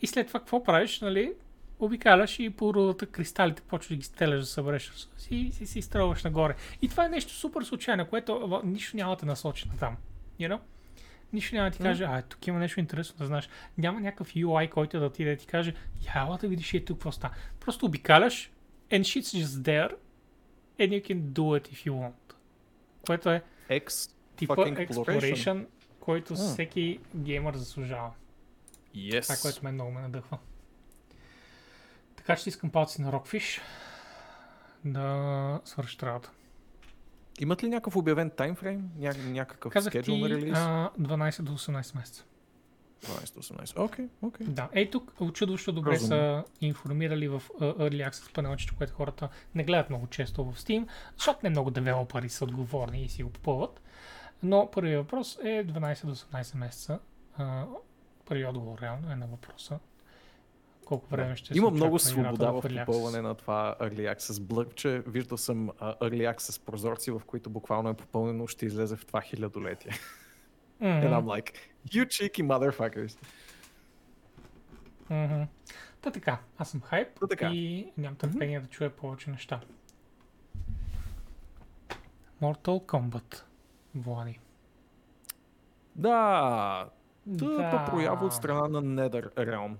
И 0.00 0.06
след 0.06 0.26
това 0.26 0.40
какво 0.40 0.64
правиш, 0.64 1.00
нали? 1.00 1.32
Обикаляш 1.78 2.38
и 2.38 2.50
по 2.50 2.74
рудата 2.74 3.06
кристалите 3.06 3.62
почваш 3.62 3.88
да 3.88 3.96
ги 3.96 4.02
стеляш 4.02 4.40
да 4.40 4.46
събереш 4.46 4.92
и, 5.30 5.36
и 5.36 5.52
си, 5.52 5.66
си 5.66 5.78
изстрелваш 5.78 6.24
нагоре. 6.24 6.54
И 6.82 6.88
това 6.88 7.04
е 7.04 7.08
нещо 7.08 7.32
супер 7.32 7.62
случайно, 7.62 8.06
което 8.06 8.60
нищо 8.64 8.96
няма 8.96 9.16
да 9.16 9.26
насочи 9.26 9.68
на 9.68 9.76
там. 9.76 9.96
You 10.40 10.48
know? 10.48 10.60
Нищо 11.32 11.54
няма 11.54 11.70
да 11.70 11.76
ти 11.76 11.82
каже, 11.82 12.04
а, 12.04 12.22
тук 12.22 12.46
има 12.46 12.58
нещо 12.58 12.80
интересно 12.80 13.18
да 13.18 13.26
знаеш. 13.26 13.48
Няма 13.78 14.00
някакъв 14.00 14.34
UI, 14.34 14.70
който 14.70 15.00
да 15.00 15.12
ти 15.12 15.24
да 15.24 15.36
ти 15.36 15.46
каже, 15.46 15.74
яла 16.16 16.38
да 16.38 16.48
видиш 16.48 16.74
и 16.74 16.84
тук 16.84 16.96
какво 16.96 17.12
става. 17.12 17.34
Просто 17.60 17.86
обикаляш, 17.86 18.52
and 18.90 19.00
shit's 19.00 19.44
just 19.44 19.62
there, 19.62 19.92
and 20.78 20.88
you 20.88 21.02
can 21.08 21.20
do 21.20 21.60
it 21.60 21.68
if 21.68 21.90
you 21.90 21.92
want. 21.92 22.34
Което 23.06 23.30
е 23.30 23.42
X 23.70 24.10
типа 24.36 24.54
exploration, 24.54 24.88
exploration. 24.88 25.66
Който 26.00 26.32
А. 26.32 26.36
всеки 26.36 27.00
геймър 27.16 27.56
заслужава. 27.56 28.10
Yes. 28.96 29.22
Това, 29.22 29.34
което 29.42 29.64
мен 29.64 29.74
много 29.74 29.90
ме 29.90 30.00
надъхва. 30.00 30.38
Така 32.16 32.36
че 32.36 32.48
искам 32.48 32.70
палци 32.70 33.02
на 33.02 33.12
Rockfish 33.12 33.60
да 34.84 35.60
свършат 35.64 36.02
работа. 36.02 36.30
Имат 37.40 37.64
ли 37.64 37.68
някакъв 37.68 37.96
обявен 37.96 38.30
таймфрейм? 38.30 38.90
Ня- 38.98 39.24
някакъв 39.24 39.72
Казах 39.72 39.90
скеджул 39.90 40.14
ти 40.14 40.20
на 40.22 40.28
релиз? 40.28 40.52
а, 40.54 40.90
12 40.98 41.42
до 41.42 41.52
18 41.52 41.94
месеца. 41.96 42.24
12-18. 43.02 43.78
Окей, 43.78 44.08
окей. 44.22 44.46
Да, 44.46 44.68
ей 44.72 44.90
тук 44.90 45.12
очудващо 45.20 45.72
добре 45.72 45.90
Разумно. 45.90 46.08
са 46.08 46.44
информирали 46.60 47.28
в 47.28 47.42
uh, 47.50 47.76
Early 47.78 48.10
Access 48.10 48.34
панелчето, 48.34 48.74
което 48.76 48.92
хората 48.92 49.28
не 49.54 49.64
гледат 49.64 49.90
много 49.90 50.06
често 50.06 50.44
в 50.44 50.54
Steam, 50.54 50.86
защото 51.16 51.40
не 51.42 51.50
много 51.50 51.70
девелопери 51.70 52.28
са 52.28 52.44
отговорни 52.44 53.02
и 53.02 53.08
си 53.08 53.22
го 53.22 53.30
попълват. 53.30 53.80
Но 54.42 54.70
първият 54.70 55.02
въпрос 55.04 55.38
е 55.42 55.66
12 55.66 56.06
до 56.06 56.14
18 56.14 56.56
месеца. 56.56 56.98
Първият 58.24 58.50
отговор 58.50 58.78
реално 58.82 59.12
е 59.12 59.16
на 59.16 59.26
въпроса. 59.26 59.78
Колко 60.84 61.06
време 61.10 61.36
ще 61.36 61.58
Има 61.58 61.70
много 61.70 61.98
свобода 61.98 62.50
в 62.50 62.62
попълване 62.62 63.20
на 63.20 63.34
това 63.34 63.76
Early 63.80 64.16
Access 64.16 64.42
блърче. 64.42 65.02
Виждал 65.06 65.38
съм 65.38 65.70
Early 65.80 66.34
Access 66.34 66.64
прозорци, 66.64 67.10
в 67.10 67.22
които 67.26 67.50
буквално 67.50 67.88
е 67.88 67.94
попълнено, 67.94 68.46
ще 68.46 68.66
излезе 68.66 68.96
в 68.96 69.06
това 69.06 69.20
хилядолетие. 69.20 69.92
Мгм. 70.80 70.90
And 70.90 71.10
I'm 71.10 71.24
like, 71.24 71.54
you 71.88 72.06
cheeky 72.06 72.42
motherfuckers. 72.42 73.18
Мгм. 75.10 75.42
Та 76.00 76.10
така, 76.10 76.38
аз 76.58 76.70
съм 76.70 76.80
хайп 76.80 77.08
Та 77.20 77.26
така. 77.26 77.50
и 77.52 77.92
нямам 77.96 78.16
търпение 78.16 78.60
да 78.60 78.66
чуя 78.66 78.90
повече 78.90 79.30
неща. 79.30 79.60
Mortal 82.42 82.86
Kombat. 82.86 83.42
Влади. 83.94 84.38
Да, 85.96 86.88
тъпа 87.38 87.56
Да. 87.56 87.86
проява 87.90 88.26
от 88.26 88.32
страна 88.32 88.68
на 88.68 88.82
NetherRealm. 88.82 89.74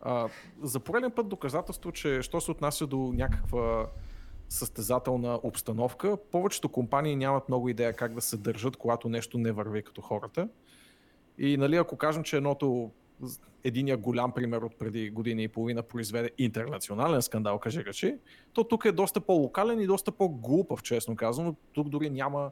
А, 0.00 0.28
за 0.62 0.80
пореден 0.80 1.10
път 1.10 1.28
доказателство, 1.28 1.92
че 1.92 2.22
що 2.22 2.40
се 2.40 2.50
отнася 2.50 2.86
до 2.86 3.12
някаква 3.14 3.86
състезателна 4.48 5.40
обстановка, 5.42 6.16
повечето 6.32 6.68
компании 6.68 7.16
нямат 7.16 7.48
много 7.48 7.68
идея 7.68 7.92
как 7.92 8.14
да 8.14 8.20
се 8.20 8.36
държат, 8.36 8.76
когато 8.76 9.08
нещо 9.08 9.38
не 9.38 9.52
върви 9.52 9.82
като 9.82 10.00
хората. 10.00 10.48
И 11.38 11.56
нали, 11.56 11.76
ако 11.76 11.96
кажем, 11.96 12.22
че 12.22 12.36
едното, 12.36 12.90
единия 13.64 13.96
голям 13.96 14.32
пример 14.32 14.62
от 14.62 14.78
преди 14.78 15.10
година 15.10 15.42
и 15.42 15.48
половина 15.48 15.82
произведе 15.82 16.30
интернационален 16.38 17.22
скандал, 17.22 17.58
каже 17.58 17.84
речи, 17.84 18.16
то 18.52 18.64
тук 18.64 18.84
е 18.84 18.92
доста 18.92 19.20
по-локален 19.20 19.80
и 19.80 19.86
доста 19.86 20.12
по-глупав, 20.12 20.82
честно 20.82 21.16
казано. 21.16 21.54
Тук 21.72 21.88
дори 21.88 22.10
няма 22.10 22.50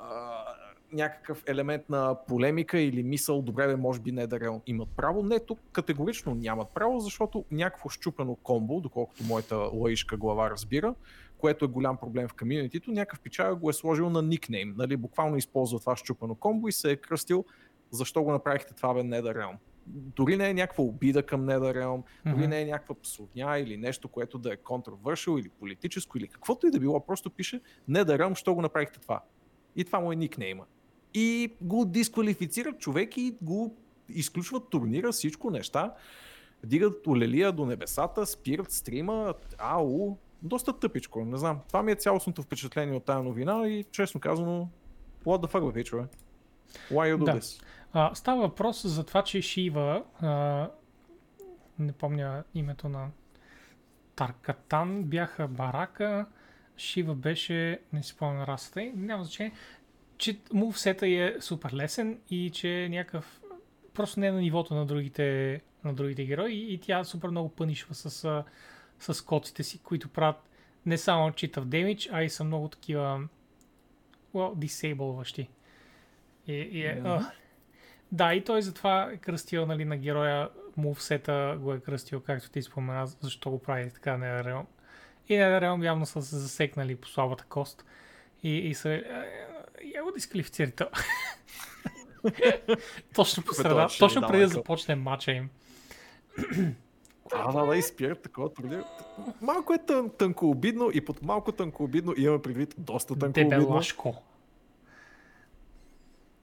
а, 0.00 0.44
някакъв 0.92 1.42
елемент 1.46 1.88
на 1.88 2.16
полемика 2.28 2.78
или 2.78 3.02
мисъл, 3.02 3.42
добре 3.42 3.66
бе, 3.66 3.76
може 3.76 4.00
би 4.00 4.12
не 4.12 4.26
да 4.26 4.60
имат 4.66 4.88
право. 4.96 5.22
Не, 5.22 5.40
тук 5.40 5.58
категорично 5.72 6.34
нямат 6.34 6.68
право, 6.74 7.00
защото 7.00 7.44
някакво 7.50 7.88
щупено 7.88 8.34
комбо, 8.34 8.80
доколкото 8.80 9.24
моята 9.24 9.56
лаишка 9.56 10.16
глава 10.16 10.50
разбира, 10.50 10.94
което 11.38 11.64
е 11.64 11.68
голям 11.68 11.96
проблем 11.96 12.28
в 12.28 12.34
комьюнитито, 12.34 12.92
някакъв 12.92 13.20
пичага 13.20 13.54
го 13.54 13.70
е 13.70 13.72
сложил 13.72 14.10
на 14.10 14.22
никнейм, 14.22 14.74
нали, 14.76 14.96
буквално 14.96 15.36
използва 15.36 15.80
това 15.80 15.96
щупено 15.96 16.34
комбо 16.34 16.68
и 16.68 16.72
се 16.72 16.90
е 16.90 16.96
кръстил 16.96 17.44
защо 17.90 18.22
го 18.22 18.32
направихте 18.32 18.74
това 18.74 18.94
бе 18.94 19.00
NetherRealm. 19.00 19.56
Дори 19.86 20.36
не 20.36 20.50
е 20.50 20.54
някаква 20.54 20.84
обида 20.84 21.22
към 21.26 21.46
NetherRealm, 21.46 22.02
дори 22.26 22.40
Мгм. 22.40 22.48
не 22.48 22.60
е 22.60 22.64
някаква 22.64 22.94
псовня 23.02 23.58
или 23.58 23.76
нещо, 23.76 24.08
което 24.08 24.38
да 24.38 24.52
е 24.52 24.56
controversial 24.56 25.40
или 25.40 25.48
политическо 25.48 26.18
или 26.18 26.28
каквото 26.28 26.66
и 26.66 26.70
да 26.70 26.80
било, 26.80 27.06
просто 27.06 27.30
пише 27.30 27.60
NetherRealm, 27.90 28.34
що 28.34 28.54
го 28.54 28.62
направихте 28.62 29.00
това. 29.00 29.22
И 29.76 29.84
това 29.84 30.00
му 30.00 30.12
е 30.12 30.16
никнейма. 30.16 30.64
И 31.14 31.52
го 31.60 31.84
дисквалифицират 31.84 32.78
човек 32.78 33.16
и 33.16 33.36
го 33.42 33.76
изключват 34.08 34.70
турнира, 34.70 35.12
всичко 35.12 35.50
неща. 35.50 35.94
Дигат 36.64 37.06
олелия 37.06 37.52
до 37.52 37.66
небесата, 37.66 38.26
спират 38.26 38.72
стрима, 38.72 39.34
ау, 39.58 40.16
доста 40.42 40.78
тъпичко, 40.78 41.24
не 41.24 41.36
знам. 41.36 41.60
Това 41.68 41.82
ми 41.82 41.92
е 41.92 41.94
цялостното 41.94 42.42
впечатление 42.42 42.94
от 42.94 43.04
тази 43.04 43.24
новина 43.24 43.68
и 43.68 43.84
честно 43.90 44.20
казано, 44.20 44.68
what 45.24 45.46
the 45.46 45.52
fuck, 45.52 45.72
бе, 45.72 45.84
човек? 45.84 46.10
Why 46.90 47.14
you 47.14 47.18
do 47.18 47.24
Да. 47.24 47.40
this? 47.40 47.62
А, 47.92 48.14
става 48.14 48.40
въпрос 48.40 48.86
за 48.86 49.04
това, 49.04 49.22
че 49.22 49.42
Шива, 49.42 50.04
а, 50.20 50.68
не 51.78 51.92
помня 51.92 52.44
името 52.54 52.88
на 52.88 53.08
Таркатан, 54.16 55.02
бяха 55.04 55.48
барака, 55.48 56.26
Шива 56.80 57.14
беше, 57.14 57.80
не 57.92 58.02
си 58.02 58.08
спомням 58.08 58.44
расата 58.44 58.82
й, 58.82 58.92
няма 58.96 59.24
значение, 59.24 59.52
че 60.18 60.38
мувсета 60.52 61.08
е 61.08 61.34
супер 61.40 61.72
лесен 61.72 62.18
и 62.30 62.50
че 62.50 62.84
е 62.84 62.88
някакъв, 62.88 63.40
просто 63.94 64.20
не 64.20 64.26
е 64.26 64.32
на 64.32 64.40
нивото 64.40 64.74
на 64.74 64.86
другите, 64.86 65.60
на 65.84 65.94
другите 65.94 66.24
герои 66.24 66.54
и 66.54 66.78
тя 66.78 67.04
супер 67.04 67.28
много 67.28 67.48
пънишва 67.48 67.94
с, 67.94 68.44
с 68.98 69.24
коците 69.24 69.62
си, 69.62 69.78
които 69.78 70.08
правят 70.08 70.36
не 70.86 70.98
само 70.98 71.32
читав 71.32 71.64
демидж, 71.64 72.08
а 72.12 72.22
и 72.22 72.30
са 72.30 72.44
много 72.44 72.68
такива 72.68 73.28
well, 74.34 74.54
disableващи. 74.54 75.48
И, 76.46 76.52
и 76.52 76.86
е, 76.86 77.02
ugh. 77.04 77.30
Да, 78.12 78.34
и 78.34 78.44
той 78.44 78.62
затова 78.62 79.10
е 79.12 79.16
кръстил 79.16 79.66
нали, 79.66 79.84
на 79.84 79.96
героя 79.96 80.48
мувсета, 80.76 81.56
го 81.60 81.74
е 81.74 81.80
кръстил, 81.80 82.20
както 82.20 82.50
ти 82.50 82.62
спомена, 82.62 83.06
защо 83.06 83.50
го 83.50 83.58
прави 83.62 83.90
така 83.90 84.10
NetherRealm. 84.10 84.64
И 85.30 85.32
NetherRealm 85.32 85.84
явно 85.84 86.06
са 86.06 86.22
се 86.22 86.36
засекнали 86.36 86.96
по 86.96 87.08
слабата 87.08 87.44
кост 87.48 87.84
и, 88.42 88.56
и 88.56 88.74
са... 88.74 88.90
е, 88.90 89.02
Я 89.84 90.02
го 90.04 90.12
дисквалифицирай 90.12 90.72
то. 90.72 90.88
точно 93.14 93.42
по 93.42 93.54
среда, 93.54 93.88
точно 93.98 94.28
преди 94.28 94.42
да 94.42 94.48
започне 94.48 94.94
матча 94.94 95.32
им. 95.32 95.50
А, 97.32 97.52
да, 97.52 97.66
да, 97.66 97.76
и 97.76 97.82
спират 97.82 98.22
такова 98.22 98.54
преди. 98.54 98.76
Малко 99.40 99.74
е 99.74 99.78
тън, 99.78 100.10
тънко 100.18 100.50
обидно 100.50 100.90
и 100.94 101.04
под 101.04 101.22
малко 101.22 101.52
тънко 101.52 101.84
обидно 101.84 102.14
имаме 102.16 102.42
предвид 102.42 102.74
доста 102.78 103.18
тънко 103.18 103.40
обидно. 103.40 103.50
Дебелашко. 103.50 104.22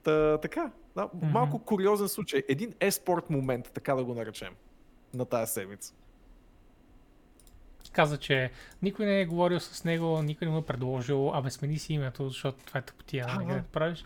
Та, 0.02 0.38
така, 0.38 0.70
да, 0.96 1.10
малко 1.22 1.58
куриозен 1.58 2.08
случай. 2.08 2.42
Един 2.48 2.74
еспорт 2.80 3.30
момент, 3.30 3.70
така 3.74 3.94
да 3.94 4.04
го 4.04 4.14
наречем, 4.14 4.54
на 5.14 5.24
тази 5.24 5.52
седмица. 5.52 5.94
Каза, 7.98 8.18
че 8.18 8.50
никой 8.82 9.06
не 9.06 9.20
е 9.20 9.26
говорил 9.26 9.60
с 9.60 9.84
него, 9.84 10.22
никой 10.22 10.46
не 10.46 10.52
му 10.52 10.58
е 10.58 10.66
предложил, 10.66 11.34
абе 11.34 11.50
смени 11.50 11.78
си 11.78 11.92
името, 11.92 12.28
защото 12.28 12.64
това 12.64 12.78
е 12.80 12.82
тъпотия, 12.82 13.26
нали, 13.26 13.46
да. 13.46 13.62
правиш. 13.62 14.04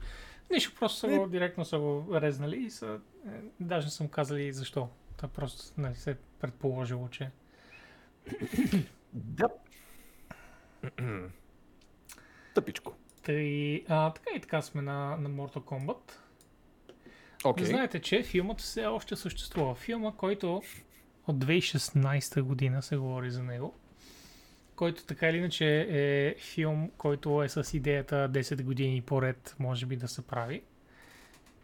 Нищо, 0.51 0.73
просто 0.79 0.99
са 0.99 1.07
Не. 1.07 1.19
го, 1.19 1.27
директно 1.27 1.65
са 1.65 1.79
го 1.79 2.07
резнали 2.13 2.57
и 2.57 2.71
са, 2.71 3.01
е, 3.27 3.31
даже 3.61 3.87
не 3.87 3.91
съм 3.91 4.09
казали 4.09 4.53
защо. 4.53 4.89
Та 5.17 5.29
просто 5.29 5.81
нали, 5.81 5.95
се 5.95 6.11
е 6.11 6.15
предположило, 6.41 7.09
че 7.09 7.31
Да. 9.13 9.49
Тъпичко. 12.55 12.95
Тъй, 13.23 13.85
а, 13.89 14.11
така 14.13 14.31
и 14.37 14.41
така 14.41 14.63
сме 14.63 14.83
на, 14.83 15.17
на 15.17 15.31
Mortal 15.31 15.63
Kombat. 15.63 16.13
Окей. 17.45 17.67
Знаете, 17.67 18.01
че 18.01 18.23
филмът 18.23 18.61
все 18.61 18.87
още 18.87 19.17
съществува. 19.17 19.75
Филма, 19.75 20.13
който 20.13 20.63
от 21.27 21.45
2016 21.45 22.43
година 22.43 22.83
се 22.83 22.97
говори 22.97 23.31
за 23.31 23.43
него. 23.43 23.75
Който 24.83 25.05
така 25.05 25.29
или 25.29 25.37
иначе 25.37 25.87
е 25.91 26.35
филм, 26.39 26.91
който 26.99 27.43
е 27.43 27.49
с 27.49 27.75
идеята 27.75 28.29
10 28.33 28.63
години 28.63 29.03
поред, 29.03 29.57
може 29.59 29.87
би 29.87 29.97
да 29.97 30.09
се 30.09 30.27
прави. 30.27 30.63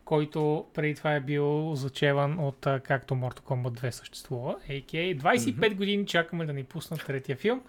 Който 0.05 0.67
преди 0.75 0.95
това 0.95 1.15
е 1.15 1.21
бил 1.21 1.75
зачеван 1.75 2.39
от 2.39 2.67
както 2.83 3.15
Mortal 3.15 3.41
Kombat 3.41 3.81
2 3.81 3.91
съществува. 3.91 4.57
A.K.A. 4.69 5.19
25 5.19 5.75
години 5.75 6.07
чакаме 6.07 6.47
да 6.47 6.53
ни 6.53 6.65
пуснат 6.65 7.07
третия 7.07 7.37
филм. 7.37 7.63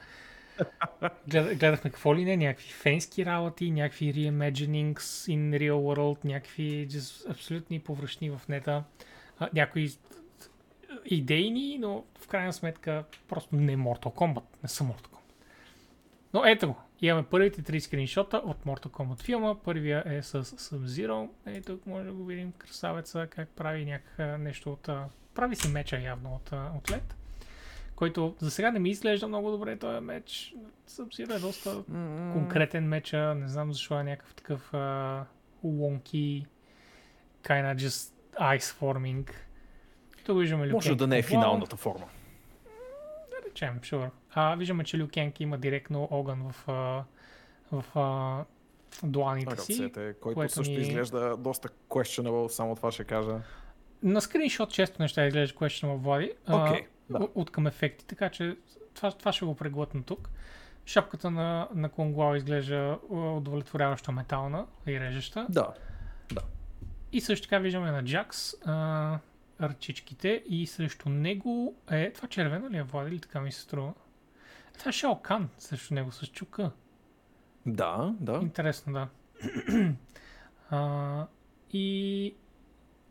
Глед, 1.27 1.57
гледахме 1.57 1.91
какво 1.91 2.15
ли 2.15 2.25
не, 2.25 2.37
някакви 2.37 2.71
фенски 2.71 3.25
работи, 3.25 3.71
някакви 3.71 4.13
reimaginings 4.13 4.99
in 5.31 5.57
real 5.57 5.71
world, 5.71 6.25
някакви 6.25 6.87
абсолютни 7.29 7.79
повръщни 7.79 8.29
в 8.29 8.41
нета, 8.49 8.83
а, 9.39 9.49
някои 9.53 9.89
идейни, 11.05 11.77
но 11.77 12.03
в 12.19 12.27
крайна 12.27 12.53
сметка 12.53 13.03
просто 13.27 13.55
не 13.55 13.77
Mortal 13.77 14.13
Kombat, 14.13 14.43
не 14.63 14.69
са 14.69 14.83
Mortal 14.83 15.07
Kombat. 15.07 15.18
Но 16.33 16.45
ето 16.45 16.67
го, 16.67 16.75
имаме 17.01 17.25
първите 17.29 17.61
три 17.61 17.81
скриншота 17.81 18.37
от 18.37 18.65
Mortal 18.65 18.87
Kombat 18.87 19.21
филма. 19.21 19.55
Първия 19.55 20.03
е 20.05 20.21
с 20.21 20.43
Sub-Zero. 20.43 21.29
Ей, 21.45 21.61
тук 21.61 21.85
може 21.85 22.05
да 22.05 22.13
го 22.13 22.25
видим 22.25 22.51
красавеца, 22.57 23.27
как 23.29 23.49
прави 23.49 23.85
някакъв 23.85 24.39
нещо 24.39 24.71
от... 24.71 24.89
Прави 25.33 25.55
си 25.55 25.67
меча 25.67 25.99
явно 25.99 26.35
от, 26.35 26.51
от 26.51 26.87
LED 26.87 27.13
който 27.99 28.35
за 28.39 28.51
сега 28.51 28.71
не 28.71 28.79
ми 28.79 28.89
изглежда 28.89 29.27
много 29.27 29.51
добре 29.51 29.77
този 29.77 29.99
меч. 29.99 30.55
Sub-Zero 30.89 31.35
е 31.35 31.39
доста 31.39 31.69
mm-hmm. 31.69 32.33
конкретен 32.33 32.87
меч, 32.87 33.11
не 33.11 33.47
знам 33.47 33.73
защо 33.73 33.99
е 33.99 34.03
някакъв 34.03 34.35
такъв 34.35 34.71
uh, 34.71 35.23
wonky, 35.65 36.45
kinda 37.43 37.75
just 37.75 38.13
ice 38.39 38.79
forming. 38.79 39.31
Тук 40.25 40.39
виждаме. 40.39 40.67
Може 40.67 40.95
да 40.95 41.07
не 41.07 41.17
е 41.17 41.23
финалната 41.23 41.75
форма. 41.75 42.05
Да 43.29 43.49
речем, 43.49 43.79
sure. 43.79 44.09
А, 44.33 44.55
виждаме, 44.55 44.83
че 44.83 44.99
Люкенки 44.99 45.43
има 45.43 45.57
директно 45.57 46.07
огън 46.11 46.51
в, 46.51 46.65
в, 47.71 47.83
в 47.93 49.03
дуаните 49.03 49.57
си. 49.57 49.73
Ръцете, 49.73 50.15
който 50.21 50.53
също 50.53 50.73
ни... 50.73 50.81
изглежда 50.81 51.37
доста 51.37 51.69
questionable, 51.89 52.47
само 52.47 52.75
това 52.75 52.91
ще 52.91 53.03
кажа. 53.03 53.39
На 54.03 54.21
скриншот 54.21 54.71
често 54.71 55.01
неща 55.01 55.25
изглежда 55.25 55.55
questionable, 55.55 55.97
Влади. 55.97 56.31
Okay. 56.47 56.85
Да. 57.09 57.27
От 57.35 57.51
към 57.51 57.67
ефекти, 57.67 58.05
така 58.05 58.29
че 58.29 58.57
това, 58.93 59.11
това 59.11 59.31
ще 59.31 59.45
го 59.45 59.55
преглътна 59.55 60.03
тук. 60.03 60.29
Шапката 60.85 61.31
на, 61.31 61.67
на 61.75 61.89
Конгуао 61.89 62.35
изглежда 62.35 62.99
удовлетворяващо 63.09 64.11
метална 64.11 64.65
и 64.87 64.99
режеща. 64.99 65.47
Да, 65.49 65.73
да. 66.33 66.41
И 67.11 67.21
също 67.21 67.47
така 67.47 67.59
виждаме 67.59 67.91
на 67.91 68.03
Джакс 68.03 68.53
а, 68.65 69.19
ръчичките 69.61 70.43
и 70.49 70.67
срещу 70.67 71.09
него 71.09 71.75
е... 71.91 72.13
Това 72.13 72.27
червено 72.27 72.69
ли 72.69 72.77
е, 72.77 72.83
Влади, 72.83 73.11
или 73.11 73.19
така 73.19 73.41
ми 73.41 73.51
се 73.51 73.61
струва? 73.61 73.93
Това 74.79 74.89
е 74.89 74.91
Шао 74.91 75.21
Кан 75.21 75.49
срещу 75.57 75.93
него 75.93 76.11
с 76.11 76.27
чука. 76.27 76.71
Да, 77.65 78.15
да. 78.19 78.39
Интересно, 78.41 78.93
да. 78.93 79.07
а, 80.69 81.27
и 81.73 82.35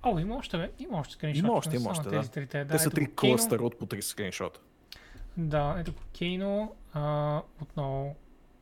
О, 0.02 0.18
има 0.18 0.36
още, 0.36 0.58
бе. 0.58 0.72
Има 0.78 0.98
още 0.98 1.14
скриншоти. 1.14 1.38
Има 1.46 1.52
още, 1.52 1.76
има 1.76 1.90
още, 1.90 2.08
да. 2.08 2.22
Трите. 2.22 2.64
да. 2.64 2.72
Те 2.72 2.78
са 2.78 2.90
три 2.90 3.14
клъстера 3.14 3.62
от 3.62 3.78
по 3.78 3.86
три 3.86 4.02
скриншота. 4.02 4.60
Да, 5.36 5.76
ето 5.78 5.92
Кейно. 6.18 6.74
А, 6.92 7.42
отново. 7.62 8.16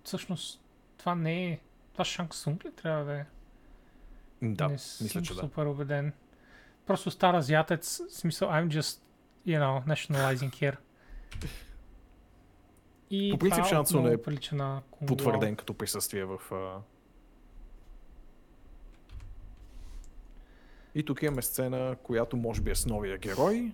Всъщност, 0.05 0.61
това 0.99 1.15
не 1.15 1.47
е... 1.47 1.61
Това 1.93 2.05
Шанг 2.05 2.35
Сунг 2.35 2.65
ли 2.65 2.73
трябва 2.73 3.05
да 3.05 3.13
е? 3.13 3.25
Да, 4.43 4.69
не 4.69 4.73
мисля, 4.73 5.23
че 5.23 5.35
да. 5.35 5.41
супер 5.41 5.67
убеден. 5.67 6.13
Просто 6.87 7.11
стар 7.11 7.35
азиатец, 7.35 8.01
смисъл, 8.09 8.49
I'm 8.49 8.69
just, 8.69 9.01
you 9.47 9.61
know, 9.61 9.87
nationalizing 9.87 10.51
here. 10.51 10.77
И 13.11 13.31
по 13.33 13.39
принцип 13.39 13.65
Шансун 13.65 14.07
е 14.07 14.17
на 14.53 14.83
потвърден 15.07 15.57
като 15.57 15.75
присъствие 15.75 16.25
в 16.25 16.39
И 20.95 21.03
тук 21.03 21.23
имаме 21.23 21.43
сцена, 21.43 21.97
която 22.03 22.37
може 22.37 22.61
би 22.61 22.71
е 22.71 22.75
с 22.75 22.87
новия 22.87 23.19
герой, 23.19 23.73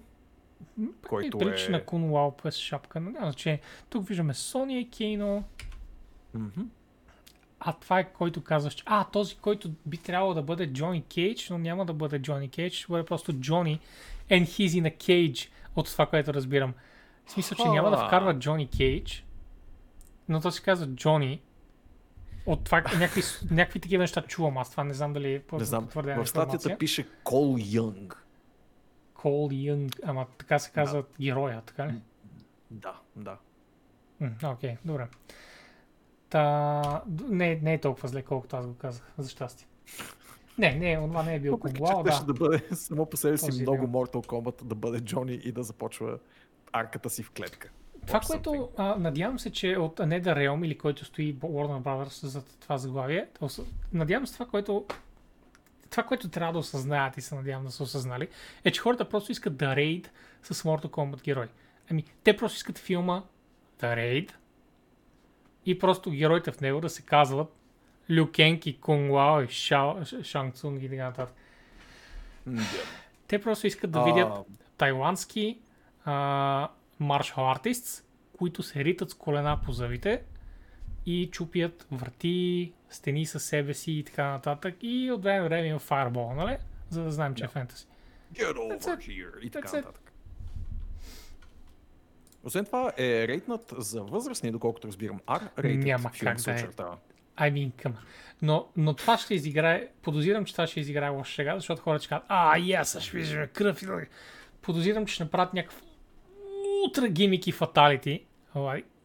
който 1.09 1.39
Прилича 1.39 1.67
е... 1.67 1.69
на 1.69 1.85
Кун 1.85 2.11
Лао 2.11 2.37
през 2.37 2.57
шапка, 2.57 3.01
няма 3.01 3.19
значение. 3.21 3.61
Тук 3.91 4.09
виждаме 4.09 4.35
Сони 4.35 4.81
и 4.81 4.91
Кейно. 4.91 5.45
Mm-hmm. 6.37 6.67
А 7.61 7.73
това 7.73 7.99
е 7.99 8.13
който 8.13 8.45
казваш, 8.45 8.75
че 8.75 8.83
а, 8.87 9.05
този, 9.05 9.37
който 9.37 9.71
би 9.87 9.97
трябвало 9.97 10.35
да 10.35 10.43
бъде 10.43 10.73
Джони 10.73 11.03
Кейдж, 11.03 11.51
но 11.51 11.59
няма 11.59 11.87
да 11.87 11.93
бъде 11.93 12.19
Джони 12.19 12.49
Кейдж, 12.49 12.75
ще 12.75 12.87
бъде 12.93 13.05
просто 13.05 13.33
Джони 13.33 13.81
and 14.31 14.43
he's 14.43 14.83
in 14.83 14.97
a 14.97 14.97
cage, 14.97 15.49
от 15.77 15.87
това, 15.87 16.07
което 16.07 16.35
разбирам. 16.35 16.75
В 17.27 17.31
смисъл, 17.31 17.57
че 17.57 17.69
няма 17.69 17.91
да 17.91 18.07
вкарва 18.07 18.39
Джони 18.39 18.69
Кейдж, 18.69 19.27
но 20.29 20.41
то 20.41 20.51
се 20.51 20.63
казва 20.63 20.87
Джони 20.87 21.43
от 22.47 22.65
това 22.65 22.81
някакви, 22.81 23.23
някакви 23.51 23.81
такива 23.81 24.03
неща 24.03 24.23
чувам 24.23 24.59
аз. 24.59 24.71
Това 24.71 24.85
не 24.85 24.95
знам 24.95 25.13
дали 25.13 25.35
е 25.35 25.43
не 25.53 25.65
знам. 25.65 25.89
В 25.95 26.27
статията 26.27 26.79
пише 26.79 27.09
Кол 27.25 27.57
Юнг. 27.73 28.27
Кол 29.15 29.49
Юнг, 29.53 29.93
ама 30.05 30.27
така 30.39 30.59
се 30.59 30.71
казва 30.71 31.03
да. 31.03 31.09
героя, 31.21 31.63
така 31.67 31.87
ли? 31.87 31.95
Да, 32.71 33.01
да. 33.17 33.37
Окей, 34.23 34.41
okay, 34.45 34.77
добре. 34.85 35.09
Та, 36.29 37.03
не, 37.29 37.61
не 37.63 37.75
е 37.75 37.81
толкова 37.81 38.09
зле, 38.09 38.23
колкото 38.23 38.57
аз 38.57 38.67
го 38.67 38.75
казах, 38.75 39.13
за 39.19 39.31
щастие. 39.31 39.67
Не, 40.59 40.75
не, 40.75 40.97
това 40.97 41.23
не 41.23 41.35
е 41.35 41.41
бил 41.41 41.59
Кунглао, 41.59 42.03
да. 42.03 42.25
да 42.27 42.33
бъде 42.35 42.65
само 42.73 43.07
по 43.07 43.17
себе 43.17 43.39
си 43.39 43.63
много 43.63 43.87
Mortal 43.87 44.27
Kombat 44.27 44.65
да 44.65 44.75
бъде 44.75 45.01
Джони 45.01 45.33
и 45.33 45.53
да 45.53 45.63
започва 45.63 46.19
арката 46.73 47.11
си 47.11 47.23
в 47.23 47.31
клетка. 47.31 47.71
Това, 48.07 48.21
което 48.21 48.69
а, 48.77 48.97
надявам 48.99 49.39
се, 49.39 49.53
че 49.53 49.77
от 49.77 49.99
Неда 49.99 50.31
Realm 50.31 50.67
или 50.67 50.79
който 50.79 51.05
стои 51.05 51.37
Warner 51.37 51.83
Brothers 51.83 52.27
за 52.27 52.45
това 52.45 52.79
заглавие, 52.79 53.27
надявам 53.93 54.27
се 54.27 54.33
това, 54.33 54.47
което 54.47 54.87
това, 55.91 56.03
което 56.03 56.29
трябва 56.29 56.53
да 56.53 56.59
осъзнаят 56.59 57.17
и 57.17 57.21
се 57.21 57.35
надявам 57.35 57.65
да 57.65 57.71
са 57.71 57.83
осъзнали, 57.83 58.29
е, 58.65 58.71
че 58.71 58.81
хората 58.81 59.09
просто 59.09 59.33
искат 59.33 59.57
да 59.57 59.77
рейд 59.77 60.13
с 60.43 60.63
Mortal 60.63 60.87
Kombat 60.87 61.23
герой. 61.23 61.49
Ами, 61.91 62.05
те 62.25 62.37
просто 62.37 62.57
искат 62.57 62.79
филма 62.79 63.23
да 63.81 63.97
рейд 63.97 64.39
и 65.67 65.79
просто 65.79 66.11
героите 66.11 66.53
в 66.53 66.61
него 66.61 66.81
да 66.81 66.89
се 66.89 67.03
казват 67.03 67.49
Лю 68.17 68.31
Кенг 68.33 68.67
и 68.67 68.81
Кунг 68.81 69.13
Лао 69.13 69.43
и 69.43 69.49
Шао, 69.49 70.05
Шанг 70.23 70.55
Цунг 70.55 70.83
и 70.83 70.89
така 70.89 71.05
нататък. 71.05 71.35
Yeah. 72.49 72.85
Те 73.27 73.41
просто 73.41 73.67
искат 73.67 73.91
да 73.91 74.03
видят 74.03 74.29
uh... 74.29 74.45
тайландски 74.77 75.59
а, 76.05 76.69
martial 77.01 77.59
artists, 77.59 78.05
които 78.39 78.63
се 78.63 78.85
ритат 78.85 79.11
с 79.11 79.15
колена 79.15 79.61
по 79.65 79.73
завите 79.73 80.23
и 81.07 81.29
чупят 81.33 81.87
врати, 81.91 82.73
стени 82.91 83.27
със 83.27 83.45
себе 83.45 83.75
си 83.75 83.93
и 83.93 84.05
така 84.05 84.31
нататък. 84.31 84.75
И 84.81 85.11
от 85.11 85.23
време 85.23 85.49
време 85.49 85.69
има 85.69 85.81
Fireball, 85.81 86.35
нали? 86.35 86.57
За 86.91 87.03
да 87.03 87.11
знаем, 87.11 87.35
че 87.35 87.45
yeah. 87.45 87.47
е 87.47 87.51
фентаси. 87.51 87.87
Get 88.35 88.55
over 88.55 88.79
That's 88.79 89.09
here 89.09 89.41
и 89.41 89.51
така 89.51 89.77
нататък. 89.77 90.13
Освен 92.45 92.65
това 92.65 92.93
е 92.99 93.29
рейтнат 93.29 93.75
за 93.79 94.03
възрастни, 94.03 94.51
доколкото 94.51 94.89
разбирам. 94.89 95.21
R 95.27 95.63
рейтнат 95.63 95.87
Няма 95.87 96.11
как 96.21 96.37
да 96.37 96.53
е. 96.53 96.69
I 97.39 97.53
mean, 97.53 97.73
come 97.73 97.95
но, 98.43 98.69
но 98.77 98.95
това 98.95 99.19
ще 99.19 99.35
изиграе, 99.35 99.89
подозирам, 100.03 100.45
че 100.45 100.53
това 100.53 100.67
ще 100.67 100.81
изиграе 100.81 101.09
лоша 101.09 101.33
шега, 101.33 101.55
защото 101.55 101.83
хората 101.83 102.03
ще 102.03 102.09
кажат, 102.09 102.25
а, 102.29 102.57
yes, 102.57 103.01
ще 103.01 103.17
виждаме 103.17 103.47
кръв. 103.47 103.83
Подозирам, 104.63 105.07
че 105.07 105.15
ще 105.15 105.25
направят 105.25 105.55
някакъв 105.55 105.83
ултра 106.85 107.09
гимики 107.09 107.53
фаталити, 107.53 108.25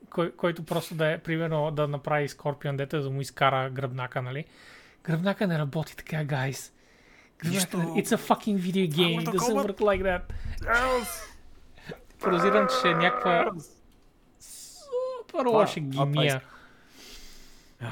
кой, 0.10 0.32
който 0.32 0.64
просто 0.64 0.96
да 0.96 1.12
е, 1.12 1.18
примерно, 1.18 1.72
да 1.72 1.88
направи 1.88 2.28
Скорпион, 2.28 2.78
дете 2.78 2.98
да 2.98 3.10
му 3.10 3.22
изкара 3.22 3.70
гръбнака, 3.70 4.22
нали? 4.22 4.46
Гръбнака 5.04 5.48
не 5.48 5.60
работи 5.60 5.96
така, 5.96 6.24
гайс. 6.24 6.74
Гръбнака, 7.38 7.78
it's 7.78 8.08
a 8.08 8.18
fucking 8.18 8.58
video 8.58 8.90
game, 8.90 9.24
it 9.24 9.30
doesn't 9.30 9.68
work 9.68 9.80
like 9.80 10.04
that. 10.04 10.22
Подозирам, 12.20 12.68
че 12.82 12.88
е 12.88 12.94
някаква 12.94 13.52
супер 14.40 15.46
лоша 15.46 15.80
гимия. 15.80 16.42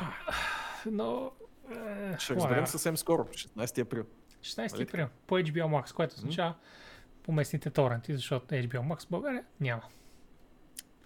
Но... 0.86 1.32
Е, 1.72 2.16
ще 2.20 2.36
разберем 2.36 2.68
съвсем 2.68 2.98
скоро, 2.98 3.24
16 3.24 3.82
април. 3.82 4.04
16 4.42 4.74
нали 4.74 4.84
април, 4.84 5.08
по 5.28 5.40
HBO 5.40 5.66
Max, 5.66 5.94
което 5.94 6.16
означава, 6.16 6.52
mm-hmm 6.52 6.85
по 7.26 7.32
местните 7.32 7.70
торенти, 7.70 8.16
защото 8.16 8.56
HBO 8.56 8.94
Max 8.94 9.06
в 9.06 9.10
България 9.10 9.44
няма. 9.60 9.84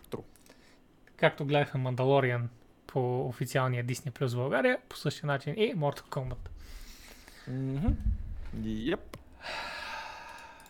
True. 0.10 0.24
Както 1.16 1.46
гледахме 1.46 1.82
Мандалориан 1.82 2.50
по 2.88 3.28
официалния 3.28 3.86
Disney 3.86 4.12
Plus 4.12 4.28
в 4.28 4.36
България, 4.36 4.80
по 4.90 4.98
същия 4.98 5.28
начин 5.28 5.54
и 5.58 5.76
Mortal 5.76 6.02
Kombat. 6.02 6.50
Mm-hmm. 7.50 7.96
Yep. 8.56 9.18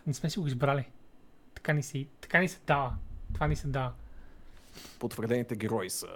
Не 0.07 0.13
сме 0.13 0.30
си 0.30 0.39
го 0.39 0.47
избрали. 0.47 0.85
Така 1.55 1.73
ни 1.73 1.84
се, 1.84 2.07
така 2.21 2.39
ни 2.39 2.47
се 2.47 2.59
дава. 2.67 2.95
Това 3.34 3.47
ни 3.47 3.55
се 3.55 3.67
дава. 3.67 3.93
Потвърдените 4.99 5.55
герои 5.55 5.89
са 5.89 6.07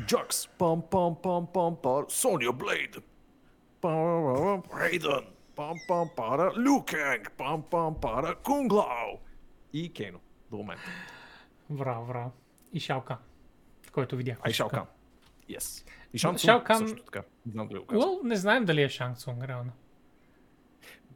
Джакс, 0.00 0.48
пам 0.48 0.82
пам 0.90 1.16
пам 1.22 1.46
пам 1.54 1.76
пам, 1.82 2.04
Соня 2.08 2.52
Блейд, 2.52 2.96
Рейдън, 4.80 5.26
пам 5.56 5.76
пам 5.88 6.08
пара 6.16 6.52
Люкенг, 6.56 7.32
пам 7.38 7.62
пам 7.70 8.00
пара 8.00 8.34
Кунглао 8.34 9.18
и 9.72 9.92
Кено 9.92 10.20
до 10.50 10.56
момента. 10.56 10.84
Браво, 11.70 12.06
браво. 12.06 12.32
И 12.72 12.80
Шалка, 12.80 13.18
който 13.92 14.16
видях. 14.16 14.38
А 14.42 14.50
и 14.50 14.52
Шалка. 14.52 14.86
Yes. 15.50 15.88
И 16.12 16.18
Шанцунг 16.18 16.50
Шалкан... 16.50 16.78
също 16.78 17.04
така. 17.04 17.22
Не 17.46 17.52
знам 17.52 17.68
дали 17.68 17.78
го 17.78 17.84
well, 17.86 18.22
не 18.24 18.36
знаем 18.36 18.64
дали 18.64 18.82
е 18.82 18.88
Шанцунг, 18.88 19.44
реално. 19.44 19.72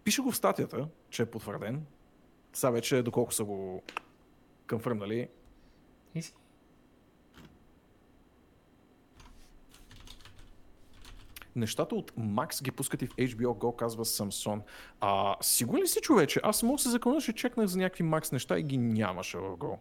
Пише 0.04 0.22
го 0.22 0.32
в 0.32 0.36
статията, 0.36 0.88
че 1.10 1.22
е 1.22 1.26
потвърден. 1.26 1.86
Сега 2.52 2.70
вече, 2.70 3.02
доколко 3.02 3.34
са 3.34 3.44
го 3.44 3.82
конфърмнали. 4.68 5.28
И 6.14 6.22
си? 6.22 6.34
Нещата 11.58 11.94
от 11.94 12.10
Max 12.10 12.62
ги 12.62 12.70
пускат 12.70 13.02
и 13.02 13.06
в 13.06 13.16
HBO 13.16 13.46
Go, 13.46 13.76
казва 13.76 14.04
Samsung. 14.04 14.60
А, 15.00 15.36
сигурен 15.40 15.82
ли 15.82 15.88
си, 15.88 16.00
човече? 16.00 16.40
Аз 16.42 16.62
мога 16.62 16.78
се 16.78 16.90
закълна, 16.90 17.20
че 17.20 17.32
чекнах 17.32 17.66
за 17.66 17.78
някакви 17.78 18.04
Max 18.04 18.32
неща 18.32 18.58
и 18.58 18.62
ги 18.62 18.78
нямаше 18.78 19.38
в 19.38 19.56
Go. 19.56 19.76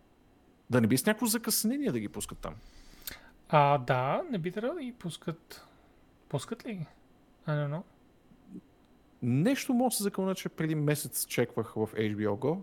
Да 0.70 0.82
не 0.82 0.88
би 0.88 0.98
с 0.98 1.06
някакво 1.06 1.26
закъснение 1.26 1.92
да 1.92 2.00
ги 2.00 2.10
пускат 2.10 2.38
там. 2.38 2.56
А, 3.50 3.78
да, 3.78 4.24
не 4.32 4.38
би 4.38 4.52
трябвало 4.52 4.80
да 4.80 4.84
ги 4.86 4.94
пускат. 4.94 5.68
Пускат 6.30 6.66
ли 6.66 6.74
ги? 6.74 6.86
I 7.48 7.50
don't 7.50 7.72
know. 7.72 7.82
Нещо 9.22 9.74
мога 9.74 9.92
се 9.92 10.04
закълна, 10.04 10.36
че 10.36 10.50
преди 10.50 10.76
месец 10.76 11.26
чеквах 11.26 11.74
в 11.74 11.88
HBO 11.94 12.38
Go 12.38 12.62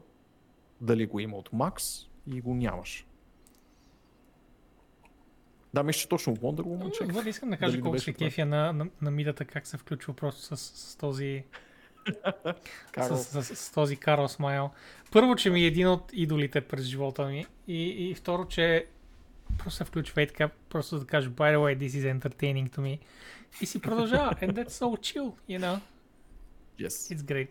дали 0.81 1.07
го 1.07 1.21
има 1.21 1.37
от 1.37 1.51
Max 1.51 2.09
и 2.27 2.41
го 2.41 2.55
нямаш. 2.55 3.07
Да, 5.75 5.83
мисля, 5.83 5.99
че 6.01 6.09
точно 6.09 6.37
Wonder 6.37 6.63
Woman 6.63 6.93
чеквах. 6.99 7.15
Вот 7.17 7.27
искам 7.27 7.51
да 7.51 7.57
кажа 7.57 7.73
Дали 7.73 7.83
колко 7.83 7.99
се 7.99 8.13
кефя 8.13 8.47
на, 8.47 8.73
на, 8.73 8.87
на 9.03 9.11
мидата, 9.11 9.45
как 9.45 9.67
се 9.67 9.77
включва 9.77 10.15
просто 10.15 10.57
с, 10.57 10.57
с 10.57 10.97
този 10.97 11.45
Карл. 12.93 13.17
с, 13.17 13.43
с, 13.43 13.57
с 13.57 13.73
този 13.73 13.97
Карл 13.97 14.29
Смайл. 14.29 14.71
Първо, 15.13 15.37
че 15.37 15.51
ми 15.51 15.61
е 15.61 15.67
един 15.67 15.89
от 15.89 16.11
идолите 16.13 16.61
през 16.61 16.85
живота 16.85 17.27
ми 17.27 17.47
и, 17.69 17.83
и 18.11 18.15
второ, 18.15 18.49
че 18.49 18.87
просто 19.59 19.77
се 19.77 19.85
включва 19.85 20.23
и 20.23 20.27
така, 20.27 20.49
просто 20.69 20.99
да 20.99 21.07
кажа, 21.07 21.31
by 21.31 21.57
the 21.57 21.59
way, 21.59 21.79
this 21.79 21.89
is 21.89 22.19
entertaining 22.21 22.77
to 22.77 22.79
me. 22.81 22.99
И 23.61 23.67
си 23.67 23.81
продължава. 23.81 24.33
And 24.35 24.53
that's 24.53 24.69
so 24.69 24.97
chill, 25.01 25.33
you 25.49 25.59
know? 25.61 25.81
Yes. 26.81 27.15
It's 27.15 27.21
great. 27.23 27.49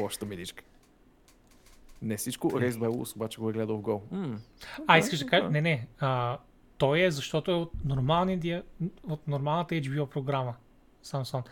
Лошата 0.00 0.26
мидичка. 0.26 0.64
Не 2.02 2.16
всичко 2.16 2.50
Race 2.50 2.70
by 2.70 2.88
Wolves, 2.88 3.16
обаче 3.16 3.40
го 3.40 3.50
е 3.50 3.52
гледал 3.52 3.76
в 3.76 3.82
Go. 3.82 4.00
М, 4.12 4.40
А, 4.86 4.98
искаш 4.98 5.18
да 5.18 5.26
кажа? 5.26 5.50
Не, 5.50 5.60
не. 5.60 5.86
А, 5.98 6.38
той 6.80 7.00
е, 7.00 7.10
защото 7.10 7.50
е 7.50 7.54
от, 7.54 7.84
нормалния, 7.84 8.38
диа- 8.38 8.62
от 9.08 9.28
нормалната 9.28 9.74
HBO 9.74 10.06
програма. 10.06 10.54
Samsung. 11.04 11.46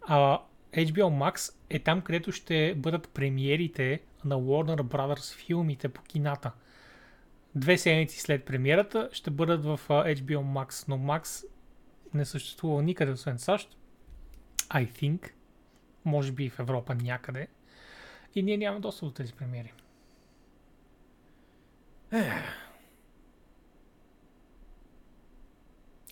А 0.00 0.38
HBO 0.72 1.30
Max 1.30 1.54
е 1.70 1.78
там, 1.78 2.00
където 2.00 2.32
ще 2.32 2.74
бъдат 2.74 3.08
премиерите 3.08 4.00
на 4.24 4.36
Warner 4.36 4.82
Brothers 4.82 5.34
филмите 5.36 5.88
по 5.88 6.02
кината. 6.02 6.52
Две 7.54 7.78
седмици 7.78 8.20
след 8.20 8.44
премиерата 8.44 9.08
ще 9.12 9.30
бъдат 9.30 9.64
в 9.64 9.80
HBO 9.88 10.38
Max, 10.38 10.88
но 10.88 10.98
Max 10.98 11.44
не 12.14 12.24
съществува 12.24 12.82
никъде, 12.82 13.12
освен 13.12 13.38
САЩ. 13.38 13.76
I 14.68 14.90
think. 14.90 15.30
Може 16.04 16.32
би 16.32 16.50
в 16.50 16.58
Европа 16.58 16.94
някъде. 16.94 17.48
И 18.34 18.42
ние 18.42 18.56
нямаме 18.56 18.80
достъп 18.80 19.08
до 19.08 19.14
тези 19.14 19.32
премиери. 19.32 19.72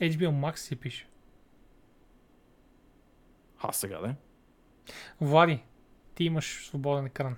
HBO 0.01 0.31
Max 0.31 0.57
си 0.57 0.77
пише. 0.77 1.09
А, 3.59 3.73
сега 3.73 3.99
да. 3.99 4.15
Влади, 5.21 5.63
ти 6.15 6.25
имаш 6.25 6.67
свободен 6.67 7.07
екран. 7.07 7.37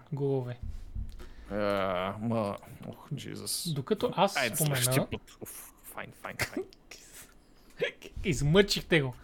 Uh, 1.53 2.17
ма, 2.19 2.57
ох, 2.89 3.09
Джизус. 3.15 3.73
Докато 3.75 4.13
аз 4.17 4.37
Айде, 4.37 4.57
спомена, 4.57 5.07
Файн, 5.83 6.13
файн, 6.13 6.37
файн. 6.41 6.65
измъчихте 8.25 9.01
го. 9.01 9.15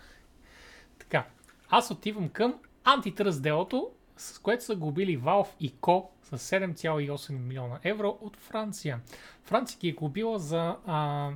Така, 0.98 1.26
аз 1.68 1.90
отивам 1.90 2.28
към 2.28 2.54
антитръст 2.84 3.42
делото, 3.42 3.90
с 4.16 4.38
което 4.38 4.64
са 4.64 4.76
губили 4.76 5.20
Valve 5.20 5.48
и 5.60 5.74
Co. 5.74 6.06
с 6.22 6.50
7,8 6.50 7.30
милиона 7.30 7.78
евро 7.84 8.18
от 8.20 8.36
Франция. 8.36 9.00
Франция 9.44 9.78
ги 9.78 9.88
е 9.88 9.92
губила 9.92 10.38
за... 10.38 10.76
А, 10.86 11.30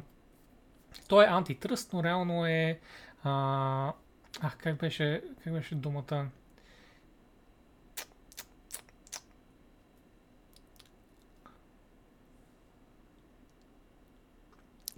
той 1.12 1.24
е 1.24 1.28
антитръст, 1.28 1.92
но 1.92 2.02
реално 2.02 2.46
е... 2.46 2.80
А, 3.24 3.92
ах, 4.40 4.56
как 4.56 4.76
беше, 4.76 5.22
как 5.44 5.52
беше 5.52 5.74
думата? 5.74 6.28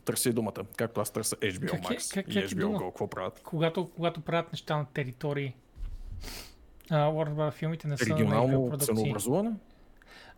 Търси 0.04 0.32
думата, 0.32 0.52
както 0.76 1.00
аз 1.00 1.10
търся 1.10 1.36
HBO 1.36 1.70
Как 1.70 1.80
е- 1.80 1.82
Max 1.84 2.14
как- 2.14 2.22
и 2.22 2.34
как 2.34 2.44
е 2.44 2.48
HBO 2.48 2.60
дума? 2.60 2.78
Go. 2.78 2.86
Какво 2.86 3.06
правят? 3.08 3.40
когато, 3.44 3.90
когато 3.90 4.20
правят 4.20 4.52
неща 4.52 4.76
на 4.76 4.86
територии. 4.86 5.54
А, 6.90 6.96
Warner 6.96 7.28
Bros. 7.30 7.50
филмите 7.50 7.88
не 7.88 7.96
са 7.98 8.08
на 8.08 8.14
Регионално 8.14 8.66
продукции. 8.66 8.86
ценообразуване? 8.86 9.52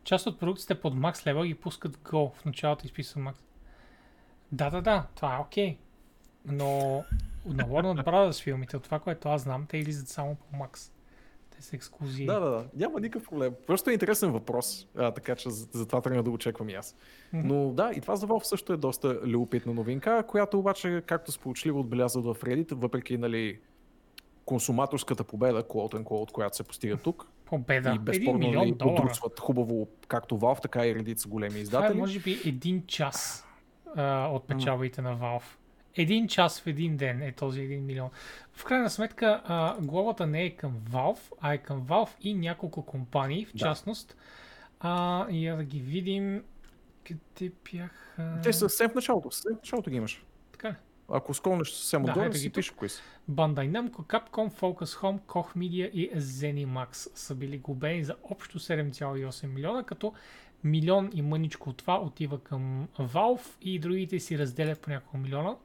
Част 0.05 0.27
от 0.27 0.41
продукциите 0.41 0.81
под 0.81 0.95
Max 0.95 1.15
Level 1.15 1.47
ги 1.47 1.55
пускат 1.55 1.97
Go. 1.97 2.33
В 2.33 2.45
началото 2.45 2.87
изписва 2.87 3.21
Max. 3.23 3.35
Да, 4.53 4.71
да, 4.71 4.83
да, 4.83 5.07
това 5.15 5.37
е 5.37 5.41
окей. 5.41 5.79
Но 6.45 6.69
на 7.47 7.65
Warner 7.65 8.05
Brothers 8.05 8.43
филмите, 8.43 8.77
от 8.77 8.83
това, 8.83 8.99
което 8.99 9.29
аз 9.29 9.43
знам, 9.43 9.67
те 9.67 9.77
излизат 9.77 10.09
само 10.09 10.35
по 10.35 10.57
Max. 10.57 10.93
Те 11.51 11.63
са 11.63 11.77
ексклюзиви. 11.77 12.27
Да, 12.27 12.41
да, 12.41 12.51
да. 12.51 12.65
Няма 12.77 13.01
никакъв 13.01 13.29
проблем. 13.29 13.55
Просто 13.67 13.91
е 13.91 13.93
интересен 13.93 14.33
въпрос, 14.33 14.87
а, 14.97 15.11
така 15.11 15.35
че 15.37 15.51
за- 15.51 15.69
затова 15.73 16.01
трябва 16.01 16.23
да 16.23 16.31
го 16.31 16.39
чеквам 16.39 16.69
и 16.69 16.75
аз. 16.75 16.97
Мгм. 17.33 17.49
Но 17.49 17.73
да, 17.73 17.93
и 17.95 18.01
това 18.01 18.17
за 18.17 18.27
Valve 18.27 18.43
също 18.43 18.73
е 18.73 18.77
доста 18.77 19.21
любопитна 19.23 19.75
новинка, 19.75 20.25
която 20.29 20.59
обаче, 20.59 21.03
както 21.07 21.33
сполучливо 21.33 21.81
отбелязват 21.81 22.25
в 22.27 22.35
Reddit, 22.37 22.75
въпреки 22.75 23.19
нали, 23.19 23.59
консуматорската 24.45 25.25
победа, 25.25 25.63
quote 25.63 25.95
unquote, 25.95 26.31
която 26.31 26.57
се 26.57 26.63
постига 26.63 26.97
тук, 26.97 27.27
Победа. 27.45 27.93
и 27.97 27.99
безспорно 27.99 28.51
нали, 28.51 28.79
подрусват 28.79 29.41
хубаво 29.41 29.89
както 30.09 30.39
Valve, 30.39 30.63
така 30.63 30.87
и 30.87 30.95
редица 30.95 31.29
големи 31.29 31.51
Това 31.51 31.59
е 31.59 31.63
издатели. 31.63 31.99
може 31.99 32.21
би 32.21 32.41
един 32.45 32.87
час 32.87 33.46
а, 33.97 34.29
от 34.33 34.47
печалбите 34.47 35.03
на 35.03 35.17
Valve. 35.17 35.57
Един 35.95 36.29
час 36.29 36.61
в 36.61 36.67
един 36.67 36.97
ден 36.97 37.23
е 37.23 37.33
този 37.33 37.61
1 37.61 37.81
милион. 37.81 38.11
В 38.53 38.65
крайна 38.65 38.91
сметка, 38.91 39.43
а, 39.45 39.77
глобата 39.81 40.27
не 40.27 40.43
е 40.43 40.51
към 40.51 40.73
Valve, 40.91 41.33
а 41.41 41.53
е 41.55 41.59
към 41.59 41.83
Valve 41.83 42.11
и 42.21 42.35
няколко 42.35 42.83
компании, 42.87 43.45
в 43.45 43.53
Да. 43.53 43.59
частност. 43.59 44.17
А, 44.81 45.27
и 45.31 45.47
я 45.47 45.57
да 45.57 45.65
ги 45.65 45.81
видим. 45.81 46.45
Къде 47.07 47.53
бяха? 47.73 48.41
Те 48.43 48.53
са 48.53 48.59
съвсем 48.59 48.91
в 48.91 48.95
началото, 48.95 49.31
съвсем 49.31 49.53
в 49.53 49.57
началото 49.57 49.91
ги 49.91 49.97
имаш. 49.97 50.25
Така? 50.53 50.75
Ако 51.13 51.35
сколнеш 51.35 51.71
съвсем 51.71 52.03
Да, 52.03 52.29
ги 52.29 52.39
си 52.39 52.51
пише 52.53 52.75
кои 52.75 52.89
са. 52.89 53.03
Bandai 53.31 53.71
Namco, 53.71 53.91
Capcom, 53.91 54.51
Focus 54.61 55.01
Home, 55.01 55.21
Koch 55.21 55.57
Media 55.57 55.91
и 55.91 56.13
ZeniMax 56.17 56.93
са 56.93 57.35
били 57.35 57.59
губени 57.59 58.05
за 58.05 58.17
общо 58.31 58.59
7,8 58.59 59.47
милиона, 59.47 59.83
като 59.83 60.13
милион 60.65 61.11
и 61.15 61.23
мъничко 61.23 61.71
от 61.71 61.77
това 61.77 62.01
отива 62.01 62.41
към 62.41 62.89
Valve 62.99 63.47
и 63.63 63.79
другите 63.79 64.21
си 64.21 64.39
разделят 64.39 64.81
по 64.81 64.91
няколко 64.91 65.19
милиона. 65.19 65.57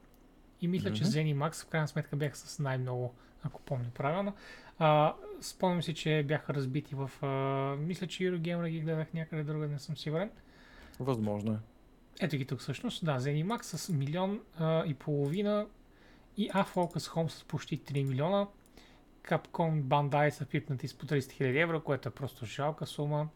И 0.60 0.68
мисля, 0.68 0.92
че 0.92 1.04
Мгм. 1.04 1.12
ZeniMax 1.12 1.64
в 1.64 1.66
крайна 1.66 1.88
сметка 1.88 2.16
бяха 2.16 2.36
с 2.36 2.58
най-много, 2.58 3.14
ако 3.42 3.60
помня 3.60 3.90
правилно. 3.94 4.34
А, 4.78 5.14
спомням 5.40 5.82
си, 5.82 5.94
че 5.94 6.24
бяха 6.28 6.54
разбити 6.54 6.94
в... 6.94 7.10
А, 7.22 7.26
мисля, 7.76 8.06
че 8.06 8.24
Eurogamer 8.24 8.68
ги 8.68 8.80
гледах 8.80 9.12
някъде 9.12 9.42
друга, 9.42 9.68
не 9.68 9.78
съм 9.78 9.96
сигурен. 9.96 10.30
Възможно 11.00 11.52
е. 11.52 11.56
Ето 12.20 12.36
ги 12.36 12.44
тук 12.44 12.60
всъщност. 12.60 13.04
Да, 13.04 13.20
ZeniMax 13.20 13.62
с 13.62 13.88
милион 13.88 14.40
а, 14.58 14.84
и 14.86 14.94
половина 14.94 15.66
и 16.36 16.50
A-Focus 16.50 17.14
Home 17.14 17.28
с 17.28 17.44
почти 17.44 17.80
3 17.80 18.08
милиона. 18.08 18.46
Capcom 19.28 19.82
Bandai 19.82 20.28
са 20.30 20.46
пипнати 20.46 20.88
с 20.88 20.94
по 20.94 21.06
30 21.06 21.18
000 21.18 21.62
евро, 21.62 21.80
което 21.80 22.08
е 22.08 22.12
просто 22.12 22.46
жалка 22.46 22.86
сума. 22.86 23.28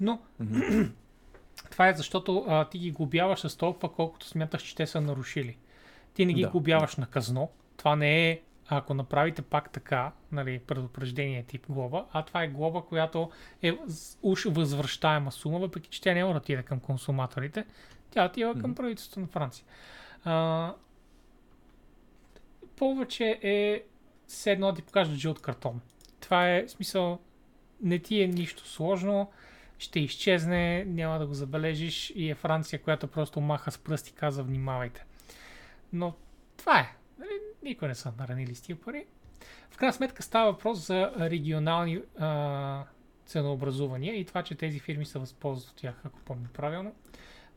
Но 0.00 0.20
Мгм. 0.40 0.60
това 1.70 1.88
е 1.88 1.94
защото 1.94 2.44
а, 2.48 2.68
ти 2.68 2.78
ги 2.78 2.90
глобяваш 2.90 3.40
с 3.40 3.56
толкова, 3.56 3.92
колкото 3.92 4.26
смяташ, 4.26 4.62
че 4.62 4.74
те 4.74 4.86
са 4.86 5.00
нарушили. 5.00 5.56
Ти 6.14 6.26
не 6.26 6.32
ги 6.32 6.42
Да, 6.42 6.50
глобяваш 6.50 6.96
на 6.96 7.06
казно. 7.06 7.50
Това 7.76 7.96
не 7.96 8.30
е, 8.30 8.40
ако 8.68 8.94
направите 8.94 9.42
пак 9.42 9.70
така, 9.70 10.12
нали, 10.32 10.58
предупреждение 10.58 11.42
тип 11.42 11.66
глоба, 11.68 12.04
а 12.12 12.24
това 12.24 12.42
е 12.42 12.48
глоба, 12.48 12.82
която 12.82 13.30
е 13.62 13.78
уж 14.22 14.44
възвръщаема 14.44 15.32
сума, 15.32 15.58
въпреки 15.58 15.88
че 15.88 16.00
тя 16.00 16.14
няма 16.14 16.32
да 16.32 16.38
отиде 16.38 16.62
към 16.62 16.80
консуматорите, 16.80 17.66
тя 18.10 18.24
отива 18.24 18.60
към 18.60 18.74
правителството 18.74 19.20
на 19.20 19.26
Франция. 19.26 19.64
А, 20.24 20.74
повече 22.76 23.38
е 23.42 23.82
все 24.28 24.52
едно 24.52 24.66
да 24.66 24.74
ти 24.74 24.82
покажа 24.82 25.14
жълт 25.14 25.40
картон. 25.40 25.80
Това 26.20 26.54
е 26.54 26.68
смисъл, 26.68 27.18
не 27.82 27.98
ти 27.98 28.22
е 28.22 28.26
нищо 28.26 28.68
сложно, 28.68 29.30
ще 29.78 30.00
изчезне, 30.00 30.84
няма 30.84 31.18
да 31.18 31.26
го 31.26 31.34
забележиш 31.34 32.12
и 32.14 32.30
е 32.30 32.34
Франция, 32.34 32.82
която 32.82 33.06
просто 33.06 33.40
маха 33.40 33.70
с 33.70 33.78
пръсти 33.78 34.10
и 34.10 34.14
каза 34.14 34.42
внимавайте. 34.42 35.04
Но 35.92 36.14
това 36.56 36.80
е. 36.80 36.96
Нали, 37.18 37.30
Никой 37.62 37.88
не 37.88 37.94
са 37.94 38.12
наранили 38.18 38.54
с 38.54 38.60
тия 38.60 38.80
пари. 38.80 39.06
В 39.70 39.76
крайна 39.76 39.92
сметка 39.92 40.22
става 40.22 40.52
въпрос 40.52 40.86
за 40.86 41.12
регионални 41.18 42.00
а, 42.18 42.84
ценообразувания 43.26 44.20
и 44.20 44.24
това, 44.24 44.42
че 44.42 44.54
тези 44.54 44.78
фирми 44.78 45.04
се 45.04 45.18
възползват 45.18 45.70
от 45.70 45.76
тях, 45.76 45.94
ако 46.04 46.20
помня 46.20 46.48
правилно. 46.52 46.94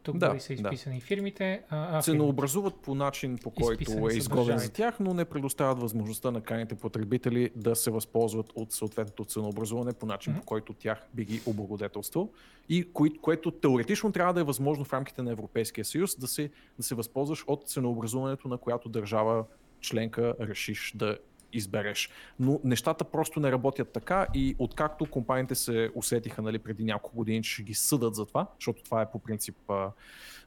Тук 0.03 0.17
Да, 0.17 0.27
дори 0.29 0.39
са 0.39 0.47
да. 0.47 0.53
изписани 0.53 1.01
фирмите. 1.01 1.63
А, 1.69 1.97
а, 1.97 2.01
ценообразуват 2.01 2.75
по 2.75 2.95
начин, 2.95 3.37
по 3.43 3.51
който 3.51 4.09
е 4.09 4.13
изгоден 4.13 4.57
за 4.57 4.71
тях, 4.71 4.99
но 4.99 5.13
не 5.13 5.25
предоставят 5.25 5.79
възможността 5.79 6.31
на 6.31 6.41
крайните 6.41 6.75
потребители 6.75 7.49
да 7.55 7.75
се 7.75 7.91
възползват 7.91 8.51
от 8.55 8.71
съответното 8.71 9.25
ценообразуване 9.25 9.93
по 9.93 10.05
начин, 10.05 10.33
Мгм. 10.33 10.39
по 10.39 10.45
който 10.45 10.73
тях 10.73 11.07
би 11.13 11.25
ги 11.25 11.41
облагодетелствал 11.45 12.29
и 12.69 12.93
кои, 12.93 13.17
което 13.17 13.51
теоретично 13.51 14.11
трябва 14.11 14.33
да 14.33 14.39
е 14.39 14.43
възможно 14.43 14.85
в 14.85 14.93
рамките 14.93 15.21
на 15.21 15.31
Европейския 15.31 15.85
съюз 15.85 16.15
да 16.19 16.27
се, 16.27 16.49
да 16.77 16.83
се 16.83 16.95
възползваш 16.95 17.43
от 17.47 17.67
ценообразуването, 17.67 18.47
на 18.47 18.57
която 18.57 18.89
държава 18.89 19.45
членка 19.81 20.33
решиш 20.39 20.93
да 20.95 21.17
избереш. 21.53 22.09
Но 22.39 22.59
нещата 22.63 23.03
просто 23.03 23.39
не 23.39 23.51
работят 23.51 23.91
така 23.91 24.27
и 24.33 24.55
откакто 24.59 25.05
компаниите 25.05 25.55
се 25.55 25.89
усетиха 25.95 26.41
нали, 26.41 26.59
преди 26.59 26.83
няколко 26.83 27.17
години, 27.17 27.43
че 27.43 27.51
ще 27.51 27.63
ги 27.63 27.73
съдат 27.73 28.15
за 28.15 28.25
това, 28.25 28.47
защото 28.59 28.83
това 28.83 29.01
е 29.01 29.11
по 29.11 29.19
принцип 29.19 29.55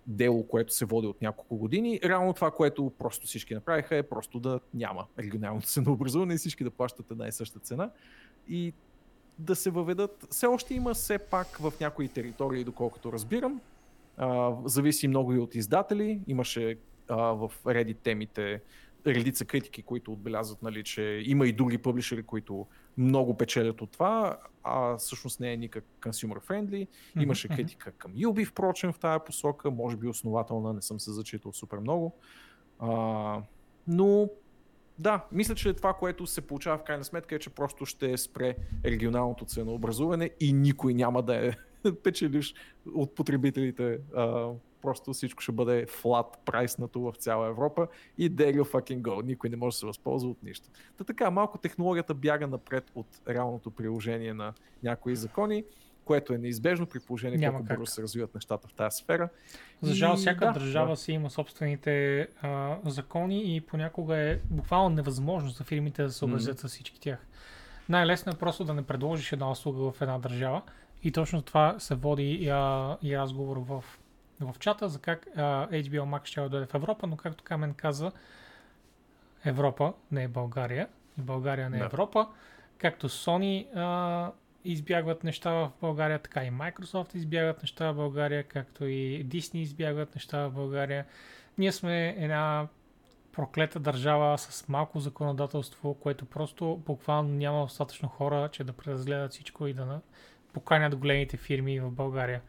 дело, 0.07 0.49
което 0.49 0.75
се 0.75 0.85
води 0.85 1.07
от 1.07 1.23
няколко 1.23 1.57
години. 1.57 2.01
Реално 2.05 2.33
това, 2.33 2.51
което 2.51 2.93
просто 2.99 3.27
всички 3.27 3.55
направиха 3.55 3.97
е 3.97 4.03
просто 4.03 4.41
да 4.41 4.61
няма 4.75 5.07
регионалното 5.19 5.67
ценообразуване 5.67 6.35
и 6.35 6.37
всички 6.37 6.65
да 6.65 6.71
плащат 6.71 7.11
една 7.11 7.29
и 7.29 7.33
съща 7.33 7.59
цена. 7.59 7.91
И 8.49 8.73
да 9.39 9.57
се 9.57 9.71
въведат. 9.71 10.27
Все 10.31 10.47
още 10.47 10.75
има 10.75 10.95
все 10.95 11.19
пак 11.19 11.47
в 11.57 11.73
някои 11.81 12.09
територии, 12.09 12.65
доколкото 12.65 13.13
разбирам. 13.13 13.61
А, 14.17 14.53
зависи 14.65 15.09
много 15.09 15.33
и 15.33 15.39
от 15.39 15.55
издатели. 15.55 16.21
Имаше 16.27 16.79
а, 17.09 17.17
в 17.17 17.53
Reddit 17.65 17.97
темите 18.03 18.61
редица 19.07 19.45
критики, 19.45 19.83
които 19.83 20.13
отбелязват, 20.13 20.63
нали, 20.63 20.85
че 20.85 21.23
има 21.25 21.47
и 21.47 21.53
други 21.53 21.79
публишери, 21.79 22.23
които 22.23 22.67
много 22.99 23.37
печелят 23.37 23.81
от 23.81 23.91
това, 23.91 24.39
а 24.63 24.97
всъщност 24.97 25.41
не 25.41 25.53
е 25.53 25.57
никак 25.57 25.85
consumer 26.01 26.47
friendly. 26.47 26.87
Имаше 27.21 27.49
критика 27.49 27.93
към 27.93 28.13
Юби, 28.15 28.45
впрочем, 28.45 28.93
в 28.93 28.99
тази 28.99 29.25
посока, 29.27 29.71
може 29.71 29.97
би 29.97 30.09
основателна, 30.09 30.73
не 30.73 30.83
съм 30.83 31.01
се 31.01 31.13
зачитал 31.13 31.53
супер 31.53 31.79
много. 31.79 32.17
А, 32.79 33.43
но 33.87 34.29
да, 34.99 35.25
мисля, 35.33 35.55
че 35.55 35.73
това, 35.73 35.93
което 35.93 36.27
се 36.27 36.41
получава 36.41 36.79
в 36.79 36.85
крайна 36.85 37.05
сметка 37.05 37.35
е, 37.35 37.39
че 37.39 37.51
просто 37.51 37.87
ще 37.87 38.17
спре 38.17 38.57
регионалното 38.85 39.45
ценообразуване 39.45 40.31
и 40.41 40.53
никой 40.53 40.95
няма 40.95 41.23
да 41.23 41.47
е 41.47 41.53
печелиш 42.03 42.55
от 42.95 43.15
потребителите. 43.15 43.99
А, 44.17 44.51
просто 44.85 45.13
всичко 45.13 45.43
ще 45.43 45.53
бъде 45.53 45.87
флат 45.87 46.39
прайснато 46.45 47.01
в 47.01 47.13
цяла 47.19 47.49
Европа 47.49 47.89
и 48.19 48.31
there 48.31 48.61
you 48.61 48.63
fucking 48.63 49.01
go. 49.01 49.25
Никой 49.25 49.51
не 49.51 49.57
може 49.57 49.75
да 49.75 49.79
се 49.79 49.87
възползва 49.87 50.31
от 50.31 50.43
нищо. 50.43 50.69
Та 50.99 51.05
така, 51.05 51.31
малко 51.31 51.59
технологията 51.59 52.15
бяга 52.15 52.47
напред 52.47 52.85
от 52.95 53.07
реалното 53.29 53.71
приложение 53.71 54.35
на 54.35 54.53
някои 54.83 55.17
закони 55.17 55.65
което 56.05 56.35
е 56.35 56.39
неизбежно 56.39 56.87
при 56.87 57.01
положение 57.01 57.39
Няма 57.39 57.59
колко 57.59 57.69
бързо 57.69 57.87
се 57.87 58.03
развиват 58.03 58.35
нещата 58.35 58.69
в 58.69 58.73
тази 58.73 58.97
сфера. 58.97 59.29
За 59.83 59.95
жал, 59.95 60.17
всяка 60.17 60.47
да, 60.47 60.53
държава 60.53 60.91
да. 60.91 60.97
си 60.97 61.13
има 61.13 61.31
собствените 61.31 62.21
а, 62.43 62.77
закони 62.85 63.57
и 63.57 63.61
понякога 63.61 64.17
е 64.17 64.39
буквално 64.51 64.97
невъзможно 64.97 65.51
за 65.51 65.65
фирмите 65.65 66.03
да 66.03 66.11
се 66.11 66.25
образят 66.25 66.59
mm-hmm. 66.59 66.67
с 66.67 66.71
всички 66.71 67.01
тях. 67.01 67.27
Най-лесно 67.89 68.33
е 68.33 68.39
просто 68.39 68.65
да 68.65 68.75
не 68.75 68.83
предложиш 68.83 69.33
една 69.33 69.51
услуга 69.51 69.93
в 69.93 70.03
една 70.03 70.19
държава 70.19 70.63
и 71.03 71.13
точно 71.13 71.43
това 71.43 71.75
се 71.79 71.95
води 71.95 72.31
и, 72.33 72.49
а, 72.49 72.97
и 73.03 73.19
разговор 73.19 73.57
в, 73.57 73.85
в 74.53 74.59
чата 74.59 74.89
за 74.89 74.99
как 74.99 75.27
а, 75.37 75.69
HBO 75.69 76.01
Max 76.01 76.25
ще 76.25 76.49
дойде 76.49 76.67
в 76.67 76.75
Европа, 76.75 77.07
но 77.07 77.17
както 77.17 77.45
Камен 77.45 77.75
каза, 77.75 78.13
Европа 79.45 79.93
не 80.11 80.23
е 80.23 80.29
България 80.29 80.89
и 81.19 81.23
България 81.23 81.71
не 81.71 81.77
е 81.77 81.81
да. 81.81 81.87
Европа. 81.87 82.29
Както 82.79 83.09
Sony 83.09 83.77
а, 83.77 84.33
избягват 84.65 85.25
неща 85.25 85.53
в 85.53 85.71
България, 85.81 86.19
така 86.19 86.45
и 86.45 86.51
Microsoft 86.51 87.15
избягват 87.15 87.63
неща 87.63 87.93
в 87.93 87.95
България, 87.95 88.45
както 88.45 88.85
и 88.85 89.27
Disney 89.27 89.57
избягват 89.57 90.15
неща 90.15 90.49
в 90.49 90.51
България. 90.51 91.07
Ние 91.59 91.73
сме 91.73 92.09
една 92.19 92.69
проклета 93.33 93.81
държава 93.81 94.39
с 94.39 94.69
малко 94.69 95.01
законодателство, 95.01 95.95
което 95.95 96.27
просто 96.27 96.83
буквално 96.87 97.29
няма 97.29 97.63
достатъчно 97.63 98.09
хора, 98.09 98.49
че 98.53 98.65
да 98.65 98.73
преразгледат 98.73 99.33
всичко 99.33 99.67
и 99.67 99.73
да 99.73 100.01
поканят 100.53 100.97
големите 100.97 101.37
фирми 101.37 101.81
в 101.81 101.91
България. 101.91 102.41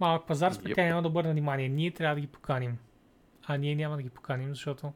Малък 0.00 0.26
пазар, 0.26 0.52
спе 0.52 0.68
yep. 0.68 0.88
няма 0.88 1.02
да 1.02 1.08
обърна 1.08 1.30
внимание. 1.30 1.68
Ние 1.68 1.90
трябва 1.90 2.14
да 2.14 2.20
ги 2.20 2.26
поканим. 2.26 2.78
А 3.46 3.56
ние 3.56 3.74
няма 3.74 3.96
да 3.96 4.02
ги 4.02 4.10
поканим, 4.10 4.48
защото 4.48 4.92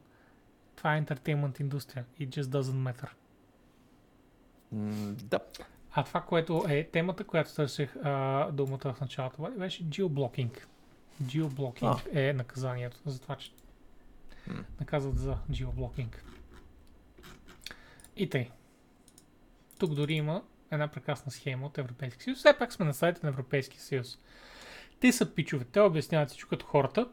това 0.75 0.95
е 0.95 1.03
entertainment 1.03 1.61
индустрия. 1.61 2.05
It 2.19 2.29
just 2.29 2.41
doesn't 2.41 2.93
matter. 2.93 3.09
Mm, 4.75 5.13
да. 5.23 5.39
А 5.91 6.03
това, 6.03 6.21
което 6.21 6.65
е 6.69 6.83
темата, 6.83 7.23
която 7.23 7.55
търсех 7.55 7.95
а, 8.03 8.51
думата 8.51 8.93
в 8.93 9.01
началото, 9.01 9.51
беше 9.57 9.83
geoblocking. 9.83 10.59
Geoblocking 11.23 12.01
а. 12.15 12.19
е 12.19 12.33
наказанието 12.33 12.99
за 13.05 13.21
това, 13.21 13.35
че 13.35 13.51
hmm. 14.49 14.63
наказват 14.79 15.17
за 15.17 15.37
geoblocking. 15.51 16.15
И 18.15 18.29
тъй. 18.29 18.49
Тук 19.79 19.93
дори 19.93 20.13
има 20.13 20.43
една 20.71 20.87
прекрасна 20.87 21.31
схема 21.31 21.65
от 21.65 21.77
Европейския 21.77 22.23
съюз. 22.23 22.39
Все 22.39 22.57
пак 22.57 22.73
сме 22.73 22.85
на 22.85 22.93
сайта 22.93 23.19
на 23.23 23.29
Европейския 23.29 23.81
съюз. 23.81 24.17
Те 24.99 25.11
са 25.11 25.35
пичове. 25.35 25.65
Те 25.65 25.79
обясняват 25.79 26.29
всичко 26.29 26.49
като 26.49 26.65
хората. 26.65 27.09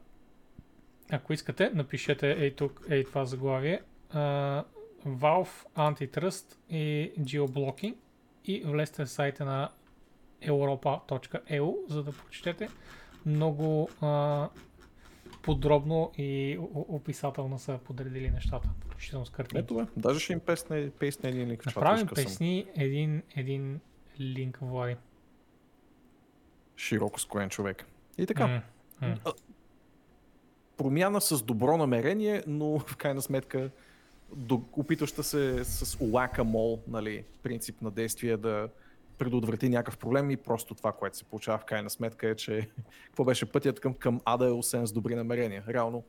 Ако 1.11 1.33
искате, 1.33 1.71
напишете 1.75 2.31
ей 2.31 2.55
тук, 2.55 2.87
ей 2.91 3.05
това 3.05 3.25
заглавие. 3.25 3.81
Uh, 4.15 4.65
Valve 5.07 5.67
Antitrust 5.77 6.57
и 6.71 7.13
Geoblocking 7.21 7.95
и 8.45 8.63
влезте 8.67 9.05
в 9.05 9.11
сайта 9.11 9.45
на 9.45 9.71
europa.eu, 10.43 11.89
за 11.89 12.03
да 12.03 12.13
прочетете 12.13 12.69
много 13.27 13.89
а, 14.01 14.49
подробно 15.43 16.13
и 16.19 16.59
описателно 16.75 17.59
са 17.59 17.79
подредили 17.85 18.31
нещата, 18.31 18.69
включително 18.81 19.27
с 19.27 19.31
картинки. 19.31 19.65
Ето 19.65 19.75
бе, 19.75 19.87
даже 19.97 20.21
ще 20.21 20.33
им 20.33 20.41
песне, 20.41 20.91
песне 20.91 21.31
един 21.31 21.49
линк. 21.49 21.67
Направим 21.67 22.07
песни 22.07 22.67
един, 22.77 23.23
един 23.37 23.81
линк, 24.21 24.59
Влади. 24.63 24.97
Широко 26.87 27.21
скроен 27.21 27.49
човек. 27.49 27.87
И 28.19 28.27
така. 28.27 28.43
Mm, 28.43 28.63
mm. 29.03 29.33
Промяна 30.77 31.21
с 31.21 31.43
добро 31.43 31.77
намерение, 31.77 32.43
но 32.47 32.79
в 32.87 32.97
крайна 32.97 33.23
сметка 33.23 33.71
опитваща 34.73 35.23
се 35.25 35.65
с 35.65 35.99
лака 36.01 36.45
мол, 36.45 36.83
нали, 36.89 37.25
принцип 37.43 37.83
на 37.83 37.91
действие 37.91 38.37
да 38.37 38.69
предотврати 39.19 39.69
някакъв 39.69 39.99
проблем 39.99 40.31
и 40.31 40.37
просто 40.37 40.75
това, 40.75 40.93
което 40.93 41.17
се 41.17 41.25
получава 41.25 41.59
в 41.59 41.65
крайна 41.65 41.91
сметка 41.91 42.29
е, 42.29 42.35
че 42.35 42.69
какво 43.07 43.25
беше 43.25 43.53
пътят 43.53 43.81
към, 43.81 43.95
към 43.95 44.21
ада 44.25 44.47
е 44.47 44.51
освен 44.51 44.87
с 44.87 44.93
добри 44.93 45.15
намерения. 45.15 45.65
Реално 45.69 46.05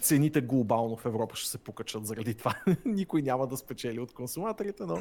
цените 0.00 0.40
глобално 0.40 0.96
в 0.96 1.06
Европа 1.06 1.36
ще 1.36 1.50
се 1.50 1.58
покачат 1.58 2.06
заради 2.06 2.34
това. 2.34 2.54
Никой 2.84 3.22
няма 3.22 3.46
да 3.46 3.56
спечели 3.56 4.00
от 4.00 4.12
консуматорите, 4.12 4.82
но 4.82 4.96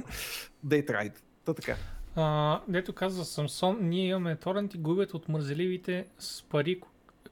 they 0.66 0.88
tried. 0.88 1.20
Та 1.46 1.54
така. 1.54 1.76
А, 2.22 2.62
дето 2.68 2.94
каза 2.94 3.26
Самсон, 3.26 3.78
ние 3.82 4.08
имаме 4.08 4.36
торенти, 4.36 4.78
губят 4.78 5.14
от 5.14 5.30
мързеливите 5.30 6.08
с 6.18 6.44
пари, 6.44 6.82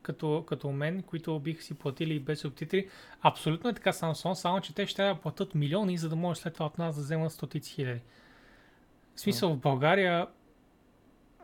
като, 0.02 0.44
като 0.48 0.72
мен, 0.72 1.04
които 1.04 1.40
бих 1.40 1.64
си 1.64 1.74
платили 1.74 2.20
без 2.20 2.40
субтитри. 2.40 2.90
Абсолютно 3.22 3.70
е 3.70 3.74
така 3.74 3.92
Samsung, 3.92 4.34
само 4.34 4.62
че 4.62 4.76
те 4.76 4.86
ще 4.86 4.96
трябва 4.96 5.16
да 5.16 5.22
платят 5.22 5.56
милиони, 5.56 5.98
за 5.98 6.10
да 6.10 6.16
може 6.16 6.40
след 6.40 6.54
това 6.54 6.66
от 6.66 6.78
нас 6.78 6.96
да 6.96 7.02
вземат 7.02 7.32
стотици 7.32 7.74
хиляди. 7.74 8.02
В 9.16 9.20
смисъл, 9.20 9.54
в 9.54 9.60
България 9.60 10.28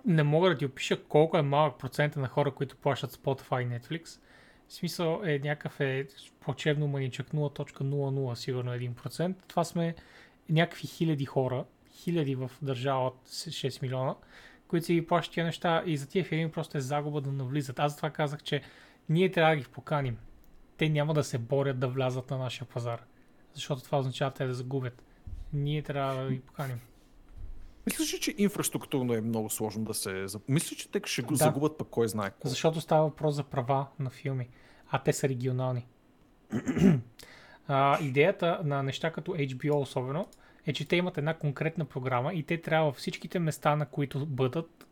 не 0.05 0.23
мога 0.23 0.49
да 0.49 0.57
ти 0.57 0.65
опиша 0.65 1.03
колко 1.03 1.37
е 1.37 1.41
малък 1.41 1.79
процент 1.79 2.15
на 2.15 2.27
хора, 2.27 2.51
които 2.51 2.77
плащат 2.77 3.11
Spotify 3.11 3.61
и 3.61 3.79
Netflix. 3.79 4.19
В 4.67 4.73
смисъл 4.73 5.21
е 5.23 5.39
някакъв 5.39 5.79
е 5.79 6.07
плачевно 6.39 6.87
маничък 6.87 7.27
0.00, 7.27 8.33
сигурно 8.33 8.71
1%. 8.71 9.35
Това 9.47 9.63
сме 9.63 9.95
някакви 10.49 10.87
хиляди 10.87 11.25
хора, 11.25 11.65
хиляди 11.93 12.35
в 12.35 12.51
държава 12.61 13.07
от 13.07 13.27
6 13.27 13.81
милиона, 13.81 14.15
които 14.67 14.85
си 14.85 14.93
ги 14.93 15.07
плащат 15.07 15.33
тия 15.33 15.45
неща 15.45 15.83
и 15.85 15.97
за 15.97 16.07
тия 16.07 16.25
фирми 16.25 16.51
просто 16.51 16.77
е 16.77 16.81
загуба 16.81 17.21
да 17.21 17.31
навлизат. 17.31 17.79
Аз 17.79 17.91
затова 17.91 18.09
казах, 18.09 18.43
че 18.43 18.61
ние 19.09 19.31
трябва 19.31 19.55
да 19.55 19.61
ги 19.61 19.67
поканим. 19.67 20.17
Те 20.77 20.89
няма 20.89 21.13
да 21.13 21.23
се 21.23 21.37
борят 21.37 21.79
да 21.79 21.87
влязат 21.87 22.29
на 22.29 22.37
нашия 22.37 22.67
пазар, 22.67 23.03
защото 23.53 23.83
това 23.83 23.99
означава 23.99 24.31
те 24.31 24.45
да 24.45 24.53
загубят. 24.53 25.03
Ние 25.53 25.81
трябва 25.81 26.23
да 26.23 26.31
ги 26.31 26.39
поканим. 26.39 26.79
Мислиш 27.85 28.13
ли, 28.13 28.19
че 28.19 28.35
инфраструктурно 28.37 29.13
е 29.13 29.21
много 29.21 29.49
сложно 29.49 29.83
да 29.83 29.93
се... 29.93 30.25
Мислиш, 30.47 30.79
че 30.79 30.91
те 30.91 31.01
ще 31.05 31.21
го 31.21 31.33
да. 31.33 31.35
загубят 31.35 31.77
пък 31.77 31.87
кой 31.87 32.07
знае 32.07 32.29
какво? 32.29 32.49
Защото 32.49 32.81
става 32.81 33.03
въпрос 33.03 33.35
за 33.35 33.43
права 33.43 33.87
на 33.99 34.09
филми, 34.09 34.49
а 34.89 34.99
те 34.99 35.13
са 35.13 35.29
регионални. 35.29 35.87
а, 37.67 37.99
идеята 38.01 38.59
на 38.63 38.83
неща 38.83 39.11
като 39.11 39.31
HBO 39.31 39.75
особено 39.75 40.27
е, 40.65 40.73
че 40.73 40.87
те 40.87 40.95
имат 40.95 41.17
една 41.17 41.33
конкретна 41.33 41.85
програма 41.85 42.33
и 42.33 42.43
те 42.43 42.61
трябва 42.61 42.85
във 42.85 42.95
всичките 42.95 43.39
места, 43.39 43.75
на 43.75 43.85
които 43.85 44.25
бъдат, 44.25 44.87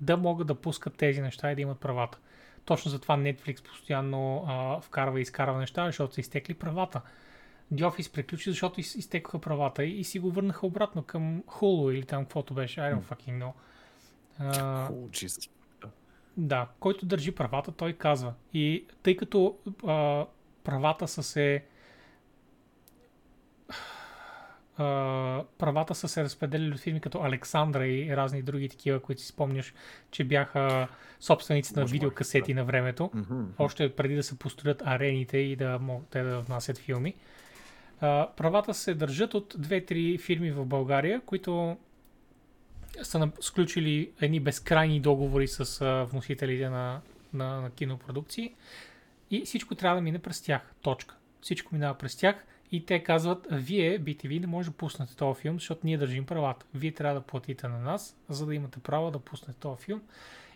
да 0.00 0.16
могат 0.16 0.46
да 0.46 0.54
пускат 0.54 0.96
тези 0.96 1.20
неща 1.20 1.52
и 1.52 1.54
да 1.54 1.60
имат 1.60 1.80
правата. 1.80 2.18
Точно 2.64 2.90
затова 2.90 3.16
Netflix 3.16 3.68
постоянно 3.68 4.44
а, 4.46 4.80
вкарва 4.80 5.18
и 5.18 5.22
изкарва 5.22 5.58
неща, 5.58 5.86
защото 5.86 6.14
са 6.14 6.20
изтекли 6.20 6.54
правата. 6.54 7.00
The 7.74 7.90
Office 7.90 8.12
приключи, 8.12 8.50
защото 8.50 8.80
из, 8.80 8.94
изтекоха 8.94 9.38
правата 9.38 9.84
и, 9.84 10.00
и 10.00 10.04
си 10.04 10.18
го 10.18 10.30
върнаха 10.30 10.66
обратно 10.66 11.02
към 11.02 11.42
Hulu 11.42 11.92
или 11.92 12.04
там 12.04 12.24
каквото 12.24 12.54
беше. 12.54 12.80
I 12.80 12.94
don't 12.94 13.02
fucking 13.02 13.38
know. 13.38 13.52
Oh, 14.40 14.90
Jesus. 14.90 15.50
Да, 16.36 16.68
който 16.80 17.06
държи 17.06 17.34
правата, 17.34 17.72
той 17.72 17.92
казва. 17.92 18.34
И 18.54 18.86
тъй 19.02 19.16
като 19.16 19.58
а, 19.86 20.26
правата 20.64 21.08
са 21.08 21.22
се 21.22 21.64
правата 25.58 25.94
са 25.94 26.08
се 26.08 26.24
разпределили 26.24 26.72
от 26.72 26.80
фирми 26.80 27.00
като 27.00 27.22
Александра 27.22 27.86
и 27.86 28.16
разни 28.16 28.42
други 28.42 28.68
такива, 28.68 29.00
които 29.00 29.22
си 29.22 29.28
спомняш, 29.28 29.74
че 30.10 30.24
бяха 30.24 30.88
собственици 31.20 31.72
на 31.76 31.84
видеокасети 31.84 32.54
да. 32.54 32.60
на 32.60 32.64
времето, 32.64 33.10
mm-hmm. 33.14 33.44
още 33.58 33.96
преди 33.96 34.14
да 34.14 34.22
се 34.22 34.38
построят 34.38 34.82
арените 34.86 35.38
и 35.38 35.56
да 35.56 35.78
могат 35.78 36.08
те 36.08 36.22
да 36.22 36.40
внасят 36.40 36.78
филми. 36.78 37.14
А, 38.00 38.28
правата 38.36 38.74
се 38.74 38.94
държат 38.94 39.34
от 39.34 39.54
2-3 39.54 40.20
фирми 40.20 40.50
в 40.50 40.66
България, 40.66 41.20
които 41.26 41.76
са 43.02 43.30
сключили 43.40 44.10
едни 44.20 44.40
безкрайни 44.40 45.00
договори 45.00 45.48
с 45.48 45.80
а, 45.80 46.04
вносителите 46.04 46.68
на, 46.68 47.00
на, 47.32 47.60
на 47.60 47.70
кинопродукции 47.70 48.54
и 49.30 49.44
всичко 49.44 49.74
трябва 49.74 49.96
да 49.96 50.02
мине 50.02 50.18
през 50.18 50.42
тях. 50.42 50.72
Точка. 50.82 51.16
Всичко 51.40 51.74
минава 51.74 51.94
през 51.94 52.16
тях 52.16 52.44
и 52.72 52.86
те 52.86 53.02
казват, 53.02 53.46
вие, 53.50 54.00
BTV, 54.00 54.40
не 54.40 54.46
може 54.46 54.70
да 54.70 54.76
пуснете 54.76 55.16
този 55.16 55.40
филм, 55.40 55.54
защото 55.54 55.80
ние 55.84 55.98
държим 55.98 56.26
правата. 56.26 56.66
Вие 56.74 56.92
трябва 56.92 57.20
да 57.20 57.26
платите 57.26 57.68
на 57.68 57.78
нас, 57.78 58.16
за 58.28 58.46
да 58.46 58.54
имате 58.54 58.78
право 58.78 59.10
да 59.10 59.18
пуснете 59.18 59.60
този 59.60 59.82
филм. 59.82 60.02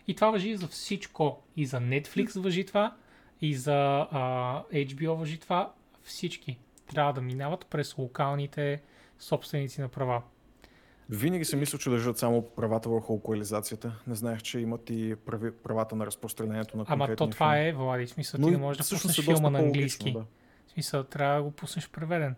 И 0.07 0.15
това 0.15 0.31
въжи 0.31 0.55
за 0.55 0.67
всичко. 0.67 1.41
И 1.57 1.65
за 1.65 1.77
Netflix 1.77 2.39
въжи 2.39 2.65
това, 2.65 2.95
и 3.41 3.55
за 3.55 4.07
а, 4.11 4.63
HBO 4.73 5.13
въжи 5.13 5.39
това. 5.39 5.71
Всички 6.03 6.57
трябва 6.87 7.13
да 7.13 7.21
минават 7.21 7.65
през 7.65 7.97
локалните 7.97 8.81
собственици 9.19 9.81
на 9.81 9.87
права. 9.87 10.21
Винаги 11.09 11.45
си 11.45 11.55
мисля, 11.55 11.77
че 11.77 11.89
държат 11.89 12.17
само 12.17 12.41
правата 12.41 12.89
върху 12.89 13.13
локализацията. 13.13 13.95
Не 14.07 14.15
знаех, 14.15 14.41
че 14.41 14.59
имат 14.59 14.89
и 14.89 15.15
прави, 15.25 15.51
правата 15.51 15.95
на 15.95 16.05
разпространението 16.05 16.77
на 16.77 16.85
Ама 16.87 17.05
конкретния 17.05 17.15
то 17.15 17.27
това 17.33 17.53
филм. 17.53 17.65
е, 17.65 17.73
Влади, 17.73 18.07
смисъл 18.07 18.41
ти 18.41 18.47
и 18.47 18.51
не 18.51 18.57
можеш 18.57 18.77
да 18.77 18.95
пуснеш 18.95 19.17
е 19.17 19.21
доста 19.21 19.35
филма 19.35 19.49
на 19.49 19.59
английски. 19.59 20.13
Да. 20.13 20.25
В 20.71 20.73
смисъл 20.73 21.03
трябва 21.03 21.35
да 21.35 21.43
го 21.43 21.51
пуснеш 21.51 21.89
преведен. 21.89 22.35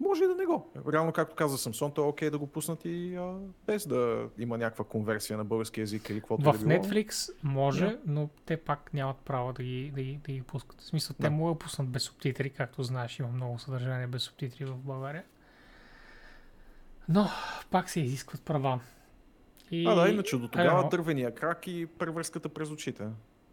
Може 0.00 0.24
и 0.24 0.26
да 0.26 0.34
не 0.34 0.46
го. 0.46 0.70
Реално, 0.92 1.12
както 1.12 1.34
каза 1.34 1.58
Самсон, 1.58 1.92
то 1.92 2.00
е 2.00 2.06
окей 2.06 2.30
да 2.30 2.38
го 2.38 2.46
пуснат 2.46 2.84
и 2.84 3.16
а, 3.16 3.34
без 3.66 3.86
да 3.86 4.28
има 4.38 4.58
някаква 4.58 4.84
конверсия 4.84 5.36
на 5.38 5.44
български 5.44 5.80
язик 5.80 6.10
или 6.10 6.20
каквото 6.20 6.42
В 6.42 6.58
да 6.58 6.66
било. 6.66 6.70
Netflix 6.82 7.30
може, 7.42 7.86
Да. 7.86 7.98
но 8.06 8.28
те 8.46 8.56
пак 8.56 8.94
нямат 8.94 9.16
право 9.16 9.52
да 9.52 9.62
ги, 9.62 9.92
да 9.94 10.02
ги, 10.02 10.20
да 10.26 10.32
ги 10.32 10.42
пускат. 10.42 10.80
В 10.80 10.84
смисъл, 10.84 11.16
те 11.16 11.22
Да. 11.22 11.30
могат 11.30 11.54
да 11.54 11.58
пуснат 11.58 11.88
без 11.88 12.02
субтитри, 12.02 12.50
както 12.50 12.82
знаеш, 12.82 13.18
има 13.18 13.28
много 13.28 13.58
съдържание 13.58 14.06
без 14.06 14.22
субтитри 14.22 14.64
в 14.64 14.76
България. 14.76 15.24
Но 17.08 17.28
пак 17.70 17.90
се 17.90 18.00
изискват 18.00 18.42
права. 18.42 18.80
И... 19.70 19.86
А, 19.86 19.94
да, 19.94 20.08
иначе 20.08 20.36
до 20.36 20.48
тогава 20.48 20.78
Едно. 20.78 20.88
дървения 20.88 21.34
крак 21.34 21.66
и 21.66 21.86
превръзката 21.98 22.48
през 22.48 22.70
очите. 22.70 23.06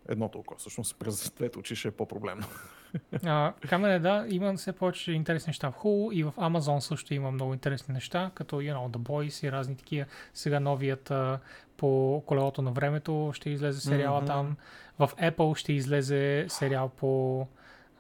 Едното 0.08 0.40
око, 0.40 0.56
всъщност 0.58 0.96
през 1.00 1.32
двете 1.32 1.60
очи 1.60 1.76
ще 1.76 1.88
е 1.88 1.92
по-проблемно. 1.92 2.46
А, 3.26 3.54
камене, 3.70 4.00
да, 4.00 4.26
има 4.30 4.54
все 4.54 4.72
повече 4.72 5.12
интересни 5.12 5.50
неща 5.50 5.72
в 5.72 5.76
Hulu 5.76 6.14
и 6.14 6.24
в 6.24 6.34
Amazon 6.38 6.80
също 6.80 7.14
има 7.14 7.32
много 7.32 7.54
интересни 7.54 7.94
неща, 7.94 8.32
като 8.34 8.56
you 8.56 8.76
know, 8.76 8.90
The 8.90 8.98
Boys 8.98 9.48
и 9.48 9.52
разни 9.52 9.78
такива. 9.78 10.06
Сега 10.34 10.60
новият 10.60 11.12
а, 11.12 11.40
по 11.78 12.24
колелото 12.26 12.62
на 12.62 12.72
времето 12.72 13.32
ще 13.34 13.50
излезе 13.50 13.82
сериала 13.82 14.18
Мгм. 14.18 14.28
там. 14.28 14.58
В 15.00 15.10
Apple 15.22 15.56
ще 15.56 15.74
излезе 15.74 16.46
сериал 16.50 16.90
по... 16.90 17.48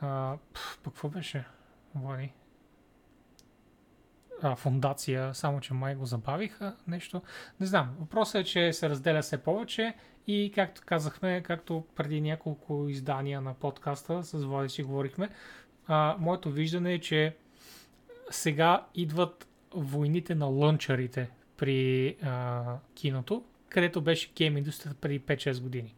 А, 0.02 0.34
по 0.84 0.92
какво 0.92 1.10
беше? 1.10 1.46
Влади? 1.96 2.34
А, 4.42 4.56
фундация, 4.56 5.34
само 5.34 5.60
че 5.60 5.74
май 5.74 5.96
го 5.96 6.06
забавиха 6.06 6.76
нещо. 6.88 7.22
Не 7.60 7.66
знам. 7.66 7.96
Въпросът 8.00 8.36
е, 8.36 8.44
че 8.44 8.74
се 8.74 8.90
разделя 8.90 9.22
все 9.22 9.38
повече 9.38 9.94
и 10.28 10.52
както 10.56 10.82
казахме, 10.86 11.42
както 11.42 11.84
преди 11.96 12.22
няколко 12.22 12.86
издания 12.90 13.42
на 13.42 13.54
подкаста 13.54 14.24
с 14.24 14.44
Влади 14.44 14.70
си 14.70 14.84
говорихме, 14.84 15.30
а, 15.88 16.16
моето 16.20 16.52
виждане 16.52 16.94
е, 16.94 17.00
че 17.00 17.36
сега 18.30 18.86
идват 18.96 19.48
войните 19.76 20.36
на 20.36 20.46
лънчарите 20.46 21.30
при 21.58 22.16
а, 22.24 22.64
киното, 22.96 23.44
където 23.70 24.02
беше 24.02 24.32
гейм 24.36 24.58
индустрията 24.58 25.00
преди 25.02 25.22
5-6 25.22 25.62
години. 25.62 25.96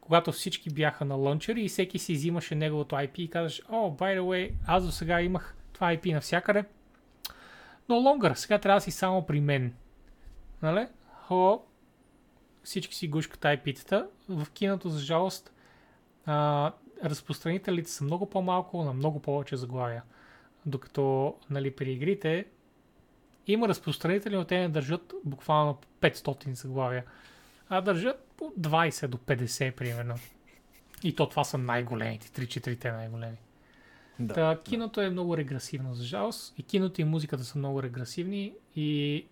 Когато 0.00 0.32
всички 0.32 0.70
бяха 0.70 1.04
на 1.04 1.14
лънчари 1.14 1.62
и 1.62 1.68
всеки 1.68 1.98
си 1.98 2.12
взимаше 2.12 2.54
неговото 2.54 2.94
IP 2.94 3.18
и 3.18 3.30
казваш, 3.30 3.62
о, 3.68 3.90
by 3.90 4.18
the 4.18 4.20
way, 4.20 4.52
аз 4.66 4.84
до 4.84 4.92
сега 4.92 5.20
имах 5.20 5.56
това 5.72 5.96
IP 5.96 6.12
навсякъде, 6.12 6.64
но 7.88 7.96
лонгър, 7.96 8.34
сега 8.34 8.58
трябва 8.58 8.76
да 8.76 8.84
си 8.84 8.90
само 8.90 9.26
при 9.26 9.40
мен. 9.40 9.74
Нали? 10.62 10.86
Хо, 11.26 11.62
всички 12.64 12.94
си 12.94 13.08
гушкат 13.08 13.40
IP-тата. 13.40 14.06
В 14.28 14.46
киното, 14.50 14.88
за 14.88 14.98
жалост, 14.98 15.52
а, 16.26 16.72
разпространителите 17.04 17.90
са 17.90 18.04
много 18.04 18.30
по-малко, 18.30 18.84
на 18.84 18.92
много 18.92 19.22
повече 19.22 19.56
заглавия. 19.56 20.02
Докато 20.66 21.34
нали, 21.50 21.70
при 21.70 21.92
игрите 21.92 22.46
има 23.46 23.68
разпространители, 23.68 24.36
но 24.36 24.44
те 24.44 24.58
не 24.58 24.68
държат 24.68 25.14
буквално 25.24 25.78
500 26.00 26.52
заглавия, 26.52 27.04
а 27.68 27.80
държат 27.80 28.28
по 28.36 28.44
20 28.44 29.06
до 29.06 29.18
50 29.18 29.72
примерно. 29.72 30.14
И 31.02 31.16
то 31.16 31.28
това 31.28 31.44
са 31.44 31.58
най-големите, 31.58 32.46
3-4 32.46 32.92
най-големи. 32.92 33.36
Да. 34.20 34.34
Та, 34.34 34.58
киното 34.62 35.00
е 35.00 35.10
много 35.10 35.36
регресивно, 35.36 35.94
за 35.94 36.04
жалост. 36.04 36.54
И 36.58 36.62
киното 36.62 37.00
и 37.00 37.04
музиката 37.04 37.44
са 37.44 37.58
много 37.58 37.82
регресивни. 37.82 38.52
И 38.76 39.26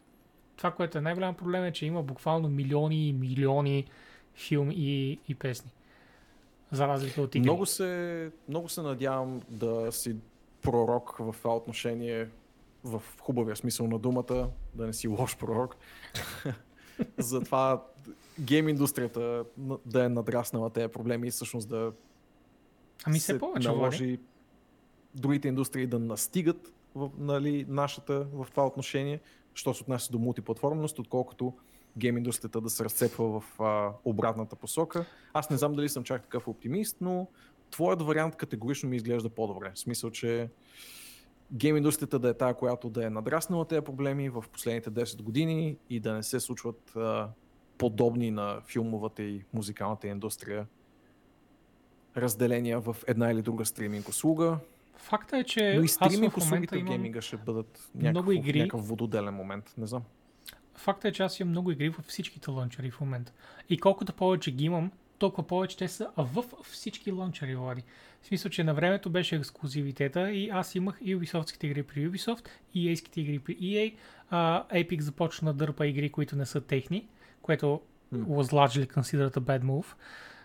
това, 0.59 0.70
което 0.70 0.98
е 0.98 1.01
най-голям 1.01 1.35
проблем 1.35 1.64
е, 1.64 1.72
че 1.72 1.86
има 1.86 2.02
буквално 2.02 2.48
милиони 2.48 3.09
и 3.09 3.12
милиони 3.12 3.85
филми 4.35 4.74
и, 4.76 5.18
и 5.28 5.35
песни. 5.35 5.70
За 6.72 6.89
разлика 6.89 7.22
от 7.22 7.35
игри. 7.35 7.48
Много 7.48 7.66
се, 7.66 8.30
много 8.48 8.68
се 8.68 8.82
надявам 8.82 9.40
да 9.48 9.93
си 9.93 10.16
пророк 10.62 11.16
в 11.18 11.35
това 11.39 11.56
отношение, 11.56 12.28
в 12.85 13.02
хубавия 13.20 13.56
смисъл 13.56 13.86
на 13.89 13.98
думата, 13.98 14.51
да 14.74 14.86
не 14.86 14.93
си 14.93 15.09
лош 15.09 15.36
пророк. 15.36 15.76
Затова 17.18 17.85
гейм 18.40 18.68
индустрията 18.68 19.44
да 19.86 20.05
е 20.05 20.09
надраснала 20.09 20.70
тези 20.70 20.89
проблеми 20.89 21.28
и 21.28 21.30
всъщност 21.30 21.68
да 21.68 21.93
ами 23.05 23.18
се 23.20 23.39
повече, 23.39 23.68
Влади. 23.68 23.80
наложи 23.80 24.18
другите 25.14 25.48
индустрии 25.48 25.86
да 25.86 25.98
настигат 25.98 26.72
в, 26.94 27.10
нали, 27.18 27.66
нашата 27.68 28.26
в 28.32 28.47
това 28.51 28.66
отношение, 28.66 29.20
що 29.59 29.74
се 29.74 29.82
отнася 29.82 30.12
до 30.12 30.18
мултиплатформеност, 30.18 30.98
отколкото 30.98 31.52
гейм 31.97 32.16
индустрията 32.16 32.60
да 32.60 32.70
се 32.70 32.85
разцепва 32.85 33.40
в 33.40 33.60
а, 33.60 33.93
обратната 34.05 34.56
посока. 34.56 35.05
Аз 35.32 35.51
не 35.51 35.56
знам 35.56 35.72
дали 35.72 35.89
съм 35.89 36.05
чак 36.05 36.22
такъв 36.22 36.48
оптимист, 36.48 36.97
но 37.01 37.26
твоят 37.70 38.02
вариант 38.02 38.36
категорично 38.36 38.89
ми 38.89 38.97
изглежда 38.97 39.28
по-добре. 39.28 39.72
В 39.74 39.78
смисъл, 39.78 40.10
че 40.10 40.48
гейм 41.52 41.76
индустрията 41.76 42.18
да 42.18 42.28
е 42.28 42.35
тая, 42.35 42.55
която 42.55 42.90
да 42.90 43.06
е 43.06 43.10
надраснала 43.10 43.64
тези 43.64 43.80
проблеми 43.80 44.28
в 44.28 44.44
последните 44.52 44.90
10 44.90 45.22
години 45.22 45.76
и 45.90 46.01
да 46.01 46.12
не 46.14 46.22
се 46.22 46.40
случват 46.40 46.97
а, 46.97 47.28
подобни 47.78 48.30
на 48.30 48.60
филмовата 48.66 49.22
и 49.22 49.44
музикалната 49.52 50.09
индустрия 50.09 50.66
разделения 52.16 52.80
в 52.80 52.97
една 53.06 53.30
или 53.30 53.43
друга 53.43 53.64
стриминг 53.64 54.09
услуга. 54.09 54.59
Факта 54.99 55.39
е, 55.39 55.45
че 55.45 55.75
Но 55.75 55.83
и 55.83 55.85
аз 55.85 55.91
стриминг 55.91 56.33
в 56.33 56.37
момента 56.37 56.39
услугите 56.39 56.79
в 56.79 56.85
гейминга 56.85 57.20
ще 57.20 57.37
бъдат 57.37 57.91
много 57.95 58.31
някакъв, 58.31 58.35
игри. 58.49 58.59
някакъв 58.59 58.89
вододелен 58.89 59.35
момент. 59.35 59.75
Не 59.79 59.87
знам. 59.87 60.03
Факта 60.75 61.09
е, 61.09 61.12
че 61.12 61.23
аз 61.23 61.41
имам 61.41 61.51
много 61.51 61.70
игри 61.70 61.89
във 61.89 62.05
всичките 62.05 62.51
лънчери 62.51 62.91
в 62.91 63.01
момента. 63.01 63.33
И 63.69 63.79
колкото 63.79 64.12
повече 64.12 64.51
ги 64.51 64.65
имам, 64.65 64.91
толкова 65.19 65.47
повече 65.47 65.77
те 65.77 65.89
са 65.89 66.09
в 66.16 66.45
всички 66.62 67.12
лънчери, 67.12 67.57
Влади. 67.57 67.83
В 68.23 68.27
смисъл, 68.27 68.51
че 68.51 68.65
на 68.65 68.75
времето 68.75 69.11
беше 69.11 69.37
ексклюзивитета 69.37 70.31
и 70.33 70.49
аз 70.49 70.75
имах 70.75 70.99
и 71.01 71.16
Ubisoftските 71.16 71.65
игри 71.65 71.83
при 71.83 72.11
Ubisoft, 72.11 72.49
и 72.75 72.97
EA-ските 72.97 73.19
игри 73.19 73.39
при 73.39 73.57
EA. 73.57 73.95
А, 74.31 74.65
Epic 74.69 75.01
започна 75.01 75.53
да 75.53 75.66
дърпа 75.66 75.87
игри, 75.87 76.11
които 76.11 76.37
не 76.37 76.47
са 76.47 76.61
техни, 76.61 77.09
което 77.43 77.81
М. 78.12 78.19
was 78.19 78.53
largely 78.53 78.87
considered 78.95 79.37
a 79.37 79.41
bad 79.41 79.62
move, 79.62 79.87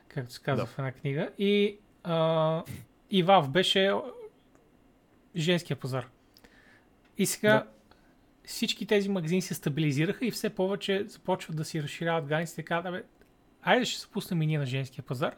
както 0.07 0.33
се 0.33 0.41
казва 0.41 0.63
Да. 0.65 0.71
в 0.71 0.79
една 0.79 0.91
книга. 0.91 1.29
И, 1.37 1.77
а, 2.03 2.63
и 3.11 3.25
Valve 3.25 3.47
беше 3.47 3.91
женския 5.35 5.77
пазар. 5.77 6.07
И 7.17 7.25
сега 7.25 7.53
Да. 7.53 7.67
всички 8.45 8.85
тези 8.85 9.09
магазини 9.09 9.41
се 9.41 9.53
стабилизираха 9.53 10.25
и 10.25 10.31
все 10.31 10.49
повече 10.49 11.05
започват 11.07 11.57
да 11.57 11.65
си 11.65 11.83
разширяват 11.83 12.25
границите. 12.25 12.61
Така, 12.61 12.81
да, 12.81 12.91
бе, 12.91 13.03
айде 13.61 13.85
ще 13.85 13.99
се 14.01 14.07
пуснем 14.07 14.41
и 14.41 14.47
ние 14.47 14.59
на 14.59 14.65
женския 14.65 15.03
пазар, 15.05 15.35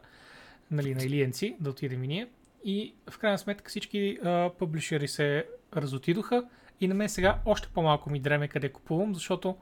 нали, 0.70 0.94
на 0.94 1.04
Илиенци, 1.04 1.56
да 1.60 1.70
отидем 1.70 2.04
и 2.04 2.08
ние. 2.08 2.28
И 2.64 2.94
в 3.10 3.18
крайна 3.18 3.38
сметка 3.38 3.68
всички 3.68 4.18
а, 4.24 4.50
публишери 4.58 5.08
се 5.08 5.46
разотидоха 5.76 6.48
и 6.80 6.88
на 6.88 6.94
мен 6.94 7.08
сега 7.08 7.38
още 7.46 7.68
по-малко 7.68 8.10
ми 8.10 8.20
дреме 8.20 8.48
къде 8.48 8.68
купувам, 8.68 9.14
защото 9.14 9.56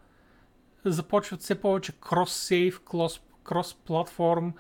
започват 0.85 1.41
все 1.41 1.61
повече 1.61 1.93
крос-сейв, 1.93 2.81
крос-платформ, 3.45 4.53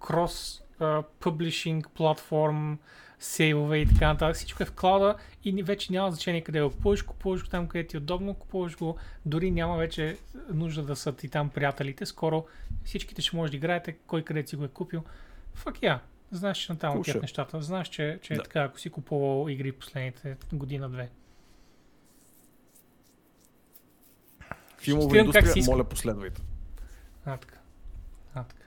крос-публишинг 0.00 1.88
платформ, 1.88 2.78
сейвове 3.20 3.78
и 3.78 3.86
така 3.86 4.06
нататък. 4.08 4.36
Всичко 4.36 4.62
е 4.62 4.66
в 4.66 4.72
клауда 4.72 5.16
и 5.44 5.62
вече 5.62 5.92
няма 5.92 6.10
значение 6.10 6.40
къде 6.40 6.62
го 6.62 6.70
купуваш. 6.70 7.02
Купуваш 7.02 7.42
го 7.42 7.48
там, 7.48 7.68
където 7.68 7.90
ти 7.90 7.96
е 7.96 8.00
удобно, 8.00 8.34
купуваш 8.34 8.76
го. 8.76 8.96
Дори 9.26 9.50
няма 9.50 9.76
вече 9.76 10.18
нужда 10.52 10.82
да 10.82 10.96
са 10.96 11.12
ти 11.12 11.28
там 11.28 11.50
приятелите. 11.50 12.06
Скоро 12.06 12.46
всичките 12.84 13.22
ще 13.22 13.36
може 13.36 13.50
да 13.50 13.56
играете, 13.56 13.92
кой 13.92 14.22
къде 14.22 14.46
си 14.46 14.56
го 14.56 14.64
е 14.64 14.68
купил. 14.68 15.04
Fuck 15.56 15.80
yeah. 15.82 15.98
Знаеш, 16.30 16.58
че 16.58 16.72
натам 16.72 16.98
отиват 16.98 17.22
нещата. 17.22 17.62
Знаеш, 17.62 17.88
че, 17.88 18.18
че 18.22 18.34
е 18.34 18.36
Да. 18.36 18.42
така, 18.42 18.62
ако 18.62 18.80
си 18.80 18.90
купувал 18.90 19.48
игри 19.48 19.72
последните 19.72 20.36
година-две. 20.52 21.10
Филмова 24.78 25.18
индустрия, 25.18 25.64
моля 25.66 25.84
последвайте. 25.84 26.42
А, 27.24 27.36
така. 27.36 27.56
А, 28.34 28.44
така. 28.44 28.64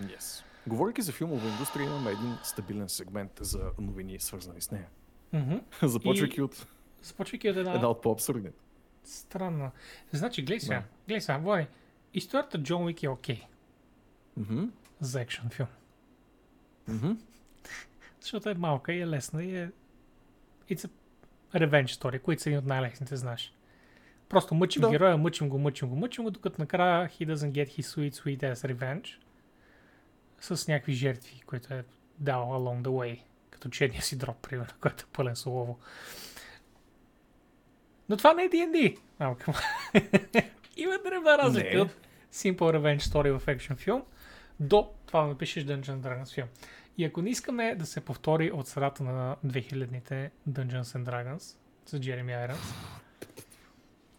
Yes. 0.00 0.45
Говорейки 0.66 1.02
за 1.02 1.12
филмова 1.12 1.48
индустрия, 1.48 1.84
имаме 1.86 2.10
един 2.10 2.36
стабилен 2.42 2.88
сегмент 2.88 3.30
за 3.40 3.70
новини, 3.78 4.20
свързани 4.20 4.60
с 4.60 4.70
нея. 4.70 4.86
Мгм. 5.32 5.54
Започвайки 5.82 6.42
от 6.42 6.66
Започвайки 7.02 7.50
от 7.50 7.56
една... 7.56 7.74
една 7.74 7.88
от 7.88 8.02
по-абсурдните. 8.02 8.58
Странно. 9.04 9.70
Значи, 10.12 10.42
гледай 10.42 10.60
сега. 10.60 10.74
Да. 10.76 10.84
Гледай 11.08 11.20
сега, 11.20 11.38
Влади. 11.38 11.66
Историята 12.14 12.62
Джон 12.62 12.84
Уик 12.84 13.02
е 13.02 13.08
окей 13.08 13.42
Мгм. 14.36 14.64
за 15.00 15.20
екшен 15.20 15.50
филм. 15.50 15.68
Мгм. 16.88 17.10
Защото 18.20 18.48
е 18.48 18.54
малка 18.54 18.92
и 18.92 19.00
е 19.00 19.06
лесна 19.06 19.44
и 19.44 19.56
е... 19.56 19.70
It's 20.70 20.90
a 21.54 21.68
revenge 21.68 21.86
story, 21.86 22.20
които 22.22 22.42
са 22.42 22.48
един 22.48 22.58
от 22.58 22.64
най-лесните, 22.66 23.16
знаеш. 23.16 23.52
Просто 24.28 24.54
мъчим 24.54 24.82
Да. 24.82 24.90
героя, 24.90 25.16
мъчим 25.16 25.48
го, 25.48 25.58
мъчим 25.58 25.88
го, 25.88 25.96
мъчим 25.96 26.24
го, 26.24 26.30
докато 26.30 26.62
накрая 26.62 27.08
he 27.08 27.34
doesn't 27.34 27.50
get 27.52 27.66
his 27.68 27.80
sweet, 27.82 28.14
sweet 28.14 28.54
ass 28.54 28.74
revenge 28.74 29.18
с 30.40 30.68
някакви 30.68 30.92
жертви, 30.92 31.42
които 31.46 31.74
е 31.74 31.84
дал 32.18 32.42
along 32.42 32.82
the 32.82 32.88
way, 32.88 33.20
като 33.50 33.68
черния 33.68 34.02
си 34.02 34.18
дроп, 34.18 34.36
примерно, 34.48 34.72
който 34.80 35.04
е 35.04 35.12
пълен 35.12 35.36
с 35.36 35.46
олово. 35.46 35.78
Но 38.08 38.16
това 38.16 38.32
не 38.34 38.42
е 38.42 38.48
D&D. 38.50 38.98
Има 40.76 40.98
древна 41.04 41.38
разлика 41.38 41.78
от 41.78 41.90
Simple 42.32 42.56
Revenge 42.58 43.00
Story 43.00 43.38
в 43.38 43.48
екшен 43.48 43.76
филм 43.76 44.02
до 44.60 44.88
това 45.06 45.20
да 45.20 45.26
напишеш 45.26 45.64
Dungeons 45.64 46.00
Dragons 46.00 46.34
филм. 46.34 46.48
И 46.98 47.04
ако 47.04 47.22
не 47.22 47.30
искаме 47.30 47.74
да 47.74 47.86
се 47.86 48.00
повтори 48.00 48.50
от 48.50 48.68
средата 48.68 49.02
на 49.02 49.36
2000-те 49.46 50.30
Dungeons 50.50 50.82
and 50.82 51.04
Dragons 51.04 51.56
с 51.86 52.00
Джереми 52.00 52.32
Айронс, 52.32 52.74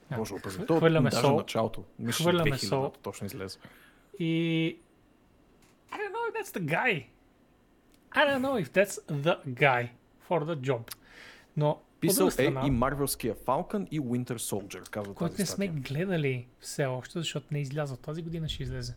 Да. 0.09 0.15
Боже, 0.15 0.33
опази. 0.33 0.57
Хвърляме 0.57 1.11
сол. 1.11 1.37
началото. 1.37 1.83
Хвърляме 2.11 2.51
2000 2.51 2.55
сол. 2.67 2.89
точно 2.89 3.25
излезе. 3.25 3.59
и 4.19 4.77
Know 6.27 6.31
if 6.31 6.45
that's 6.45 6.51
the 6.51 6.65
guy. 6.65 7.05
I 8.11 8.25
don't 8.25 8.41
know 8.41 8.57
if 8.57 8.71
that's 8.73 8.99
the 9.07 9.37
guy 9.45 9.89
for 10.29 10.45
the 10.45 10.55
job. 10.55 10.95
Но 11.57 11.81
Писал 11.99 12.27
друга 12.27 12.27
е 12.27 12.31
страна, 12.31 12.67
и 12.67 12.71
Марвелския 12.71 13.35
Falcon 13.35 13.87
и 13.89 14.01
Winter 14.01 14.37
Soldier, 14.37 14.89
казва 14.89 15.13
който 15.15 15.35
не 15.39 15.45
сме 15.45 15.67
гледали 15.67 16.47
все 16.59 16.85
още, 16.85 17.19
защото 17.19 17.47
не 17.51 17.59
е 17.59 17.61
излязъл. 17.61 17.97
Тази 17.97 18.21
година 18.21 18.49
ще 18.49 18.63
излезе. 18.63 18.95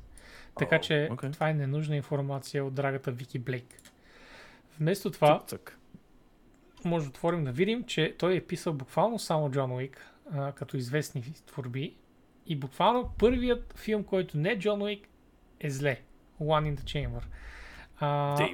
Така 0.59 0.77
О, 0.77 0.81
че 0.81 1.09
окей. 1.13 1.31
това 1.31 1.51
е 1.51 1.55
ненужна 1.55 1.97
информация 1.97 2.65
от 2.65 2.75
драгата 2.75 3.13
Вики 3.13 3.39
Блейк. 3.39 3.77
Вместо 4.79 5.11
това, 5.11 5.39
Цък-цък. 5.39 5.79
може 6.85 7.05
да 7.05 7.11
отворим 7.11 7.45
да 7.45 7.53
видим, 7.53 7.85
че 7.85 8.15
той 8.19 8.37
е 8.37 8.41
писал 8.41 8.73
буквално 8.73 9.19
само 9.19 9.51
Джон 9.51 9.73
Уик, 9.73 10.07
а, 10.33 10.53
като 10.53 10.77
известни 10.77 11.23
творби. 11.47 11.97
И 12.47 12.57
буквално 12.57 13.11
първият 13.19 13.75
филм, 13.79 14.05
който 14.05 14.39
не 14.39 14.49
е 14.51 14.59
Джон 14.59 14.83
Уик, 14.83 15.09
е 15.61 15.71
зле. 15.71 16.01
One 16.41 16.75
in 16.75 16.77
the 16.77 16.85
Chamber. 16.85 17.23
А, 18.01 18.49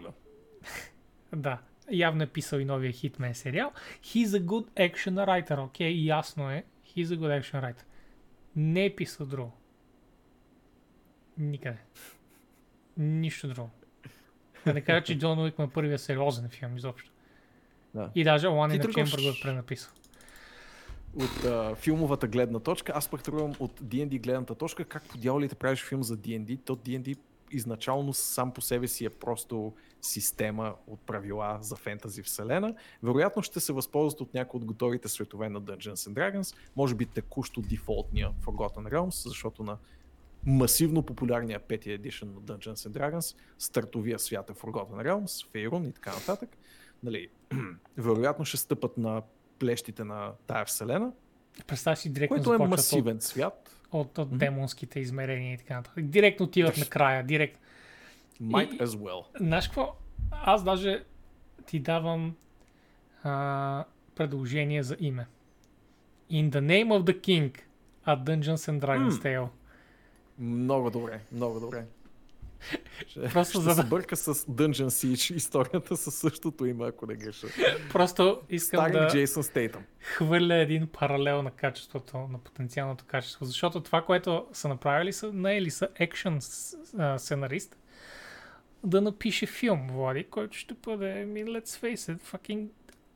да, 1.36 1.58
явно 1.90 2.22
е 2.22 2.26
писал 2.26 2.58
и 2.58 2.64
новия 2.64 2.92
Hitman 2.92 3.32
сериал. 3.32 3.72
He's 4.02 4.26
a 4.26 4.44
good 4.44 4.66
action 4.70 5.14
writer, 5.14 5.64
окей, 5.64 5.92
okay? 5.92 6.04
ясно 6.04 6.50
е. 6.50 6.64
He's 6.96 7.04
a 7.04 7.18
good 7.18 7.42
action 7.42 7.62
writer. 7.62 7.82
Не 8.56 8.84
е 8.84 8.96
писал 8.96 9.26
друго. 9.26 9.52
Никъде. 11.38 11.78
Нищо 12.96 13.48
друго. 13.48 13.70
Да 14.66 14.74
не 14.74 14.80
кажа, 14.80 15.04
че 15.04 15.18
Джон 15.18 15.38
Уик 15.38 15.54
е 15.58 15.66
първият 15.74 16.00
сериозен 16.00 16.48
филм 16.48 16.76
изобщо. 16.76 17.10
Да. 17.94 18.10
И 18.14 18.24
даже 18.24 18.46
One 18.46 18.78
in 18.78 18.82
the 18.82 18.88
Chamber 18.88 19.22
го 19.22 19.28
е 19.28 19.40
пренаписал. 19.42 19.92
От 21.16 21.44
а, 21.44 21.74
филмовата 21.74 22.28
гледна 22.28 22.60
точка, 22.60 22.92
аз 22.96 23.08
пък 23.08 23.22
тръгвам 23.22 23.52
от 23.58 23.80
D&D 23.80 24.22
гледната 24.22 24.54
точка, 24.54 24.84
как 24.84 25.08
по 25.08 25.18
дяволите 25.18 25.54
правиш 25.54 25.84
филм 25.84 26.02
за 26.02 26.16
D&D, 26.16 26.58
то 26.64 26.76
D&D 26.76 27.16
изначално 27.50 28.12
сам 28.12 28.52
по 28.52 28.60
себе 28.60 28.88
си 28.88 29.04
е 29.04 29.10
просто 29.10 29.74
система 30.02 30.74
от 30.86 31.00
правила 31.00 31.58
за 31.60 31.76
фентази 31.76 32.22
вселена. 32.22 32.74
Вероятно 33.02 33.42
ще 33.42 33.60
се 33.60 33.72
възползват 33.72 34.20
от 34.20 34.34
някои 34.34 34.58
от 34.58 34.64
готовите 34.64 35.08
светове 35.08 35.48
на 35.48 35.62
Dungeons 35.62 35.94
and 35.94 36.12
Dragons, 36.12 36.56
може 36.76 36.94
би 36.94 37.06
текущо 37.06 37.60
дефолтния 37.60 38.30
Forgotten 38.44 38.92
Realms, 38.92 39.28
защото 39.28 39.62
на 39.62 39.76
масивно 40.46 41.02
популярния 41.02 41.60
петия 41.60 41.94
едишън 41.94 42.28
на 42.28 42.40
Dungeons 42.40 42.88
and 42.88 42.90
Dragons, 42.90 43.36
стартовия 43.58 44.18
свят 44.18 44.50
е 44.50 44.52
Forgotten 44.52 45.06
Realms, 45.06 45.48
Faerun 45.52 45.88
и 45.88 45.92
така 45.92 46.14
нататък. 46.14 46.56
Нали, 47.02 47.28
вероятно 47.96 48.44
ще 48.44 48.56
стъпат 48.56 48.98
на 48.98 49.22
плещите 49.58 50.04
на 50.04 50.32
тая 50.46 50.64
вселена, 50.64 51.12
Представя 51.66 51.96
си 51.96 52.12
директно 52.12 52.36
което 52.36 52.54
е 52.54 52.58
масивен 52.58 53.20
свят. 53.20 53.75
От, 53.92 54.18
от, 54.18 54.38
демонските 54.38 55.00
измерения 55.00 55.54
и 55.54 55.58
така 55.58 55.74
нататък. 55.76 56.04
Директно 56.04 56.46
отиват 56.46 56.70
Точно. 56.74 56.84
накрая, 56.84 57.24
директно. 57.24 57.60
Might 58.42 58.80
as 58.80 58.86
well. 58.86 59.24
Знаеш 59.40 59.66
какво? 59.66 59.96
Аз 60.30 60.64
даже 60.64 61.04
ти 61.66 61.78
давам 61.78 62.36
а, 63.22 63.84
предложение 64.14 64.82
за 64.82 64.96
име. 65.00 65.26
In 66.32 66.50
the 66.50 66.60
name 66.60 66.88
of 66.88 67.02
the 67.02 67.20
king, 67.20 67.60
a 68.06 68.24
Dungeons 68.24 68.54
and 68.54 68.80
Dragons 68.80 69.16
М. 69.16 69.22
Tale. 69.22 69.48
Много 70.38 70.90
добре, 70.90 71.20
много 71.32 71.60
добре. 71.60 71.84
Ще, 72.98 73.20
Просто 73.22 73.50
ще 73.50 73.60
за 73.60 73.70
се 73.70 73.82
да- 73.82 73.88
бърка 73.88 74.16
с 74.16 74.34
Dungeon 74.34 74.86
Siege 74.86 75.34
историята 75.34 75.96
със 75.96 76.14
същото 76.14 76.66
име, 76.66 76.86
ако 76.86 77.06
не 77.06 77.14
греша. 77.14 77.46
Просто 77.92 78.40
искам 78.50 78.80
Старинг 78.80 78.98
да 78.98 79.08
Джейсън 79.08 79.42
Стейтъм. 79.42 79.84
хвърля 80.00 80.54
един 80.54 80.86
паралел 80.88 81.42
на 81.42 81.50
качеството, 81.50 82.18
на 82.18 82.38
потенциалното 82.38 83.04
качество. 83.04 83.44
Защото 83.44 83.80
това, 83.80 84.02
което 84.02 84.46
са 84.52 84.68
направили, 84.68 85.12
са 85.12 85.32
наели 85.32 85.70
са 85.70 85.88
екшен 85.94 86.38
сценарист 86.40 87.76
да 88.84 89.00
напише 89.00 89.46
филм, 89.46 89.88
Влади, 89.88 90.24
който 90.24 90.56
ще 90.56 90.74
бъде, 90.74 91.04
I 91.06 91.26
mean, 91.26 91.60
let's 91.60 91.68
face 91.84 92.14
it, 92.14 92.22
fucking 92.22 92.68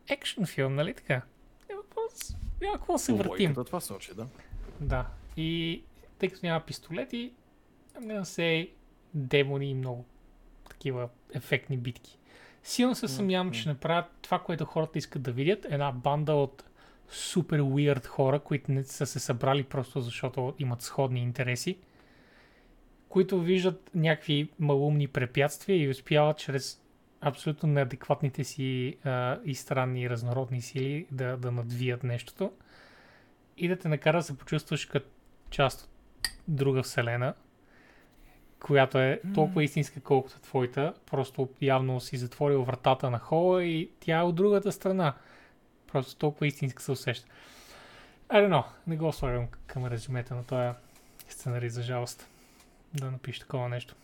екшен 0.09 0.47
филм, 0.47 0.75
нали 0.75 0.95
така? 0.95 1.23
Няма 1.69 1.83
какво 1.83 2.01
да 2.03 2.17
с- 2.17 2.37
няма 2.61 2.77
какво 2.77 2.99
се 2.99 3.13
въртим. 3.13 3.55
Това 3.57 3.81
сочи, 3.81 4.15
да. 4.15 4.27
Да. 4.81 5.07
И 5.37 5.83
тъй 6.19 6.29
като 6.29 6.47
няма 6.47 6.61
пистолети, 6.61 7.33
I'm 7.95 8.03
gonna 8.03 8.23
say 8.23 8.71
демони 9.15 9.71
и 9.71 9.75
много 9.75 10.05
такива 10.71 11.09
ефектни 11.35 11.77
битки. 11.77 12.19
Силно 12.63 12.95
се 12.95 13.09
съмнявам, 13.09 13.51
че 13.51 13.69
направят 13.69 14.07
това, 14.23 14.39
което 14.39 14.65
хората 14.65 14.99
искат 14.99 15.23
да 15.23 15.33
видят. 15.33 15.67
Една 15.71 15.93
банда 15.93 16.35
от 16.35 16.65
супер 17.09 17.61
weird 17.61 18.07
хора, 18.07 18.41
които 18.41 18.73
не 18.73 18.85
са 18.85 19.07
се 19.07 19.19
събрали 19.19 19.63
просто 19.63 20.01
защото 20.01 20.55
имат 20.59 20.83
сходни 20.83 21.21
интереси, 21.21 21.79
които 23.09 23.41
виждат 23.41 23.91
някакви 23.95 24.49
малумни 24.59 25.09
препятствия 25.09 25.83
и 25.83 25.89
успяват 25.89 26.39
чрез 26.39 26.83
абсолютно 27.21 27.69
неадекватните 27.69 28.45
си 28.45 28.97
а, 29.05 29.39
и 29.45 29.55
странни 29.55 30.03
и 30.03 30.11
разнородни 30.11 30.61
сили 30.61 31.07
да, 31.11 31.37
да 31.37 31.53
надвият 31.53 32.05
нещото 32.05 32.53
и 33.57 33.69
да 33.69 33.77
те 33.77 33.89
накара 33.89 34.17
да 34.17 34.23
се 34.23 34.39
почувстваш 34.39 34.87
като 34.87 35.07
част 35.51 35.83
от 35.83 35.91
друга 36.49 36.83
вселена, 36.83 37.35
която 38.61 38.99
е 38.99 39.21
толкова 39.35 39.65
истинска, 39.65 40.01
колкото 40.01 40.41
твоята. 40.41 40.95
Просто 41.11 41.49
явно 41.61 42.01
си 42.01 42.17
затворил 42.17 42.63
вратата 42.63 43.11
на 43.11 43.19
хола 43.19 43.65
и 43.65 43.91
тя 44.01 44.19
е 44.19 44.23
от 44.23 44.35
другата 44.35 44.73
страна. 44.73 45.15
Просто 45.93 46.17
толкова 46.17 46.47
истинска 46.47 46.83
се 46.83 46.93
усеща. 46.93 47.29
I 48.29 48.35
don't 48.35 48.51
know. 48.51 48.65
Не 48.87 48.97
го 48.97 49.13
слагам 49.13 49.49
към 49.67 49.87
резюмета 49.87 50.35
на 50.35 50.45
този 50.45 50.71
сценарий, 51.29 51.69
за 51.69 51.83
жалост. 51.83 52.29
Да 52.95 53.11
напише 53.11 53.41
такова 53.41 53.69
нещо. 53.69 53.95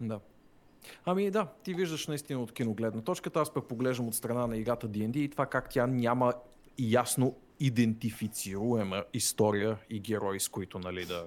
Да. 0.00 0.20
Ами 1.04 1.30
да, 1.30 1.46
ти 1.62 1.74
виждаш 1.74 2.06
наистина 2.06 2.40
от 2.40 2.52
киногледна 2.52 3.04
точката, 3.04 3.40
аз 3.40 3.54
пък 3.54 3.68
поглеждам 3.68 4.08
от 4.08 4.14
страна 4.14 4.46
на 4.46 4.56
играта 4.56 4.88
D&D 4.88 5.16
и 5.16 5.30
това 5.30 5.46
как 5.46 5.70
тя 5.70 5.86
няма 5.86 6.34
ясно 6.78 7.36
идентифицируема 7.60 9.04
история 9.12 9.78
и 9.90 10.00
герои, 10.00 10.40
с 10.40 10.48
които 10.48 10.78
нали, 10.78 11.06
да, 11.06 11.24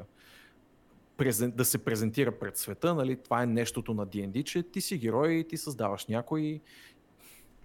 презен, 1.18 1.52
да 1.52 1.66
се 1.66 1.78
презентира 1.78 2.40
пред 2.40 2.58
света. 2.58 2.96
Нали, 2.96 3.18
това 3.24 3.44
е 3.44 3.46
нещото 3.46 3.94
на 3.94 4.08
D&D, 4.08 4.44
че 4.44 4.64
ти 4.64 4.82
си 4.82 4.98
герой 4.98 5.34
и 5.34 5.48
ти 5.48 5.58
създаваш 5.58 6.06
някой 6.06 6.62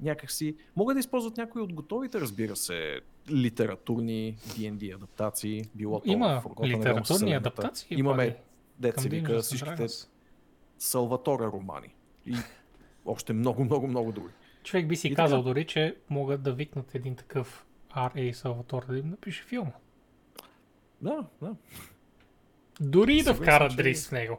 някакси... 0.01 0.57
Могат 0.77 0.95
да 0.95 1.01
използват 1.01 1.37
някои 1.37 1.63
от 1.63 1.73
готовите, 1.73 2.21
разбира 2.21 2.57
се, 2.57 3.01
литературни 3.31 4.37
D&D 4.37 4.95
адаптации. 4.95 5.65
Било 5.75 6.01
то 6.01 6.11
Има 6.11 6.43
Realms 6.45 6.79
литературни 6.79 7.33
адаптации. 7.33 7.99
Имаме, 7.99 8.37
деца 8.79 9.09
вика, 9.09 9.39
всичките. 9.39 9.87
Салватора 10.79 11.45
романи. 11.45 11.95
И 12.27 12.35
още 13.07 13.33
много, 13.33 13.65
много, 13.65 13.87
много 13.87 14.13
други. 14.13 14.33
Човек 14.63 14.89
би 14.89 14.97
си 14.97 15.09
И 15.09 15.15
казал 15.15 15.39
така. 15.39 15.49
дори, 15.49 15.67
че 15.67 15.97
могат 16.11 16.43
да 16.43 16.53
викнат 16.53 16.95
един 16.95 17.17
такъв 17.17 17.67
R.A. 17.97 18.33
Салватор 18.33 18.87
да 18.87 18.99
им 18.99 19.09
напише 19.09 19.45
филма. 19.45 19.73
Да, 21.01 21.25
да. 21.43 21.55
Дори 22.81 23.17
и 23.17 23.23
да 23.23 23.35
вкара 23.35 23.69
че- 23.71 23.77
Дрис 23.77 24.09
в 24.09 24.13
него. 24.13 24.39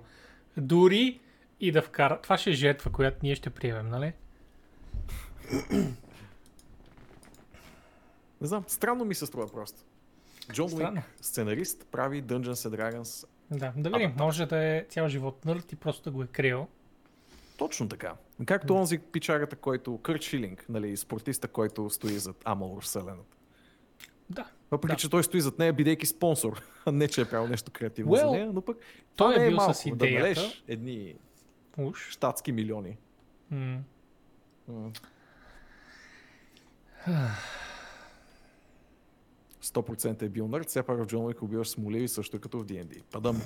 Дори 0.57 1.19
и 1.59 1.71
да 1.71 1.81
вкара. 1.81 2.19
Това 2.21 2.37
ще 2.37 2.49
е 2.49 2.53
жертва, 2.53 2.91
която 2.91 3.17
ние 3.23 3.35
ще 3.35 3.49
приемем, 3.49 3.89
нали? 3.89 4.13
Не 8.41 8.47
знам, 8.47 8.63
странно 8.67 9.05
ми 9.05 9.15
се 9.15 9.25
струва 9.25 9.47
просто. 9.47 9.81
Джон. 10.53 10.73
Уик, 10.73 11.03
сценарист, 11.21 11.87
прави 11.91 12.23
Dungeons 12.23 12.53
and 12.53 12.77
Dragons. 12.93 13.27
Да, 13.51 13.73
да 13.77 13.89
видим. 13.89 14.13
да. 14.17 14.23
Може 14.23 14.45
да 14.45 14.57
е 14.57 14.85
цял 14.89 15.07
живот 15.07 15.45
нърд 15.45 15.71
и 15.71 15.75
просто 15.75 16.03
да 16.03 16.11
го 16.11 16.23
е 16.23 16.27
криел. 16.27 16.67
Точно 17.57 17.89
така. 17.89 18.13
Както 18.45 18.75
онзи 18.75 18.97
пичарата, 18.99 19.55
който, 19.55 19.97
Кърт 19.97 20.21
Шилинг, 20.21 20.65
нали, 20.69 20.97
спортиста, 20.97 21.47
който 21.47 21.89
стои 21.89 22.19
зад 22.19 22.35
Амалор 22.45 22.83
Вселената. 22.83 23.37
Да. 24.29 24.45
Въпреки, 24.73 24.91
Да. 24.91 24.97
че 24.97 25.09
той 25.09 25.23
стои 25.23 25.41
зад 25.41 25.59
нея, 25.59 25.73
бидейки 25.73 26.05
спонсор, 26.05 26.61
не, 26.87 27.07
че 27.07 27.21
е 27.21 27.25
правил 27.25 27.47
нещо 27.47 27.71
креативно 27.71 28.11
Well, 28.11 28.19
за 28.19 28.31
нея, 28.31 28.51
но 28.53 28.61
пък 28.61 28.77
той 29.15 29.35
е 29.35 29.39
не 29.39 29.47
бил 29.47 29.55
малко, 29.55 29.73
с 29.73 29.85
идеята. 29.85 30.41
да 30.41 30.53
едни 30.67 31.15
Уж. 31.77 32.09
щатски 32.09 32.51
милиони. 32.51 32.97
М. 33.51 33.79
М. 34.67 34.91
100% 39.61 40.21
е 40.21 40.29
бил 40.29 40.47
нърд, 40.47 40.67
все 40.67 40.83
пак 40.83 40.97
в 40.97 41.05
Джон 41.05 41.25
Уик 41.25 41.41
убиваш 41.41 41.67
смоливи 41.67 42.07
също 42.07 42.39
като 42.39 42.59
в 42.59 42.65
D&D. 42.65 43.01
Падам. 43.03 43.41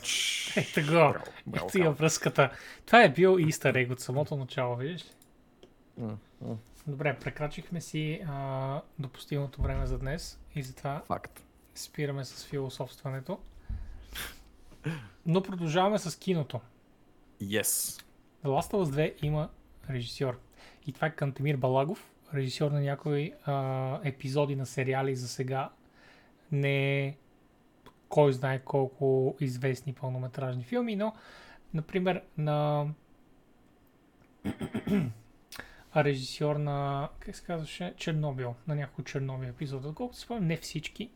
Е. 0.57 0.81
Браво, 0.81 1.13
браво, 1.47 1.65
Ето 1.67 1.77
я 1.77 1.83
Кал. 1.83 1.93
връзката. 1.93 2.51
Това 2.85 3.03
е 3.03 3.09
бил 3.09 3.29
Easter 3.29 3.73
egg 3.75 3.91
от 3.91 3.99
самото 3.99 4.35
начало, 4.35 4.75
видиш 4.75 5.05
ли? 5.05 5.09
М, 5.97 6.17
м, 6.41 6.57
Добре, 6.87 7.19
прекрачихме 7.19 7.81
си 7.81 8.21
а, 8.27 8.81
допустимото 8.99 9.61
време 9.61 9.85
за 9.85 9.99
днес 9.99 10.39
и 10.55 10.63
затова 10.63 11.01
Факт. 11.07 11.43
спираме 11.75 12.25
с 12.25 12.45
философстването. 12.45 13.39
Но 15.25 15.43
продължаваме 15.43 15.99
с 15.99 16.19
киното. 16.19 16.61
Yes. 17.41 18.01
The 18.43 18.47
Last 18.47 18.73
of 18.73 18.85
Us 18.85 19.13
2 19.15 19.25
има 19.25 19.49
режисьор. 19.89 20.39
И 20.87 20.93
това 20.93 21.07
е 21.07 21.15
Кантемир 21.15 21.57
Балагов, 21.57 22.11
режисьор 22.33 22.71
на 22.71 22.81
някои 22.81 23.33
а, 23.45 23.99
епизоди 24.03 24.55
на 24.55 24.65
сериали 24.65 25.15
за 25.15 25.27
сега. 25.27 25.69
Не 26.51 27.05
е 27.05 27.17
кой 28.09 28.33
знае 28.33 28.59
колко 28.59 29.35
известни 29.39 29.93
пълнометражни 29.93 30.63
филми, 30.63 30.95
но, 30.95 31.13
например, 31.73 32.23
на 32.37 32.87
режисьор 36.03 36.55
на, 36.55 37.09
как 37.19 37.35
се 37.35 37.45
казваше, 37.45 37.93
Чернобил, 37.97 38.55
на 38.67 38.75
няколко 38.75 39.03
Чернобил 39.03 39.47
епизода. 39.47 39.93
Колкото 39.93 40.19
спомням, 40.19 40.47
не 40.47 40.57
всички, 40.57 41.09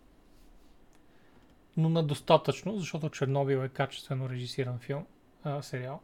но 1.78 1.90
на 1.90 2.04
достатъчно, 2.04 2.78
защото 2.78 3.10
Чернобил 3.10 3.58
е 3.58 3.70
качествено 3.70 4.30
режисиран 4.30 4.80
филм, 4.80 5.06
а, 5.44 5.62
сериал 5.62 6.02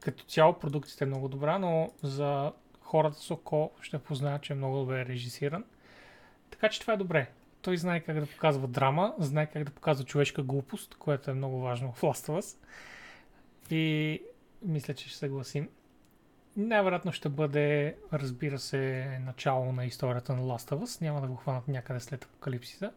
като 0.00 0.24
цяло 0.24 0.58
продукцията 0.58 1.04
е 1.04 1.06
много 1.06 1.28
добра, 1.28 1.58
но 1.58 1.90
за 2.02 2.52
хората 2.80 3.18
с 3.18 3.30
око 3.30 3.70
ще 3.80 3.98
познаят, 3.98 4.42
че 4.42 4.52
е 4.52 4.56
много 4.56 4.76
добре 4.76 5.06
режисиран. 5.06 5.64
Така 6.50 6.68
че 6.68 6.80
това 6.80 6.92
е 6.92 6.96
добре. 6.96 7.30
Той 7.62 7.76
знае 7.76 8.00
как 8.00 8.20
да 8.20 8.26
показва 8.26 8.68
драма, 8.68 9.14
знае 9.18 9.46
как 9.46 9.64
да 9.64 9.70
показва 9.70 10.04
човешка 10.04 10.42
глупост, 10.42 10.94
което 10.94 11.30
е 11.30 11.34
много 11.34 11.60
важно 11.60 11.92
в 11.92 12.00
Last 12.00 12.28
of 12.28 12.40
Us. 12.40 12.56
И 13.70 14.22
мисля, 14.62 14.94
че 14.94 15.08
ще 15.08 15.18
съгласим. 15.18 15.68
Най-вероятно 16.58 17.12
ще 17.12 17.28
бъде, 17.28 17.96
разбира 18.12 18.58
се, 18.58 19.18
начало 19.24 19.72
на 19.72 19.84
историята 19.84 20.34
на 20.34 20.42
Last 20.42 20.70
of 20.70 20.84
Us. 20.84 21.02
Няма 21.02 21.20
да 21.20 21.26
го 21.26 21.36
хванат 21.36 21.68
някъде 21.68 22.00
след 22.00 22.24
апокалипсиса. 22.24 22.92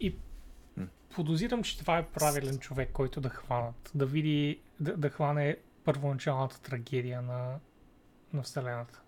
И 0.00 0.16
подозирам, 1.14 1.62
че 1.62 1.78
това 1.78 1.98
е 1.98 2.06
правилен 2.06 2.58
човек, 2.58 2.90
който 2.92 3.20
да 3.20 3.28
хванат. 3.28 3.90
Да 3.94 4.06
види, 4.06 4.60
да, 4.80 4.96
да 4.96 5.10
хване 5.10 5.56
първоначалната 5.84 6.60
трагедия 6.60 7.22
на, 7.22 7.58
на 8.32 8.42
Вселената. 8.42 9.00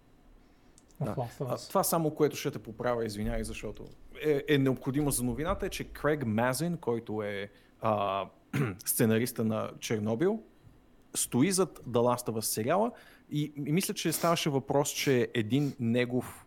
Да. 1.01 1.15
А, 1.40 1.56
това 1.69 1.85
само, 1.85 2.15
което 2.15 2.36
ще 2.36 2.51
те 2.51 2.59
поправя, 2.59 3.05
извинявай, 3.05 3.44
защото 3.44 3.85
е, 4.24 4.43
е 4.48 4.59
необходимо 4.59 5.10
за 5.10 5.24
новината, 5.24 5.66
е, 5.66 5.69
че 5.69 5.85
Крейг 5.85 6.27
Мазин, 6.27 6.77
който 6.77 7.23
е 7.23 7.51
а, 7.81 8.24
сценариста 8.85 9.44
на 9.44 9.70
Чернобил, 9.81 10.43
стои 11.14 11.52
зад 11.52 11.80
The 11.89 11.98
Last 11.98 12.28
of 12.28 12.36
Us 12.36 12.40
сериала 12.40 12.90
и, 13.30 13.52
и 13.66 13.72
мисля, 13.72 13.94
че 13.94 14.12
ставаше 14.12 14.51
въпрос, 14.51 14.90
че 14.90 15.28
един 15.35 15.72
негов 15.80 16.47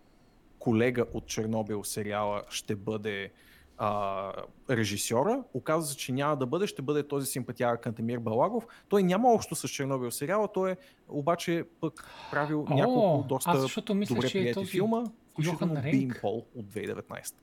колега 0.59 1.05
от 1.13 1.27
Чернобил 1.27 1.83
сериала 1.83 2.43
ще 2.49 2.75
бъде 2.75 3.31
а, 3.77 4.33
режисьора. 4.69 5.43
Оказва 5.53 5.87
се, 5.87 5.97
че 5.97 6.11
няма 6.11 6.37
да 6.37 6.45
бъде, 6.45 6.67
ще 6.67 6.81
бъде 6.81 7.07
този 7.07 7.27
симпатяга 7.27 7.77
Кантемир 7.77 8.19
Балагов. 8.19 8.67
Той 8.89 9.03
няма 9.03 9.33
общо 9.33 9.55
с 9.55 9.69
Чернобил 9.69 10.11
сериала, 10.11 10.47
той 10.53 10.71
е 10.71 10.77
обаче 11.09 11.65
пък 11.81 12.07
правил 12.31 12.65
О, 12.69 12.75
няколко 12.75 13.27
доста 13.27 13.51
аз 13.51 13.77
мисля, 13.93 14.15
добре 14.15 14.27
е 14.27 14.31
прияти 14.31 14.53
този 14.53 14.71
филма, 14.71 15.03
включително 15.31 15.73
Йохан 15.73 15.85
Bean 15.85 16.01
Ренк. 16.01 16.21
Paul 16.21 16.45
от 16.55 16.65
2019. 16.65 17.33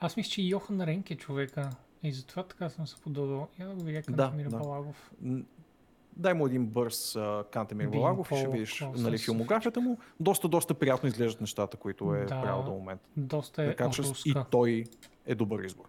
Аз 0.00 0.16
мисля, 0.16 0.30
че 0.30 0.42
Йохан 0.42 0.80
Ренк 0.80 1.10
е 1.10 1.16
човека. 1.16 1.70
И 2.02 2.12
затова 2.12 2.42
така 2.42 2.68
съм 2.68 2.86
се 2.86 3.00
подобил. 3.00 3.48
Я 3.60 3.66
да 3.68 3.74
го 3.74 3.84
видя 3.84 4.00
Да, 4.00 4.06
Кантемир 4.06 4.48
да. 4.48 4.56
Балагов. 4.56 5.12
Дай 6.16 6.34
му 6.34 6.46
един 6.46 6.66
бърз 6.66 7.12
uh, 7.12 7.50
Кантемир 7.50 7.88
Балагов 7.88 8.30
и 8.32 8.36
ще 8.36 8.48
видиш 8.48 8.84
нали, 8.96 9.18
филмографията 9.18 9.80
му. 9.80 9.98
Доста, 10.20 10.48
доста 10.48 10.74
приятно 10.74 11.08
изглеждат 11.08 11.40
нещата, 11.40 11.76
които 11.76 12.14
е 12.14 12.24
Да. 12.24 12.42
правил 12.42 12.62
до 12.62 12.70
момента. 12.70 13.08
Доста 13.16 13.62
е 13.62 13.66
Така 13.66 13.90
че 13.90 14.02
и 14.24 14.34
той 14.50 14.84
е 15.26 15.34
добър 15.34 15.64
избор. 15.64 15.84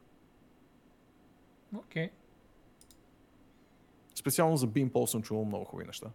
Окей. 1.78 2.10
Специално 4.16 4.58
за 4.58 4.68
Bean 4.68 4.90
Paul 4.90 5.06
съм 5.06 5.22
чувал 5.22 5.46
много 5.46 5.66
хубави 5.66 5.88
неща. 5.88 6.08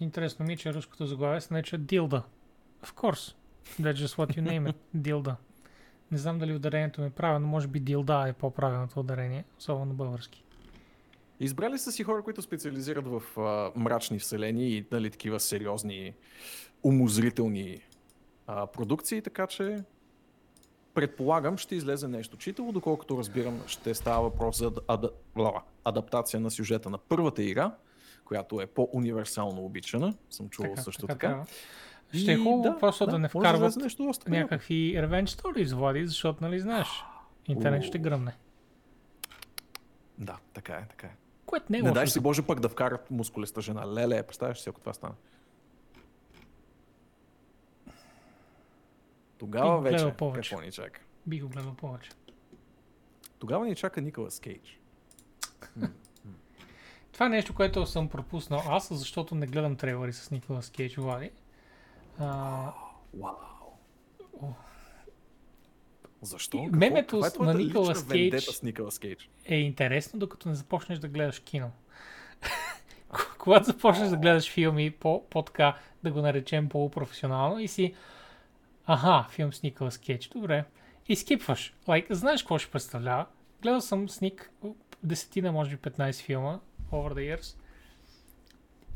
Интересно 0.00 0.46
ми 0.46 0.52
е, 0.52 0.56
че 0.56 0.74
руското 0.74 1.06
заглавие 1.06 1.40
се 1.40 1.54
нарича 1.54 1.78
Дилда. 1.78 2.22
Of 2.84 2.94
course. 2.94 3.34
That's 3.80 3.94
just 3.94 4.16
what 4.16 4.36
you 4.36 4.42
name 4.42 4.72
it. 4.72 4.76
Дилда. 4.94 5.36
Не 6.10 6.18
знам 6.18 6.38
дали 6.38 6.54
ударението 6.54 7.00
ми 7.00 7.06
е 7.06 7.10
правилно, 7.10 7.46
може 7.46 7.66
би 7.66 7.80
Дилда 7.80 8.28
е 8.28 8.32
по-правилното 8.32 9.00
ударение, 9.00 9.44
особено 9.58 9.94
български. 9.94 10.44
Избрали 11.40 11.78
са 11.78 11.92
си 11.92 12.04
хора, 12.04 12.22
които 12.22 12.42
специализират 12.42 13.06
в 13.06 13.40
а, 13.40 13.80
мрачни 13.80 14.18
вселени 14.18 14.68
и 14.70 14.86
нали, 14.92 15.10
такива 15.10 15.40
сериозни, 15.40 16.14
умозрителни 16.82 17.78
а, 18.46 18.66
продукции, 18.66 19.22
така 19.22 19.46
че 19.46 19.84
предполагам 20.94 21.58
ще 21.58 21.74
излезе 21.74 22.08
нещо 22.08 22.36
читаво, 22.36 22.72
доколкото 22.72 23.18
разбирам 23.18 23.62
ще 23.66 23.94
става 23.94 24.22
въпрос 24.22 24.58
за 24.58 24.72
ада, 24.88 25.10
адаптация 25.84 26.40
на 26.40 26.50
сюжета 26.50 26.90
на 26.90 26.98
първата 26.98 27.42
игра, 27.42 27.74
която 28.24 28.60
е 28.60 28.66
по-универсално 28.66 29.64
обичана, 29.64 30.14
съм 30.30 30.48
чувал 30.48 30.76
също 30.76 31.06
така. 31.06 31.28
трябва. 31.28 31.46
Ще 32.14 32.32
е 32.32 32.36
хубаво 32.36 32.78
просто 32.78 33.06
да, 33.06 33.18
не 33.18 33.28
може 33.34 33.48
вкарват 33.48 33.70
излезе 33.70 33.84
нещо 33.84 34.02
доста 34.02 34.30
някакви 34.30 34.94
revenge 34.96 35.26
stories, 35.26 35.74
Влади, 35.74 36.06
защото, 36.06 36.44
нали 36.44 36.60
знаеш, 36.60 36.88
интернет 37.46 37.82
ще 37.82 37.98
гръмне. 37.98 38.36
Да, 40.18 40.36
така 40.54 40.72
е, 40.72 40.86
така 40.88 41.06
е. 41.06 41.16
Което 41.46 41.66
не 41.70 41.78
е 41.78 41.82
Не 41.82 41.90
дай 41.90 42.06
си 42.06 42.20
Боже 42.20 42.42
пък 42.42 42.60
да 42.60 42.68
вкарат 42.68 43.10
мускулеста 43.10 43.60
жена. 43.60 43.94
Леле, 43.94 44.22
представяш 44.22 44.60
си, 44.60 44.68
ако 44.68 44.80
това 44.80 44.92
стане. 44.92 45.14
Тогава 49.38 49.80
вече, 49.80 50.04
какво 50.34 50.60
ни 50.60 50.72
чака? 50.72 51.00
Би 51.26 51.40
го 51.40 51.48
гледал 51.48 51.74
повече. 51.74 52.10
Тогава 53.38 53.66
ни 53.66 53.74
чака 53.74 54.00
Николас 54.00 54.40
Кейдж. 54.40 54.80
Това 57.12 57.26
е 57.26 57.28
нещо, 57.28 57.54
което 57.54 57.86
съм 57.86 58.08
пропуснал 58.08 58.62
аз, 58.68 58.94
защото 58.94 59.34
не 59.34 59.46
гледам 59.46 59.76
трейлери 59.76 60.12
с 60.12 60.30
Николас 60.30 60.70
Кейдж, 60.70 60.96
Влади. 60.96 61.30
А, 62.18 62.72
Вау. 63.14 63.34
О. 64.42 64.46
Защо? 66.22 66.64
Какво? 66.64 66.76
мемето 66.78 67.20
Каква 67.20 67.44
е 67.44 67.46
на 67.46 67.54
Николас 67.54 68.04
Кейдж- 68.04 68.52
с 68.52 68.62
Николас 68.62 68.98
Кейдж? 68.98 69.30
е 69.44 69.56
интересно, 69.56 70.18
докато 70.18 70.48
не 70.48 70.54
започнеш 70.54 70.98
да 70.98 71.08
гледаш 71.08 71.38
кино. 71.38 71.70
Когато 73.38 73.64
започнеш 73.64 74.08
да 74.08 74.16
гледаш 74.16 74.52
филми 74.52 74.90
по, 74.90 75.24
по 75.30 75.42
така, 75.42 75.76
да 76.02 76.10
го 76.10 76.20
наречем 76.20 76.68
полупрофесионално 76.68 77.58
и 77.58 77.68
си 77.68 77.94
аха, 78.86 79.26
филм 79.30 79.52
с 79.52 79.62
Николас 79.62 79.98
Кейдж, 79.98 80.28
добре. 80.28 80.64
И 81.08 81.16
скипваш. 81.16 81.74
Like, 81.88 82.12
знаеш 82.12 82.42
какво 82.42 82.58
ще 82.58 82.70
представлява? 82.70 83.26
Гледал 83.62 83.80
съм 83.80 84.08
с 84.08 84.20
Ник 84.20 84.50
десетина, 85.02 85.52
може 85.52 85.76
би 85.76 85.90
15 85.90 86.22
филма 86.22 86.58
over 86.92 87.14
the 87.14 87.36
years. 87.36 87.56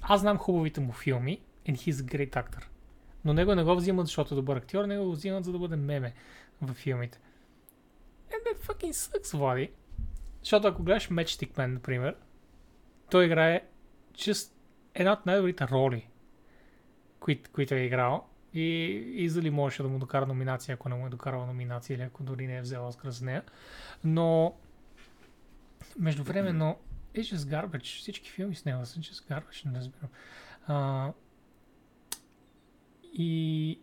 Аз 0.02 0.20
знам 0.20 0.38
хубавите 0.38 0.80
му 0.80 0.92
филми 0.92 1.40
and 1.68 1.72
he's 1.72 1.92
a 1.92 2.16
great 2.16 2.30
actor. 2.30 2.64
Но 3.24 3.32
него 3.32 3.54
не 3.54 3.64
го 3.64 3.76
взимат, 3.76 4.06
защото 4.06 4.34
е 4.34 4.36
добър 4.36 4.56
актьор, 4.56 4.84
него 4.84 5.04
го 5.04 5.12
взимат, 5.12 5.44
за 5.44 5.52
да 5.52 5.58
бъде 5.58 5.76
меме 5.76 6.14
в 6.62 6.74
филмите. 6.74 7.20
And 8.30 8.44
that 8.44 8.66
fucking 8.66 8.92
sucks, 8.92 9.36
Влади. 9.36 9.70
Защото 10.42 10.68
ако 10.68 10.82
гледаш 10.82 11.08
Matchstick 11.08 11.56
Man, 11.56 11.66
например, 11.66 12.16
той 13.10 13.24
играе 13.24 13.62
just 14.14 14.52
една 14.94 15.12
от 15.12 15.26
най-добрите 15.26 15.68
роли, 15.68 16.08
кои, 17.20 17.42
които 17.42 17.74
е 17.74 17.78
играл. 17.78 18.26
И 18.54 18.64
изали 19.14 19.50
можеше 19.50 19.82
да 19.82 19.88
му 19.88 19.98
докара 19.98 20.26
номинация, 20.26 20.74
ако 20.74 20.88
не 20.88 20.94
му 20.94 21.06
е 21.06 21.10
докарала 21.10 21.46
номинация 21.46 21.94
или 21.94 22.02
ако 22.02 22.22
дори 22.22 22.46
не 22.46 22.56
е 22.56 22.60
взела 22.60 22.88
Оскар 22.88 23.10
за 23.10 23.24
нея. 23.24 23.42
Но 24.04 24.54
междувременно 25.98 26.78
it's 27.14 27.36
just 27.36 27.36
garbage. 27.36 28.00
Всички 28.00 28.30
филми 28.30 28.54
с 28.54 28.64
него 28.64 28.86
са 28.86 29.00
just 29.00 29.30
garbage, 29.30 29.66
не 29.66 29.78
разбирам. 29.78 30.10
А, 30.66 31.12
и 33.12 33.80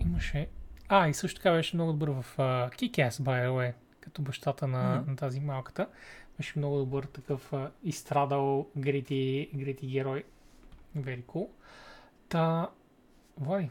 имаше... 0.00 0.48
А, 0.88 1.08
и 1.08 1.14
също 1.14 1.40
така 1.40 1.52
беше 1.52 1.76
много 1.76 1.92
добър 1.92 2.08
в 2.10 2.36
uh, 2.36 2.70
Kick-Ass, 2.74 3.10
by 3.10 3.46
the 3.46 3.48
way. 3.48 3.74
като 4.00 4.22
бащата 4.22 4.66
на, 4.66 4.96
Мгм. 5.00 5.10
на 5.10 5.16
тази 5.16 5.40
малката. 5.40 5.88
Беше 6.36 6.58
много 6.58 6.78
добър 6.78 7.04
такъв 7.04 7.52
а, 7.52 7.70
изстрадал 7.84 8.66
грити, 8.76 9.50
грити 9.54 9.86
герой. 9.86 10.24
Very 10.96 11.24
cool. 11.24 11.48
Та, 12.28 12.70
Влади, 13.36 13.70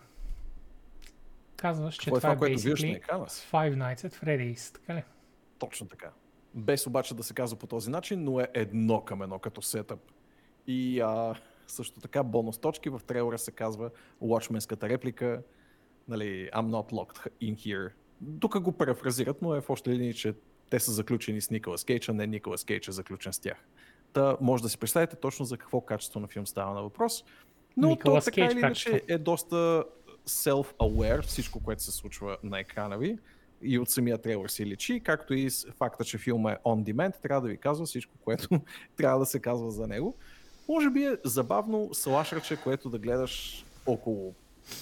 казваш, 1.56 1.96
че 1.96 2.12
Какво 2.12 2.18
е 2.18 2.20
това 2.20 2.32
е 2.32 2.36
това, 2.36 2.48
на 2.48 2.56
basically? 2.56 3.02
Five 3.28 3.76
Nights 3.76 4.10
at 4.10 4.24
Freddy's, 4.24 4.74
така 4.74 4.96
ли? 4.96 5.04
Точно 5.60 5.88
така. 5.88 6.10
Без 6.54 6.88
обаче 6.88 7.16
да 7.16 7.24
се 7.24 7.34
казва 7.34 7.60
по 7.60 7.68
този 7.68 7.90
начин, 7.90 8.24
но 8.24 8.40
е 8.40 8.48
едно 8.54 9.02
към 9.02 9.22
едно 9.22 9.40
като 9.40 9.62
сетъп. 9.62 10.00
И 10.68 11.02
а, 11.02 11.36
също 11.72 12.00
така 12.00 12.24
бонус 12.24 12.58
точки 12.58 12.90
в 12.90 13.02
трейлера 13.08 13.38
се 13.38 13.52
казва 13.52 13.90
Watchменската 14.22 14.90
реплика, 14.90 15.42
нали, 16.08 16.50
I'm 16.54 16.70
not 16.70 16.92
locked 16.92 17.32
in 17.42 17.56
here. 17.56 17.92
Тук 18.40 18.60
го 18.60 18.72
префразират, 18.72 19.42
но 19.42 19.56
е 19.56 19.62
в 19.62 19.70
още 19.70 19.90
линии, 19.90 20.14
че 20.14 20.34
те 20.70 20.80
са 20.80 20.92
заключени 20.92 21.42
с 21.42 21.50
Николас 21.50 21.84
Кейдж, 21.84 22.10
а 22.10 22.14
не 22.14 22.28
Николас 22.28 22.64
Кейдж 22.64 22.88
е 22.88 22.92
заключен 22.92 23.34
с 23.34 23.40
тях. 23.40 23.58
Та 24.14 24.38
може 24.42 24.64
да 24.64 24.70
си 24.70 24.78
представите 24.78 25.16
точно 25.16 25.46
за 25.46 25.58
какво 25.58 25.82
качество 25.82 26.20
на 26.20 26.28
филм 26.28 26.48
става 26.48 26.74
на 26.74 26.82
въпрос. 26.82 27.26
Но 27.78 27.88
Николас 27.88 28.26
то 28.26 28.32
така 28.32 28.36
Кейдж 28.42 28.54
или 28.54 28.60
иначе 28.60 29.02
е 29.08 29.18
доста 29.18 29.84
self-aware 30.28 31.22
всичко, 31.22 31.64
което 31.64 31.84
се 31.84 31.92
случва 31.92 32.38
на 32.44 32.60
екрана 32.60 32.98
ви 32.98 33.18
и 33.62 33.80
от 33.80 33.90
самия 33.90 34.18
трейлер 34.18 34.48
си 34.48 34.66
личи, 34.66 35.00
както 35.00 35.34
и 35.34 35.50
с 35.50 35.68
факта, 35.72 36.04
че 36.04 36.18
филма 36.18 36.52
е 36.52 36.58
on 36.66 36.94
demand, 36.94 37.22
трябва 37.22 37.42
да 37.42 37.48
ви 37.48 37.58
казва 37.58 37.86
всичко, 37.86 38.14
което 38.24 38.62
трябва 38.98 39.20
да 39.20 39.26
се 39.26 39.40
казва 39.40 39.72
за 39.72 39.88
него. 39.88 40.16
Може 40.70 40.90
би 40.90 41.04
е 41.04 41.18
забавно 41.26 41.90
слашърче, 41.94 42.58
което 42.58 42.90
да 42.90 43.00
гледаш 43.00 43.66
около 43.86 44.34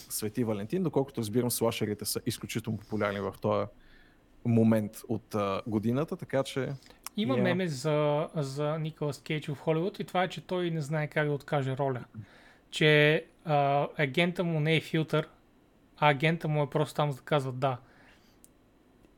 Свети 0.09 0.43
Валентин, 0.43 0.84
доколкото 0.84 1.22
разбирам, 1.22 1.51
слашерите 1.51 2.05
са 2.05 2.22
изключително 2.26 2.80
популярни 2.80 3.19
в 3.19 3.34
този 3.41 3.68
момент 4.45 4.91
от 5.07 5.35
а, 5.35 5.61
годината, 5.68 6.18
така 6.18 6.43
че 6.43 6.69
Има 7.18 7.38
Yeah. 7.38 7.41
меме 7.41 7.68
за, 7.68 8.27
за 8.35 8.77
Николас 8.80 9.22
Кейдж 9.22 9.47
в 9.47 9.55
Холивуд 9.55 9.99
и 9.99 10.03
това 10.03 10.23
е, 10.23 10.27
че 10.27 10.41
той 10.41 10.72
не 10.72 10.81
знае 10.81 11.07
как 11.07 11.27
да 11.27 11.34
откаже 11.34 11.77
роля. 11.77 12.03
Че 12.72 13.26
а, 13.45 13.88
агента 13.97 14.43
му 14.43 14.59
не 14.59 14.76
е 14.76 14.81
филтър, 14.81 15.30
а 15.97 16.09
агента 16.09 16.47
му 16.47 16.64
е 16.64 16.69
просто 16.69 16.95
там 16.95 17.11
за 17.11 17.18
да 17.18 17.23
казва 17.23 17.51
да. 17.51 17.77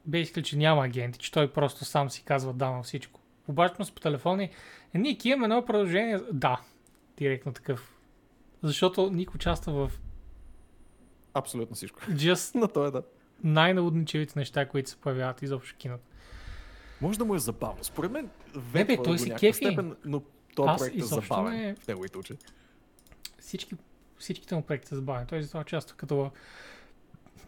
Basically, 0.10 0.44
че 0.44 0.58
няма 0.58 0.86
агенти, 0.86 1.20
че 1.20 1.32
той 1.32 1.54
просто 1.54 1.86
сам 1.86 2.10
си 2.10 2.24
казва 2.24 2.54
да 2.54 2.72
на 2.72 2.84
всичко. 2.84 3.19
Обаче 3.50 3.84
с 3.84 3.92
по 3.92 4.02
телефони, 4.02 4.50
е, 4.94 4.98
Ник, 4.98 5.26
имаме 5.26 5.46
едно 5.46 5.66
продължение. 5.66 6.20
Да, 6.34 6.62
директно 7.18 7.54
такъв. 7.54 7.96
Защото 8.64 9.10
Ник 9.10 9.36
участва 9.36 9.88
в 9.88 9.92
абсолютно 11.34 11.76
всичко. 11.76 12.00
just 12.02 12.56
На 12.60 12.68
това 12.68 12.88
е 12.88 12.92
да. 12.92 13.04
най-наводничевите 13.44 14.40
неща, 14.40 14.66
които 14.66 14.90
се 14.90 14.96
появяват 14.96 15.42
изобщо 15.42 15.74
в 15.74 15.78
киното. 15.78 16.04
Може 17.02 17.18
да 17.18 17.26
му 17.26 17.36
е 17.36 17.40
забавно. 17.40 17.84
Според 17.84 18.12
мен, 18.12 18.30
бе, 18.54 18.60
ветва 18.86 19.04
той 19.04 19.14
някаква 19.14 19.38
кефи. 19.38 19.66
степен, 19.66 19.96
но 20.06 20.22
този 20.56 20.70
Аз 20.70 20.80
проект 20.80 20.98
е 20.98 21.02
забавен 21.02 21.54
не- 21.54 21.76
в 21.76 21.88
неговите 21.88 22.18
очи. 22.18 22.34
всички, 23.40 23.76
всичките 24.20 24.56
му 24.56 24.62
проекти 24.62 24.88
са 24.88 24.96
забавени. 24.96 25.28
Той 25.28 25.42
затова 25.42 25.62
участва 25.62 25.98
като 25.98 26.32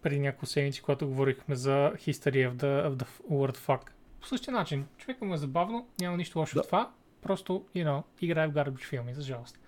преди 0.01 0.19
няколко 0.19 0.45
седмици, 0.45 0.81
когато 0.81 1.07
говорихме 1.07 1.55
за 1.55 1.71
History 1.95 2.49
of 2.49 2.53
the, 2.53 2.89
of 2.89 2.95
the 2.95 3.07
Word 3.31 3.57
Fuck. 3.57 3.81
По 4.21 4.27
същия 4.27 4.53
начин, 4.53 4.87
човека 4.97 5.25
му 5.25 5.33
е 5.33 5.37
забавно, 5.37 5.87
няма 5.99 6.17
нищо 6.17 6.39
лошо 6.39 6.55
Да. 6.55 6.63
в 6.63 6.65
това, 6.65 6.91
просто, 7.21 7.65
you 7.75 7.85
know, 7.85 8.03
играе 8.21 8.47
в 8.47 8.53
garbage 8.53 8.83
филми, 8.83 9.13
за 9.13 9.21
жалост. 9.21 9.59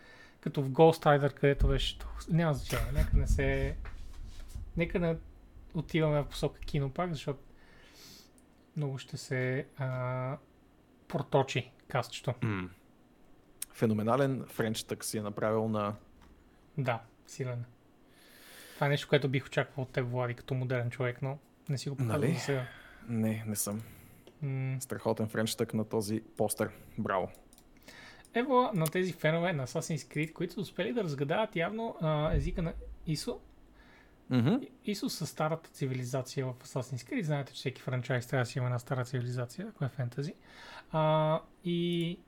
Като 0.41 0.61
в 0.63 0.69
Ghost 0.69 1.05
Rider, 1.05 1.33
където 1.33 1.67
беше, 1.67 1.97
няма 2.29 2.53
значение, 2.53 2.91
нека 2.93 3.17
не 3.17 3.27
се, 3.27 3.75
нека 4.77 4.99
не 4.99 5.17
отиваме 5.73 6.21
в 6.21 6.27
посока 6.27 6.59
кино 6.59 6.89
пак, 6.89 7.13
защото 7.13 7.39
много 8.77 8.97
ще 8.97 9.17
се 9.17 9.67
а, 9.77 10.37
проточи 11.07 11.71
кастчето. 11.87 12.33
Феноменален 13.73 14.45
френч 14.47 14.83
тък 14.83 15.05
си 15.05 15.17
е 15.17 15.21
направил 15.21 15.67
на 15.67 15.95
Да, 16.77 16.99
силен. 17.27 17.65
Това 18.75 18.87
е 18.87 18.89
нещо, 18.89 19.07
което 19.09 19.29
бих 19.29 19.45
очаквал 19.45 19.83
от 19.83 19.91
теб, 19.91 20.05
Влади, 20.07 20.33
като 20.33 20.53
модерен 20.53 20.89
човек, 20.89 21.21
но 21.21 21.37
не 21.69 21.77
си 21.77 21.89
го 21.89 21.95
показвам 21.95 22.21
Нали? 22.21 22.35
сега. 22.35 22.65
Не, 23.07 23.43
не 23.47 23.55
съм. 23.55 23.81
Страхотен 24.79 25.27
френч 25.27 25.55
тък 25.55 25.73
на 25.73 25.85
този 25.85 26.21
постер. 26.37 26.69
Браво. 26.97 27.29
Ево 28.33 28.69
на 28.73 28.85
тези 28.87 29.13
фенове 29.13 29.53
на 29.53 29.67
Assassin's 29.67 30.15
Creed, 30.15 30.33
които 30.33 30.53
са 30.53 30.61
успели 30.61 30.93
да 30.93 31.03
разгадават 31.03 31.55
явно 31.55 31.95
а, 32.01 32.33
езика 32.35 32.61
на 32.61 32.73
Исо. 33.07 33.39
Мгм. 34.29 34.55
Исо 34.85 35.09
с 35.09 35.27
старата 35.27 35.69
цивилизация 35.69 36.45
в 36.45 36.53
Assassin's 36.53 37.11
Creed. 37.11 37.21
Знаете, 37.21 37.53
че 37.53 37.59
всеки 37.59 37.81
франчайз 37.81 38.27
трябва 38.27 38.41
да 38.41 38.49
си 38.49 38.57
има 38.57 38.67
една 38.67 38.79
стара 38.79 39.05
цивилизация, 39.05 39.67
ако 39.69 39.85
е 39.85 39.89
фентази. 39.89 40.33
А, 40.91 41.39
и 41.65 42.19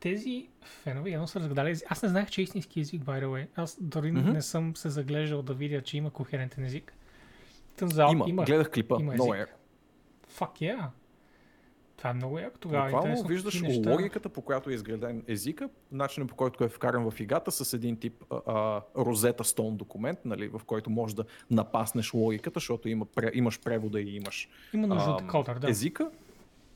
тези 0.00 0.48
фенове 0.62 1.10
явно 1.10 1.28
са 1.28 1.40
разгадали 1.40 1.70
език. 1.70 1.86
Аз 1.90 2.02
не 2.02 2.08
знаех, 2.08 2.30
че 2.30 2.40
е 2.40 2.44
истински 2.44 2.80
език, 2.80 3.02
by 3.02 3.24
the 3.24 3.26
way. 3.26 3.46
Аз 3.56 3.78
дори 3.80 4.12
Мгм. 4.12 4.30
не 4.32 4.42
съм 4.42 4.76
се 4.76 4.88
заглеждал 4.90 5.42
да 5.42 5.54
видя, 5.54 5.82
че 5.82 5.96
има 5.96 6.10
кохерентен 6.10 6.64
език. 6.64 6.92
Тънзал, 7.76 8.10
Има. 8.12 8.24
има. 8.28 8.44
Гледах 8.44 8.70
клипа. 8.70 8.96
има 9.00 9.12
Много 9.14 9.34
език. 9.34 9.48
е. 9.48 9.52
Fuck 10.32 10.52
yeah. 10.52 10.86
Това 12.00 12.10
е 12.10 12.14
много 12.14 12.38
яко 12.38 12.58
тогава. 12.58 12.84
Буквално 12.84 13.08
Интересно 13.08 13.28
виждаш 13.28 13.60
неща... 13.62 13.90
логиката, 13.90 14.28
по 14.28 14.42
която 14.42 14.70
е 14.70 14.72
изграден 14.74 15.24
езика, 15.28 15.68
начинът 15.92 16.28
по 16.28 16.34
който 16.34 16.64
е 16.64 16.68
вкаран 16.68 17.10
в 17.10 17.20
играта 17.20 17.50
с 17.50 17.72
един 17.72 17.96
тип 17.96 18.24
а, 18.30 18.36
а, 18.46 18.82
розета 18.96 19.44
стон 19.44 19.76
документ, 19.76 20.18
нали, 20.24 20.48
в 20.48 20.60
който 20.66 20.90
можеш 20.90 21.14
да 21.14 21.24
напаснеш 21.50 22.14
логиката, 22.14 22.60
защото 22.60 22.88
има, 22.88 23.06
пре, 23.06 23.30
имаш 23.34 23.60
превода 23.60 24.00
и 24.00 24.16
имаш 24.16 24.48
Има 24.74 24.86
нужда 24.86 25.16
ам, 25.20 25.28
кодър, 25.28 25.58
да. 25.58 25.70
езика. 25.70 26.10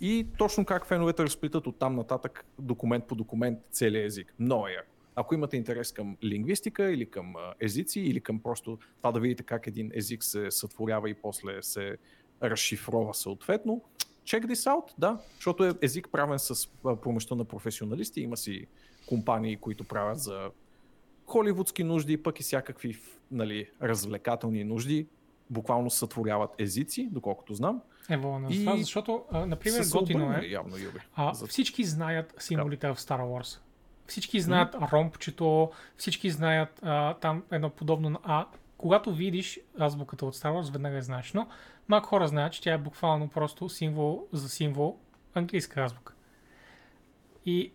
И 0.00 0.26
точно 0.38 0.64
как 0.64 0.86
феновете 0.86 1.22
разплитат 1.22 1.66
от 1.66 1.78
там 1.78 1.96
нататък 1.96 2.44
документ 2.58 3.04
по 3.04 3.14
документ 3.14 3.58
целият 3.70 4.06
език. 4.06 4.34
Много 4.38 4.68
е 4.68 4.72
яко. 4.72 4.88
Ако 5.16 5.34
имате 5.34 5.56
интерес 5.56 5.92
към 5.92 6.16
лингвистика 6.24 6.90
или 6.90 7.10
към 7.10 7.36
а, 7.36 7.54
езици, 7.60 8.00
или 8.00 8.20
към 8.20 8.40
просто 8.40 8.78
това 8.96 9.12
да 9.12 9.20
видите 9.20 9.42
как 9.42 9.66
един 9.66 9.90
език 9.94 10.24
се 10.24 10.50
сътворява 10.50 11.10
и 11.10 11.14
после 11.14 11.62
се 11.62 11.96
разшифрова 12.42 13.14
съответно, 13.14 13.82
check 14.24 14.46
this 14.46 14.70
out, 14.70 14.92
да, 14.98 15.18
защото 15.34 15.64
е 15.64 15.72
език 15.82 16.08
правен 16.12 16.38
с 16.38 16.68
помощта 17.02 17.34
на 17.34 17.44
професионалисти, 17.44 18.20
има 18.20 18.36
си 18.36 18.66
компании, 19.06 19.56
които 19.56 19.84
правят 19.84 20.18
за 20.18 20.50
холивудски 21.26 21.84
нужди, 21.84 22.22
пък 22.22 22.40
и 22.40 22.42
всякакви 22.42 22.98
нали, 23.30 23.70
развлекателни 23.82 24.64
нужди, 24.64 25.06
буквално 25.50 25.90
сътворяват 25.90 26.50
езици, 26.58 27.08
доколкото 27.12 27.54
знам. 27.54 27.80
Ево, 28.10 28.38
на 28.38 28.48
И 28.50 28.58
това, 28.64 28.76
защото, 28.76 29.24
а, 29.30 29.46
например, 29.46 29.84
готино 29.92 30.32
е, 30.32 30.46
явно, 30.46 30.76
Юби. 30.78 30.98
а, 31.14 31.34
за- 31.34 31.46
всички 31.46 31.84
знаят 31.84 32.34
символите 32.38 32.88
в 32.88 32.96
Star 32.96 33.20
Wars. 33.20 33.58
Всички 34.06 34.40
знаят 34.40 34.74
ромпчето, 34.92 35.70
всички 35.96 36.30
знаят 36.30 36.80
а, 36.82 37.14
там 37.14 37.42
едно 37.50 37.70
подобно 37.70 38.10
на 38.10 38.18
А. 38.22 38.46
Когато 38.84 39.14
видиш 39.14 39.60
азбуката 39.80 40.26
от 40.26 40.36
Star 40.36 40.50
Wars, 40.50 40.72
веднага 40.72 40.96
я 40.96 41.02
знаеш. 41.02 41.32
Но 41.32 41.48
малко 41.88 42.08
хора 42.08 42.28
знаят, 42.28 42.52
че 42.52 42.62
тя 42.62 42.72
е 42.72 42.78
буквално 42.78 43.28
просто 43.28 43.68
символ 43.68 44.26
за 44.32 44.48
символ 44.48 44.98
английска 45.34 45.80
азбука. 45.80 46.14
И 47.46 47.72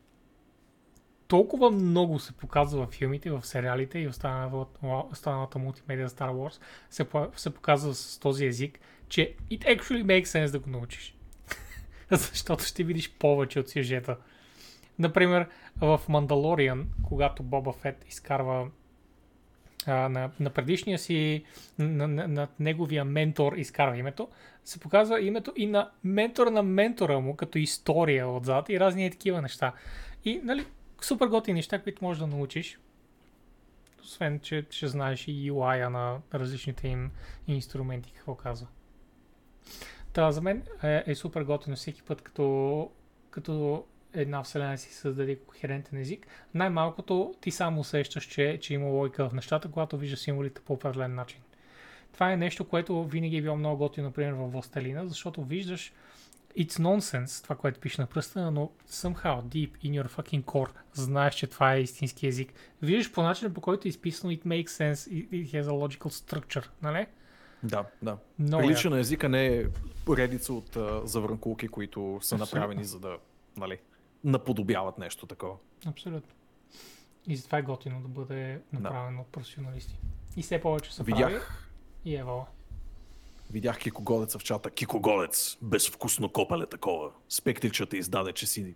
толкова 1.27 1.72
много 1.72 2.19
се 2.19 2.34
показва 2.34 2.86
в 2.86 2.91
филмите, 2.91 3.31
в 3.31 3.45
сериалите 3.45 3.99
и 3.99 4.07
останалата, 4.07 4.80
останалата 5.11 5.60
мултимедия 5.60 6.10
Star 6.10 6.31
Wars 6.31 6.61
се, 6.90 7.07
се 7.36 7.53
показва 7.53 7.94
с 7.94 8.19
този 8.19 8.45
език, 8.45 8.80
че 9.07 9.36
it 9.52 9.80
actually 9.80 10.03
makes 10.03 10.26
sense 10.26 10.52
да 10.52 10.60
го 10.60 10.69
научиш. 10.69 11.15
Защото 12.11 12.64
ще 12.64 12.84
видиш 12.84 13.14
повече 13.14 13.60
от 13.60 13.69
сюжета. 13.69 14.18
Например, 14.99 15.49
в 15.81 16.02
Мандалориан, 16.10 16.88
когато 17.03 17.44
Боба 17.44 17.73
Фет 17.73 18.06
изкарва 18.07 18.69
а, 19.86 20.10
на, 20.10 20.32
на 20.40 20.50
предишния 20.50 21.00
си, 21.00 21.44
на, 21.80 22.08
на, 22.08 22.28
на 22.28 22.48
неговия 22.60 23.06
ментор 23.06 23.54
изкарва 23.54 23.98
името, 23.98 24.28
се 24.66 24.80
показва 24.80 25.22
името 25.22 25.54
и 25.56 25.68
на 25.68 25.92
ментора 26.04 26.52
на 26.52 26.64
ментора 26.64 27.20
му, 27.20 27.36
като 27.36 27.58
история 27.58 28.30
отзад 28.30 28.70
и 28.70 28.80
разни 28.80 29.06
е 29.06 29.10
такива 29.10 29.42
неща. 29.42 29.74
И, 30.26 30.42
нали, 30.44 30.66
супер 31.02 31.28
готини 31.28 31.56
неща, 31.56 31.82
които 31.82 32.04
можеш 32.04 32.20
да 32.20 32.28
научиш. 32.28 32.80
Освен, 34.02 34.40
че 34.40 34.66
ще 34.70 34.88
знаеш 34.88 35.28
и 35.28 35.52
UI-а 35.52 35.90
на 35.90 36.18
различните 36.34 36.88
им 36.88 37.12
инструменти, 37.48 38.12
какво 38.12 38.36
казва. 38.36 38.68
Та, 40.14 40.32
за 40.32 40.42
мен 40.42 40.64
е, 40.84 41.04
е 41.08 41.16
супер 41.16 41.42
готино 41.42 41.76
всеки 41.76 42.04
път, 42.04 42.22
като, 42.22 42.90
като 43.30 43.86
една 44.14 44.44
вселена 44.44 44.77
си 44.77 44.94
създаде 44.94 45.36
кохерентен 45.36 45.99
език. 45.99 46.27
Най-малкото 46.53 47.34
ти 47.41 47.52
само 47.52 47.81
усещаш, 47.81 48.23
че, 48.23 48.60
че 48.61 48.73
има 48.73 48.86
логика 48.86 49.30
в 49.30 49.34
нещата, 49.34 49.72
когато 49.72 49.98
виждаш 49.98 50.19
символите 50.19 50.61
по 50.61 50.73
определен 50.73 51.15
начин. 51.15 51.40
Това 52.14 52.31
е 52.31 52.38
нещо, 52.38 52.68
което 52.68 53.03
винаги 53.03 53.38
е 53.38 53.41
било 53.41 53.56
много 53.56 53.77
готино, 53.77 54.07
например, 54.07 54.34
в 54.34 54.48
Властелина, 54.48 55.07
защото 55.07 55.44
виждаш 55.44 55.94
it's 56.57 56.80
nonsense, 56.80 57.44
това, 57.44 57.56
което 57.56 57.80
пише 57.80 58.02
на 58.02 58.07
пръста, 58.07 58.52
но 58.52 58.72
somehow 58.90 59.44
deep 59.44 59.72
in 59.84 60.03
your 60.03 60.10
fucking 60.10 60.44
core 60.44 60.72
знаеш, 60.94 61.36
че 61.36 61.48
това 61.48 61.73
е 61.73 61.81
истински 61.81 62.27
език. 62.27 62.53
Виждаш 62.81 63.11
по 63.11 63.23
начина, 63.23 63.53
по 63.53 63.61
който 63.61 63.88
е 63.88 63.90
изписано 63.90 64.34
it 64.34 64.45
makes 64.45 64.68
sense, 64.68 64.94
it, 65.31 65.52
has 65.52 65.64
a 65.64 65.69
logical 65.69 66.07
structure, 66.07 66.68
нали? 66.81 67.06
Да, 67.64 67.86
да. 68.02 68.18
Много 68.40 68.64
Прилича 68.64 68.90
на 68.90 68.99
езика 68.99 69.30
не 69.30 69.48
е 69.48 69.65
редица 70.10 70.53
от 70.53 70.76
а, 70.76 71.07
завърнкулки, 71.07 71.68
които 71.68 72.19
са 72.22 72.36
Абсолютно. 72.36 72.60
направени 72.60 72.86
за 72.86 72.99
да 72.99 73.18
нали, 73.57 73.77
наподобяват 74.24 74.98
нещо 74.98 75.26
такова. 75.26 75.56
Абсолютно. 75.86 76.34
И 77.28 77.36
затова 77.36 77.58
е 77.58 77.62
готино 77.62 78.02
да 78.02 78.08
бъде 78.08 78.62
направено 78.74 79.22
от 79.22 79.28
професионалисти. 79.28 80.00
И 80.38 80.41
все 80.41 80.62
повече 80.62 80.94
се 80.94 81.04
прави 81.04 81.26
Видях, 81.26 81.70
и 82.06 82.16
евала. 82.16 82.46
видях 83.52 83.78
Кикоголеца 83.78 84.40
в 84.40 84.44
чата. 84.44 84.72
Кикоголец, 84.72 85.58
безвкусно 85.62 86.30
копале 86.30 86.66
такова. 86.66 87.12
Спектричата 87.30 87.98
издаде, 87.98 88.34
че 88.34 88.48
си 88.48 88.76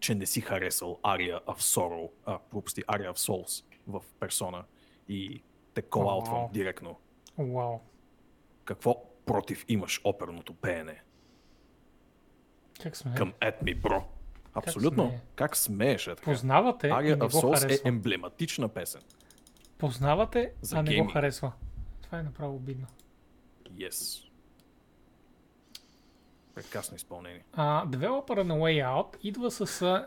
че 0.00 0.14
не 0.14 0.26
си 0.26 0.40
харесал 0.40 0.98
Aria 1.02 1.44
of 1.44 1.60
Sorrow, 1.60 2.10
а, 2.26 2.38
глупости, 2.52 2.82
Aria 2.82 3.12
of 3.12 3.16
Souls 3.16 3.64
в 3.86 4.02
персона 4.20 4.64
и 5.08 5.42
те 5.74 5.82
колаутвам 5.82 6.38
Вау. 6.38 6.50
директно. 6.52 6.96
Вау. 7.38 7.78
Какво 8.64 9.04
против 9.26 9.64
имаш 9.68 10.00
оперното 10.04 10.54
пеене? 10.54 11.02
Как 12.82 12.96
сме? 12.96 13.14
Към 13.14 13.32
At 13.32 13.62
Me, 13.62 13.80
бро. 13.80 14.08
Абсолютно. 14.54 15.04
смее? 15.04 15.20
Как 15.36 15.56
смееш 15.56 16.06
е 16.06 16.14
така? 16.14 16.24
Познавате 16.30 16.86
и 16.86 16.90
не 16.90 17.14
го 17.16 17.26
Souls 17.26 17.60
харесва. 17.60 17.88
е 17.88 17.88
емблематична 17.88 18.68
песен. 18.68 19.02
Познавате, 19.78 20.52
За 20.60 20.76
а 20.76 20.82
не 20.82 21.02
го 21.02 21.08
харесва. 21.08 21.52
Това 22.02 22.18
е 22.18 22.22
направо 22.22 22.56
обидно. 22.56 22.86
Yes. 23.70 24.24
Прекрасно 26.54 26.96
изпълнение. 26.96 27.44
А, 27.52 27.86
девелопера 27.86 28.44
на 28.44 28.54
Way 28.54 28.84
Out 28.84 29.16
идва 29.22 29.50
с... 29.50 29.66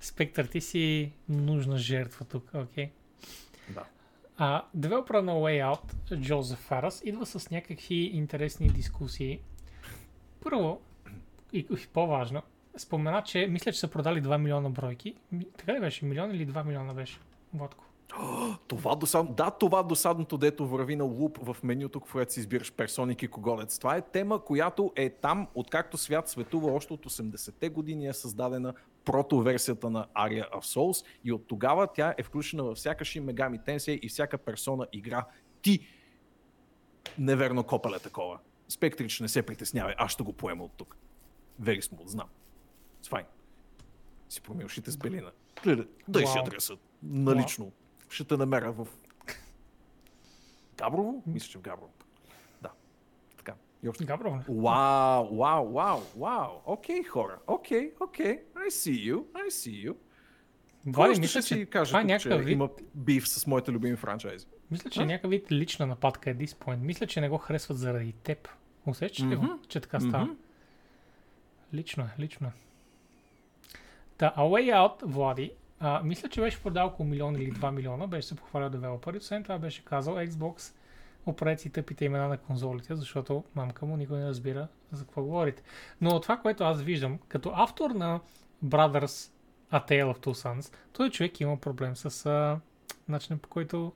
Спектър, 0.00 0.44
ти 0.44 0.60
си 0.60 1.12
нужна 1.28 1.78
жертва 1.78 2.24
тук, 2.24 2.50
окей? 2.54 2.90
Да. 3.68 3.84
А, 4.36 4.64
девелопера 4.74 5.22
на 5.22 5.32
Way 5.32 5.74
Out, 5.74 6.20
Джозеф 6.20 6.58
Фарас, 6.58 7.02
идва 7.04 7.26
с 7.26 7.50
някакви 7.50 7.94
интересни 7.94 8.68
дискусии. 8.68 9.40
Първо, 10.44 10.80
и, 11.52 11.58
и 11.58 11.86
по-важно, 11.92 12.42
спомена, 12.76 13.22
че 13.22 13.46
мисля, 13.46 13.72
че 13.72 13.78
са 13.78 13.88
продали 13.88 14.22
2 14.22 14.38
милиона 14.38 14.70
бройки. 14.70 15.14
Така 15.56 15.74
ли 15.74 15.80
беше? 15.80 16.04
Милион 16.04 16.30
или 16.30 16.46
2 16.46 16.66
милиона 16.66 16.94
беше? 16.94 17.18
Водко. 17.54 17.84
Това 18.68 18.94
досадно, 18.94 19.32
да, 19.34 19.50
това 19.50 19.82
досадното, 19.82 20.38
дето 20.38 20.66
върви 20.66 20.96
на 20.96 21.04
луп 21.04 21.38
в 21.42 21.56
менюто, 21.62 22.00
в 22.00 22.12
което 22.12 22.32
си 22.32 22.40
избираш 22.40 22.72
персоник 22.72 23.22
и 23.22 23.28
коголец. 23.28 23.78
Това 23.78 23.96
е 23.96 24.02
тема, 24.02 24.44
която 24.44 24.92
е 24.96 25.10
там, 25.10 25.46
откакто 25.54 25.98
свят 25.98 26.28
светува 26.28 26.72
още 26.72 26.92
от 26.92 27.06
80-те 27.06 27.68
години 27.68 28.06
е 28.06 28.12
създадена 28.12 28.74
прото-версията 29.04 29.90
на 29.90 30.06
Aria 30.06 30.50
of 30.50 30.62
Souls 30.62 31.06
и 31.24 31.32
от 31.32 31.46
тогава 31.48 31.86
тя 31.94 32.14
е 32.18 32.22
включена 32.22 32.64
във 32.64 32.76
всяка 32.76 33.04
Shin 33.04 33.24
Megami 33.24 33.66
Tensei 33.66 33.98
и 34.00 34.08
всяка 34.08 34.38
персона 34.38 34.86
игра. 34.92 35.24
Ти 35.62 35.86
неверно 37.18 37.64
копале 37.64 37.98
такова. 37.98 38.38
Спектрич 38.74 39.20
не 39.20 39.28
се 39.28 39.42
притеснявай, 39.42 39.94
аз 39.98 40.12
ще 40.12 40.22
го 40.22 40.32
поема 40.32 40.64
от 40.64 40.72
тук. 40.72 40.96
Very 41.62 41.80
smooth, 41.80 42.06
знам. 42.06 42.28
It's 43.02 43.08
fine. 43.10 43.26
Си 44.28 44.40
промил 44.40 44.66
ушите 44.66 44.90
с 44.90 44.96
белина. 44.96 45.30
Дай 46.08 46.26
си 46.26 46.38
адреса. 46.38 46.76
Налично. 47.02 47.72
Ще 48.08 48.24
те 48.24 48.36
намеря 48.36 48.72
в... 48.72 48.88
Габрово? 50.76 51.22
Мисля, 51.26 51.48
че 51.48 51.58
в 51.58 51.60
Габрово. 51.60 51.92
Да. 52.62 52.70
Така. 53.36 53.54
И 53.82 53.88
още... 53.88 54.04
Габро, 54.04 54.40
Вау, 54.48 55.36
вау, 55.36 55.72
вау, 55.72 56.00
вау. 56.16 56.50
Окей, 56.66 57.02
хора. 57.02 57.38
Окей, 57.46 57.92
окей. 58.00 58.42
I 58.54 58.68
see 58.68 59.12
you. 59.12 59.24
I 59.32 59.46
see 59.48 59.88
you. 59.88 59.96
Още 60.96 61.20
мисля, 61.20 61.40
ще 61.40 61.42
си 61.42 61.54
че 61.54 61.66
кажа, 61.66 61.90
това 61.90 62.00
е 62.00 62.04
някакъв 62.04 62.40
че 62.40 62.44
вид, 62.44 62.52
има 62.52 62.68
биф 62.94 63.28
с 63.28 63.46
моите 63.46 63.72
любими 63.72 63.96
франчайзи. 63.96 64.46
мисля, 64.70 64.90
че 64.90 65.02
е 65.02 65.06
някакъв 65.06 65.30
вид 65.30 65.52
лична 65.52 65.86
нападка 65.86 66.30
е 66.30 66.34
this 66.34 66.46
point. 66.46 66.80
Мисля, 66.80 67.06
че 67.06 67.20
не 67.20 67.28
го 67.28 67.38
харесват 67.38 67.78
заради 67.78 68.12
теб. 68.12 68.48
Усещаш 68.86 69.24
ли 69.24 69.36
го, 69.36 69.58
че 69.68 69.80
така 69.80 70.00
става? 70.00 70.36
Лично 71.74 72.04
е, 72.04 72.08
лично 72.18 72.46
е. 72.46 72.52
Та, 74.16 74.34
A 74.38 74.40
Way 74.40 74.74
Out, 74.74 75.04
Влади, 75.04 75.50
а, 75.80 76.02
мисля, 76.04 76.28
че 76.28 76.40
беше 76.40 76.62
продал 76.62 76.86
около 76.86 77.08
милион 77.08 77.36
или 77.36 77.52
2 77.52 77.70
милиона, 77.70 78.06
беше 78.06 78.28
се 78.28 78.34
похвалял 78.36 78.70
девелопер 78.70 79.14
и 79.14 79.16
освен 79.16 79.42
това 79.42 79.58
беше 79.58 79.84
казал 79.84 80.14
Xbox, 80.14 80.74
оправете 81.26 81.62
си 81.62 81.70
тъпите 81.70 82.04
имена 82.04 82.28
на 82.28 82.38
конзолите, 82.38 82.96
защото 82.96 83.44
мамка 83.54 83.86
му 83.86 83.96
никой 83.96 84.18
не 84.18 84.28
разбира 84.28 84.68
за 84.92 85.04
какво 85.04 85.22
говорите. 85.22 85.62
Но 86.00 86.20
това, 86.20 86.36
което 86.36 86.64
аз 86.64 86.82
виждам, 86.82 87.18
като 87.28 87.52
автор 87.54 87.90
на 87.90 88.20
Brothers 88.64 89.32
A 89.72 89.88
Tale 89.88 90.14
of 90.14 90.18
Two 90.18 90.32
Sons, 90.32 90.74
той 90.92 91.10
човек 91.10 91.40
има 91.40 91.56
проблем 91.56 91.96
с 91.96 92.26
а, 92.26 92.60
начинът 93.08 93.42
по 93.42 93.48
който 93.48 93.92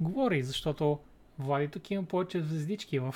говори, 0.00 0.42
защото 0.42 0.98
Влади 1.38 1.68
тук 1.68 1.90
има 1.90 2.02
повече 2.02 2.40
звездички 2.40 2.98
в 2.98 3.14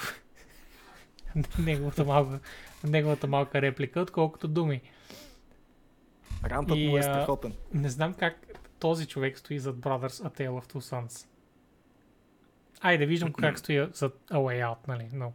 неговата 1.58 2.04
малка, 2.04 2.40
неговата 2.84 3.26
малка 3.26 3.62
реплика, 3.62 4.00
отколкото 4.00 4.48
думи. 4.48 4.82
Рантът 6.44 6.76
И, 6.76 6.88
му 6.88 6.96
е 6.96 7.00
а, 7.00 7.02
страхотен. 7.02 7.54
Не 7.74 7.88
знам 7.88 8.14
как 8.14 8.46
този 8.78 9.06
човек 9.06 9.38
стои 9.38 9.58
зад 9.58 9.76
Brothers 9.76 10.28
A 10.28 10.38
Tale 10.38 10.48
of 10.48 10.72
Two 10.72 10.80
Sons. 10.80 11.26
Айде, 12.80 13.06
виждам 13.06 13.32
как 13.32 13.58
стои 13.58 13.88
зад 13.92 14.20
A 14.30 14.36
Way 14.36 14.66
Out, 14.66 14.88
нали, 14.88 15.08
но 15.12 15.32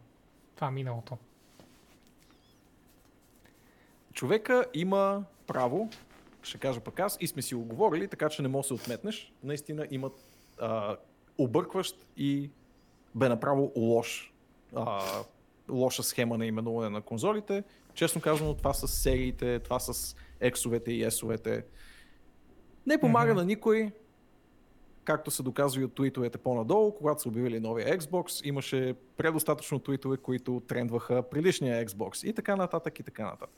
това 0.54 0.68
е 0.68 0.70
миналото. 0.70 1.18
Човека 4.12 4.64
има 4.74 5.24
право, 5.46 5.90
ще 6.42 6.58
кажа 6.58 6.80
пък 6.80 7.00
аз, 7.00 7.18
и 7.20 7.26
сме 7.26 7.42
си 7.42 7.54
го 7.54 7.64
говорили, 7.64 8.08
така 8.08 8.28
че 8.28 8.42
не 8.42 8.48
можеш 8.48 8.68
да 8.68 8.76
се 8.76 8.82
отметнеш. 8.82 9.32
Наистина 9.42 9.86
имат 9.90 10.24
а, 10.60 10.96
объркващ 11.38 12.06
и 12.16 12.50
бе 13.14 13.28
направо 13.28 13.72
лош, 13.76 14.32
а, 14.76 15.02
лоша 15.70 16.02
схема 16.02 16.38
на 16.38 16.46
именуване 16.46 16.90
на 16.90 17.00
конзолите. 17.00 17.64
Честно 17.94 18.20
казано, 18.20 18.54
това 18.54 18.74
с 18.74 18.88
сериите, 18.88 19.58
това 19.58 19.78
с 19.80 20.16
ексовете 20.40 20.92
и 20.92 21.04
есовете. 21.04 21.64
Не 22.86 22.98
помага 22.98 23.32
Мгм. 23.32 23.40
на 23.40 23.44
никой, 23.44 23.90
както 25.04 25.30
се 25.30 25.42
доказва 25.42 25.82
и 25.82 25.84
от 25.84 25.94
твитовете 25.94 26.38
по-надолу, 26.38 26.94
когато 26.94 27.22
са 27.22 27.28
обявили 27.28 27.60
новия 27.60 27.98
Xbox, 27.98 28.46
имаше 28.46 28.94
предостатъчно 29.16 29.78
твитове, 29.78 30.16
които 30.16 30.62
трендваха 30.68 31.22
предишния 31.22 31.86
Xbox 31.86 32.26
и 32.26 32.32
така 32.32 32.56
нататък 32.56 32.98
и 32.98 33.02
така 33.02 33.24
нататък. 33.24 33.50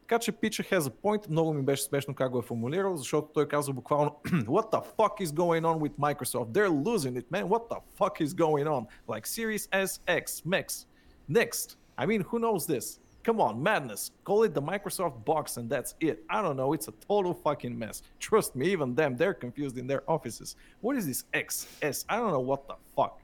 Така 0.00 0.18
че 0.18 0.32
Pitcher 0.32 0.72
has 0.72 0.80
a 0.80 0.90
point, 1.02 1.30
много 1.30 1.52
ми 1.52 1.62
беше 1.62 1.82
смешно 1.82 2.14
как 2.14 2.30
го 2.32 2.38
е 2.38 2.42
формулирал, 2.42 2.96
защото 2.96 3.28
той 3.34 3.48
каза 3.48 3.72
буквално 3.72 4.10
What 4.26 4.72
the 4.72 4.84
fuck 4.96 5.26
is 5.26 5.26
going 5.26 5.62
on 5.62 5.78
with 5.78 5.92
Microsoft? 5.98 6.52
They're 6.52 6.84
losing 6.84 7.16
it, 7.22 7.30
man. 7.30 7.48
What 7.48 7.68
the 7.68 7.80
fuck 7.98 8.20
is 8.26 8.34
going 8.34 8.66
on? 8.66 8.86
Like 9.08 9.26
Series 9.26 9.68
S, 9.84 10.00
X, 10.06 10.44
Max. 10.44 10.86
Next. 11.29 11.77
I 11.97 12.05
mean, 12.05 12.21
who 12.21 12.39
knows 12.39 12.65
this? 12.65 12.99
Come 13.23 13.41
on, 13.41 13.61
madness. 13.61 14.11
Call 14.23 14.43
it 14.43 14.53
the 14.53 14.61
Microsoft 14.61 15.25
box 15.25 15.57
and 15.57 15.67
that's 15.67 15.95
it. 15.99 16.23
I 16.29 16.43
don't 16.43 16.57
know, 16.57 16.73
it's 16.73 16.87
a 16.87 16.93
total 17.07 17.33
fucking 17.33 17.77
mess. 17.77 18.03
Trust 18.19 18.55
me, 18.55 18.67
even 18.67 18.93
them, 18.93 19.17
they're 19.17 19.33
confused 19.33 19.77
in 19.79 19.87
their 19.87 20.03
offices. 20.07 20.55
What 20.81 20.95
is 20.95 21.07
this 21.07 21.23
X, 21.33 21.67
S? 21.81 22.05
I 22.07 22.17
don't 22.17 22.31
know 22.31 22.45
what 22.51 22.67
the 22.67 22.75
fuck. 22.95 23.19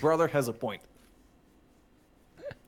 Brother 0.00 0.28
has 0.28 0.48
a 0.48 0.52
point. 0.52 0.80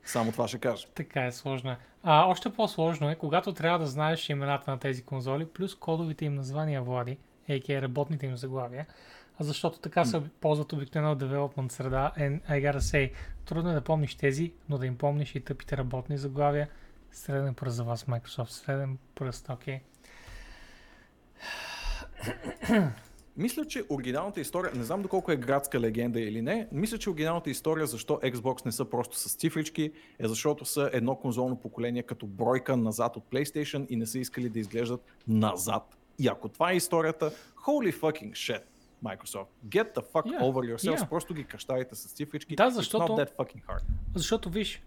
Само 0.05 0.31
това 0.31 0.47
ще 0.47 0.57
кажа. 0.57 0.87
Така 0.95 1.25
е 1.25 1.31
сложно. 1.31 1.75
А, 2.03 2.25
още 2.27 2.53
по-сложно 2.53 3.09
е, 3.09 3.15
когато 3.15 3.53
трябва 3.53 3.79
да 3.79 3.85
знаеш 3.85 4.29
имената 4.29 4.71
на 4.71 4.79
тези 4.79 5.03
конзоли, 5.03 5.45
плюс 5.45 5.75
кодовите 5.75 6.25
им 6.25 6.35
названия, 6.35 6.81
Влади, 6.81 7.17
а.к.а. 7.49 7.81
работните 7.81 8.25
им 8.25 8.37
заглавия, 8.37 8.85
а 8.89 8.93
защото 9.40 9.78
така 9.78 10.04
се 10.04 10.22
ползват 10.40 10.72
обикновено 10.72 11.16
development 11.16 11.72
среда. 11.72 12.12
And 12.18 12.40
I 12.42 12.72
gotta 12.72 12.78
say, 12.78 13.12
трудно 13.44 13.70
е 13.70 13.74
да 13.74 13.80
помниш 13.80 14.14
тези, 14.14 14.52
но 14.68 14.78
да 14.78 14.86
им 14.86 14.98
помниш 14.98 15.34
и 15.34 15.40
тъпите 15.40 15.76
работни 15.76 16.18
заглавия. 16.18 16.68
Среден 17.12 17.54
пръст 17.54 17.76
за 17.76 17.84
вас, 17.84 18.04
Microsoft. 18.04 18.48
Среден 18.48 18.98
пръст, 19.14 19.48
окей. 19.48 19.80
Мисля, 23.36 23.64
че 23.64 23.84
оригиналната 23.90 24.40
история, 24.40 24.72
не 24.74 24.84
знам 24.84 25.02
доколко 25.02 25.32
е 25.32 25.36
градска 25.36 25.80
легенда 25.80 26.20
или 26.20 26.42
не, 26.42 26.68
мисля, 26.72 26.98
че 26.98 27.10
оригиналната 27.10 27.50
история 27.50 27.86
защо 27.86 28.20
Xbox 28.22 28.66
не 28.66 28.72
са 28.72 28.84
просто 28.84 29.18
с 29.18 29.34
цифрички, 29.34 29.92
е 30.18 30.28
защото 30.28 30.64
са 30.64 30.90
едно 30.92 31.16
конзолно 31.16 31.56
поколение 31.56 32.02
като 32.02 32.26
бройка 32.26 32.76
назад 32.76 33.16
от 33.16 33.24
PlayStation 33.30 33.86
и 33.88 33.96
не 33.96 34.06
са 34.06 34.18
искали 34.18 34.48
да 34.48 34.58
изглеждат 34.58 35.00
назад. 35.28 35.96
И 36.18 36.28
ако 36.28 36.48
това 36.48 36.72
е 36.72 36.76
историята, 36.76 37.30
holy 37.66 38.00
fucking 38.00 38.30
shit, 38.30 38.62
Microsoft. 39.04 39.46
Get 39.66 39.94
the 39.94 40.02
fuck 40.04 40.26
Yeah, 40.26 40.42
over 40.42 40.76
yourselves, 40.76 40.98
yeah. 40.98 41.08
просто 41.08 41.34
ги 41.34 41.44
кръщавайте 41.44 41.94
с 41.94 42.08
цифрички. 42.08 42.56
Да, 42.56 42.64
It's 42.64 42.68
защото- 42.70 43.04
not 43.06 43.18
that 43.18 43.36
fucking 43.36 43.62
hard. 43.64 43.82
Защото 44.14 44.50
виж, 44.50 44.82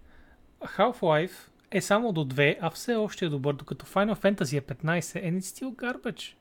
Half-Life 0.61 1.31
е 1.71 1.81
само 1.81 2.13
до 2.13 2.25
2, 2.25 2.57
а 2.61 2.69
все 2.69 2.95
още 2.95 3.25
е 3.25 3.29
добър, 3.29 3.53
докато 3.53 3.85
Final 3.85 4.15
Fantasy 4.15 4.57
е 4.57 4.61
15 4.61 5.01
and 5.21 5.39
it's 5.39 5.41
still 5.41 5.75
garbage. 5.75 6.33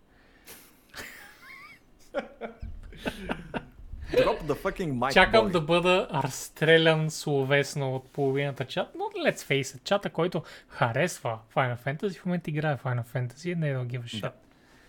Drop 4.12 4.42
the 4.42 4.54
fucking 4.54 4.92
mic, 4.92 5.12
Чакам 5.12 5.46
boy. 5.46 5.50
да 5.50 5.60
бъда 5.60 6.08
разстрелян 6.14 7.10
словесно 7.10 7.94
от 7.94 8.08
половината 8.08 8.64
чат, 8.64 8.88
но 8.94 9.04
let's 9.04 9.36
face 9.38 9.62
it, 9.62 9.82
чата, 9.84 10.10
който 10.10 10.42
харесва 10.68 11.38
Final 11.54 11.78
Fantasy, 11.78 12.18
в 12.18 12.26
момента 12.26 12.50
играе 12.50 12.76
Final 12.76 13.04
Fantasy, 13.04 13.54
не 13.54 13.68
е 13.68 13.74
да 13.74 13.80
give 13.80 14.00
a 14.00 14.04
shit. 14.04 14.20
Да. 14.20 14.32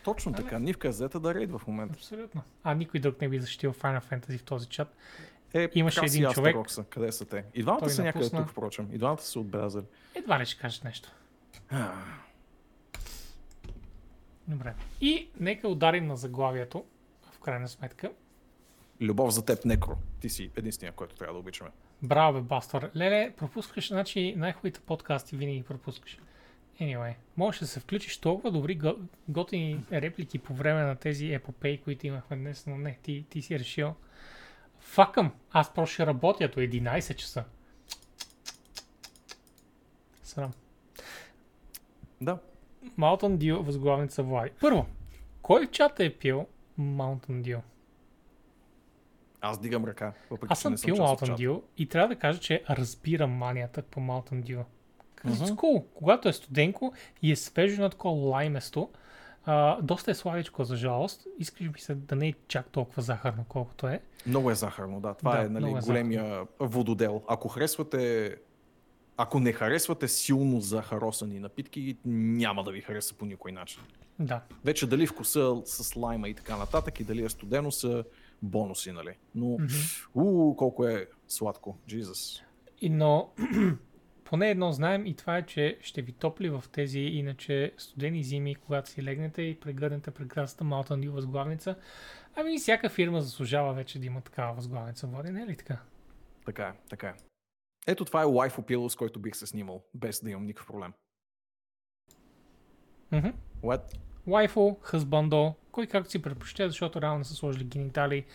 Точно 0.04 0.34
така. 0.34 0.60
Нивка 0.60 0.88
е 0.88 0.92
взета 0.92 1.20
да 1.20 1.34
рейдва 1.34 1.60
в 1.60 1.68
момента. 1.68 1.94
Абсолютно. 1.94 2.42
А 2.64 2.74
никой 2.74 3.00
друг 3.00 3.22
не 3.22 3.30
би 3.30 3.40
защитил 3.40 3.74
Final 3.74 4.04
Fantasy 4.04 4.38
в 4.40 4.44
този 4.44 4.68
чат. 4.68 4.96
Е, 5.54 5.70
Имаше 5.74 6.06
един 6.06 6.30
човек. 6.30 6.56
Астерокса, 6.56 6.84
къде 6.84 7.12
са 7.12 7.26
те? 7.26 7.44
И 7.54 7.62
двамата 7.62 7.80
Той 7.80 7.90
са 7.90 8.04
някъде 8.04 8.26
напусна. 8.26 8.40
тук, 8.42 8.52
впрочем. 8.52 8.90
И 8.92 8.98
двамата 8.98 9.22
са 9.22 9.40
отбелязали. 9.40 9.86
Едва 10.16 10.40
ли 10.40 10.46
ще 10.46 10.62
кажеш 10.62 10.82
нещо. 10.82 11.12
Добре. 14.48 14.74
И 15.02 15.30
нека 15.40 15.68
ударим 15.68 16.08
на 16.08 16.16
заглавието, 16.18 16.84
в 17.32 17.40
крайна 17.40 17.68
сметка. 17.68 18.12
Любов 19.02 19.34
за 19.34 19.46
теб, 19.46 19.66
Некро. 19.66 19.98
Ти 20.20 20.30
си 20.30 20.52
единствения, 20.56 20.94
който 20.94 21.16
трябва 21.16 21.34
да 21.34 21.40
обичаме. 21.40 21.70
Браво, 22.04 22.34
бе, 22.34 22.42
Бастор. 22.42 22.90
Леле, 22.96 23.34
пропускаш, 23.38 23.88
значи 23.88 24.34
най-хубавите 24.38 24.80
подкасти 24.80 25.36
винаги 25.36 25.64
пропускаш. 25.64 26.20
Anyway, 26.82 27.14
можеш 27.38 27.60
да 27.60 27.68
се 27.68 27.80
включиш 27.80 28.18
толкова 28.18 28.52
добри 28.52 28.76
го- 28.76 29.00
готини 29.30 29.84
реплики 29.92 30.40
по 30.40 30.54
време 30.54 30.84
на 30.84 30.96
тези 30.96 31.34
епопеи, 31.34 31.82
които 31.82 32.08
имахме 32.08 32.38
днес, 32.38 32.68
но 32.68 32.78
не, 32.78 32.98
ти, 33.04 33.26
ти 33.30 33.42
си 33.42 33.60
решил. 33.60 33.94
Факъм, 34.80 35.32
аз 35.52 35.74
просто 35.74 35.94
ще 35.94 36.06
работя 36.06 36.48
до 36.48 36.60
11 36.60 37.16
часа. 37.16 37.44
Срам. 40.24 40.52
Да. 42.22 42.38
Mountain 43.00 43.38
Dew 43.38 43.56
възглавница 43.56 44.24
Влади. 44.24 44.52
Първо, 44.62 44.86
кой 45.42 45.68
в 45.68 45.72
чата 45.72 46.06
е 46.06 46.14
пил 46.14 46.48
Mountain 46.80 47.42
Dew? 47.42 47.60
Аз 49.42 49.62
дигам 49.62 49.86
ръка. 49.86 50.14
Въпреки, 50.30 50.52
Аз 50.54 50.60
съм 50.60 50.78
съм 50.78 50.88
пил 50.88 50.96
Mountain. 50.96 51.36
Dew 51.36 51.62
и 51.78 51.88
трябва 51.88 52.08
да 52.08 52.16
кажа, 52.16 52.40
че 52.40 52.64
разбирам 52.70 53.32
манията 53.32 53.82
по 53.82 54.00
Mountain 54.00 54.44
Dew. 54.44 54.64
It's 55.26 55.56
cool. 55.56 55.84
Когато 55.94 56.30
е 56.30 56.34
студенко 56.34 56.94
и 57.22 57.32
е 57.32 57.36
свежо 57.36 57.82
на 57.82 57.90
такова 57.90 58.30
лайместо, 58.30 58.90
а, 59.46 59.82
доста 59.82 60.12
е 60.12 60.14
сладичко 60.14 60.64
за 60.64 60.76
жалост. 60.76 61.28
Искаш 61.40 61.68
ми 61.68 61.80
се 61.80 61.96
да 61.96 62.16
не 62.16 62.28
е 62.28 62.34
чак 62.48 62.70
толкова 62.70 63.02
захарно, 63.02 63.46
колкото 63.50 63.88
е. 63.88 64.02
Много 64.28 64.52
е 64.52 64.56
захарно, 64.56 65.00
да. 65.00 65.14
Това 65.14 65.36
Да, 65.36 65.44
е, 65.44 65.50
нали, 65.50 65.72
е 65.72 65.80
големия 65.86 66.44
вододел. 66.60 67.22
Ако 67.28 67.48
харесвате 67.48 68.36
ако 69.18 69.40
не 69.40 69.54
харесвате 69.54 70.08
силно 70.08 70.62
захаросани 70.62 71.40
напитки, 71.40 71.98
няма 72.06 72.64
да 72.64 72.72
ви 72.72 72.82
хареса 72.82 73.14
по 73.14 73.26
никой 73.26 73.52
начин. 73.52 73.82
Да. 74.20 74.42
Вече 74.66 74.88
дали 74.88 75.08
вкуса 75.08 75.56
с 75.66 75.96
лайма 75.96 76.30
и 76.30 76.34
така 76.34 76.58
нататък 76.58 77.00
и 77.00 77.04
дали 77.04 77.26
е 77.26 77.30
студено 77.30 77.72
са 77.72 78.04
бонуси, 78.42 78.92
нали? 78.92 79.18
Но, 79.36 79.58
уу, 80.16 80.56
колко 80.56 80.88
е 80.88 81.08
сладко. 81.28 81.78
И, 82.82 82.90
но 82.90 83.30
поне 84.32 84.50
едно 84.50 84.72
знаем 84.72 85.06
и 85.06 85.16
това 85.16 85.38
е, 85.38 85.46
че 85.46 85.78
ще 85.82 86.02
ви 86.02 86.12
топли 86.12 86.50
в 86.50 86.64
тези 86.72 87.00
иначе 87.00 87.74
студени 87.78 88.24
зими, 88.24 88.56
когато 88.56 88.90
си 88.90 89.04
легнете 89.04 89.42
и 89.42 89.60
прегърнете 89.60 90.12
прекрасната 90.12 90.64
Mountain 90.64 91.08
Dew 91.08 91.10
възглавница. 91.10 91.76
Ами 92.36 92.58
всяка 92.58 92.90
фирма 92.90 93.22
заслужава 93.22 93.74
вече 93.74 94.00
да 94.00 94.06
има 94.06 94.22
такава 94.22 94.54
възглавница. 94.54 95.08
Води, 95.08 95.32
не 95.32 95.42
е 95.42 95.46
ли 95.46 95.56
така? 95.58 95.78
Така 96.46 96.68
е, 96.68 96.74
така 96.90 97.08
е. 97.08 97.14
Ето 97.88 98.06
това 98.06 98.22
е 98.22 98.26
лайф 98.26 98.60
опило, 98.60 98.90
с 98.90 98.96
който 98.96 99.20
бих 99.20 99.36
се 99.36 99.48
снимал, 99.48 99.84
без 99.94 100.24
да 100.24 100.30
имам 100.32 100.46
никакъв 100.46 100.68
проблем. 100.68 100.94
Мгм. 103.12 103.30
What? 103.64 103.98
Лайфо, 104.28 104.78
хъзбандо, 104.82 105.56
кой 105.72 105.88
както 105.88 106.12
си 106.12 106.22
предпочита, 106.22 106.70
защото 106.70 107.02
реално 107.02 107.26
са 107.26 107.34
сложили 107.34 107.64
генитали 107.64 108.26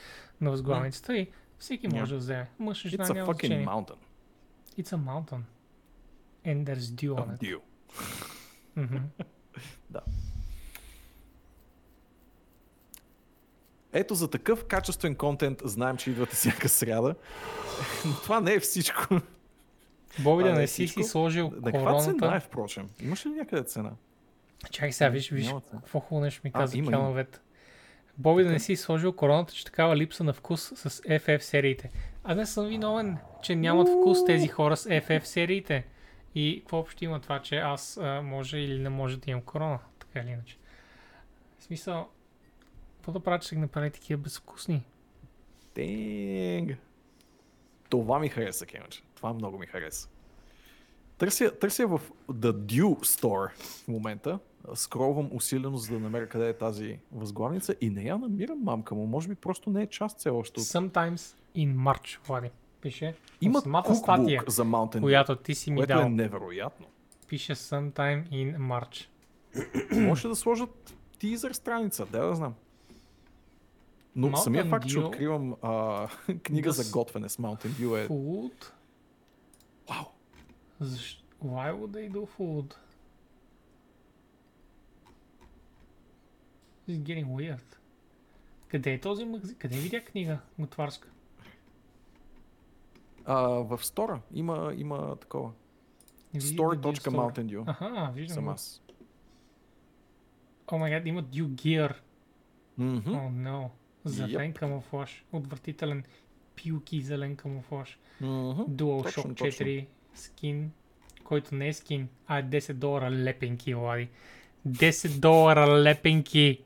на 0.41 0.51
възглавницата 0.51 1.17
и 1.17 1.31
всеки 1.59 1.89
може 1.89 2.05
Yeah. 2.05 2.15
да 2.15 2.17
вземе. 2.17 2.51
Мъж 2.59 2.85
и 2.85 2.89
жена 2.89 3.05
It's 3.05 3.09
a 3.09 3.27
fucking 3.27 3.47
значение. 3.47 3.67
mountain 3.67 3.97
It's 4.79 4.93
a 4.93 4.97
mountain. 4.97 5.41
And 6.47 6.67
there's 6.67 6.91
dew 6.95 7.15
on 7.15 7.19
of 7.19 7.35
it. 7.35 7.41
dew. 7.41 7.61
Мгм. 8.77 8.97
Да. 9.91 10.01
Ето 13.93 14.15
за 14.15 14.31
такъв 14.31 14.65
качествен 14.65 15.15
контент 15.15 15.63
знаем, 15.65 15.97
че 15.97 16.11
идвате 16.11 16.37
всяка 16.37 16.69
сряда. 16.69 17.15
Но 18.07 18.13
това 18.15 18.41
не 18.41 18.55
е 18.55 18.61
всичко. 18.61 19.21
Боби 20.19 20.45
да 20.45 20.53
не 20.53 20.63
е 20.63 20.67
си 20.67 20.89
си 20.89 21.03
сложил 21.03 21.53
На 21.63 21.73
каква 21.73 22.01
цена 22.01 22.37
е, 22.37 22.41
впрочем? 22.41 22.89
Имаш 23.01 23.27
ли 23.27 23.31
някъде 23.31 23.63
цена? 23.63 23.93
Чакай 24.71 24.93
сега, 24.93 25.11
виж, 25.11 25.31
виж, 25.31 25.55
какво 25.71 26.01
хубаво 26.01 26.25
нещо 26.25 26.41
ми 26.45 26.51
А, 26.55 26.59
каза. 26.59 26.73
Келновет. 26.77 27.41
Боби 28.19 28.45
да 28.45 28.51
не 28.51 28.59
си 28.59 28.77
сложил 28.77 29.13
короната, 29.13 29.53
че 29.53 29.65
такава 29.65 29.97
липса 29.97 30.25
на 30.25 30.33
вкус 30.33 30.73
с 30.77 30.91
FF 31.03 31.39
сериите. 31.39 31.91
Аз 32.25 32.37
не 32.37 32.47
съм 32.47 32.67
виновен, 32.67 33.19
че 33.43 33.57
нямат 33.57 33.89
вкус 33.89 34.25
тези 34.25 34.49
хора 34.49 34.77
с 34.77 34.89
FF 34.89 35.25
сериите. 35.25 35.87
И 36.37 36.61
какво 36.61 36.79
общо 36.79 37.05
има 37.05 37.21
това, 37.21 37.43
че 37.43 37.57
аз 37.57 37.97
а, 37.97 38.23
може 38.23 38.59
или 38.59 38.79
не 38.79 38.89
може 38.89 39.17
да 39.17 39.31
имам 39.31 39.43
корона, 39.43 39.79
така 39.99 40.21
или 40.21 40.31
иначе. 40.31 40.57
В 41.59 41.63
смисъл, 41.63 42.09
какво 42.97 43.13
да 43.13 43.21
правя, 43.21 43.39
че 43.39 43.55
ги 43.55 43.61
направи 43.61 43.91
такива 43.91 44.23
безвкусни? 44.23 44.83
Тинг. 45.75 46.79
Това 47.89 48.19
ми 48.19 48.29
хареса, 48.29 48.67
Кемъч. 48.67 49.05
Това 49.15 49.33
много 49.33 49.59
ми 49.59 49.67
хареса. 49.67 50.09
Търся, 51.19 51.59
търся 51.59 51.87
в 51.87 52.01
The 52.31 52.53
Dew 52.53 52.95
Store 52.95 53.51
в 53.53 53.89
момента. 53.89 54.39
Скролвам 54.75 55.29
усилено, 55.33 55.77
за 55.77 55.93
да 55.93 56.01
намеря 56.01 56.29
къде 56.29 56.49
е 56.49 56.59
тази 56.59 56.99
възглавница 57.13 57.75
и 57.81 57.91
не 57.91 58.03
я 58.03 58.19
намирам, 58.19 58.59
мамка 58.63 58.95
му. 58.95 59.07
Може 59.07 59.29
би 59.29 59.35
просто 59.35 59.71
не 59.71 59.83
е 59.83 59.87
част 59.87 60.19
все 60.19 60.29
още. 60.29 60.61
Sometimes 60.61 61.37
in 61.57 61.75
March, 61.75 62.27
Влади. 62.27 62.51
Пише. 62.87 63.15
Има 63.41 63.61
самата 63.61 63.95
статия, 63.95 64.43
за 64.47 64.65
Mountain 64.65 65.01
която 65.01 65.37
ти 65.37 65.55
си 65.55 65.71
ми 65.71 65.77
което 65.77 65.95
дал. 65.95 66.07
е 66.07 66.09
невероятно. 66.09 66.87
Пише 67.29 67.55
sometime 67.55 68.29
in 68.29 68.59
March. 68.59 69.07
Може 70.07 70.29
да 70.29 70.37
сложат 70.37 70.95
тизър 71.19 71.53
страница, 71.53 72.07
да 72.07 72.27
да 72.27 72.35
знам. 72.35 72.55
Но 74.17 74.29
Mountain 74.29 74.37
самия 74.37 74.65
факт, 74.65 74.89
че 74.89 74.99
откривам 74.99 75.57
а, 75.63 76.09
книга 76.43 76.73
за 76.73 76.93
готвене 76.93 77.29
с 77.29 77.37
Mountain 77.37 77.69
Dew 77.69 78.05
е... 78.05 78.09
Food. 78.09 78.71
Вау! 79.89 80.05
Защо? 80.81 81.23
Why 81.45 81.75
would 81.75 81.91
they 81.91 82.11
do 82.13 82.27
food? 82.39 82.75
Is 86.89 86.99
getting 86.99 87.27
weird. 87.27 87.77
Къде 88.69 88.93
е 88.93 89.01
този 89.01 89.25
магазин? 89.25 89.57
Къде 89.59 89.77
видя 89.77 90.05
книга 90.05 90.39
готварска? 90.59 91.09
А, 93.27 93.39
в 93.49 93.85
стора 93.85 94.21
има, 94.35 94.73
има 94.77 95.17
такова. 95.17 95.53
Не 96.35 96.41
видя 96.41 96.63
да 96.63 96.77
бил 96.77 96.93
store. 96.93 97.11
Store.Mountain 97.11 97.47
Dew. 97.47 97.65
Аха, 97.67 98.11
виждам 98.15 98.35
Съм 98.35 98.49
аз. 98.49 98.83
О 100.73 100.79
май 100.79 100.91
гад, 100.91 101.07
има 101.07 101.23
Dew 101.23 101.47
Gear. 101.47 101.95
Мгм. 102.79 103.15
О, 103.15 103.19
oh, 103.19 103.31
no. 103.31 103.69
Зелен 104.05 104.53
камуфлаж. 104.53 105.25
Отвратителен 105.33 106.05
пилки 106.55 107.03
зелен 107.03 107.37
камуфлаж. 107.37 107.99
Мгм. 108.21 108.63
DualShock 108.63 109.05
Точно, 109.05 109.35
4 109.35 109.87
скин, 110.15 110.73
който 111.25 111.55
не 111.55 111.69
е 111.69 111.73
скин, 111.73 112.09
а 112.27 112.39
е 112.39 112.45
10 112.45 112.73
долара 112.73 113.11
лепенки, 113.11 113.75
Влади. 113.75 114.09
10 114.69 115.21
долара 115.21 115.83
лепенки! 115.83 116.65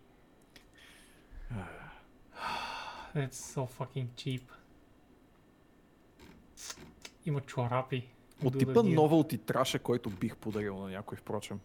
That's 3.15 3.33
so 3.33 3.67
fucking 3.67 4.07
cheap. 4.17 4.43
Има 7.27 7.41
чорапи. 7.41 8.09
От 8.45 8.59
типа 8.59 8.83
нова 8.83 9.17
от 9.17 9.29
титраша, 9.29 9.79
който 9.79 10.11
бих 10.11 10.37
подарил 10.37 10.79
на 10.79 10.91
някой, 10.91 11.19
впрочем. 11.19 11.61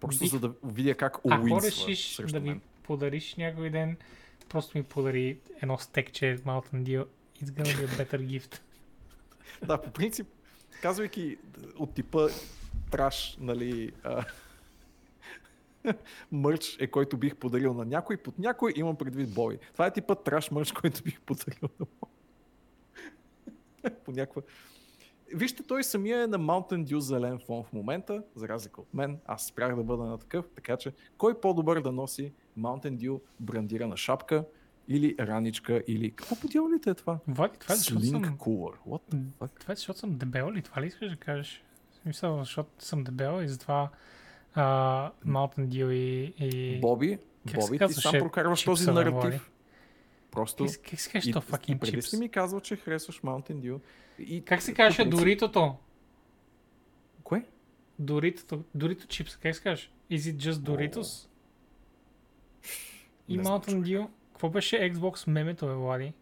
Просто 0.00 0.24
Бих- 0.24 0.30
за 0.30 0.40
да 0.40 0.52
видя 0.64 0.94
как 0.94 1.18
Ако 1.18 1.28
уинсва 1.28 1.70
решиш 1.70 2.16
срещу 2.16 2.32
да 2.32 2.40
ми 2.40 2.60
подариш 2.82 3.34
някой 3.36 3.70
ден, 3.70 3.96
просто 4.48 4.78
ми 4.78 4.84
подари 4.84 5.38
едно 5.62 5.78
стекче 5.78 6.38
Mountain 6.46 6.82
Dew. 6.82 7.06
It's 7.42 7.50
gonna 7.50 7.76
be 7.76 7.88
a 7.88 8.04
better 8.06 8.26
gift. 8.40 8.60
Да, 9.66 9.82
по 9.82 9.90
принцип, 9.90 10.26
казвайки 10.82 11.36
от 11.78 11.94
типа 11.94 12.28
траш, 12.90 13.36
нали, 13.40 13.92
а, 14.04 14.24
мърч 16.32 16.76
е 16.80 16.86
който 16.86 17.16
бих 17.16 17.36
подарил 17.36 17.74
на 17.74 17.84
някой, 17.84 18.16
под 18.16 18.38
някой 18.38 18.72
имам 18.76 18.96
предвид 18.96 19.34
Боби. 19.34 19.58
Това 19.72 19.86
е 19.86 19.92
типа 19.92 20.14
траш 20.14 20.50
мърч, 20.50 20.72
който 20.72 21.02
бих 21.02 21.20
подарил 21.20 21.68
на 21.80 21.86
Боби. 22.00 22.12
по 24.04 24.12
някаква... 24.12 24.42
Вижте, 25.34 25.62
той 25.62 25.84
самия 25.84 26.22
е 26.22 26.26
на 26.26 26.38
Mountain 26.38 26.84
Dew 26.84 26.98
зелен 26.98 27.38
фон 27.38 27.64
в 27.64 27.72
момента, 27.72 28.22
за 28.34 28.48
разлика 28.48 28.80
от 28.80 28.94
мен. 28.94 29.18
Аз 29.26 29.46
спрях 29.46 29.76
да 29.76 29.82
бъда 29.82 30.04
на 30.04 30.18
такъв, 30.18 30.44
така 30.54 30.76
че 30.76 30.92
кой 31.18 31.40
по-добър 31.40 31.80
да 31.80 31.92
носи 31.92 32.32
Mountain 32.58 32.96
Dew 32.96 33.20
брандирана 33.40 33.96
шапка 33.96 34.44
или 34.88 35.16
раничка 35.20 35.82
или... 35.86 36.10
Какво 36.10 36.36
по 36.36 36.48
дяволите 36.48 36.90
е 36.90 36.94
това? 36.94 37.18
Влади, 37.28 37.58
това 37.58 37.74
е 37.74 37.78
Slink 37.78 38.10
съм 38.10 38.38
Cooler. 38.38 38.74
What 38.88 39.14
the 39.14 39.22
fuck? 39.40 39.60
Това 39.60 39.72
е 39.72 39.76
защото 39.76 39.98
съм 39.98 40.18
дебел 40.18 40.52
ли? 40.52 40.62
Това 40.62 40.82
ли 40.82 40.86
искаш 40.86 41.10
да 41.10 41.16
кажеш? 41.16 41.64
Смисъл, 42.02 42.38
защото 42.38 42.84
съм 42.84 43.04
дебел 43.04 43.42
и 43.42 43.48
затова 43.48 43.90
а, 44.54 45.10
Mountain 45.26 45.66
Dew 45.68 45.92
и... 45.92 46.34
и... 46.38 46.80
Боби, 46.80 47.18
Боби, 47.54 47.78
ти 47.78 47.92
сам 47.92 48.12
прокарваш 48.18 48.64
този 48.64 48.90
наратив. 48.90 49.50
Просто 50.30 50.66
Как, 50.66 50.90
как 50.90 51.00
се 51.00 51.10
казваше 51.10 51.30
и, 51.30 51.32
то 51.32 51.40
fucking 51.40 51.78
преди 51.78 51.92
чипс? 51.92 52.10
си 52.10 52.16
ми 52.16 52.28
казвал, 52.28 52.60
че 52.60 52.76
харесваш 52.76 53.20
Mountain 53.20 53.54
Dew. 53.54 53.80
И, 54.18 54.44
Как 54.44 54.62
се 54.62 54.74
казваше 54.74 55.04
Доритото? 55.04 55.76
Кое? 57.22 57.44
Доритото, 57.98 58.64
Дорито 58.74 59.06
чипс, 59.06 59.36
как 59.36 59.56
се 59.56 59.62
казваш? 59.62 59.92
Is 60.10 60.18
it 60.18 60.36
just 60.36 60.52
Doritos? 60.52 61.26
И 63.28 63.36
Не 63.36 63.44
Mountain 63.44 63.80
Dew? 63.80 64.06
Какво 64.32 64.50
беше 64.50 64.76
Xbox 64.76 65.28
мемето, 65.28 65.66
бе, 65.66 65.72
Влади? 65.74 66.12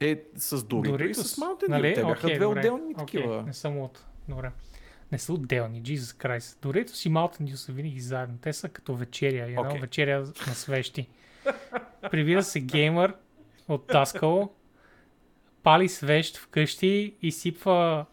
Е, 0.00 0.22
с 0.36 0.64
Дорито 0.64 1.04
и 1.04 1.14
с 1.14 1.36
Mountain 1.36 1.64
Dew. 1.64 1.68
нали? 1.68 1.94
Те 1.94 2.02
бяха 2.04 2.26
две 2.26 2.38
добре. 2.38 2.58
отделни 2.58 2.94
такива. 2.94 3.42
Не 3.42 3.52
съм 3.52 3.78
от... 3.78 4.04
Добре. 4.28 4.50
Не 5.12 5.18
са 5.18 5.32
отделни, 5.32 5.82
Jesus 5.82 5.98
Christ. 5.98 6.40
Doritos 6.40 7.08
и 7.08 7.12
Mountain 7.12 7.52
Dew 7.52 7.54
са 7.54 7.72
винаги 7.72 8.00
заедно. 8.00 8.38
Те 8.38 8.52
са 8.52 8.68
като 8.68 8.94
вечеря, 8.94 9.46
you 9.46 9.56
know? 9.56 9.68
Окей. 9.68 9.80
вечеря 9.80 10.20
на 10.20 10.54
свещи. 10.54 11.08
Прибира 12.10 12.42
се 12.42 12.60
геймър 12.60 13.14
от 13.68 13.86
Таскало, 13.86 14.54
пали 15.62 15.88
свещ 15.88 16.36
вкъщи 16.36 17.14
и 17.22 17.32
сипва 17.32 18.06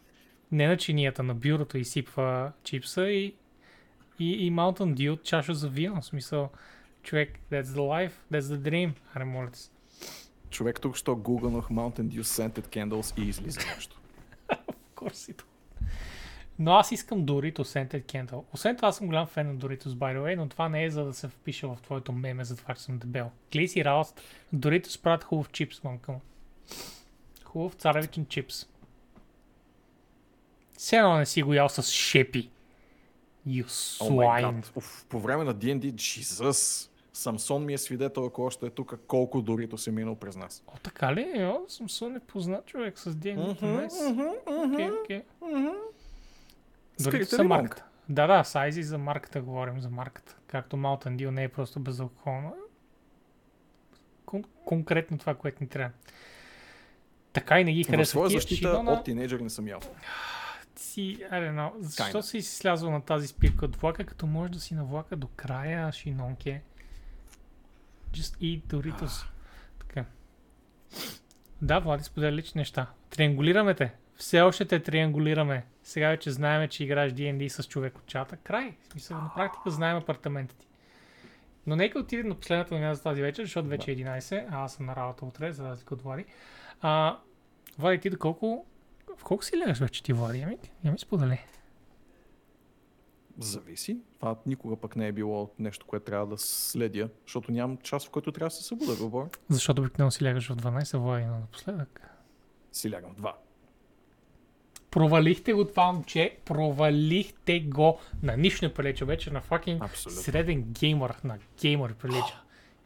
не 0.51 0.67
на 0.67 0.77
чинията, 0.77 1.23
на 1.23 1.35
бюрото 1.35 1.77
и 1.77 1.85
сипва 1.85 2.51
чипса 2.63 3.09
и, 3.09 3.35
и, 4.19 4.31
и 4.31 4.51
Mountain 4.51 4.93
Dew 4.93 5.11
от 5.11 5.23
чаша 5.23 5.53
за 5.53 5.69
вино. 5.69 6.01
В 6.01 6.05
смисъл, 6.05 6.49
човек, 7.03 7.39
that's 7.51 7.63
the 7.63 8.09
life, 8.09 8.13
that's 8.31 8.39
the 8.39 8.69
dream. 8.69 8.91
Аре, 9.13 9.25
моля 9.25 9.49
се. 9.53 9.69
Човек 10.49 10.81
тук 10.81 10.95
що 10.95 11.15
гугълнах 11.15 11.65
Mountain 11.65 12.07
Dew 12.07 12.21
Scented 12.21 12.67
Candles 12.67 13.23
и 13.23 13.29
излиза 13.29 13.59
нещо. 13.75 14.01
course 14.95 15.29
it. 15.29 15.43
Но 16.59 16.73
аз 16.73 16.91
искам 16.91 17.25
Doritos 17.25 17.61
Scented 17.61 18.03
Candle. 18.03 18.43
Освен 18.53 18.75
това 18.75 18.87
аз 18.87 18.97
съм 18.97 19.07
голям 19.07 19.27
фен 19.27 19.47
на 19.47 19.55
Doritos, 19.55 19.89
by 19.89 20.17
the 20.17 20.19
way, 20.19 20.35
но 20.35 20.49
това 20.49 20.69
не 20.69 20.83
е 20.83 20.89
за 20.89 21.05
да 21.05 21.13
се 21.13 21.27
впиша 21.27 21.67
в 21.67 21.77
твоето 21.81 22.11
меме 22.11 22.43
за 22.43 22.57
това, 22.57 22.73
че 22.73 22.83
съм 22.83 22.97
дебел. 22.97 23.31
Гледай 23.51 23.67
си 23.67 23.85
работата. 23.85 24.21
Doritos 24.55 25.01
правят 25.01 25.23
хубав 25.23 25.51
чипс, 25.51 25.83
мамка 25.83 26.11
му. 26.11 26.21
Хубав 27.43 27.73
царевичен 27.73 28.25
чипс. 28.25 28.65
Все 30.77 30.97
едно 30.97 31.17
не 31.17 31.25
си 31.25 31.43
го 31.43 31.53
ял 31.53 31.69
с 31.69 31.83
шепи. 31.83 32.49
You 33.47 33.65
swine. 33.65 34.55
гад. 34.55 34.71
Уф, 34.75 35.05
по 35.09 35.19
време 35.19 35.43
на 35.43 35.55
D&D, 35.55 35.93
Jesus, 35.93 36.89
Самсон 37.13 37.65
ми 37.65 37.73
е 37.73 37.77
свидетел, 37.77 38.25
ако 38.25 38.43
още 38.43 38.65
е 38.65 38.69
тук, 38.69 38.95
колко 39.07 39.41
Дорито 39.41 39.77
се 39.77 39.91
минал 39.91 40.15
през 40.15 40.35
нас. 40.35 40.63
О, 40.67 40.71
така 40.83 41.15
ли? 41.15 41.33
Йо, 41.35 41.65
съм 41.67 41.89
со 41.89 42.09
непознат 42.09 42.65
човек 42.65 42.99
с 42.99 43.13
D&D. 43.13 43.55
Окей, 44.45 44.91
окей. 44.91 45.21
Дори 46.99 47.25
са 47.25 47.43
марката. 47.43 47.85
Да, 48.09 48.27
да, 48.27 48.43
сайзи 48.43 48.83
за 48.83 48.97
марката 48.97 49.41
говорим, 49.41 49.81
за 49.81 49.89
марката. 49.89 50.35
Както 50.47 50.75
Mountain 50.77 51.15
Dew 51.15 51.29
не 51.29 51.43
е 51.43 51.49
просто 51.49 51.79
безалкохолно. 51.79 52.55
Кон- 54.25 54.45
конкретно 54.65 55.17
това, 55.17 55.35
което 55.35 55.63
ни 55.63 55.69
трябва. 55.69 55.91
Така 57.33 57.59
и 57.59 57.63
не 57.63 57.73
ги 57.73 57.83
В 57.83 57.87
харесва. 57.87 58.05
своя 58.05 58.29
Тия 58.29 58.39
защита 58.39 58.55
шинона, 58.69 58.91
от 58.91 59.03
тинейджър 59.05 59.39
не 59.39 59.49
съм 59.49 59.67
ял. 59.67 59.79
си, 60.75 61.17
don't 61.31 61.55
know, 61.55 61.71
защо 61.79 62.21
си 62.21 62.41
слязал 62.41 62.91
на 62.91 63.01
тази 63.01 63.27
спирка 63.27 63.65
от 63.65 63.75
влака, 63.75 64.05
като 64.05 64.27
можеш 64.27 64.51
да 64.53 64.59
си 64.59 64.75
на 64.75 64.83
влака 64.85 65.15
до 65.15 65.27
края, 65.27 65.91
шинонке? 65.91 66.61
Just 68.11 68.37
eat 68.41 68.63
Doritos. 68.63 69.25
така. 69.79 70.05
Да, 71.61 71.79
Влади 71.79 72.03
споделя 72.03 72.31
лични 72.31 72.59
неща. 72.59 72.87
Триангулираме 73.09 73.73
те. 73.75 73.93
Все 74.15 74.41
още 74.41 74.65
те 74.65 74.79
триангулираме. 74.79 75.65
Сега 75.83 76.09
вече 76.09 76.31
знаем, 76.31 76.69
че 76.69 76.83
играеш 76.83 77.13
D&D 77.13 77.47
с 77.47 77.67
човек 77.67 77.97
от 77.97 78.05
чата. 78.05 78.37
Край. 78.37 78.77
В 78.81 78.91
смисъл, 78.91 79.17
на 79.17 79.31
практика 79.35 79.71
знаем 79.71 79.97
апартамента 79.97 80.55
ти. 80.55 80.67
Но 81.67 81.75
нека 81.75 81.99
отидем 81.99 82.27
на 82.27 82.35
последната 82.35 82.73
новина 82.73 82.93
за 82.93 83.03
тази 83.03 83.21
вечер, 83.21 83.43
защото 83.43 83.67
вече 83.67 83.91
е 83.91 83.95
11, 83.95 84.45
а 84.51 84.63
аз 84.63 84.73
съм 84.73 84.85
на 84.85 84.95
работа 84.95 85.25
утре, 85.25 85.51
за 85.51 85.63
разлика 85.63 85.93
от 85.93 86.01
Влади. 86.01 86.25
А, 86.81 87.19
Влади, 87.77 87.99
ти 87.99 88.09
доколко... 88.09 88.65
В 89.17 89.23
колко 89.23 89.45
си 89.45 89.59
лягаш 89.59 89.79
вече 89.79 90.03
ти, 90.03 90.13
Влади? 90.13 90.41
Ами, 90.41 90.57
я 90.83 90.91
ми 90.91 90.99
сподели. 90.99 91.45
Зависи. 93.39 93.97
Това 94.19 94.35
никога 94.45 94.77
пък 94.77 94.95
не 94.95 95.07
е 95.07 95.11
било 95.11 95.51
нещо, 95.59 95.85
което 95.85 96.05
трябва 96.05 96.27
да 96.27 96.37
следя, 96.37 97.09
защото 97.25 97.51
нямам 97.51 97.77
час, 97.77 98.07
в 98.07 98.09
който 98.09 98.31
трябва 98.31 98.47
да 98.47 98.55
се 98.55 98.63
събуда, 98.63 98.95
говоря. 98.95 99.29
Защото 99.49 99.81
обикновено 99.81 100.11
си 100.11 100.25
лягаш 100.25 100.49
в 100.49 100.55
12, 100.55 100.97
Влади, 100.97 101.25
но 101.25 101.39
напоследък. 101.39 102.01
Си 102.71 102.91
лягам 102.91 103.11
в 103.11 103.15
два. 103.15 103.37
Провалихте 104.95 105.53
го 105.53 105.65
това 105.65 105.91
момче, 105.91 106.37
провалихте 106.45 107.59
го. 107.59 107.99
На 108.23 108.37
нищо 108.37 108.65
не 108.65 108.73
прилича 108.73 109.05
вече, 109.05 109.31
на 109.31 109.41
Абсолютно. 109.79 110.21
среден 110.21 110.61
геймър, 110.63 111.15
на 111.23 111.37
геймър 111.61 111.93
прилича. 111.93 112.41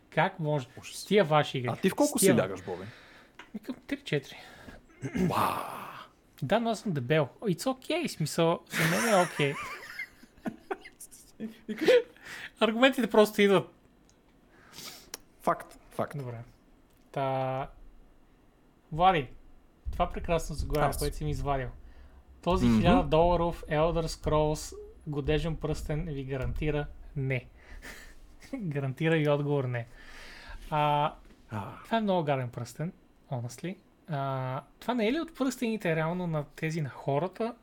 Как 0.09 0.39
може? 0.39 0.67
С 0.83 1.05
тия 1.05 1.23
ваши 1.23 1.57
игри. 1.57 1.69
А 1.71 1.75
ти 1.75 1.89
в 1.89 1.95
колко 1.95 2.19
тия... 2.19 2.33
си 2.33 2.41
лягаш, 2.41 2.63
Боби? 2.63 2.83
Към 3.63 3.75
3-4. 3.75 4.33
Вау! 5.15 5.63
Да, 6.41 6.59
но 6.59 6.69
аз 6.69 6.79
съм 6.79 6.91
дебел. 6.91 7.27
It's 7.41 7.63
okay, 7.63 8.07
смисъл, 8.07 8.59
за 8.69 8.97
мен 8.97 9.13
е 9.13 9.23
окей. 9.23 9.53
Аргументите 12.59 13.09
просто 13.09 13.41
идват. 13.41 13.73
Факт, 15.41 15.77
факт. 15.91 16.17
Добре. 16.17 16.37
Та... 17.11 17.67
Влади, 18.91 19.27
това 19.91 20.09
прекрасно 20.09 20.55
заглавие, 20.55 20.97
което 20.99 21.17
си 21.17 21.23
ми 21.23 21.31
извадил. 21.31 21.69
Този. 22.43 22.65
1000 22.65 23.03
доларов 23.03 23.63
Elder 23.69 24.05
Scrolls 24.05 24.75
годежен 25.07 25.55
пръстен 25.55 26.05
ви 26.05 26.23
гарантира 26.23 26.85
не. 27.15 27.45
гарантира 28.55 29.17
и 29.17 29.29
отговор 29.29 29.63
не. 29.63 29.87
А, 30.69 31.13
А, 31.51 31.71
това 31.85 31.97
е 31.97 32.01
много 32.01 32.23
гаден 32.23 32.49
пръстен, 32.49 32.93
honestly. 33.31 33.77
А, 34.07 34.61
това 34.79 34.93
не 34.93 35.07
е 35.07 35.13
ли 35.13 35.19
от 35.19 35.35
пръстените 35.35 35.95
реално 35.95 36.27
на 36.27 36.45
тези 36.55 36.81
на 36.81 36.89
хората? 36.89 37.55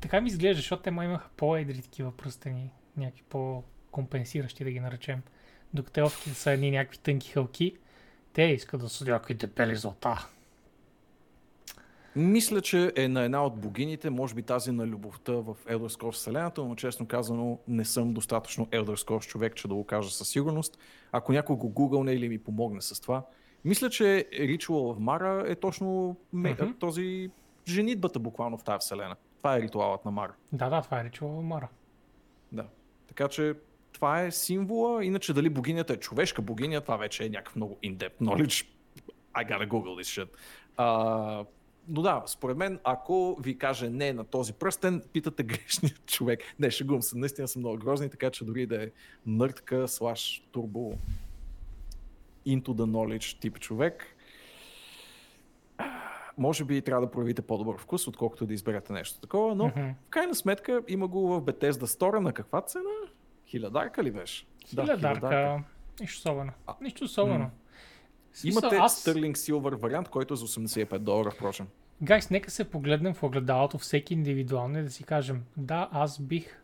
Така 0.00 0.20
ми 0.20 0.28
изглежда, 0.28 0.56
защото 0.56 0.82
те 0.82 0.90
май 0.90 1.06
имаха 1.06 1.28
по-едри 1.36 1.82
такива 1.82 2.16
пръстени, 2.16 2.70
някакви 2.96 3.22
по-компенсиращи 3.28 4.64
да 4.64 4.70
ги 4.70 4.80
наречем. 4.80 5.22
Докато 5.74 6.00
елфите 6.00 6.34
са 6.34 6.50
едни 6.50 6.70
някакви 6.70 6.98
тънки 6.98 7.32
хълки, 7.32 7.76
те 8.32 8.42
искат 8.42 8.80
да 8.80 8.88
са 8.88 9.04
някакви 9.04 9.34
дебели 9.34 9.76
злата. 9.76 10.28
Мисля, 12.16 12.60
че 12.60 12.92
е 12.96 13.08
на 13.08 13.22
една 13.22 13.44
от 13.46 13.60
богините, 13.60 14.10
може 14.10 14.34
би 14.34 14.42
тази 14.42 14.72
на 14.72 14.86
любовта 14.86 15.32
в 15.32 15.56
Elder 15.66 15.88
Scrolls 15.88 16.12
вселената, 16.12 16.64
но 16.64 16.74
честно 16.74 17.06
казано 17.06 17.58
не 17.68 17.84
съм 17.84 18.12
достатъчно 18.14 18.66
Elder 18.66 18.96
Scrolls 19.06 19.26
човек, 19.26 19.54
че 19.56 19.68
да 19.68 19.74
го 19.74 19.84
кажа 19.86 20.10
със 20.10 20.28
сигурност. 20.28 20.78
Ако 21.12 21.32
някой 21.32 21.56
го 21.56 21.68
гугълне 21.68 22.12
или 22.12 22.28
ми 22.28 22.38
помогне 22.38 22.80
с 22.80 23.00
това. 23.00 23.22
Мисля, 23.64 23.90
че 23.90 24.28
Ritual 24.32 24.68
of 24.68 24.98
Mara 24.98 25.50
е 25.50 25.54
точно 25.54 26.16
Мгм. 26.32 26.72
този 26.80 27.30
женитбата 27.68 28.18
буквално 28.18 28.58
в 28.58 28.64
тази 28.64 28.78
вселена. 28.84 29.16
Това 29.38 29.56
е 29.56 29.60
ритуалът 29.60 30.04
на 30.04 30.10
Мара. 30.10 30.34
Да, 30.52 30.70
да, 30.70 30.82
това 30.82 31.00
е 31.00 31.04
речува 31.04 31.42
Мара. 31.42 31.68
Да. 32.52 32.64
Така 33.06 33.28
че 33.28 33.54
това 33.92 34.20
е 34.22 34.30
символа. 34.30 35.04
Иначе 35.04 35.32
дали 35.32 35.50
богинята 35.50 35.92
е 35.92 35.96
човешка 35.96 36.42
богиня, 36.42 36.80
това 36.80 36.96
вече 36.96 37.24
е 37.24 37.28
някакъв 37.28 37.56
много 37.56 37.78
in-depth 37.84 38.18
knowledge. 38.20 38.66
I 39.34 39.48
gotta 39.48 39.68
google 39.68 40.02
this 40.02 40.22
shit. 40.24 40.28
А, 40.76 41.44
но 41.88 42.02
да, 42.02 42.22
според 42.26 42.56
мен, 42.56 42.80
ако 42.84 43.36
ви 43.36 43.58
каже 43.58 43.90
не 43.90 44.12
на 44.12 44.24
този 44.24 44.52
пръстен, 44.52 45.02
питате 45.12 45.42
грешния 45.42 45.94
човек. 46.06 46.40
Не, 46.58 46.70
шегувам 46.70 47.02
се, 47.02 47.18
наистина 47.18 47.48
са 47.48 47.58
много 47.58 47.76
грозни, 47.76 48.10
така 48.10 48.30
че 48.30 48.44
дори 48.44 48.66
да 48.66 48.84
е 48.84 48.90
нъртка, 49.26 49.88
слаш, 49.88 50.42
турбо, 50.52 50.92
into 52.46 52.66
the 52.66 52.84
knowledge 52.84 53.40
тип 53.40 53.58
човек, 53.58 54.06
може 56.38 56.64
би 56.64 56.82
трябва 56.82 57.06
да 57.06 57.10
проявите 57.10 57.42
по-добър 57.42 57.78
вкус, 57.78 58.08
отколкото 58.08 58.46
да 58.46 58.54
изберете 58.54 58.92
нещо 58.92 59.20
такова, 59.20 59.54
но 59.54 59.66
Мгм. 59.66 59.80
в 59.80 60.10
крайна 60.10 60.34
сметка 60.34 60.82
има 60.88 61.08
го 61.08 61.28
в 61.28 61.40
Bethesda 61.42 61.70
Store 61.72 62.18
на 62.18 62.32
каква 62.32 62.60
цена? 62.60 62.90
Хилядарка 63.46 64.04
ли 64.04 64.10
беше? 64.10 64.46
Хилядарка. 64.66 65.62
Нищо 66.00 66.18
особено. 66.20 66.52
А, 66.66 66.74
Нищо 66.80 67.04
особено. 67.04 67.38
м. 67.38 67.50
Смисъл, 68.34 68.60
Имате 68.60 68.76
аз... 68.76 69.04
Sterling 69.04 69.32
Silver 69.32 69.76
вариант, 69.76 70.08
който 70.08 70.34
е 70.34 70.36
за 70.36 70.46
85 70.46 70.98
долара, 70.98 71.30
впрочем. 71.30 71.66
Гайс, 72.02 72.30
нека 72.30 72.50
се 72.50 72.70
погледнем 72.70 73.14
в 73.14 73.22
огледалото 73.22 73.78
всеки 73.78 74.14
индивидуално 74.14 74.78
и 74.78 74.82
да 74.82 74.90
си 74.90 75.04
кажем, 75.04 75.44
да, 75.56 75.88
аз 75.92 76.20
бих 76.20 76.60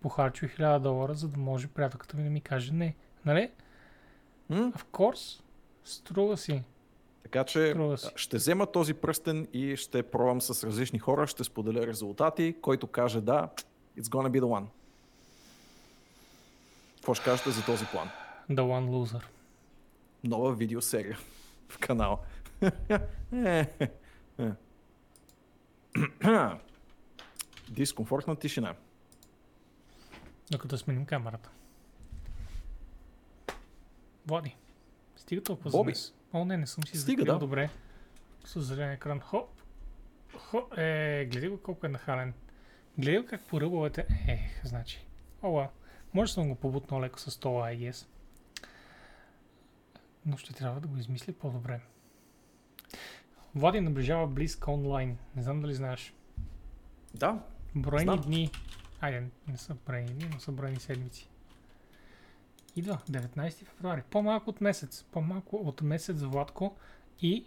похарчил 0.00 0.48
1000 0.48 0.78
долара, 0.78 1.14
за 1.14 1.28
да 1.28 1.38
може 1.38 1.68
приятелката 1.68 2.16
ми 2.16 2.24
да 2.24 2.30
ми 2.30 2.40
каже 2.40 2.72
не. 2.72 2.94
Нали? 3.24 3.50
М? 4.48 4.72
Of 4.72 4.84
course. 4.92 5.40
Струва 5.84 6.36
си. 6.36 6.62
Така 7.22 7.44
че 7.44 7.74
ще 8.16 8.36
взема 8.36 8.66
този 8.66 8.94
пръстен 8.94 9.48
и 9.52 9.76
ще 9.76 10.02
пробвам 10.02 10.40
с 10.40 10.64
различни 10.64 10.98
хора, 10.98 11.26
ще 11.26 11.44
споделя 11.44 11.86
резултати, 11.86 12.54
който 12.62 12.86
каже 12.86 13.20
да, 13.20 13.48
it's 13.98 14.02
gonna 14.02 14.28
be 14.28 14.40
the 14.40 14.44
one. 14.44 14.64
Какво 16.96 17.14
ще 17.14 17.24
кажете 17.24 17.50
за 17.50 17.64
този 17.64 17.86
план? 17.86 18.08
The 18.50 18.60
one 18.60 18.88
loser. 18.90 19.22
Нова 20.24 20.54
видеосерия 20.54 21.18
в 21.68 21.78
канала. 21.78 22.18
Е, 23.32 23.66
е. 24.38 24.50
Дискомфортна 27.68 28.36
тишина. 28.36 28.74
Докато 30.50 30.78
сменим 30.78 31.06
камерата. 31.06 31.50
Води. 34.26 34.56
Стига 35.16 35.42
толкова 35.42 35.70
Боби. 35.70 35.94
за 35.94 36.00
днес. 36.00 36.14
О, 36.32 36.44
не, 36.44 36.56
не 36.56 36.66
съм 36.66 36.84
си 36.84 36.98
Стига, 36.98 37.24
да. 37.24 37.38
добре. 37.38 37.70
С 38.44 38.60
зелен 38.60 38.90
екран. 38.90 39.20
Хоп. 39.20 39.62
Хоп. 40.38 40.78
Е, 40.78 41.28
гледай 41.32 41.48
го 41.48 41.62
колко 41.62 41.86
е 41.86 41.88
нахален. 41.88 42.34
Гледай 42.98 43.20
го 43.20 43.26
как 43.26 43.42
поръбвате. 43.46 44.06
Ех, 44.28 44.64
значи. 44.64 45.06
О, 45.42 45.46
well. 45.46 45.68
Може 46.14 46.32
съм 46.32 46.48
го 46.48 46.54
побутнал 46.54 47.00
леко 47.00 47.20
с 47.20 47.40
това, 47.40 47.68
I 47.68 47.90
guess. 47.90 48.06
Но 50.26 50.36
ще 50.36 50.52
трябва 50.52 50.80
да 50.80 50.88
го 50.88 50.96
измисля 50.96 51.32
по-добре. 51.32 51.80
Влади 53.54 53.80
наближава 53.80 54.26
близко 54.26 54.70
онлайн. 54.70 55.18
Не 55.36 55.42
знам 55.42 55.60
дали 55.60 55.74
знаеш. 55.74 56.14
Да, 57.14 57.42
Броени 57.74 58.04
Знам. 58.04 58.20
дни. 58.20 58.50
Айде, 59.00 59.24
не 59.48 59.56
са 59.56 59.74
броени 59.86 60.12
дни, 60.12 60.30
но 60.32 60.40
са 60.40 60.52
броени 60.52 60.80
седмици. 60.80 61.28
Идва 62.76 62.98
19 63.10 63.64
февруари. 63.64 64.02
По-малко 64.10 64.50
от 64.50 64.60
месец. 64.60 65.04
По-малко 65.12 65.56
от 65.56 65.82
месец, 65.82 66.22
Владко. 66.22 66.76
И 67.20 67.46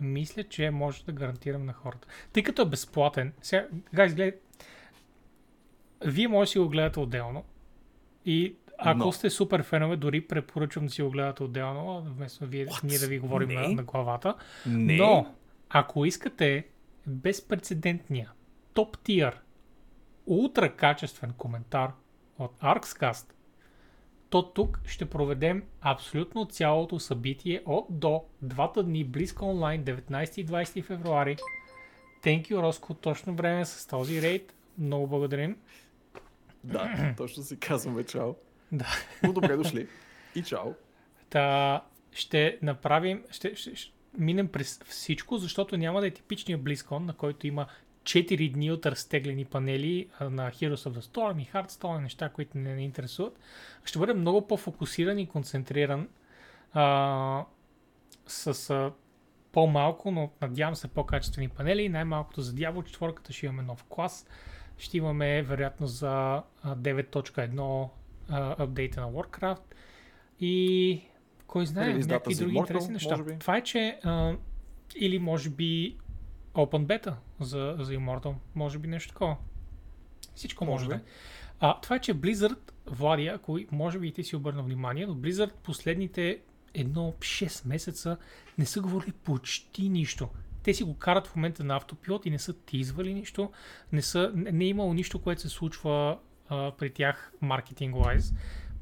мисля, 0.00 0.44
че 0.44 0.70
може 0.70 1.04
да 1.04 1.12
гарантирам 1.12 1.64
на 1.64 1.72
хората. 1.72 2.08
Тъй 2.32 2.42
като 2.42 2.62
е 2.62 2.68
безплатен. 2.68 3.32
Сега, 3.42 3.68
гайз, 3.94 4.14
гледай. 4.14 4.40
Вие 6.04 6.28
може 6.28 6.48
да 6.48 6.52
си 6.52 6.58
го 6.58 6.68
гледате 6.68 7.00
отделно. 7.00 7.44
И 8.24 8.56
ако 8.82 8.98
Но. 8.98 9.12
сте 9.12 9.30
супер 9.30 9.62
фенове, 9.62 9.96
дори 9.96 10.20
препоръчвам 10.20 10.84
да 10.86 10.90
си 10.90 11.02
го 11.02 11.10
гледате 11.10 11.42
отделно, 11.42 12.02
вместо 12.02 12.46
вие, 12.46 12.66
What? 12.66 12.84
ние 12.84 12.98
да 12.98 13.06
ви 13.06 13.18
говорим 13.18 13.48
Не. 13.48 13.54
на, 13.54 13.68
на 13.68 13.82
главата. 13.82 14.34
не. 14.66 14.96
Но, 14.96 15.34
ако 15.70 16.04
искате 16.04 16.66
безпредседентния, 17.06 18.32
топ 18.74 18.98
тир, 18.98 19.40
ултра 20.26 20.76
качествен 20.76 21.32
коментар 21.32 21.92
от 22.38 22.58
ArxCast, 22.60 23.32
то 24.30 24.52
тук 24.52 24.80
ще 24.86 25.10
проведем 25.10 25.62
абсолютно 25.80 26.44
цялото 26.46 26.98
събитие 26.98 27.62
от 27.66 27.86
до 27.90 28.24
двата 28.42 28.82
дни 28.82 29.04
близко 29.04 29.44
онлайн, 29.44 29.84
19 29.84 30.38
и 30.38 30.46
20 30.46 30.84
февруари. 30.84 31.36
Thank 32.22 32.42
you, 32.42 32.62
Роско, 32.62 32.94
точно 32.94 33.34
време 33.34 33.64
с 33.64 33.86
този 33.86 34.22
рейд. 34.22 34.54
Много 34.78 35.06
благодарим. 35.06 35.56
Да, 36.64 37.14
точно 37.16 37.42
си 37.42 37.58
казваме 37.58 38.04
чао. 38.04 38.34
Да. 38.72 38.88
Но 39.22 39.32
добре 39.32 39.56
дошли. 39.56 39.88
И 40.34 40.42
чао. 40.42 40.74
Та, 41.30 41.82
ще 42.12 42.58
направим, 42.62 43.22
ще, 43.30 43.56
ще, 43.56 43.76
ще 43.76 43.92
минем 44.18 44.48
през 44.48 44.80
всичко, 44.84 45.38
защото 45.38 45.76
няма 45.76 46.00
да 46.00 46.06
е 46.06 46.10
типичния 46.10 46.58
BlizzCon, 46.58 46.98
на 46.98 47.12
който 47.12 47.46
има 47.46 47.66
4 48.02 48.52
дни 48.52 48.72
от 48.72 48.86
разтеглени 48.86 49.44
панели 49.44 50.08
на 50.20 50.50
Heroes 50.50 50.90
of 50.90 50.98
the 50.98 51.00
Storm 51.00 51.42
и 51.42 51.46
Hearthstone, 51.46 52.02
неща, 52.02 52.28
които 52.28 52.58
не 52.58 52.74
ни 52.74 52.84
интересуват. 52.84 53.38
Ще 53.84 53.98
бъде 53.98 54.14
много 54.14 54.46
по-фокусиран 54.46 55.18
и 55.18 55.26
концентриран 55.26 56.08
а, 56.72 57.44
с 58.26 58.70
а, 58.70 58.92
по-малко, 59.52 60.10
но 60.10 60.30
надявам 60.42 60.76
се 60.76 60.88
по-качествени 60.88 61.48
панели. 61.48 61.88
Най-малкото 61.88 62.40
за 62.40 62.52
Diablo 62.52 62.98
4 62.98 63.30
ще 63.30 63.46
имаме 63.46 63.62
нов 63.62 63.84
клас. 63.84 64.26
Ще 64.78 64.96
имаме 64.96 65.42
вероятно 65.42 65.86
за 65.86 66.42
а, 66.62 66.76
9.1 66.76 67.88
а, 68.30 68.62
апдейта 68.62 69.00
на 69.00 69.12
Warcraft. 69.12 69.62
И 70.40 71.02
кой 71.46 71.66
знае, 71.66 71.94
някакви 71.94 72.34
други 72.34 72.56
Immortal, 72.56 72.60
интересни 72.60 72.92
неща. 72.92 73.24
Това 73.38 73.56
е, 73.56 73.62
че 73.62 73.98
а, 74.04 74.34
или 74.96 75.18
може 75.18 75.50
би 75.50 75.96
Open 76.54 76.86
Beta 76.86 77.14
за, 77.40 77.76
за 77.78 77.92
Immortal. 77.94 78.34
Може 78.54 78.78
би 78.78 78.88
нещо 78.88 79.12
такова. 79.12 79.36
Всичко 80.34 80.64
може, 80.64 80.84
Може 80.84 80.88
да 80.88 80.94
е. 80.94 81.00
А, 81.60 81.80
това 81.80 81.96
е, 81.96 81.98
че 81.98 82.14
Blizzard, 82.14 82.58
Влади, 82.86 83.26
ако 83.26 83.58
може 83.72 83.98
би 83.98 84.08
и 84.08 84.12
ти 84.12 84.24
си 84.24 84.36
обърна 84.36 84.62
внимание, 84.62 85.06
но 85.06 85.14
Blizzard 85.14 85.52
последните 85.62 86.40
едно 86.74 87.14
6 87.18 87.68
месеца 87.68 88.16
не 88.58 88.66
са 88.66 88.80
говорили 88.80 89.12
почти 89.12 89.88
нищо. 89.88 90.28
Те 90.62 90.74
си 90.74 90.84
го 90.84 90.94
карат 90.94 91.26
в 91.26 91.36
момента 91.36 91.64
на 91.64 91.76
автопилот 91.76 92.26
и 92.26 92.30
не 92.30 92.38
са 92.38 92.52
тизвали 92.52 93.14
нищо. 93.14 93.50
Не, 93.92 94.02
са, 94.02 94.32
не, 94.34 94.52
не 94.52 94.64
е 94.64 94.68
имало 94.68 94.94
нищо, 94.94 95.22
което 95.22 95.40
се 95.40 95.48
случва 95.48 96.18
а, 96.50 96.72
при 96.78 96.90
тях 96.90 97.32
маркетинг-вайз. 97.40 98.34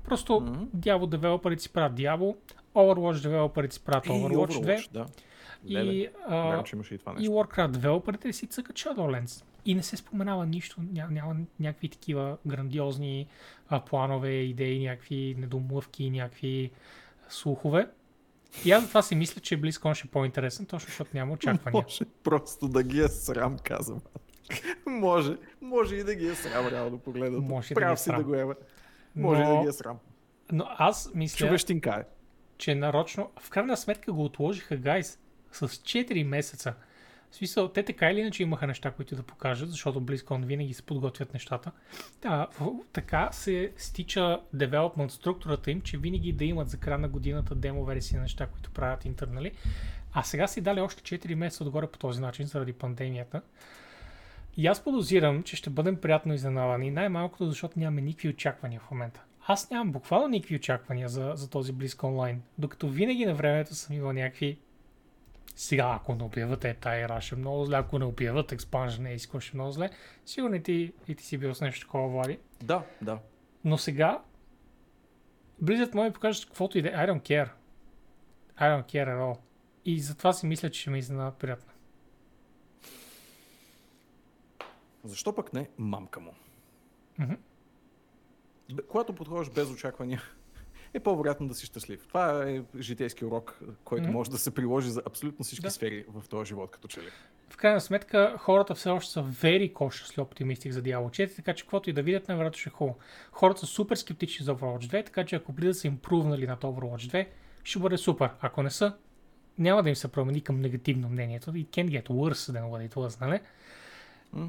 Просто 0.05 0.40
Мгм. 0.40 0.64
Diablo 0.76 1.08
девелоперите 1.08 1.62
си 1.62 1.72
правят 1.72 1.92
Diablo, 1.92 2.36
Overwatch 2.74 3.22
девелоперите 3.22 3.74
си 3.74 3.84
правят 3.84 4.06
И 4.06 4.08
Overwatch 4.08 4.60
2 4.60 4.90
да. 4.92 5.06
и, 5.66 5.74
Леле, 5.74 6.08
а, 6.28 6.64
че 6.64 6.76
имаше 6.76 6.94
и 6.94 6.98
това 6.98 7.14
и. 7.18 7.28
Warcraft 7.28 7.70
девелоперите 7.70 8.32
си 8.32 8.47
цъкат 8.47 8.76
Shadowlands. 8.76 9.44
И 9.64 9.74
не 9.74 9.82
се 9.82 9.97
споменава 9.97 10.47
нищо, 10.47 10.80
ня, 10.92 11.08
няма 11.10 11.36
някакви 11.60 11.88
такива 11.88 12.36
грандиозни 12.47 13.26
а, 13.68 13.80
планове, 13.80 14.30
идеи, 14.30 14.84
някакви 14.84 15.34
недомлъвки, 15.38 16.10
някакви 16.10 16.70
слухове. 17.28 17.88
И 18.64 18.72
аз 18.72 18.82
затова 18.82 19.02
си 19.02 19.14
мисля, 19.14 19.40
че 19.40 19.60
BlizzCon 19.60 19.94
ще 19.94 20.08
е 20.08 20.10
по-интересен, 20.10 20.66
точно 20.66 20.86
защото 20.86 21.10
няма 21.14 21.32
очаквания. 21.34 21.82
Може 21.82 22.05
просто 22.22 22.68
да 22.68 22.82
ги 22.82 23.00
е 23.00 23.08
срам, 23.08 23.56
казвам. 23.62 24.00
може, 24.86 25.33
може 25.60 25.97
и 25.97 26.05
да 26.05 26.15
ги 26.15 26.27
е 26.27 26.35
срам, 26.35 26.67
реално 26.67 26.99
погледнато. 26.99 27.43
Може 27.43 27.67
и 27.67 27.75
да 27.75 27.81
е 27.81 27.83
Прав 27.83 27.99
си 27.99 28.05
срам. 28.05 28.17
да 28.17 28.25
го 28.25 28.35
еме. 28.35 28.55
Може 29.17 29.41
и 29.41 29.44
Но- 29.44 29.57
да 29.57 29.62
ги 29.62 29.68
е 29.68 29.73
срам. 29.73 29.99
Но 30.52 30.67
аз 30.68 31.10
мисля, 31.15 31.39
Човещинка 31.39 31.91
е. 32.01 32.05
че 32.59 32.75
нарочно, 32.75 33.31
в 33.41 33.51
крайна 33.51 33.77
сметка 33.77 34.12
го 34.12 34.25
отложиха, 34.25 34.77
гайс, 34.77 35.18
с 35.52 35.68
4 35.68 36.23
месеца. 36.23 36.75
В 37.31 37.36
смисъл, 37.36 37.68
те 37.68 37.83
така 37.83 38.10
или 38.10 38.20
иначе 38.20 38.43
имаха 38.43 38.67
неща, 38.67 38.91
които 38.91 39.17
да 39.17 39.23
покажат, 39.23 39.70
защото 39.70 40.01
BlizzCon 40.01 40.44
винаги 40.44 40.75
се 40.75 40.83
подготвят 40.83 41.33
нещата. 41.35 41.70
Да, 42.23 42.47
в- 42.52 42.70
така 42.93 43.28
се 43.33 43.73
стича 43.77 44.41
девелопмент 44.52 45.12
структурата 45.12 45.70
им, 45.70 45.81
че 45.81 45.99
винаги 45.99 46.33
да 46.33 46.44
имат 46.44 46.68
за 46.68 46.77
края 46.77 46.99
на 46.99 47.09
годината 47.09 47.55
демо 47.55 47.85
версии 47.85 48.17
на 48.17 48.23
неща, 48.23 48.47
които 48.47 48.70
правят 48.70 49.05
интернали. 49.05 49.52
А 50.12 50.23
сега 50.23 50.47
си 50.49 50.60
дали 50.60 50.81
още 50.81 51.18
4 51.18 51.35
месеца 51.35 51.65
отгоре 51.65 51.86
по 51.86 51.99
този 51.99 52.20
начин, 52.20 52.47
заради 52.47 52.73
пандемията. 52.73 53.43
И 54.57 54.67
аз 54.67 54.85
подозирам, 54.85 55.43
че 55.43 55.57
ще 55.57 55.70
бъдем 55.70 55.97
приятно 55.97 56.35
изненадани, 56.35 56.91
най-малкото 56.91 57.47
защото 57.47 57.78
нямаме 57.78 58.01
никакви 58.01 58.28
очаквания 58.28 58.81
в 58.81 58.91
момента. 58.91 59.25
Аз 59.47 59.70
нямам 59.70 59.93
буквално 59.93 60.28
никакви 60.28 60.57
очаквания 60.57 61.09
за, 61.09 61.33
за 61.35 61.51
този 61.51 61.73
Близко 61.73 62.07
онлайн, 62.07 62.43
докато 62.59 62.89
винаги 62.89 63.27
на 63.27 63.35
времето 63.35 63.75
съм 63.75 63.97
имал 63.97 64.12
някакви 64.12 64.59
сега, 65.57 65.93
ако 65.97 66.15
не 66.15 66.23
обявят 66.23 66.65
е 66.65 66.75
тая 66.75 67.01
игра, 67.01 67.20
ще 67.20 67.35
е 67.35 67.39
много 67.39 67.65
зле, 67.65 67.77
ако 67.77 67.99
не 67.99 68.05
обявят 68.05 68.52
експанжен 68.52 69.07
е 69.07 69.18
ще 69.18 69.36
е 69.36 69.41
много 69.55 69.70
зле. 69.70 69.91
Сигурно 70.27 70.55
и 70.55 70.62
ти, 70.62 70.93
и 71.09 71.15
ти 71.15 71.25
си 71.25 71.39
бил 71.39 71.55
с 71.55 71.60
нещо 71.60 71.81
такова, 71.86 72.09
Влади. 72.09 72.39
Да, 72.62 72.83
да. 73.02 73.18
Но 73.65 73.78
сега 73.78 74.23
може 75.94 76.09
да 76.09 76.12
покажат 76.12 76.47
каквото 76.47 76.78
и 76.78 76.83
да 76.83 76.89
е. 76.89 76.93
I 76.93 77.10
don't 77.10 77.23
care. 77.23 77.49
I 78.60 78.62
don't 78.62 78.85
care 78.85 79.09
at 79.09 79.18
all. 79.18 79.39
И 79.85 80.01
затова 80.01 80.33
си 80.33 80.47
мисля, 80.47 80.70
че 80.70 80.81
ще 80.81 80.91
ме 80.91 80.99
изненадат 80.99 81.36
приятно. 81.36 81.67
Защо 85.05 85.35
пък 85.35 85.52
не 85.52 85.68
мамка 85.78 86.20
му? 86.20 86.35
Бе, 88.73 88.83
Когато 88.89 89.12
подходиш 89.12 89.51
без 89.51 89.70
очаквания, 89.70 90.23
е 90.94 91.01
по-вероятно 91.01 91.49
да 91.49 91.55
си 91.55 91.67
щастлив. 91.67 92.07
Това 92.09 92.49
е 92.51 92.62
житейски 92.78 93.25
урок, 93.25 93.60
който 93.85 94.05
Мгм. 94.05 94.12
може 94.12 94.31
да 94.31 94.39
се 94.39 94.55
приложи 94.55 94.91
за 94.91 95.02
абсолютно 95.07 95.44
всички 95.44 95.62
Да. 95.62 95.70
сфери 95.70 96.05
в 96.09 96.28
този 96.28 96.49
живот, 96.49 96.70
като 96.70 96.89
че 96.89 97.01
ли. 97.01 97.09
В 97.51 97.57
крайна 97.57 97.81
сметка, 97.81 98.36
хората 98.39 98.75
все 98.75 98.91
още 98.91 99.12
са 99.12 99.23
very 99.23 99.73
cautiously 99.73 100.18
оптимистик 100.18 100.73
за 100.73 100.83
Diablo 100.83 101.09
4, 101.28 101.36
така 101.36 101.55
че 101.55 101.65
каквото 101.65 101.91
и 101.91 101.93
да 101.93 102.02
видят, 102.02 102.28
най-вероятно 102.28 102.59
ще 102.59 102.68
е 102.68 102.73
хубаво. 102.73 102.99
Хората 103.33 103.60
са 103.60 103.67
супер 103.67 103.97
скептични 103.97 104.44
за 104.44 104.55
Overwatch 104.57 104.85
2, 104.85 105.07
така 105.07 105.25
че 105.25 105.36
ако 105.36 105.52
бъдат 105.52 105.77
са 105.77 105.86
импрувнали 105.86 106.47
над 106.47 106.60
Overwatch 106.62 107.12
2, 107.12 107.27
ще 107.65 107.78
бъде 107.78 107.99
супер. 107.99 108.31
Ако 108.41 108.62
не 108.62 108.70
са, 108.70 108.97
няма 109.59 109.83
да 109.83 109.89
им 109.89 109.97
се 109.97 110.12
промени 110.12 110.41
към 110.41 110.60
негативно 110.60 111.09
мнението. 111.09 111.52
It 111.52 111.67
can 111.68 111.89
get 112.02 112.09
worse 112.09 112.52
than 112.52 112.62
what 112.62 112.89
it 112.89 112.94
was, 112.94 113.20
нали? 113.20 113.41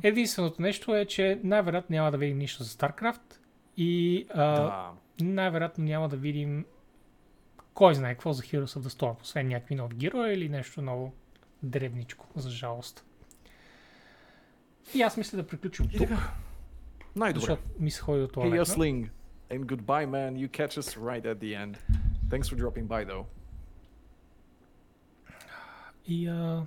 Единственото 0.03 0.61
нещо 0.61 0.95
е, 0.95 1.05
че 1.05 1.39
най-вероятно 1.43 1.93
няма 1.93 2.11
да 2.11 2.17
видим 2.17 2.37
нищо 2.37 2.63
за 2.63 2.69
StarCraft 2.69 3.21
и 3.77 4.25
а, 4.29 4.43
Да. 4.53 4.91
най-вероятно 5.21 5.83
няма 5.83 6.09
да 6.09 6.17
видим 6.17 6.65
кой 7.73 7.95
знае 7.95 8.13
какво 8.13 8.33
за 8.33 8.43
Heroes 8.43 8.79
of 8.79 8.81
the 8.81 8.89
Storm, 8.89 9.21
освен 9.21 9.47
някакви 9.47 9.75
нови 9.75 9.95
герои 9.95 10.33
или 10.33 10.49
нещо 10.49 10.81
ново 10.81 11.13
дребничко, 11.63 12.27
за 12.35 12.49
жалост. 12.49 13.05
И 14.95 15.01
аз 15.01 15.17
мисля 15.17 15.35
да 15.35 15.47
приключим 15.47 15.87
тук, 15.87 15.97
така. 15.97 16.33
Най-добре. 17.15 17.39
защото 17.39 17.63
ми 17.79 17.91
се 17.91 18.01
ходи 18.01 18.23
от 18.23 18.29
Hey, 18.29 18.33
туалетна. 18.33 18.57
a 18.57 18.65
sling. 18.65 19.09
And 19.49 19.65
goodbye, 19.65 20.05
man. 20.07 20.33
You 20.37 20.49
catch 20.49 20.79
us 20.79 20.99
right 20.99 21.25
at 21.25 21.35
the 21.35 21.65
end. 21.65 21.77
Thanks 22.29 22.43
for 22.43 22.55
dropping 22.57 22.87
by, 22.87 23.07
though. 23.07 23.25
И, 26.07 26.27
а, 26.27 26.65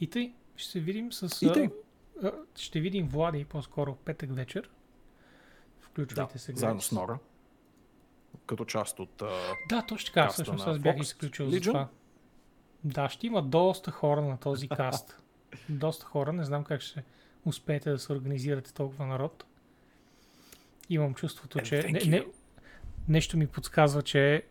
и 0.00 0.06
тъй, 0.06 0.32
ще 0.56 0.70
се 0.70 0.80
видим 0.80 1.12
с... 1.12 1.42
И 1.46 1.52
тъй. 1.52 1.68
Ще 2.56 2.80
видим 2.80 3.08
Влади 3.08 3.44
по-скоро 3.44 3.94
петък 3.94 4.34
вечер. 4.34 4.62
Да, 4.62 4.68
Включвайте 5.80 6.38
се. 6.38 6.52
заедно 6.52 6.80
с 6.80 6.92
Нора. 6.92 7.18
Като 8.46 8.64
част 8.64 8.98
от... 9.00 9.22
Да, 9.68 9.86
точно 9.88 10.06
така. 10.14 10.28
Всъщност 10.28 10.66
аз 10.66 10.78
бях 10.78 10.96
Fox 10.96 11.02
изключил 11.02 11.50
за 11.50 11.56
Legion. 11.56 11.64
това. 11.64 11.88
Да, 12.84 13.08
ще 13.08 13.26
има 13.26 13.42
доста 13.42 13.90
хора 13.90 14.22
на 14.22 14.38
този 14.38 14.68
каст. 14.68 15.22
доста 15.68 16.06
хора. 16.06 16.32
Не 16.32 16.44
знам 16.44 16.64
как 16.64 16.80
ще 16.80 17.04
успеете 17.44 17.90
да 17.90 17.98
се 17.98 18.12
организирате 18.12 18.74
толкова 18.74 19.06
народ. 19.06 19.44
Имам 20.90 21.14
чувството, 21.14 21.58
And 21.58 21.62
че 21.62 21.74
thank 21.82 22.08
не, 22.08 22.18
не, 22.18 22.26
нещо 23.08 23.36
ми 23.36 23.46
подсказва, 23.46 24.02
че 24.02 24.46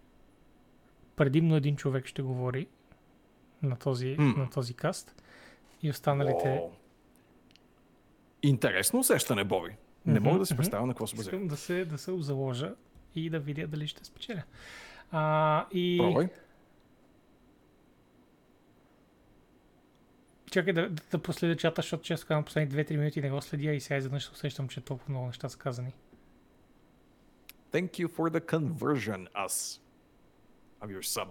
предимно 1.15 1.55
един 1.55 1.75
човек 1.75 2.05
ще 2.05 2.21
говори 2.21 2.67
на 3.61 3.75
този, 3.75 4.15
М. 4.19 4.33
на 4.37 4.49
този 4.49 4.73
каст. 4.73 5.21
И 5.81 5.89
останалите... 5.89 6.59
О. 6.63 6.69
Интересно 8.47 8.99
усещане, 8.99 9.43
Боби. 9.43 9.75
Не 10.05 10.19
мога 10.19 10.39
да 10.39 10.45
си 10.45 10.57
представя 10.57 10.85
на 10.85 10.93
какво 10.93 11.07
се 11.07 11.15
базира. 11.15 11.35
Искам 11.35 11.47
да 11.47 11.57
се, 11.57 11.85
да 11.85 11.97
се 11.97 12.21
заложа 12.21 12.75
и 13.15 13.29
да 13.29 13.39
видя 13.39 13.67
дали 13.67 13.87
ще 13.87 14.05
спечеля. 14.05 14.43
А, 15.11 15.65
и... 15.73 15.97
Пробвай. 15.99 16.29
Чакай 20.51 20.73
да, 20.73 20.89
да, 20.89 21.01
да 21.11 21.19
проследя 21.19 21.55
чата, 21.55 21.81
защото 21.81 22.03
често 22.03 22.27
казвам 22.27 22.43
последните 22.43 22.93
2-3 22.93 22.97
минути 22.97 23.21
не 23.21 23.29
го 23.29 23.41
следя 23.41 23.71
и 23.71 23.81
сега 23.81 23.97
изведнъж 23.97 24.25
се 24.25 24.31
усещам, 24.31 24.67
че 24.67 24.81
толкова 24.81 25.09
много 25.09 25.27
неща 25.27 25.49
са 25.49 25.57
казани. 25.57 25.93
Thank 27.71 27.89
you 27.99 28.07
for 28.07 28.29
the 28.29 28.39
conversion, 28.39 29.27
us, 29.47 29.79
of 30.81 30.89
your 30.89 31.03
sub. 31.03 31.27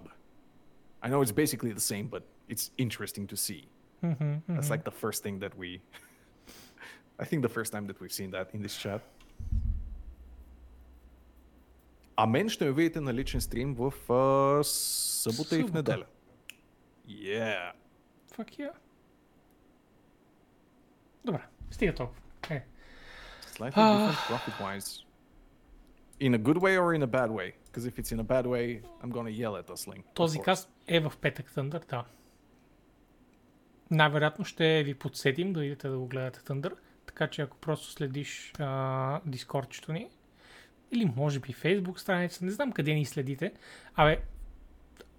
I 1.02 1.08
know 1.08 1.22
it's 1.22 1.36
basically 1.44 1.72
the 1.72 1.86
same, 1.92 2.06
but 2.08 2.22
it's 2.48 2.70
interesting 2.78 3.26
to 3.26 3.36
see. 3.36 3.68
Мгм, 4.02 4.42
That's 4.48 4.68
мгм. 4.68 4.74
like 4.74 4.84
the 4.84 4.96
first 5.04 5.22
thing 5.24 5.38
that 5.40 5.54
we. 5.58 5.80
I 7.18 7.24
think 7.24 7.42
the 7.42 7.54
first 7.58 7.72
time 7.72 7.86
that 7.86 7.98
we've 8.00 8.12
seen 8.20 8.30
that 8.30 8.46
in 8.54 8.62
this 8.62 8.76
chat. 8.84 9.00
А 12.16 12.26
мен 12.26 12.48
ще 12.48 12.64
ме 12.64 12.72
видите 12.72 13.00
на 13.00 13.14
личен 13.14 13.40
стрим 13.40 13.74
в 13.74 14.12
а, 14.12 14.64
събота 14.64 15.56
и 15.56 15.62
в 15.62 15.66
Събота. 15.66 15.78
неделя. 15.78 16.04
Yeah. 17.08 17.72
Fuck 18.36 18.50
yeah. 18.58 18.72
Добре, 21.24 21.42
стига 21.70 21.94
толкова. 21.94 22.20
Е, 22.50 22.64
Slightly 23.46 23.72
Ah. 23.76 24.10
different 24.10 24.28
profit 24.30 24.60
wise. 24.60 25.02
In 26.20 26.34
a 26.34 26.38
good 26.38 26.58
way 26.58 26.78
or 26.78 26.98
in 26.98 27.02
a 27.02 27.06
bad 27.06 27.30
way? 27.30 27.52
Because 27.66 27.84
if 27.90 27.98
it's 28.00 28.12
in 28.12 28.20
a 28.20 28.24
bad 28.24 28.46
way, 28.46 28.66
I'm 29.02 29.10
gonna 29.10 29.30
yell 29.42 29.62
at 29.62 29.70
us, 29.70 29.86
Link. 29.94 30.02
този 30.14 30.38
каст 30.40 30.70
е 30.86 31.00
в 31.00 31.12
петък 31.20 31.50
Thunder, 31.54 31.88
да. 31.90 32.04
Най-вероятно 33.90 34.44
ще 34.44 34.82
ви 34.84 34.94
подсетим 34.94 35.52
да 35.52 35.64
идете 35.64 35.88
да 35.88 35.98
го 35.98 36.06
гледате 36.06 36.40
Thunder, 36.40 36.72
така 37.16 37.30
че 37.30 37.42
ако 37.42 37.56
просто 37.56 37.90
следиш 37.90 38.52
а, 38.58 39.20
дискордчето 39.26 39.92
ни, 39.92 40.08
или 40.92 41.12
може 41.16 41.40
би 41.40 41.54
Facebook 41.54 41.96
страница, 41.96 42.44
не 42.44 42.50
знам 42.50 42.72
къде 42.72 42.94
ни 42.94 43.04
следите, 43.04 43.52
абе, 43.94 44.20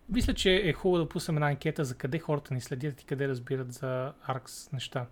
мисля, 0.09 0.33
че 0.33 0.55
е 0.55 0.73
хубаво 0.73 1.03
да 1.03 1.09
пуснем 1.09 1.37
една 1.37 1.47
анкета 1.47 1.85
за 1.85 1.95
къде 1.95 2.19
хората 2.19 2.53
ни 2.53 2.61
следят 2.61 3.01
и 3.01 3.05
къде 3.05 3.27
разбират 3.27 3.73
за 3.73 4.13
ARX 4.27 4.73
неща. 4.73 5.05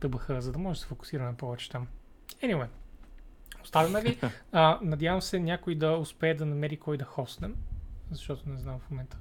ТБХ, 0.00 0.30
за 0.38 0.52
да 0.52 0.58
може 0.58 0.78
да 0.78 0.82
се 0.82 0.88
фокусираме 0.88 1.36
повече 1.36 1.70
там. 1.70 1.88
Anyway, 2.42 2.68
оставяме 3.62 4.00
ви. 4.00 4.18
А, 4.52 4.78
надявам 4.82 5.22
се 5.22 5.38
някой 5.38 5.74
да 5.74 5.92
успее 5.92 6.34
да 6.34 6.46
намери 6.46 6.76
кой 6.76 6.96
да 6.96 7.04
хостнем, 7.04 7.56
защото 8.10 8.48
не 8.48 8.58
знам 8.58 8.78
в 8.78 8.90
момента. 8.90 9.18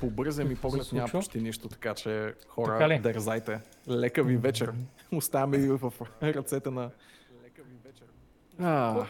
По 0.00 0.10
бързия 0.10 0.44
ми 0.46 0.54
Какво 0.54 0.70
се 0.70 0.76
поглед 0.76 0.92
няма 0.92 1.08
почти 1.08 1.40
нищо, 1.40 1.68
така 1.68 1.94
че 1.94 2.34
хора, 2.48 2.72
Така 2.72 2.88
ли? 2.88 2.98
дързайте. 2.98 3.60
Лека 3.88 4.22
ви 4.22 4.36
вечер. 4.36 4.72
Оставяме 5.12 5.58
ви 5.58 5.68
в 5.68 5.92
ръцете 6.22 6.70
на... 6.70 6.90
Лека 7.44 7.62
ви 7.62 7.76
вечер. 7.84 8.06
А, 8.58 9.06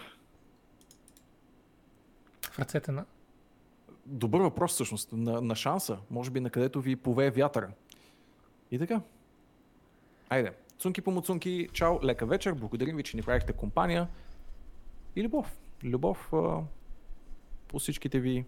В 2.43 2.59
ръцете 2.59 2.93
на... 2.93 3.05
добър 4.07 4.41
въпрос 4.41 4.73
всъщност. 4.73 5.13
На, 5.13 5.41
на 5.41 5.55
шанса. 5.57 5.99
Може 6.11 6.31
би 6.31 6.41
на 6.41 6.51
където 6.51 6.81
ви 6.81 6.97
повее 6.97 7.31
вятъра. 7.31 7.71
И 8.71 8.79
така. 8.79 9.01
Айде. 10.29 10.53
Цунки 10.79 11.01
по 11.01 11.11
муцунки. 11.11 11.69
Чао. 11.73 12.05
Лека 12.05 12.27
вечер. 12.27 12.53
Благодарим 12.53 12.97
ви, 12.97 13.03
че 13.03 13.17
ни 13.17 13.23
правихте 13.23 13.53
компания. 13.53 14.09
И 15.17 15.25
любов. 15.25 15.59
Любов 15.85 16.33
а, 16.33 16.61
по 17.69 17.79
всичките 17.79 18.21
ви 18.21 18.45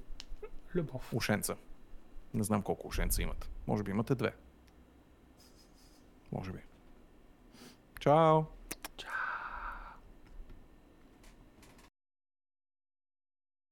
Любов. 0.75 1.15
ушенца. 1.15 1.57
Не 2.35 2.45
знам 2.45 2.63
колко 2.63 2.89
ушенца 2.89 3.23
имат. 3.23 3.51
Може 3.67 3.83
би 3.83 3.91
имате 3.91 4.15
две. 4.15 4.33
Може 6.33 6.53
би. 6.53 6.59
Чао! 8.01 8.43